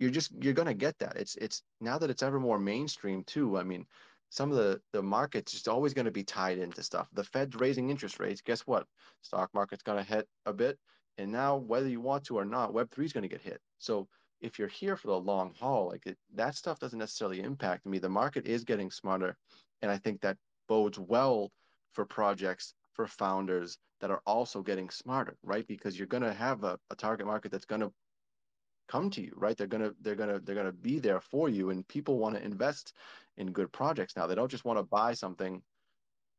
you're 0.00 0.10
just, 0.10 0.32
you're 0.40 0.54
going 0.54 0.66
to 0.66 0.74
get 0.74 0.98
that. 0.98 1.16
It's, 1.16 1.36
it's 1.36 1.62
now 1.80 1.96
that 1.98 2.10
it's 2.10 2.24
ever 2.24 2.40
more 2.40 2.58
mainstream 2.58 3.22
too. 3.22 3.56
I 3.56 3.62
mean, 3.62 3.86
some 4.30 4.50
of 4.50 4.56
the, 4.56 4.80
the 4.92 5.02
market's 5.02 5.52
just 5.52 5.68
always 5.68 5.92
going 5.92 6.04
to 6.06 6.10
be 6.10 6.24
tied 6.24 6.58
into 6.58 6.82
stuff. 6.82 7.08
The 7.12 7.24
Fed's 7.24 7.56
raising 7.56 7.90
interest 7.90 8.20
rates. 8.20 8.40
Guess 8.40 8.60
what? 8.60 8.86
Stock 9.22 9.50
market's 9.52 9.82
going 9.82 9.98
to 9.98 10.08
hit 10.08 10.26
a 10.46 10.52
bit. 10.52 10.78
And 11.18 11.30
now, 11.32 11.56
whether 11.56 11.88
you 11.88 12.00
want 12.00 12.24
to 12.24 12.38
or 12.38 12.44
not, 12.44 12.72
Web3 12.72 13.04
is 13.04 13.12
going 13.12 13.22
to 13.22 13.28
get 13.28 13.42
hit. 13.42 13.60
So 13.78 14.08
if 14.40 14.58
you're 14.58 14.68
here 14.68 14.96
for 14.96 15.08
the 15.08 15.20
long 15.20 15.52
haul, 15.58 15.88
like 15.88 16.06
it, 16.06 16.16
that 16.34 16.54
stuff 16.54 16.78
doesn't 16.78 16.98
necessarily 16.98 17.40
impact 17.40 17.84
me. 17.84 17.98
The 17.98 18.08
market 18.08 18.46
is 18.46 18.64
getting 18.64 18.90
smarter, 18.90 19.36
and 19.82 19.90
I 19.90 19.98
think 19.98 20.20
that 20.20 20.38
bodes 20.68 20.98
well 20.98 21.50
for 21.92 22.06
projects 22.06 22.74
for 22.94 23.06
founders 23.06 23.76
that 24.00 24.10
are 24.10 24.22
also 24.26 24.62
getting 24.62 24.88
smarter, 24.88 25.36
right? 25.42 25.66
Because 25.66 25.98
you're 25.98 26.06
going 26.06 26.22
to 26.22 26.32
have 26.32 26.64
a, 26.64 26.78
a 26.90 26.94
target 26.94 27.26
market 27.26 27.52
that's 27.52 27.66
going 27.66 27.82
to 27.82 27.92
come 28.90 29.10
to 29.10 29.22
you, 29.22 29.32
right? 29.36 29.56
They're 29.56 29.66
gonna 29.66 29.92
they're 30.00 30.16
gonna 30.16 30.40
they're 30.40 30.54
gonna 30.54 30.72
be 30.72 30.98
there 30.98 31.20
for 31.20 31.48
you, 31.48 31.70
and 31.70 31.86
people 31.86 32.18
want 32.18 32.34
to 32.34 32.44
invest 32.44 32.94
in 33.36 33.52
good 33.52 33.72
projects 33.72 34.16
now. 34.16 34.26
They 34.26 34.34
don't 34.34 34.50
just 34.50 34.64
want 34.64 34.78
to 34.78 34.82
buy 34.82 35.14
something 35.14 35.62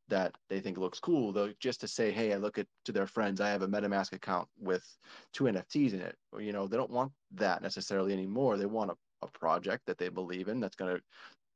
that 0.10 0.36
they 0.50 0.60
think 0.60 0.78
looks 0.78 1.00
cool. 1.00 1.32
Though 1.32 1.54
just 1.60 1.80
to 1.82 1.88
say 1.88 2.12
hey 2.12 2.34
i 2.34 2.38
look 2.38 2.58
at 2.58 2.68
to 2.86 2.92
their 2.92 3.08
friends 3.08 3.40
i 3.40 3.50
have 3.50 3.62
a 3.62 3.68
metamask 3.68 4.12
account 4.12 4.50
with 4.60 4.86
two 5.32 5.46
nfts 5.46 5.94
in 5.94 6.02
it. 6.02 6.18
Or 6.34 6.42
you 6.42 6.52
know 6.52 6.68
they 6.68 6.78
don't 6.78 6.92
want 6.92 7.14
that 7.36 7.62
necessarily 7.62 8.12
anymore. 8.14 8.58
They 8.58 8.66
want 8.66 8.92
a, 8.92 8.96
a 9.22 9.28
project 9.28 9.86
that 9.86 9.98
they 9.98 10.10
believe 10.10 10.50
in 10.50 10.60
that's 10.60 10.76
going 10.76 10.96
to 10.96 11.02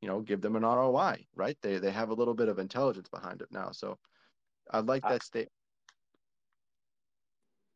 you 0.01 0.07
know 0.07 0.21
give 0.21 0.41
them 0.41 0.55
an 0.55 0.63
roi 0.63 1.25
right? 1.35 1.57
They 1.61 1.77
they 1.79 1.91
have 1.91 2.09
a 2.09 2.13
little 2.15 2.33
bit 2.33 2.49
of 2.49 2.59
intelligence 2.59 3.09
behind 3.09 3.41
it 3.41 3.49
now. 3.51 3.71
So 3.71 3.97
i 4.71 4.79
like 4.79 5.03
that 5.03 5.21
state 5.21 5.49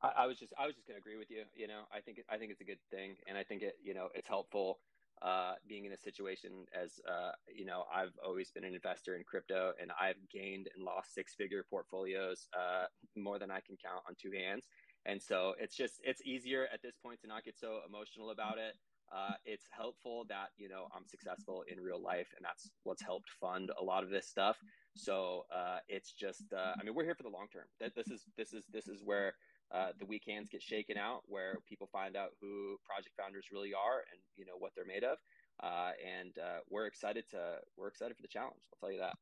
I, 0.01 0.23
I 0.23 0.25
was 0.27 0.37
just 0.37 0.53
I 0.57 0.65
was 0.65 0.75
just 0.75 0.87
gonna 0.87 0.99
agree 0.99 1.17
with 1.17 1.29
you. 1.29 1.43
You 1.55 1.67
know, 1.67 1.83
I 1.93 1.99
think 2.01 2.19
I 2.29 2.37
think 2.37 2.51
it's 2.51 2.61
a 2.61 2.65
good 2.65 2.81
thing, 2.91 3.15
and 3.27 3.37
I 3.37 3.43
think 3.43 3.61
it 3.61 3.75
you 3.83 3.93
know 3.93 4.09
it's 4.13 4.27
helpful 4.27 4.79
uh, 5.21 5.53
being 5.67 5.85
in 5.85 5.91
a 5.91 5.97
situation 5.97 6.65
as 6.73 6.99
uh, 7.09 7.31
you 7.53 7.65
know 7.65 7.83
i've 7.93 8.13
always 8.25 8.51
been 8.51 8.63
an 8.63 8.73
investor 8.73 9.15
in 9.15 9.23
crypto 9.23 9.73
and 9.81 9.91
i've 9.99 10.15
gained 10.31 10.69
and 10.75 10.83
lost 10.85 11.13
six 11.13 11.35
figure 11.35 11.63
portfolios 11.69 12.47
uh, 12.57 12.85
more 13.17 13.37
than 13.39 13.51
i 13.51 13.59
can 13.59 13.75
count 13.83 14.01
on 14.07 14.15
two 14.21 14.31
hands 14.31 14.67
and 15.05 15.21
so 15.21 15.53
it's 15.59 15.75
just 15.75 15.95
it's 16.03 16.21
easier 16.25 16.67
at 16.73 16.81
this 16.81 16.95
point 17.03 17.19
to 17.21 17.27
not 17.27 17.43
get 17.43 17.57
so 17.57 17.79
emotional 17.87 18.31
about 18.31 18.57
it 18.57 18.75
uh, 19.11 19.33
it's 19.43 19.65
helpful 19.71 20.23
that 20.29 20.49
you 20.57 20.69
know 20.69 20.87
i'm 20.95 21.05
successful 21.05 21.63
in 21.67 21.83
real 21.83 22.01
life 22.01 22.27
and 22.37 22.45
that's 22.45 22.71
what's 22.83 23.01
helped 23.01 23.29
fund 23.41 23.71
a 23.79 23.83
lot 23.83 24.03
of 24.03 24.09
this 24.09 24.27
stuff 24.27 24.57
so 24.95 25.43
uh, 25.53 25.79
it's 25.89 26.13
just 26.13 26.53
uh, 26.53 26.73
i 26.79 26.83
mean 26.83 26.95
we're 26.95 27.03
here 27.03 27.15
for 27.15 27.23
the 27.23 27.29
long 27.29 27.47
term 27.51 27.65
that 27.79 27.93
this 27.95 28.07
is 28.07 28.23
this 28.37 28.53
is 28.53 28.63
this 28.71 28.87
is 28.87 29.01
where 29.03 29.33
uh, 29.71 29.91
the 29.99 30.19
hands 30.27 30.49
get 30.49 30.61
shaken 30.61 30.97
out, 30.97 31.21
where 31.27 31.57
people 31.67 31.87
find 31.91 32.15
out 32.15 32.29
who 32.41 32.77
project 32.83 33.15
founders 33.17 33.45
really 33.51 33.73
are 33.73 34.03
and 34.11 34.19
you 34.35 34.45
know 34.45 34.57
what 34.57 34.71
they're 34.75 34.85
made 34.85 35.03
of. 35.03 35.17
Uh, 35.61 35.91
and 36.19 36.37
uh, 36.37 36.59
we're 36.69 36.85
excited 36.85 37.25
to 37.29 37.57
we're 37.77 37.87
excited 37.87 38.15
for 38.15 38.21
the 38.21 38.27
challenge. 38.27 38.61
I'll 38.71 38.79
tell 38.79 38.91
you 38.91 38.99
that. 38.99 39.15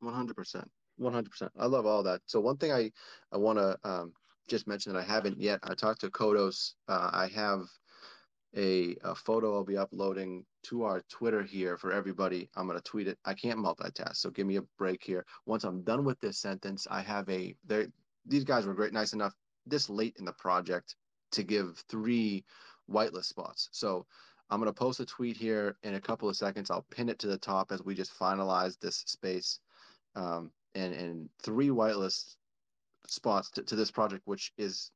One 0.00 0.14
hundred 0.14 0.36
percent. 0.36 0.70
One 0.96 1.12
hundred 1.12 1.30
percent. 1.30 1.52
I 1.58 1.66
love 1.66 1.86
all 1.86 2.02
that. 2.04 2.20
So 2.26 2.40
one 2.40 2.56
thing 2.56 2.72
I 2.72 2.90
I 3.32 3.36
want 3.36 3.58
to 3.58 3.78
um, 3.84 4.12
just 4.48 4.66
mention 4.66 4.92
that 4.92 4.98
I 4.98 5.04
haven't 5.04 5.40
yet. 5.40 5.60
I 5.62 5.74
talked 5.74 6.00
to 6.02 6.10
Kodos. 6.10 6.74
Uh, 6.88 7.10
I 7.12 7.28
have 7.34 7.62
a, 8.56 8.96
a 9.02 9.14
photo 9.14 9.54
I'll 9.54 9.64
be 9.64 9.78
uploading 9.78 10.44
to 10.64 10.84
our 10.84 11.02
Twitter 11.08 11.42
here 11.42 11.78
for 11.78 11.92
everybody. 11.92 12.50
I'm 12.54 12.66
going 12.66 12.78
to 12.78 12.84
tweet 12.84 13.08
it. 13.08 13.18
I 13.24 13.32
can't 13.34 13.58
multitask, 13.58 14.16
so 14.16 14.30
give 14.30 14.46
me 14.46 14.56
a 14.56 14.62
break 14.78 15.02
here. 15.02 15.24
Once 15.46 15.64
I'm 15.64 15.82
done 15.82 16.04
with 16.04 16.20
this 16.20 16.38
sentence, 16.38 16.86
I 16.90 17.00
have 17.00 17.28
a. 17.28 17.54
there. 17.66 17.86
These 18.26 18.44
guys 18.44 18.66
were 18.66 18.74
great, 18.74 18.92
nice 18.92 19.14
enough 19.14 19.34
this 19.66 19.88
late 19.88 20.16
in 20.18 20.24
the 20.24 20.32
project 20.32 20.96
to 21.32 21.42
give 21.42 21.82
three 21.88 22.44
whitelist 22.90 23.26
spots. 23.26 23.68
So 23.72 24.06
I'm 24.50 24.60
going 24.60 24.72
to 24.72 24.78
post 24.78 25.00
a 25.00 25.06
tweet 25.06 25.36
here 25.36 25.76
in 25.82 25.94
a 25.94 26.00
couple 26.00 26.28
of 26.28 26.36
seconds. 26.36 26.70
I'll 26.70 26.86
pin 26.90 27.08
it 27.08 27.18
to 27.20 27.26
the 27.26 27.38
top 27.38 27.72
as 27.72 27.82
we 27.82 27.94
just 27.94 28.18
finalize 28.18 28.78
this 28.78 28.96
space. 29.06 29.60
Um, 30.14 30.50
and, 30.74 30.92
and 30.92 31.28
three 31.42 31.68
whitelist 31.68 32.36
spots 33.06 33.50
to, 33.52 33.62
to 33.62 33.76
this 33.76 33.90
project, 33.90 34.22
which 34.26 34.52
is, 34.58 34.90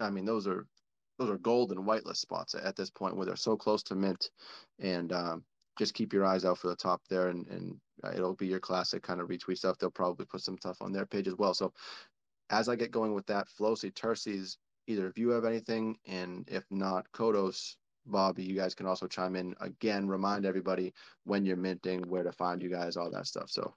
I 0.00 0.10
mean, 0.10 0.24
those 0.24 0.46
are 0.46 0.66
those 1.18 1.30
are 1.30 1.38
golden 1.38 1.78
whitelist 1.78 2.18
spots 2.18 2.54
at 2.54 2.76
this 2.76 2.90
point 2.90 3.16
where 3.16 3.24
they're 3.24 3.36
so 3.36 3.56
close 3.56 3.82
to 3.84 3.94
mint. 3.94 4.30
And 4.80 5.12
um, 5.12 5.44
just 5.78 5.94
keep 5.94 6.12
your 6.12 6.24
eyes 6.24 6.44
out 6.44 6.58
for 6.58 6.68
the 6.68 6.76
top 6.76 7.02
there, 7.08 7.28
and, 7.28 7.46
and 7.48 7.76
it'll 8.14 8.34
be 8.34 8.46
your 8.46 8.60
classic 8.60 9.02
kind 9.02 9.20
of 9.20 9.28
retweet 9.28 9.58
stuff. 9.58 9.78
They'll 9.78 9.90
probably 9.90 10.26
put 10.26 10.40
some 10.40 10.58
stuff 10.58 10.78
on 10.80 10.92
their 10.92 11.06
page 11.06 11.28
as 11.28 11.36
well. 11.36 11.54
So 11.54 11.72
as 12.50 12.68
I 12.68 12.76
get 12.76 12.90
going 12.90 13.14
with 13.14 13.26
that, 13.26 13.48
Flosi, 13.48 13.94
Terces, 13.94 14.58
either 14.86 15.06
if 15.08 15.18
you 15.18 15.30
have 15.30 15.44
anything, 15.44 15.98
and 16.06 16.48
if 16.48 16.64
not, 16.70 17.10
Kodos, 17.12 17.76
Bobby, 18.06 18.44
you 18.44 18.54
guys 18.54 18.74
can 18.74 18.86
also 18.86 19.06
chime 19.06 19.34
in. 19.36 19.54
Again, 19.60 20.06
remind 20.06 20.46
everybody 20.46 20.92
when 21.24 21.44
you're 21.44 21.56
minting, 21.56 22.02
where 22.08 22.22
to 22.22 22.32
find 22.32 22.62
you 22.62 22.70
guys, 22.70 22.96
all 22.96 23.10
that 23.10 23.26
stuff. 23.26 23.50
So, 23.50 23.74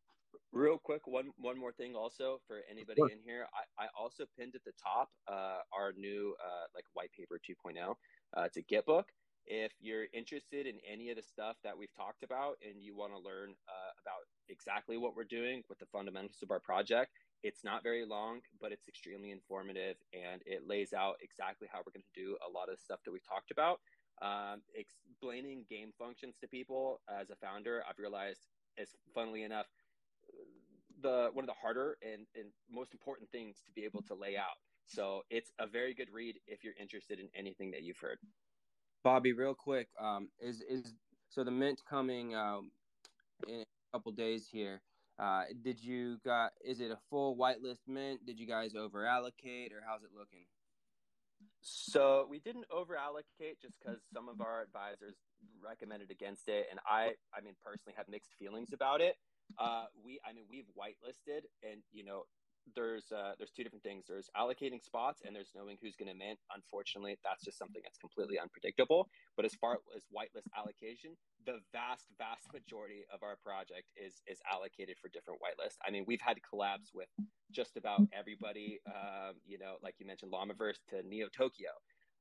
real 0.51 0.77
quick, 0.77 1.07
one 1.07 1.31
one 1.37 1.57
more 1.57 1.71
thing 1.71 1.95
also 1.95 2.39
for 2.47 2.59
anybody 2.69 3.01
in 3.01 3.19
here. 3.25 3.47
I, 3.79 3.85
I 3.85 3.87
also 3.99 4.25
pinned 4.37 4.55
at 4.55 4.63
the 4.63 4.73
top 4.81 5.09
uh, 5.27 5.59
our 5.73 5.93
new 5.97 6.35
uh, 6.43 6.65
like 6.75 6.85
white 6.93 7.11
paper 7.11 7.39
2.0. 7.39 7.95
Uh, 8.37 8.41
it's 8.41 8.57
a 8.57 8.61
Gitbook. 8.61 9.05
If 9.47 9.71
you're 9.79 10.05
interested 10.13 10.67
in 10.67 10.75
any 10.87 11.09
of 11.09 11.15
the 11.15 11.23
stuff 11.23 11.55
that 11.63 11.75
we've 11.75 11.93
talked 11.95 12.21
about 12.21 12.57
and 12.61 12.83
you 12.83 12.95
want 12.95 13.13
to 13.13 13.17
learn 13.17 13.55
uh, 13.67 13.91
about 13.99 14.27
exactly 14.47 14.95
what 14.95 15.15
we're 15.15 15.23
doing 15.23 15.63
with 15.69 15.79
the 15.79 15.87
fundamentals 15.87 16.43
of 16.43 16.51
our 16.51 16.59
project, 16.59 17.09
it's 17.43 17.63
not 17.63 17.83
very 17.83 18.05
long, 18.05 18.39
but 18.59 18.71
it's 18.71 18.87
extremely 18.87 19.31
informative 19.31 19.95
and 20.13 20.41
it 20.45 20.67
lays 20.67 20.93
out 20.93 21.15
exactly 21.21 21.67
how 21.71 21.79
we're 21.79 21.93
going 21.93 22.03
to 22.13 22.19
do 22.19 22.37
a 22.47 22.51
lot 22.51 22.71
of 22.71 22.79
stuff 22.79 22.99
that 23.05 23.11
we've 23.11 23.27
talked 23.27 23.51
about. 23.51 23.79
Um, 24.21 24.61
explaining 24.75 25.65
game 25.69 25.91
functions 25.97 26.35
to 26.41 26.47
people 26.47 26.99
as 27.09 27.29
a 27.29 27.35
founder, 27.35 27.83
I've 27.87 27.99
realized 27.99 28.41
is 28.77 28.89
funnily 29.13 29.43
enough 29.43 29.67
the 31.01 31.29
one 31.33 31.43
of 31.43 31.47
the 31.47 31.59
harder 31.61 31.97
and, 32.01 32.25
and 32.35 32.45
most 32.69 32.93
important 32.93 33.29
things 33.31 33.57
to 33.65 33.71
be 33.71 33.85
able 33.85 34.01
to 34.03 34.15
lay 34.15 34.35
out. 34.35 34.59
So 34.85 35.21
it's 35.29 35.51
a 35.59 35.67
very 35.67 35.93
good 35.93 36.09
read 36.11 36.39
if 36.47 36.63
you're 36.63 36.73
interested 36.79 37.19
in 37.19 37.27
anything 37.35 37.71
that 37.71 37.83
you've 37.83 37.99
heard. 37.99 38.17
Bobby, 39.03 39.33
real 39.33 39.53
quick, 39.53 39.87
um, 39.99 40.29
is 40.41 40.61
is 40.61 40.93
so 41.29 41.43
the 41.43 41.51
mint 41.51 41.81
coming 41.89 42.35
um, 42.35 42.71
in 43.47 43.61
a 43.61 43.97
couple 43.97 44.11
days 44.11 44.47
here. 44.51 44.81
Uh, 45.19 45.43
did 45.63 45.83
you 45.83 46.17
got? 46.23 46.51
Is 46.63 46.79
it 46.79 46.91
a 46.91 46.97
full 47.09 47.35
whitelist 47.35 47.87
mint? 47.87 48.25
Did 48.25 48.39
you 48.39 48.47
guys 48.47 48.75
over 48.75 49.05
allocate, 49.05 49.73
or 49.73 49.83
how's 49.85 50.03
it 50.03 50.11
looking? 50.17 50.45
So 51.61 52.25
we 52.29 52.39
didn't 52.39 52.65
over 52.71 52.95
allocate 52.95 53.59
just 53.61 53.75
because 53.79 53.99
some 54.13 54.29
of 54.29 54.39
our 54.39 54.61
advisors 54.61 55.15
recommended 55.61 56.09
against 56.09 56.47
it, 56.47 56.67
and 56.71 56.79
I, 56.85 57.13
I 57.35 57.41
mean, 57.43 57.55
personally 57.63 57.95
have 57.97 58.07
mixed 58.07 58.33
feelings 58.39 58.71
about 58.73 59.01
it. 59.01 59.15
Uh, 59.57 59.85
we, 60.03 60.19
I 60.27 60.31
mean, 60.31 60.45
we've 60.49 60.67
whitelisted, 60.77 61.43
and 61.63 61.81
you 61.91 62.05
know, 62.05 62.23
there's 62.75 63.11
uh, 63.11 63.33
there's 63.37 63.51
two 63.51 63.63
different 63.63 63.83
things. 63.83 64.05
There's 64.07 64.29
allocating 64.37 64.83
spots 64.83 65.21
and 65.25 65.35
there's 65.35 65.51
knowing 65.55 65.77
who's 65.81 65.95
going 65.95 66.11
to 66.11 66.17
mint. 66.17 66.39
Unfortunately, 66.55 67.17
that's 67.23 67.43
just 67.43 67.57
something 67.57 67.81
that's 67.83 67.97
completely 67.97 68.39
unpredictable. 68.39 69.09
But 69.35 69.45
as 69.45 69.55
far 69.55 69.79
as 69.95 70.03
whitelist 70.13 70.47
allocation, 70.55 71.17
the 71.45 71.59
vast 71.71 72.05
vast 72.17 72.51
majority 72.53 73.05
of 73.13 73.23
our 73.23 73.35
project 73.35 73.87
is 73.95 74.21
is 74.27 74.39
allocated 74.51 74.97
for 75.01 75.09
different 75.09 75.39
whitelist. 75.39 75.77
I 75.85 75.91
mean, 75.91 76.03
we've 76.07 76.21
had 76.21 76.37
collabs 76.41 76.93
with 76.93 77.09
just 77.51 77.77
about 77.77 78.01
everybody. 78.13 78.79
Um, 78.87 79.35
you 79.45 79.57
know, 79.57 79.75
like 79.81 79.95
you 79.99 80.05
mentioned, 80.05 80.31
Llamaverse 80.31 80.79
to 80.89 81.03
Neo 81.07 81.27
Tokyo. 81.35 81.69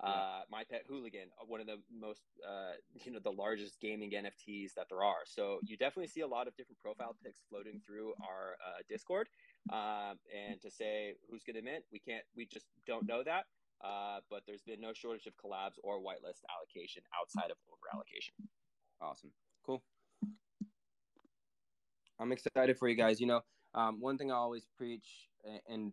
Uh, 0.01 0.43
my 0.49 0.63
pet 0.71 0.85
hooligan, 0.87 1.27
uh, 1.41 1.45
one 1.45 1.61
of 1.61 1.67
the 1.67 1.79
most, 1.93 2.23
uh, 2.49 2.79
you 3.05 3.11
know, 3.11 3.19
the 3.19 3.33
largest 3.33 3.81
gaming 3.81 4.13
NFTs 4.13 4.73
that 4.77 4.87
there 4.89 5.03
are. 5.03 5.27
So 5.27 5.59
you 5.65 5.77
definitely 5.77 6.07
see 6.07 6.21
a 6.21 6.27
lot 6.27 6.47
of 6.47 6.57
different 6.57 6.79
profile 6.79 7.17
pics 7.25 7.43
floating 7.51 7.81
through 7.85 8.15
our 8.23 8.55
uh, 8.65 8.83
Discord. 8.89 9.29
Um, 9.73 10.19
and 10.31 10.61
to 10.63 10.71
say 10.71 11.15
who's 11.29 11.43
going 11.43 11.57
to 11.57 11.63
mint, 11.63 11.83
we 11.91 11.99
can't, 11.99 12.23
we 12.37 12.47
just 12.47 12.67
don't 12.87 13.09
know 13.09 13.25
that. 13.25 13.47
Uh, 13.83 14.21
but 14.31 14.43
there's 14.47 14.63
been 14.63 14.81
no 14.81 14.93
shortage 14.93 15.27
of 15.27 15.35
collabs 15.35 15.79
or 15.83 15.99
whitelist 15.99 16.47
allocation 16.47 17.03
outside 17.19 17.51
of 17.51 17.59
over 17.67 17.87
allocation. 17.93 18.35
Awesome. 19.01 19.31
Cool. 19.65 19.83
I'm 22.19 22.33
excited 22.33 22.79
for 22.79 22.89
you 22.89 22.97
guys. 22.97 23.21
You 23.21 23.27
know, 23.29 23.43
um, 23.75 24.01
one 24.01 24.19
thing 24.19 24.31
I 24.33 24.35
always 24.35 24.67
preach, 24.77 25.29
and 25.69 25.93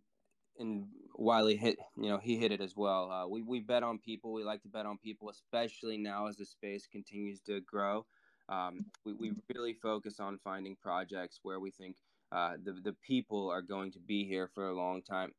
and 0.58 0.88
Wiley 1.16 1.56
hit, 1.56 1.78
you 1.98 2.10
know, 2.10 2.18
he 2.18 2.38
hit 2.38 2.52
it 2.52 2.62
as 2.62 2.76
well. 2.76 3.12
Uh, 3.12 3.28
we 3.28 3.42
we 3.42 3.60
bet 3.60 3.84
on 3.84 4.00
people. 4.00 4.34
We 4.34 4.44
like 4.44 4.62
to 4.64 4.70
bet 4.70 4.86
on 4.86 4.98
people, 4.98 5.30
especially 5.30 5.98
now 5.98 6.28
as 6.28 6.38
the 6.38 6.46
space 6.46 6.88
continues 6.88 7.42
to 7.42 7.62
grow. 7.62 8.06
Um, 8.50 8.86
we 9.04 9.14
we 9.14 9.34
really 9.54 9.74
focus 9.74 10.20
on 10.20 10.40
finding 10.44 10.76
projects 10.76 11.40
where 11.44 11.60
we 11.60 11.72
think 11.72 11.98
uh, 12.32 12.54
the 12.64 12.74
the 12.74 12.94
people 12.94 13.50
are 13.52 13.62
going 13.62 13.92
to 13.92 14.00
be 14.00 14.26
here 14.26 14.48
for 14.48 14.68
a 14.68 14.76
long 14.76 15.02
time, 15.02 15.34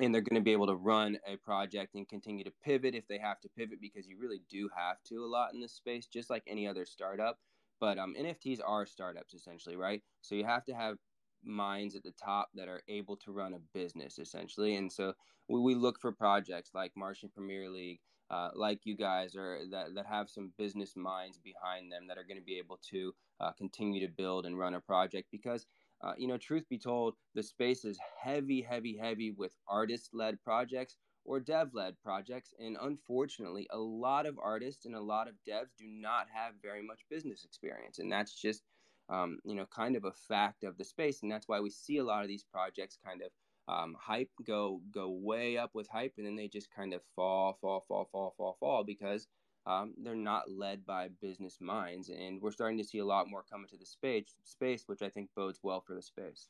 and 0.00 0.14
they're 0.14 0.22
going 0.22 0.40
to 0.40 0.44
be 0.44 0.52
able 0.52 0.66
to 0.66 0.74
run 0.74 1.18
a 1.26 1.36
project 1.36 1.94
and 1.94 2.08
continue 2.08 2.44
to 2.44 2.52
pivot 2.64 2.94
if 2.94 3.06
they 3.08 3.18
have 3.18 3.40
to 3.40 3.48
pivot 3.56 3.80
because 3.80 4.06
you 4.06 4.18
really 4.18 4.40
do 4.50 4.68
have 4.76 4.96
to 5.04 5.24
a 5.24 5.26
lot 5.26 5.52
in 5.52 5.60
this 5.60 5.74
space, 5.74 6.06
just 6.06 6.30
like 6.30 6.42
any 6.46 6.66
other 6.66 6.86
startup. 6.86 7.38
But 7.80 7.98
um, 7.98 8.14
NFTs 8.18 8.60
are 8.64 8.86
startups 8.86 9.34
essentially, 9.34 9.76
right? 9.76 10.02
So 10.22 10.34
you 10.34 10.44
have 10.44 10.64
to 10.64 10.74
have 10.74 10.96
minds 11.44 11.94
at 11.96 12.02
the 12.02 12.12
top 12.12 12.48
that 12.54 12.68
are 12.68 12.82
able 12.88 13.16
to 13.16 13.32
run 13.32 13.54
a 13.54 13.58
business 13.74 14.18
essentially. 14.18 14.76
And 14.76 14.90
so 14.90 15.12
we, 15.48 15.60
we 15.60 15.74
look 15.74 16.00
for 16.00 16.12
projects 16.12 16.70
like 16.74 16.92
Martian 16.96 17.28
Premier 17.34 17.68
League, 17.68 18.00
uh, 18.30 18.50
like 18.54 18.80
you 18.84 18.96
guys, 18.96 19.36
are 19.36 19.58
that, 19.70 19.94
that 19.94 20.06
have 20.06 20.30
some 20.30 20.52
business 20.56 20.96
minds 20.96 21.38
behind 21.38 21.92
them 21.92 22.06
that 22.08 22.16
are 22.16 22.24
going 22.24 22.38
to 22.38 22.44
be 22.44 22.58
able 22.58 22.78
to 22.90 23.12
uh, 23.40 23.50
continue 23.52 24.06
to 24.06 24.12
build 24.12 24.46
and 24.46 24.58
run 24.58 24.74
a 24.74 24.80
project 24.80 25.28
because 25.30 25.66
uh, 26.02 26.14
you 26.16 26.26
know, 26.26 26.38
truth 26.38 26.68
be 26.68 26.78
told, 26.78 27.14
the 27.34 27.42
space 27.42 27.84
is 27.84 27.98
heavy, 28.20 28.60
heavy, 28.60 28.96
heavy 28.96 29.30
with 29.30 29.52
artist 29.68 30.10
led 30.12 30.42
projects 30.42 30.96
or 31.24 31.38
dev 31.40 31.74
led 31.74 32.00
projects. 32.02 32.52
And 32.58 32.76
unfortunately, 32.80 33.68
a 33.70 33.78
lot 33.78 34.26
of 34.26 34.38
artists 34.42 34.84
and 34.84 34.94
a 34.94 35.00
lot 35.00 35.28
of 35.28 35.34
devs 35.48 35.70
do 35.78 35.86
not 35.86 36.26
have 36.34 36.54
very 36.62 36.82
much 36.82 37.02
business 37.08 37.44
experience. 37.44 37.98
And 37.98 38.10
that's 38.10 38.40
just, 38.40 38.64
um, 39.08 39.38
you 39.44 39.54
know, 39.54 39.66
kind 39.66 39.96
of 39.96 40.04
a 40.04 40.12
fact 40.12 40.64
of 40.64 40.76
the 40.76 40.84
space. 40.84 41.22
And 41.22 41.30
that's 41.30 41.48
why 41.48 41.60
we 41.60 41.70
see 41.70 41.98
a 41.98 42.04
lot 42.04 42.22
of 42.22 42.28
these 42.28 42.44
projects 42.44 42.98
kind 43.04 43.22
of 43.22 43.30
um, 43.68 43.96
hype 43.98 44.30
go 44.44 44.80
go 44.92 45.08
way 45.10 45.56
up 45.56 45.70
with 45.74 45.88
hype 45.88 46.14
and 46.18 46.26
then 46.26 46.36
they 46.36 46.48
just 46.48 46.68
kind 46.74 46.92
of 46.92 47.00
fall 47.14 47.56
fall 47.60 47.84
fall 47.86 48.08
fall 48.10 48.34
fall 48.36 48.56
fall 48.58 48.84
because 48.84 49.28
um, 49.66 49.94
they're 50.02 50.14
not 50.14 50.50
led 50.50 50.84
by 50.84 51.08
business 51.20 51.58
minds, 51.60 52.08
and 52.08 52.40
we're 52.40 52.50
starting 52.50 52.78
to 52.78 52.84
see 52.84 52.98
a 52.98 53.04
lot 53.04 53.28
more 53.28 53.44
come 53.48 53.62
into 53.62 53.76
the 53.76 53.86
space, 53.86 54.34
space, 54.44 54.84
which 54.86 55.02
I 55.02 55.08
think 55.08 55.30
bodes 55.36 55.60
well 55.62 55.80
for 55.80 55.94
the 55.94 56.02
space. 56.02 56.48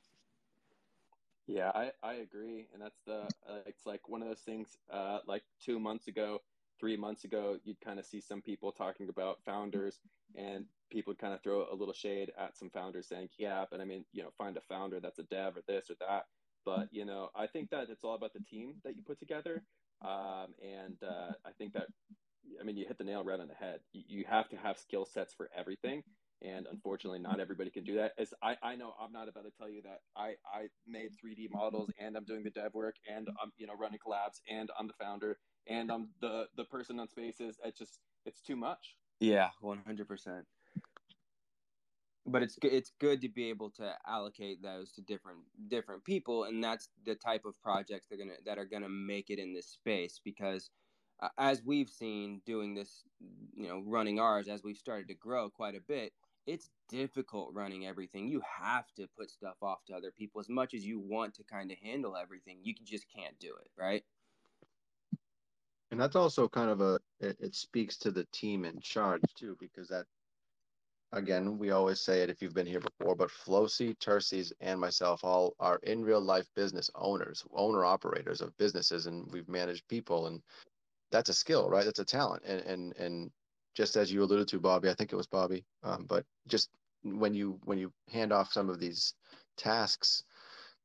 Yeah, 1.46 1.70
I, 1.74 1.90
I 2.02 2.14
agree, 2.14 2.68
and 2.72 2.80
that's 2.80 3.00
the 3.06 3.22
uh, 3.48 3.62
it's 3.66 3.84
like 3.84 4.08
one 4.08 4.22
of 4.22 4.28
those 4.28 4.40
things. 4.40 4.78
Uh, 4.90 5.18
like 5.26 5.42
two 5.62 5.78
months 5.78 6.08
ago, 6.08 6.40
three 6.80 6.96
months 6.96 7.24
ago, 7.24 7.58
you'd 7.64 7.80
kind 7.80 7.98
of 7.98 8.06
see 8.06 8.20
some 8.20 8.40
people 8.40 8.72
talking 8.72 9.08
about 9.08 9.40
founders, 9.44 10.00
and 10.34 10.64
people 10.90 11.14
kind 11.14 11.34
of 11.34 11.42
throw 11.42 11.66
a 11.70 11.74
little 11.74 11.92
shade 11.92 12.32
at 12.38 12.56
some 12.56 12.70
founders, 12.70 13.08
saying, 13.08 13.28
"Yeah, 13.38 13.64
but 13.70 13.80
I 13.80 13.84
mean, 13.84 14.04
you 14.12 14.22
know, 14.22 14.30
find 14.38 14.56
a 14.56 14.60
founder 14.60 15.00
that's 15.00 15.18
a 15.18 15.24
dev 15.24 15.56
or 15.56 15.62
this 15.66 15.90
or 15.90 15.96
that." 16.00 16.26
But 16.64 16.88
you 16.92 17.04
know, 17.04 17.30
I 17.34 17.46
think 17.46 17.70
that 17.70 17.90
it's 17.90 18.04
all 18.04 18.14
about 18.14 18.32
the 18.32 18.40
team 18.40 18.76
that 18.84 18.96
you 18.96 19.02
put 19.02 19.18
together, 19.18 19.64
um, 20.00 20.54
and 20.62 20.96
uh, 21.02 21.32
I 21.44 21.50
think 21.58 21.72
that 21.74 21.88
I 22.61 22.64
mean, 22.64 22.76
you 22.76 22.86
hit 22.86 22.99
the 22.99 23.05
nail 23.05 23.24
right 23.24 23.40
on 23.40 23.49
the 23.49 23.55
head. 23.55 23.80
You, 23.93 24.24
have 24.28 24.49
to 24.51 24.57
have 24.57 24.78
skill 24.78 25.05
sets 25.05 25.34
for 25.34 25.51
everything. 25.57 26.03
And 26.43 26.66
unfortunately, 26.70 27.20
not 27.20 27.38
everybody 27.38 27.70
can 27.70 27.84
do 27.84 27.95
that. 27.97 28.12
As 28.18 28.34
I, 28.43 28.57
I 28.62 28.74
know, 28.74 28.95
I'm 29.01 29.12
not 29.12 29.28
about 29.28 29.45
to 29.45 29.51
tell 29.57 29.68
you 29.68 29.82
that 29.82 30.01
I, 30.16 30.34
I 30.53 30.66
made 30.86 31.11
3D 31.12 31.51
models 31.53 31.90
and 32.01 32.16
I'm 32.16 32.24
doing 32.24 32.43
the 32.43 32.51
dev 32.51 32.74
work 32.74 32.97
and 33.09 33.28
I'm, 33.40 33.53
you 33.59 33.66
know, 33.66 33.74
running 33.78 34.01
collabs 34.05 34.40
and 34.51 34.70
I'm 34.78 34.88
the 34.88 34.95
founder 34.95 35.38
and 35.68 35.90
I'm 35.90 36.09
the, 36.20 36.47
the 36.57 36.64
person 36.64 36.99
on 36.99 37.09
spaces. 37.09 37.59
It's 37.64 37.78
just, 37.78 38.01
it's 38.26 38.40
too 38.40 38.57
much. 38.57 38.97
Yeah, 39.20 39.51
100%. 39.62 40.43
But 42.24 42.43
it's 42.45 42.57
it's 42.62 42.93
good 43.01 43.20
to 43.22 43.28
be 43.28 43.51
able 43.51 43.70
to 43.70 43.95
allocate 44.07 44.62
those 44.62 44.93
to 44.93 45.01
different 45.01 45.38
different 45.66 46.05
people, 46.05 46.45
and 46.45 46.62
that's 46.62 46.88
the 47.05 47.16
type 47.16 47.45
of 47.45 47.61
projects 47.61 48.07
they're 48.09 48.18
gonna 48.18 48.36
that 48.45 48.59
are 48.59 48.64
gonna 48.64 48.88
make 48.88 49.28
it 49.28 49.40
in 49.40 49.53
this 49.53 49.66
space 49.66 50.20
because 50.24 50.70
as 51.39 51.62
we've 51.64 51.89
seen 51.89 52.41
doing 52.47 52.75
this, 52.75 53.03
you 53.55 53.68
know, 53.68 53.83
running 53.87 54.18
ours 54.18 54.49
as 54.49 54.62
we've 54.62 54.77
started 54.77 55.09
to 55.09 55.14
grow 55.14 55.51
quite 55.51 55.75
a 55.75 55.81
bit, 55.81 56.12
it's 56.47 56.70
difficult 56.89 57.55
running 57.55 57.87
everything. 57.87 58.29
You 58.29 58.43
have 58.61 58.87
to 58.97 59.07
put 59.16 59.31
stuff 59.31 59.57
off 59.62 59.85
to 59.87 59.95
other 59.95 60.11
people 60.11 60.41
as 60.41 60.49
much 60.49 60.75
as 60.75 60.85
you 60.85 60.99
want 60.99 61.35
to 61.35 61.45
kind 61.45 61.70
of 61.70 61.79
handle 61.79 62.16
everything. 62.16 62.59
You 62.62 62.75
just 62.85 63.07
can't 63.14 63.39
do 63.39 63.55
it, 63.61 63.70
right? 63.79 64.03
And 65.91 66.01
that's 66.01 66.16
also 66.16 66.49
kind 66.49 66.70
of 66.70 66.81
a 66.81 66.99
it, 67.20 67.37
it 67.39 67.55
speaks 67.55 67.97
to 67.99 68.11
the 68.11 68.27
team 68.33 68.64
in 68.64 68.81
charge 68.81 69.23
too, 69.37 69.57
because 69.61 69.89
that 69.89 70.07
again, 71.12 71.59
we 71.59 71.70
always 71.70 72.01
say 72.01 72.23
it 72.23 72.31
if 72.31 72.41
you've 72.41 72.55
been 72.55 72.66
here 72.66 72.81
before, 72.81 73.14
but 73.14 73.29
Flosi, 73.29 73.97
Terces, 73.99 74.53
and 74.61 74.81
myself 74.81 75.23
all 75.23 75.55
are 75.61 75.79
in 75.83 76.03
real 76.03 76.20
life 76.20 76.47
business 76.57 76.91
owners, 76.95 77.45
owner 77.55 77.85
operators 77.85 78.41
of 78.41 78.57
businesses, 78.57 79.07
and 79.07 79.31
we've 79.31 79.49
managed 79.49 79.87
people 79.89 80.27
and 80.27 80.43
that's 81.12 81.28
a 81.28 81.34
skill, 81.34 81.68
right? 81.70 81.84
That's 81.84 82.00
a 82.00 82.04
talent. 82.04 82.42
And 82.44 82.60
and 82.62 82.96
and 82.96 83.30
just 83.74 83.96
as 83.96 84.12
you 84.12 84.22
alluded 84.22 84.48
to, 84.48 84.58
Bobby, 84.60 84.90
I 84.90 84.94
think 84.94 85.12
it 85.12 85.16
was 85.16 85.26
Bobby, 85.26 85.64
um, 85.82 86.06
but 86.08 86.24
just 86.48 86.70
when 87.04 87.34
you 87.34 87.58
when 87.64 87.78
you 87.78 87.92
hand 88.10 88.32
off 88.32 88.52
some 88.52 88.68
of 88.68 88.80
these 88.80 89.14
tasks, 89.56 90.24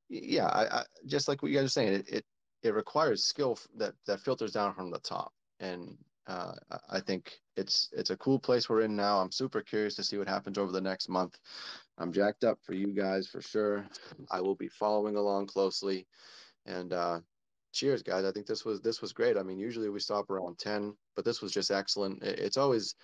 yeah, 0.09 0.47
I, 0.47 0.80
I 0.80 0.84
just 1.05 1.28
like 1.28 1.41
what 1.41 1.51
you 1.51 1.57
guys 1.57 1.65
are 1.65 1.69
saying, 1.69 1.93
it 1.93 2.09
it, 2.09 2.25
it 2.63 2.73
requires 2.73 3.23
skill 3.23 3.57
that 3.78 3.93
that 4.05 4.21
filters 4.21 4.51
down 4.51 4.73
from 4.73 4.91
the 4.91 4.99
top, 4.99 5.34
and 5.59 5.97
uh, 6.28 6.53
I 6.89 6.99
think 6.99 7.39
it's 7.55 7.89
it's 7.93 8.09
a 8.09 8.17
cool 8.17 8.39
place 8.39 8.69
we're 8.69 8.82
in 8.82 8.95
now. 8.95 9.19
I'm 9.19 9.32
super 9.32 9.61
curious 9.61 9.95
to 9.95 10.03
see 10.03 10.17
what 10.17 10.28
happens 10.28 10.57
over 10.57 10.71
the 10.71 10.82
next 10.82 11.09
month. 11.09 11.38
I'm 11.97 12.11
jacked 12.11 12.43
up 12.43 12.59
for 12.63 12.73
you 12.73 12.88
guys 12.93 13.28
for 13.28 13.41
sure. 13.41 13.86
I 14.32 14.41
will 14.41 14.55
be 14.55 14.69
following 14.69 15.15
along 15.15 15.47
closely, 15.47 16.07
and 16.65 16.93
uh, 16.93 17.19
cheers 17.78 18.01
guys. 18.01 18.25
I 18.25 18.32
think 18.32 18.47
this 18.47 18.65
was 18.65 18.82
this 18.82 19.01
was 19.01 19.13
great. 19.13 19.38
I 19.38 19.43
mean 19.43 19.59
usually 19.59 19.89
we 19.89 19.99
stop 19.99 20.30
around 20.30 20.57
10 20.57 20.93
but 21.15 21.23
this 21.23 21.41
was 21.41 21.51
just 21.51 21.71
excellent. 21.71 22.23
It's 22.23 22.57
always 22.57 22.95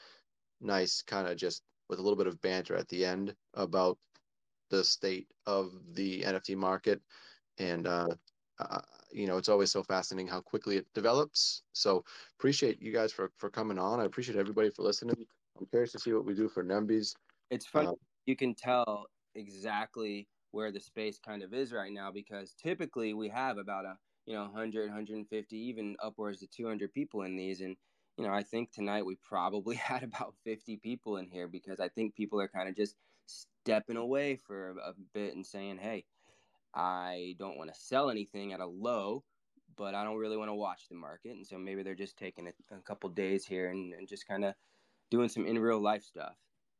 nice 0.61 1.01
kind 1.01 1.27
of 1.27 1.37
just 1.37 1.61
with 1.89 1.99
a 1.99 2.01
little 2.01 2.17
bit 2.17 2.27
of 2.27 2.41
banter 2.41 2.75
at 2.75 2.87
the 2.87 3.05
end 3.05 3.35
about 3.53 3.97
the 4.69 4.83
state 4.83 5.27
of 5.45 5.71
the 5.93 6.21
nft 6.23 6.55
market. 6.57 7.01
And 7.59 7.85
uh, 7.87 8.09
uh, 8.59 8.81
you 9.11 9.27
know 9.27 9.37
it's 9.37 9.49
always 9.49 9.71
so 9.71 9.83
fascinating 9.83 10.27
how 10.27 10.41
quickly 10.41 10.77
it 10.77 10.87
develops. 10.95 11.61
So 11.73 12.03
appreciate 12.39 12.81
you 12.81 12.91
guys 12.91 13.13
for 13.13 13.31
for 13.37 13.49
coming 13.49 13.77
on. 13.77 13.99
I 13.99 14.05
appreciate 14.05 14.37
everybody 14.39 14.71
for 14.71 14.81
listening. 14.81 15.15
I'm 15.59 15.67
curious 15.67 15.91
to 15.91 15.99
see 15.99 16.13
what 16.13 16.25
we 16.25 16.33
do 16.33 16.49
for 16.49 16.63
Nembys. 16.63 17.13
it's 17.51 17.67
fun 17.67 17.87
um, 17.87 17.95
you 18.25 18.35
can 18.35 18.55
tell 18.55 19.05
exactly 19.35 20.27
where 20.51 20.71
the 20.71 20.79
space 20.79 21.19
kind 21.19 21.43
of 21.43 21.53
is 21.53 21.71
right 21.71 21.91
now 21.91 22.11
because 22.11 22.55
typically 22.61 23.13
we 23.13 23.27
have 23.29 23.57
about 23.57 23.85
a 23.85 23.95
you 24.25 24.33
know 24.33 24.43
100 24.43 24.87
150 24.87 25.57
even 25.57 25.95
upwards 26.01 26.39
to 26.39 26.47
200 26.47 26.93
people 26.93 27.23
in 27.23 27.35
these. 27.35 27.61
And 27.61 27.75
you 28.17 28.25
know 28.25 28.33
i 28.33 28.43
think 28.43 28.71
tonight 28.71 29.05
we 29.05 29.15
probably 29.15 29.75
had 29.91 30.03
about 30.03 30.35
50 30.43 30.77
people 30.77 31.17
in 31.17 31.27
here 31.27 31.47
because 31.47 31.79
i 31.79 31.89
think 31.89 32.15
people 32.15 32.39
are 32.39 32.47
kind 32.47 32.69
of 32.69 32.75
just 32.75 32.95
stepping 33.25 33.97
away 33.97 34.35
for 34.35 34.71
a 34.71 34.93
bit 35.13 35.35
and 35.35 35.45
saying 35.45 35.77
hey 35.77 36.05
i 36.73 37.35
don't 37.39 37.57
want 37.57 37.73
to 37.73 37.79
sell 37.79 38.09
anything 38.09 38.53
at 38.53 38.59
a 38.59 38.65
low 38.65 39.23
but 39.75 39.95
i 39.95 40.03
don't 40.03 40.17
really 40.17 40.37
want 40.37 40.49
to 40.49 40.55
watch 40.55 40.87
the 40.89 40.95
market. 40.95 41.31
And 41.31 41.45
so 41.45 41.57
maybe 41.57 41.81
they're 41.83 41.95
just 41.95 42.17
taking 42.17 42.47
a, 42.47 42.75
a 42.75 42.79
couple 42.81 43.09
days 43.09 43.45
here 43.45 43.69
and, 43.69 43.93
and 43.93 44.07
just 44.07 44.27
kind 44.27 44.45
of 44.45 44.53
doing 45.09 45.29
some 45.29 45.45
in 45.45 45.57
real 45.57 45.79
life 45.79 46.03
stuff. 46.03 46.35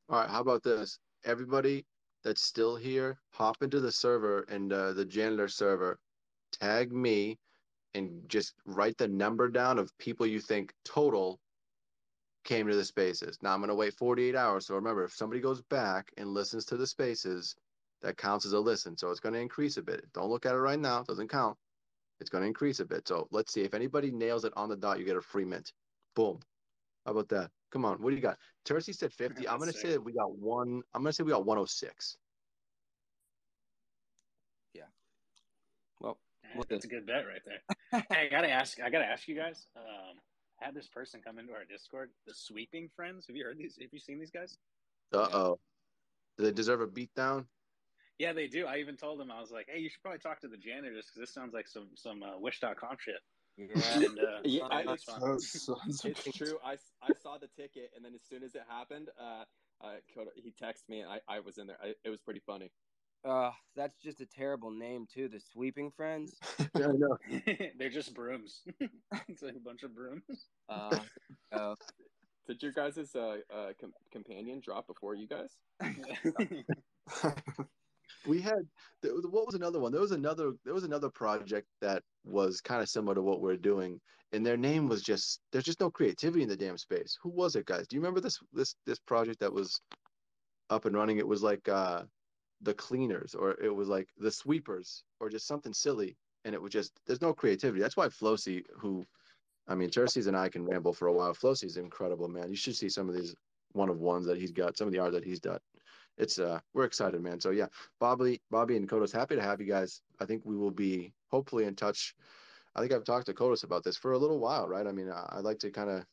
All 0.09 0.19
right 0.19 0.29
how 0.29 0.41
about 0.41 0.63
this? 0.63 0.99
Everybody 1.25 1.85
that's 2.23 2.43
still 2.43 2.75
here 2.75 3.17
hop 3.31 3.63
into 3.63 3.79
the 3.79 3.91
server 3.91 4.45
and 4.49 4.71
uh, 4.71 4.93
the 4.93 5.05
janitor 5.05 5.47
server 5.47 5.99
tag 6.60 6.91
me 6.91 7.38
and 7.93 8.28
just 8.28 8.54
write 8.66 8.97
the 8.97 9.08
number 9.08 9.50
down 9.50 9.78
of 9.78 9.96
people 9.97 10.25
you 10.25 10.39
think 10.39 10.74
total 10.86 11.39
came 12.43 12.67
to 12.67 12.75
the 12.75 12.84
spaces. 12.84 13.38
Now 13.42 13.54
I'm 13.54 13.59
going 13.59 13.70
to 13.70 13.75
wait 13.75 13.93
48 13.93 14.36
hours. 14.36 14.67
So 14.67 14.75
remember, 14.75 15.04
if 15.04 15.13
somebody 15.13 15.42
goes 15.42 15.62
back 15.62 16.12
and 16.17 16.30
listens 16.34 16.66
to 16.66 16.78
the 16.78 16.88
spaces, 16.88 17.55
that 18.01 18.17
counts 18.17 18.46
as 18.46 18.54
a 18.54 18.59
listen. 18.59 18.97
So 18.97 19.09
it's 19.09 19.20
going 19.20 19.34
to 19.34 19.39
increase 19.39 19.78
a 19.78 19.82
bit. 19.82 20.05
Don't 20.13 20.30
look 20.30 20.46
at 20.46 20.55
it 20.55 20.59
right 20.59 20.80
now. 20.80 21.00
It 21.00 21.08
doesn't 21.08 21.30
count. 21.30 21.58
It's 22.20 22.30
going 22.30 22.42
to 22.42 22.47
increase 22.47 22.80
a 22.80 22.86
bit. 22.86 23.08
So 23.08 23.28
let's 23.32 23.54
see. 23.54 23.62
If 23.62 23.74
anybody 23.74 24.12
nails 24.12 24.43
it 24.46 24.54
on 24.55 24.70
the 24.70 24.75
dot, 24.75 25.00
you 25.00 25.05
get 25.05 25.16
a 25.16 25.21
free 25.21 25.46
mint. 25.46 25.71
Boom. 26.16 26.39
How 27.05 27.12
about 27.12 27.30
that? 27.30 27.50
Come 27.71 27.86
on. 27.86 28.01
What 28.01 28.09
do 28.09 28.16
you 28.16 28.21
got? 28.21 28.38
Terces 28.66 29.00
said 29.00 29.13
50. 29.13 29.47
I'm 29.47 29.58
going 29.58 29.71
to 29.71 29.78
say 29.78 29.92
that 29.92 30.04
we 30.04 30.13
got 30.13 30.38
one. 30.38 30.82
I'm 30.93 31.01
going 31.01 31.12
to 31.12 31.13
say 31.13 31.24
we 31.24 31.32
got 31.32 31.46
106. 31.46 32.17
That's 36.70 36.86
a 36.86 36.88
good 36.88 37.05
bet 37.05 37.25
right 37.28 37.42
there. 37.46 38.04
hey, 38.09 38.28
I 38.28 38.30
gotta 38.30 38.50
ask. 38.50 38.80
I 38.82 38.89
gotta 38.89 39.05
ask 39.05 39.28
you 39.28 39.36
guys. 39.36 39.67
Um, 39.75 40.17
had 40.58 40.74
this 40.74 40.88
person 40.88 41.20
come 41.24 41.39
into 41.39 41.51
our 41.54 41.66
Discord, 41.70 42.09
the 42.25 42.34
Sweeping 42.34 42.89
Friends. 42.96 43.25
Have 43.28 43.36
you 43.36 43.43
heard 43.43 43.58
these? 43.58 43.78
Have 43.82 43.89
you 43.92 44.00
seen 44.00 44.20
these 44.20 44.32
guys? 44.32 44.58
Uh 45.13 45.28
oh. 45.34 45.59
Do 46.38 46.46
they 46.46 46.51
deserve 46.51 46.82
a 46.82 46.88
beatdown? 46.88 47.46
Yeah, 48.20 48.34
they 48.34 48.47
do. 48.47 48.66
I 48.66 48.78
even 48.78 48.96
told 48.96 49.20
them 49.20 49.32
I 49.32 49.42
was 49.42 49.51
like, 49.51 49.67
"Hey, 49.70 49.80
you 49.80 49.89
should 49.89 50.01
probably 50.01 50.20
talk 50.20 50.39
to 50.42 50.47
the 50.47 50.58
janitors 50.58 51.05
because 51.08 51.28
this 51.28 51.34
sounds 51.34 51.54
like 51.54 51.67
some 51.67 51.89
some 51.96 52.24
uh, 52.24 52.39
Wish.com 52.39 52.97
shit." 53.00 53.16
Yeah, 53.58 54.00
and, 54.00 54.20
uh, 54.20 54.39
yeah, 54.43 54.63
I, 54.71 54.84
it's, 54.93 55.70
it's, 56.05 56.38
true. 56.38 56.58
I, 56.66 56.74
I 57.04 57.13
saw 57.21 57.38
the 57.38 57.47
ticket, 57.55 57.92
and 57.96 58.04
then 58.04 58.13
as 58.16 58.21
soon 58.28 58.42
as 58.42 58.55
it 58.55 58.63
happened, 58.67 59.09
uh, 59.20 59.43
I, 59.84 59.97
he 60.36 60.51
texted 60.51 60.89
me 60.89 61.01
and 61.01 61.09
I, 61.09 61.20
I 61.28 61.39
was 61.39 61.58
in 61.58 61.67
there. 61.67 61.78
I, 61.84 61.93
it 62.04 62.09
was 62.09 62.20
pretty 62.21 62.42
funny. 62.46 62.71
Uh, 63.25 63.51
that's 63.75 63.95
just 64.04 64.20
a 64.21 64.25
terrible 64.25 64.70
name 64.71 65.08
too. 65.12 65.29
The 65.29 65.39
Sweeping 65.39 65.91
Friends. 65.91 66.36
yeah, 66.75 66.87
I 66.87 66.93
know. 66.93 67.17
They're 67.78 67.89
just 67.89 68.13
brooms. 68.13 68.62
it's 69.28 69.41
like 69.41 69.55
a 69.55 69.59
bunch 69.59 69.83
of 69.83 69.95
brooms. 69.95 70.47
Uh, 70.67 71.00
uh, 71.51 71.75
Did 72.47 72.62
your 72.62 72.74
guys' 72.74 73.16
uh, 73.16 73.37
uh 73.54 73.71
com- 73.79 73.93
companion 74.12 74.59
drop 74.59 74.87
before 74.87 75.16
you 75.16 75.28
guys? 75.28 75.55
we 78.28 78.41
had 78.41 78.67
what 79.01 79.45
was 79.45 79.55
another 79.55 79.79
one 79.79 79.91
there 79.91 80.00
was 80.00 80.12
another 80.12 80.54
there 80.63 80.74
was 80.74 80.86
another 80.86 81.09
project 81.09 81.67
that 81.82 82.01
was 82.24 82.62
kind 82.62 82.82
of 82.82 82.87
similar 82.87 83.16
to 83.16 83.21
what 83.21 83.41
we're 83.41 83.58
doing 83.58 84.00
and 84.32 84.45
their 84.45 84.58
name 84.58 84.87
was 84.87 85.01
just 85.01 85.41
there's 85.51 85.66
just 85.66 85.79
no 85.79 85.89
creativity 85.89 86.43
in 86.43 86.50
the 86.50 86.55
damn 86.55 86.78
space 86.78 87.17
who 87.21 87.29
was 87.29 87.55
it 87.55 87.66
guys 87.66 87.87
do 87.87 87.95
you 87.95 88.01
remember 88.01 88.21
this 88.21 88.39
this 88.54 88.75
this 88.86 89.00
project 89.00 89.39
that 89.39 89.51
was 89.51 89.82
up 90.70 90.86
and 90.86 90.95
running 90.95 91.17
it 91.17 91.28
was 91.28 91.43
like 91.43 91.67
uh 91.67 92.04
the 92.63 92.73
cleaners 92.73 93.35
or 93.35 93.51
it 93.61 93.73
was 93.73 93.87
like 93.87 94.09
the 94.17 94.31
sweepers 94.31 95.03
or 95.19 95.29
just 95.29 95.47
something 95.47 95.73
silly 95.73 96.17
and 96.45 96.53
it 96.55 96.61
was 96.61 96.71
just 96.71 96.93
there's 97.05 97.21
no 97.21 97.33
creativity 97.33 97.81
that's 97.81 97.97
why 97.97 98.07
Flosi 98.07 98.63
who 98.77 99.05
I 99.67 99.75
mean 99.75 99.89
Terces 99.89 100.27
and 100.27 100.35
I 100.37 100.49
can 100.49 100.65
ramble 100.65 100.93
for 100.93 101.07
a 101.07 101.13
while 101.13 101.33
Flosi's 101.33 101.77
incredible 101.77 102.27
man 102.27 102.49
you 102.49 102.55
should 102.55 102.75
see 102.75 102.89
some 102.89 103.09
of 103.09 103.15
these 103.15 103.35
one 103.73 103.89
of 103.89 103.99
ones 103.99 104.25
that 104.25 104.37
he's 104.37 104.51
got 104.51 104.77
some 104.77 104.87
of 104.87 104.93
the 104.93 104.99
art 104.99 105.13
that 105.13 105.25
he's 105.25 105.39
done 105.39 105.59
it's 106.17 106.39
uh 106.39 106.59
we're 106.73 106.85
excited, 106.85 107.21
man. 107.21 107.39
So 107.39 107.49
yeah, 107.49 107.67
Bobby, 107.99 108.41
Bobby 108.51 108.77
and 108.77 108.87
Kodos, 108.87 109.11
happy 109.11 109.35
to 109.35 109.41
have 109.41 109.59
you 109.59 109.67
guys. 109.67 110.01
I 110.19 110.25
think 110.25 110.43
we 110.45 110.55
will 110.55 110.71
be 110.71 111.13
hopefully 111.29 111.65
in 111.65 111.75
touch. 111.75 112.15
I 112.75 112.81
think 112.81 112.91
I've 112.91 113.03
talked 113.03 113.27
to 113.27 113.33
Kodos 113.33 113.63
about 113.63 113.83
this 113.83 113.97
for 113.97 114.13
a 114.13 114.17
little 114.17 114.39
while, 114.39 114.67
right? 114.67 114.87
I 114.87 114.91
mean, 114.91 115.09
I, 115.09 115.35
would 115.35 115.45
like 115.45 115.59
to 115.59 115.71
kind 115.71 115.89
of 115.89 116.05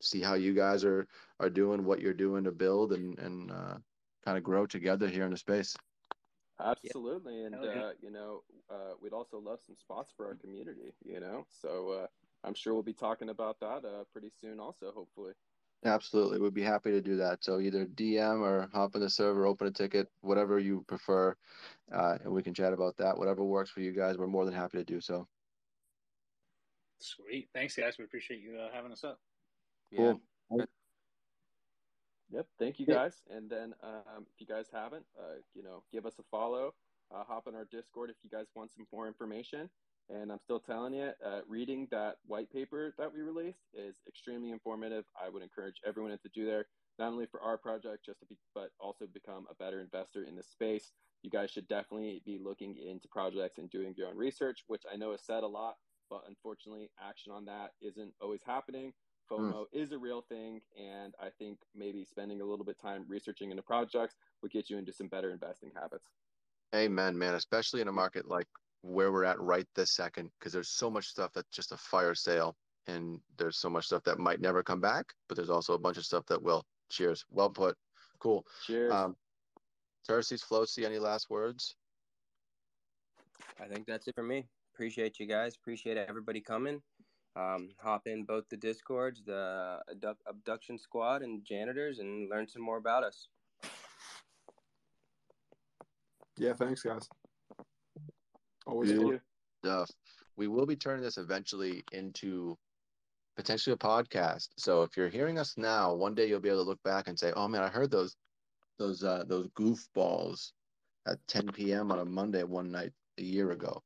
see 0.00 0.20
how 0.20 0.34
you 0.34 0.54
guys 0.54 0.84
are 0.84 1.06
are 1.40 1.50
doing, 1.50 1.84
what 1.84 2.00
you're 2.00 2.14
doing 2.14 2.44
to 2.44 2.52
build 2.52 2.92
and 2.92 3.18
and 3.18 3.50
uh, 3.50 3.76
kind 4.24 4.38
of 4.38 4.44
grow 4.44 4.66
together 4.66 5.08
here 5.08 5.24
in 5.24 5.30
the 5.30 5.36
space. 5.36 5.76
Absolutely, 6.60 7.44
and 7.44 7.54
uh, 7.54 7.90
you 8.00 8.10
know, 8.10 8.42
uh, 8.68 8.94
we'd 9.00 9.12
also 9.12 9.38
love 9.38 9.60
some 9.64 9.76
spots 9.76 10.12
for 10.16 10.26
our 10.26 10.34
community. 10.34 10.92
You 11.04 11.20
know, 11.20 11.46
so 11.48 11.90
uh, 11.90 12.06
I'm 12.42 12.54
sure 12.54 12.74
we'll 12.74 12.82
be 12.82 12.92
talking 12.92 13.28
about 13.28 13.60
that 13.60 13.84
uh, 13.84 14.04
pretty 14.12 14.30
soon, 14.40 14.58
also, 14.58 14.90
hopefully. 14.90 15.32
Absolutely. 15.84 16.40
We'd 16.40 16.54
be 16.54 16.62
happy 16.62 16.90
to 16.90 17.00
do 17.00 17.16
that. 17.16 17.44
So 17.44 17.60
either 17.60 17.86
DM 17.86 18.40
or 18.40 18.68
hop 18.72 18.96
in 18.96 19.00
the 19.00 19.10
server, 19.10 19.46
open 19.46 19.68
a 19.68 19.70
ticket, 19.70 20.08
whatever 20.22 20.58
you 20.58 20.84
prefer. 20.88 21.36
Uh, 21.92 22.18
and 22.24 22.32
we 22.32 22.42
can 22.42 22.52
chat 22.52 22.72
about 22.72 22.96
that. 22.96 23.16
Whatever 23.16 23.44
works 23.44 23.70
for 23.70 23.80
you 23.80 23.92
guys, 23.92 24.18
we're 24.18 24.26
more 24.26 24.44
than 24.44 24.54
happy 24.54 24.78
to 24.78 24.84
do 24.84 25.00
so. 25.00 25.28
Sweet. 26.98 27.48
Thanks, 27.54 27.76
guys. 27.76 27.96
We 27.96 28.04
appreciate 28.04 28.40
you 28.40 28.58
uh, 28.58 28.70
having 28.72 28.90
us 28.90 29.04
up. 29.04 29.20
Cool. 29.96 30.20
Yep. 32.30 32.46
Thank 32.58 32.78
you, 32.78 32.86
guys. 32.86 33.22
And 33.30 33.48
then 33.48 33.74
um, 33.82 34.26
if 34.34 34.40
you 34.40 34.46
guys 34.46 34.66
haven't, 34.72 35.04
uh, 35.18 35.38
you 35.54 35.62
know, 35.62 35.82
give 35.92 36.06
us 36.06 36.14
a 36.18 36.22
follow. 36.30 36.74
Uh, 37.14 37.24
hop 37.24 37.46
on 37.46 37.54
our 37.54 37.64
Discord 37.64 38.10
if 38.10 38.16
you 38.22 38.28
guys 38.28 38.46
want 38.54 38.70
some 38.72 38.86
more 38.92 39.06
information. 39.06 39.70
And 40.10 40.30
I'm 40.32 40.38
still 40.38 40.60
telling 40.60 40.94
you, 40.94 41.10
uh, 41.24 41.40
reading 41.46 41.86
that 41.90 42.16
white 42.26 42.50
paper 42.52 42.94
that 42.98 43.12
we 43.12 43.20
released 43.20 43.60
is 43.74 43.96
extremely 44.06 44.50
informative. 44.50 45.04
I 45.22 45.28
would 45.28 45.42
encourage 45.42 45.80
everyone 45.86 46.10
to 46.10 46.28
do 46.34 46.46
there, 46.46 46.66
not 46.98 47.12
only 47.12 47.26
for 47.26 47.40
our 47.40 47.58
project, 47.58 48.06
just 48.06 48.20
to 48.20 48.26
be, 48.26 48.36
but 48.54 48.70
also 48.80 49.06
become 49.06 49.46
a 49.50 49.54
better 49.54 49.80
investor 49.80 50.24
in 50.24 50.34
the 50.34 50.42
space. 50.42 50.92
You 51.22 51.30
guys 51.30 51.50
should 51.50 51.68
definitely 51.68 52.22
be 52.24 52.38
looking 52.42 52.76
into 52.76 53.08
projects 53.08 53.58
and 53.58 53.68
doing 53.68 53.94
your 53.96 54.08
own 54.08 54.16
research, 54.16 54.64
which 54.66 54.82
I 54.90 54.96
know 54.96 55.12
is 55.12 55.20
said 55.22 55.42
a 55.42 55.46
lot, 55.46 55.76
but 56.08 56.22
unfortunately, 56.26 56.90
action 57.02 57.32
on 57.32 57.44
that 57.46 57.72
isn't 57.82 58.12
always 58.20 58.40
happening. 58.46 58.92
FOMO 59.30 59.52
mm. 59.52 59.66
is 59.72 59.92
a 59.92 59.98
real 59.98 60.22
thing, 60.22 60.60
and 60.78 61.14
I 61.20 61.28
think 61.38 61.58
maybe 61.74 62.04
spending 62.04 62.40
a 62.40 62.44
little 62.44 62.64
bit 62.64 62.80
time 62.80 63.04
researching 63.08 63.50
into 63.50 63.62
projects 63.62 64.14
would 64.42 64.52
get 64.52 64.70
you 64.70 64.78
into 64.78 64.92
some 64.92 65.08
better 65.08 65.30
investing 65.30 65.70
habits. 65.74 66.10
Amen, 66.74 67.16
man. 67.16 67.34
Especially 67.34 67.80
in 67.80 67.88
a 67.88 67.92
market 67.92 68.28
like 68.28 68.46
where 68.82 69.10
we're 69.12 69.24
at 69.24 69.40
right 69.40 69.66
this 69.74 69.92
second 69.92 70.30
because 70.38 70.52
there's 70.52 70.70
so 70.70 70.90
much 70.90 71.06
stuff 71.06 71.32
that's 71.34 71.50
just 71.50 71.72
a 71.72 71.76
fire 71.76 72.14
sale 72.14 72.56
and 72.86 73.20
there's 73.36 73.58
so 73.58 73.68
much 73.68 73.86
stuff 73.86 74.02
that 74.04 74.18
might 74.18 74.40
never 74.40 74.62
come 74.62 74.80
back 74.80 75.06
but 75.28 75.36
there's 75.36 75.50
also 75.50 75.74
a 75.74 75.78
bunch 75.78 75.96
of 75.96 76.04
stuff 76.04 76.24
that 76.26 76.42
will. 76.42 76.64
Cheers. 76.90 77.24
Well 77.30 77.50
put. 77.50 77.76
Cool. 78.18 78.46
Cheers. 78.66 78.92
Um 78.92 79.16
Terces 80.06 80.42
Flosi 80.42 80.84
any 80.84 80.98
last 80.98 81.28
words? 81.28 81.74
I 83.60 83.66
think 83.66 83.86
that's 83.86 84.08
it 84.08 84.14
for 84.14 84.22
me. 84.22 84.46
Appreciate 84.72 85.18
you 85.18 85.26
guys. 85.26 85.56
Appreciate 85.56 85.96
everybody 85.96 86.40
coming 86.40 86.80
um, 87.36 87.70
hop 87.78 88.06
in 88.06 88.24
both 88.24 88.48
the 88.48 88.56
discords 88.56 89.22
the 89.24 89.78
abduction 90.26 90.78
squad 90.78 91.22
and 91.22 91.44
janitors 91.44 91.98
and 91.98 92.28
learn 92.30 92.48
some 92.48 92.62
more 92.62 92.78
about 92.78 93.04
us 93.04 93.28
yeah 96.36 96.52
thanks 96.52 96.82
guys 96.82 97.08
Always 98.68 98.92
Good 98.92 99.20
stuff. 99.64 99.90
We 100.36 100.46
will 100.46 100.66
be 100.66 100.76
turning 100.76 101.02
this 101.02 101.16
eventually 101.16 101.82
into 101.92 102.56
potentially 103.34 103.72
a 103.72 103.78
podcast. 103.78 104.48
So 104.58 104.82
if 104.82 104.96
you're 104.96 105.08
hearing 105.08 105.38
us 105.38 105.54
now, 105.56 105.94
one 105.94 106.14
day 106.14 106.28
you'll 106.28 106.40
be 106.40 106.50
able 106.50 106.64
to 106.64 106.68
look 106.68 106.82
back 106.82 107.08
and 107.08 107.18
say, 107.18 107.32
"Oh 107.34 107.48
man, 107.48 107.62
I 107.62 107.68
heard 107.68 107.90
those 107.90 108.14
those 108.78 109.02
uh, 109.02 109.24
those 109.26 109.48
goofballs 109.58 110.52
at 111.06 111.18
10 111.28 111.48
p.m. 111.52 111.90
on 111.90 112.00
a 112.00 112.04
Monday 112.04 112.44
one 112.44 112.70
night 112.70 112.92
a 113.18 113.22
year 113.22 113.52
ago." 113.52 113.82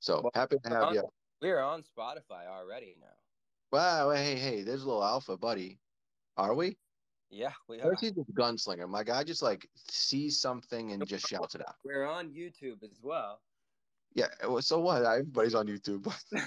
So 0.00 0.22
well, 0.22 0.32
happy 0.34 0.56
to 0.64 0.68
have 0.70 0.84
on, 0.84 0.94
you. 0.94 1.02
We're 1.42 1.60
on 1.60 1.82
Spotify 1.82 2.46
already 2.48 2.94
now. 3.00 3.06
Wow! 3.72 4.10
Hey, 4.10 4.36
hey, 4.36 4.62
there's 4.62 4.84
a 4.84 4.86
little 4.86 5.02
alpha, 5.02 5.36
buddy. 5.36 5.80
Are 6.36 6.54
we? 6.54 6.76
Yeah, 7.30 7.50
we 7.68 7.80
are. 7.80 7.96
He's 8.00 8.12
a 8.12 8.40
gunslinger. 8.40 8.88
My 8.88 9.02
guy 9.02 9.24
just 9.24 9.42
like 9.42 9.68
sees 9.90 10.38
something 10.38 10.92
and 10.92 11.04
just 11.04 11.26
shouts 11.26 11.56
it 11.56 11.62
out. 11.62 11.74
We're 11.84 12.06
on 12.06 12.28
YouTube 12.28 12.84
as 12.84 13.00
well. 13.02 13.40
Yeah, 14.14 14.26
so 14.60 14.78
what? 14.78 15.04
Everybody's 15.04 15.56
on 15.56 15.66
YouTube. 15.66 16.06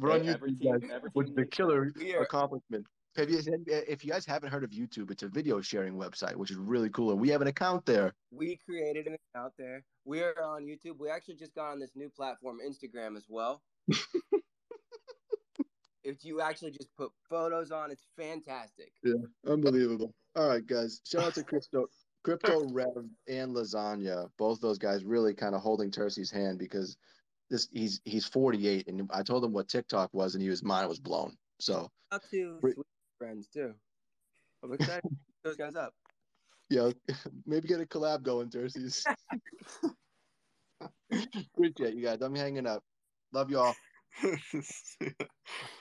We're 0.00 0.12
on 0.12 0.20
YouTube, 0.20 0.58
team, 0.58 0.78
guys, 0.80 1.00
with 1.14 1.36
the 1.36 1.44
killer 1.44 1.92
accomplishment. 2.20 2.86
If 3.16 3.30
you, 3.30 3.64
eh, 3.70 3.82
if 3.88 4.04
you 4.04 4.10
guys 4.12 4.26
haven't 4.26 4.50
heard 4.50 4.64
of 4.64 4.70
YouTube, 4.70 5.10
it's 5.10 5.22
a 5.22 5.28
video 5.28 5.60
sharing 5.60 5.94
website, 5.94 6.36
which 6.36 6.50
is 6.50 6.56
really 6.56 6.90
cool. 6.90 7.10
And 7.10 7.20
we 7.20 7.28
have 7.30 7.40
an 7.40 7.48
account 7.48 7.86
there. 7.86 8.12
We 8.30 8.58
created 8.68 9.06
an 9.06 9.16
account 9.34 9.54
there. 9.58 9.82
We 10.04 10.22
are 10.22 10.34
on 10.42 10.64
YouTube. 10.66 10.98
We 10.98 11.08
actually 11.10 11.36
just 11.36 11.54
got 11.54 11.72
on 11.72 11.80
this 11.80 11.92
new 11.94 12.10
platform, 12.10 12.58
Instagram, 12.66 13.16
as 13.16 13.24
well. 13.28 13.62
if 16.04 16.24
you 16.24 16.40
actually 16.40 16.72
just 16.72 16.94
put 16.96 17.10
photos 17.28 17.70
on, 17.70 17.90
it's 17.90 18.06
fantastic. 18.16 18.92
Yeah, 19.02 19.14
unbelievable. 19.46 20.12
All 20.34 20.48
right, 20.48 20.66
guys. 20.66 21.00
Shout 21.04 21.24
out 21.24 21.34
to 21.34 21.42
Crypto. 21.42 21.86
Crypto 22.22 22.68
Rev 22.72 22.88
and 23.28 23.54
Lasagna, 23.54 24.28
both 24.36 24.60
those 24.60 24.78
guys 24.78 25.04
really 25.04 25.32
kind 25.32 25.54
of 25.54 25.60
holding 25.60 25.92
Terces' 25.92 26.28
hand 26.28 26.58
because 26.58 26.96
this 27.50 27.68
he's 27.70 28.00
he's 28.04 28.26
48 28.26 28.88
and 28.88 29.08
I 29.14 29.22
told 29.22 29.44
him 29.44 29.52
what 29.52 29.68
TikTok 29.68 30.12
was 30.12 30.34
and 30.34 30.42
he 30.42 30.48
was 30.48 30.64
mind 30.64 30.88
was 30.88 30.98
blown. 30.98 31.36
So 31.60 31.88
up 32.10 32.22
to 32.32 32.58
sweet 32.58 32.74
friends 33.18 33.48
too. 33.48 33.74
I'm 34.62 34.72
excited 34.72 35.02
those 35.44 35.56
guys 35.56 35.74
up. 35.74 35.92
Yeah, 36.70 36.90
maybe 37.46 37.68
get 37.68 37.80
a 37.80 37.86
collab 37.86 38.22
going, 38.22 38.50
Terces. 38.50 39.04
Appreciate 41.54 41.94
you 41.94 42.02
guys. 42.02 42.20
I'm 42.20 42.34
hanging 42.34 42.66
up. 42.66 42.82
Love 43.32 43.50
you 43.50 43.58
all. 43.58 43.74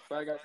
Bye 0.09 0.25
guys. 0.25 0.37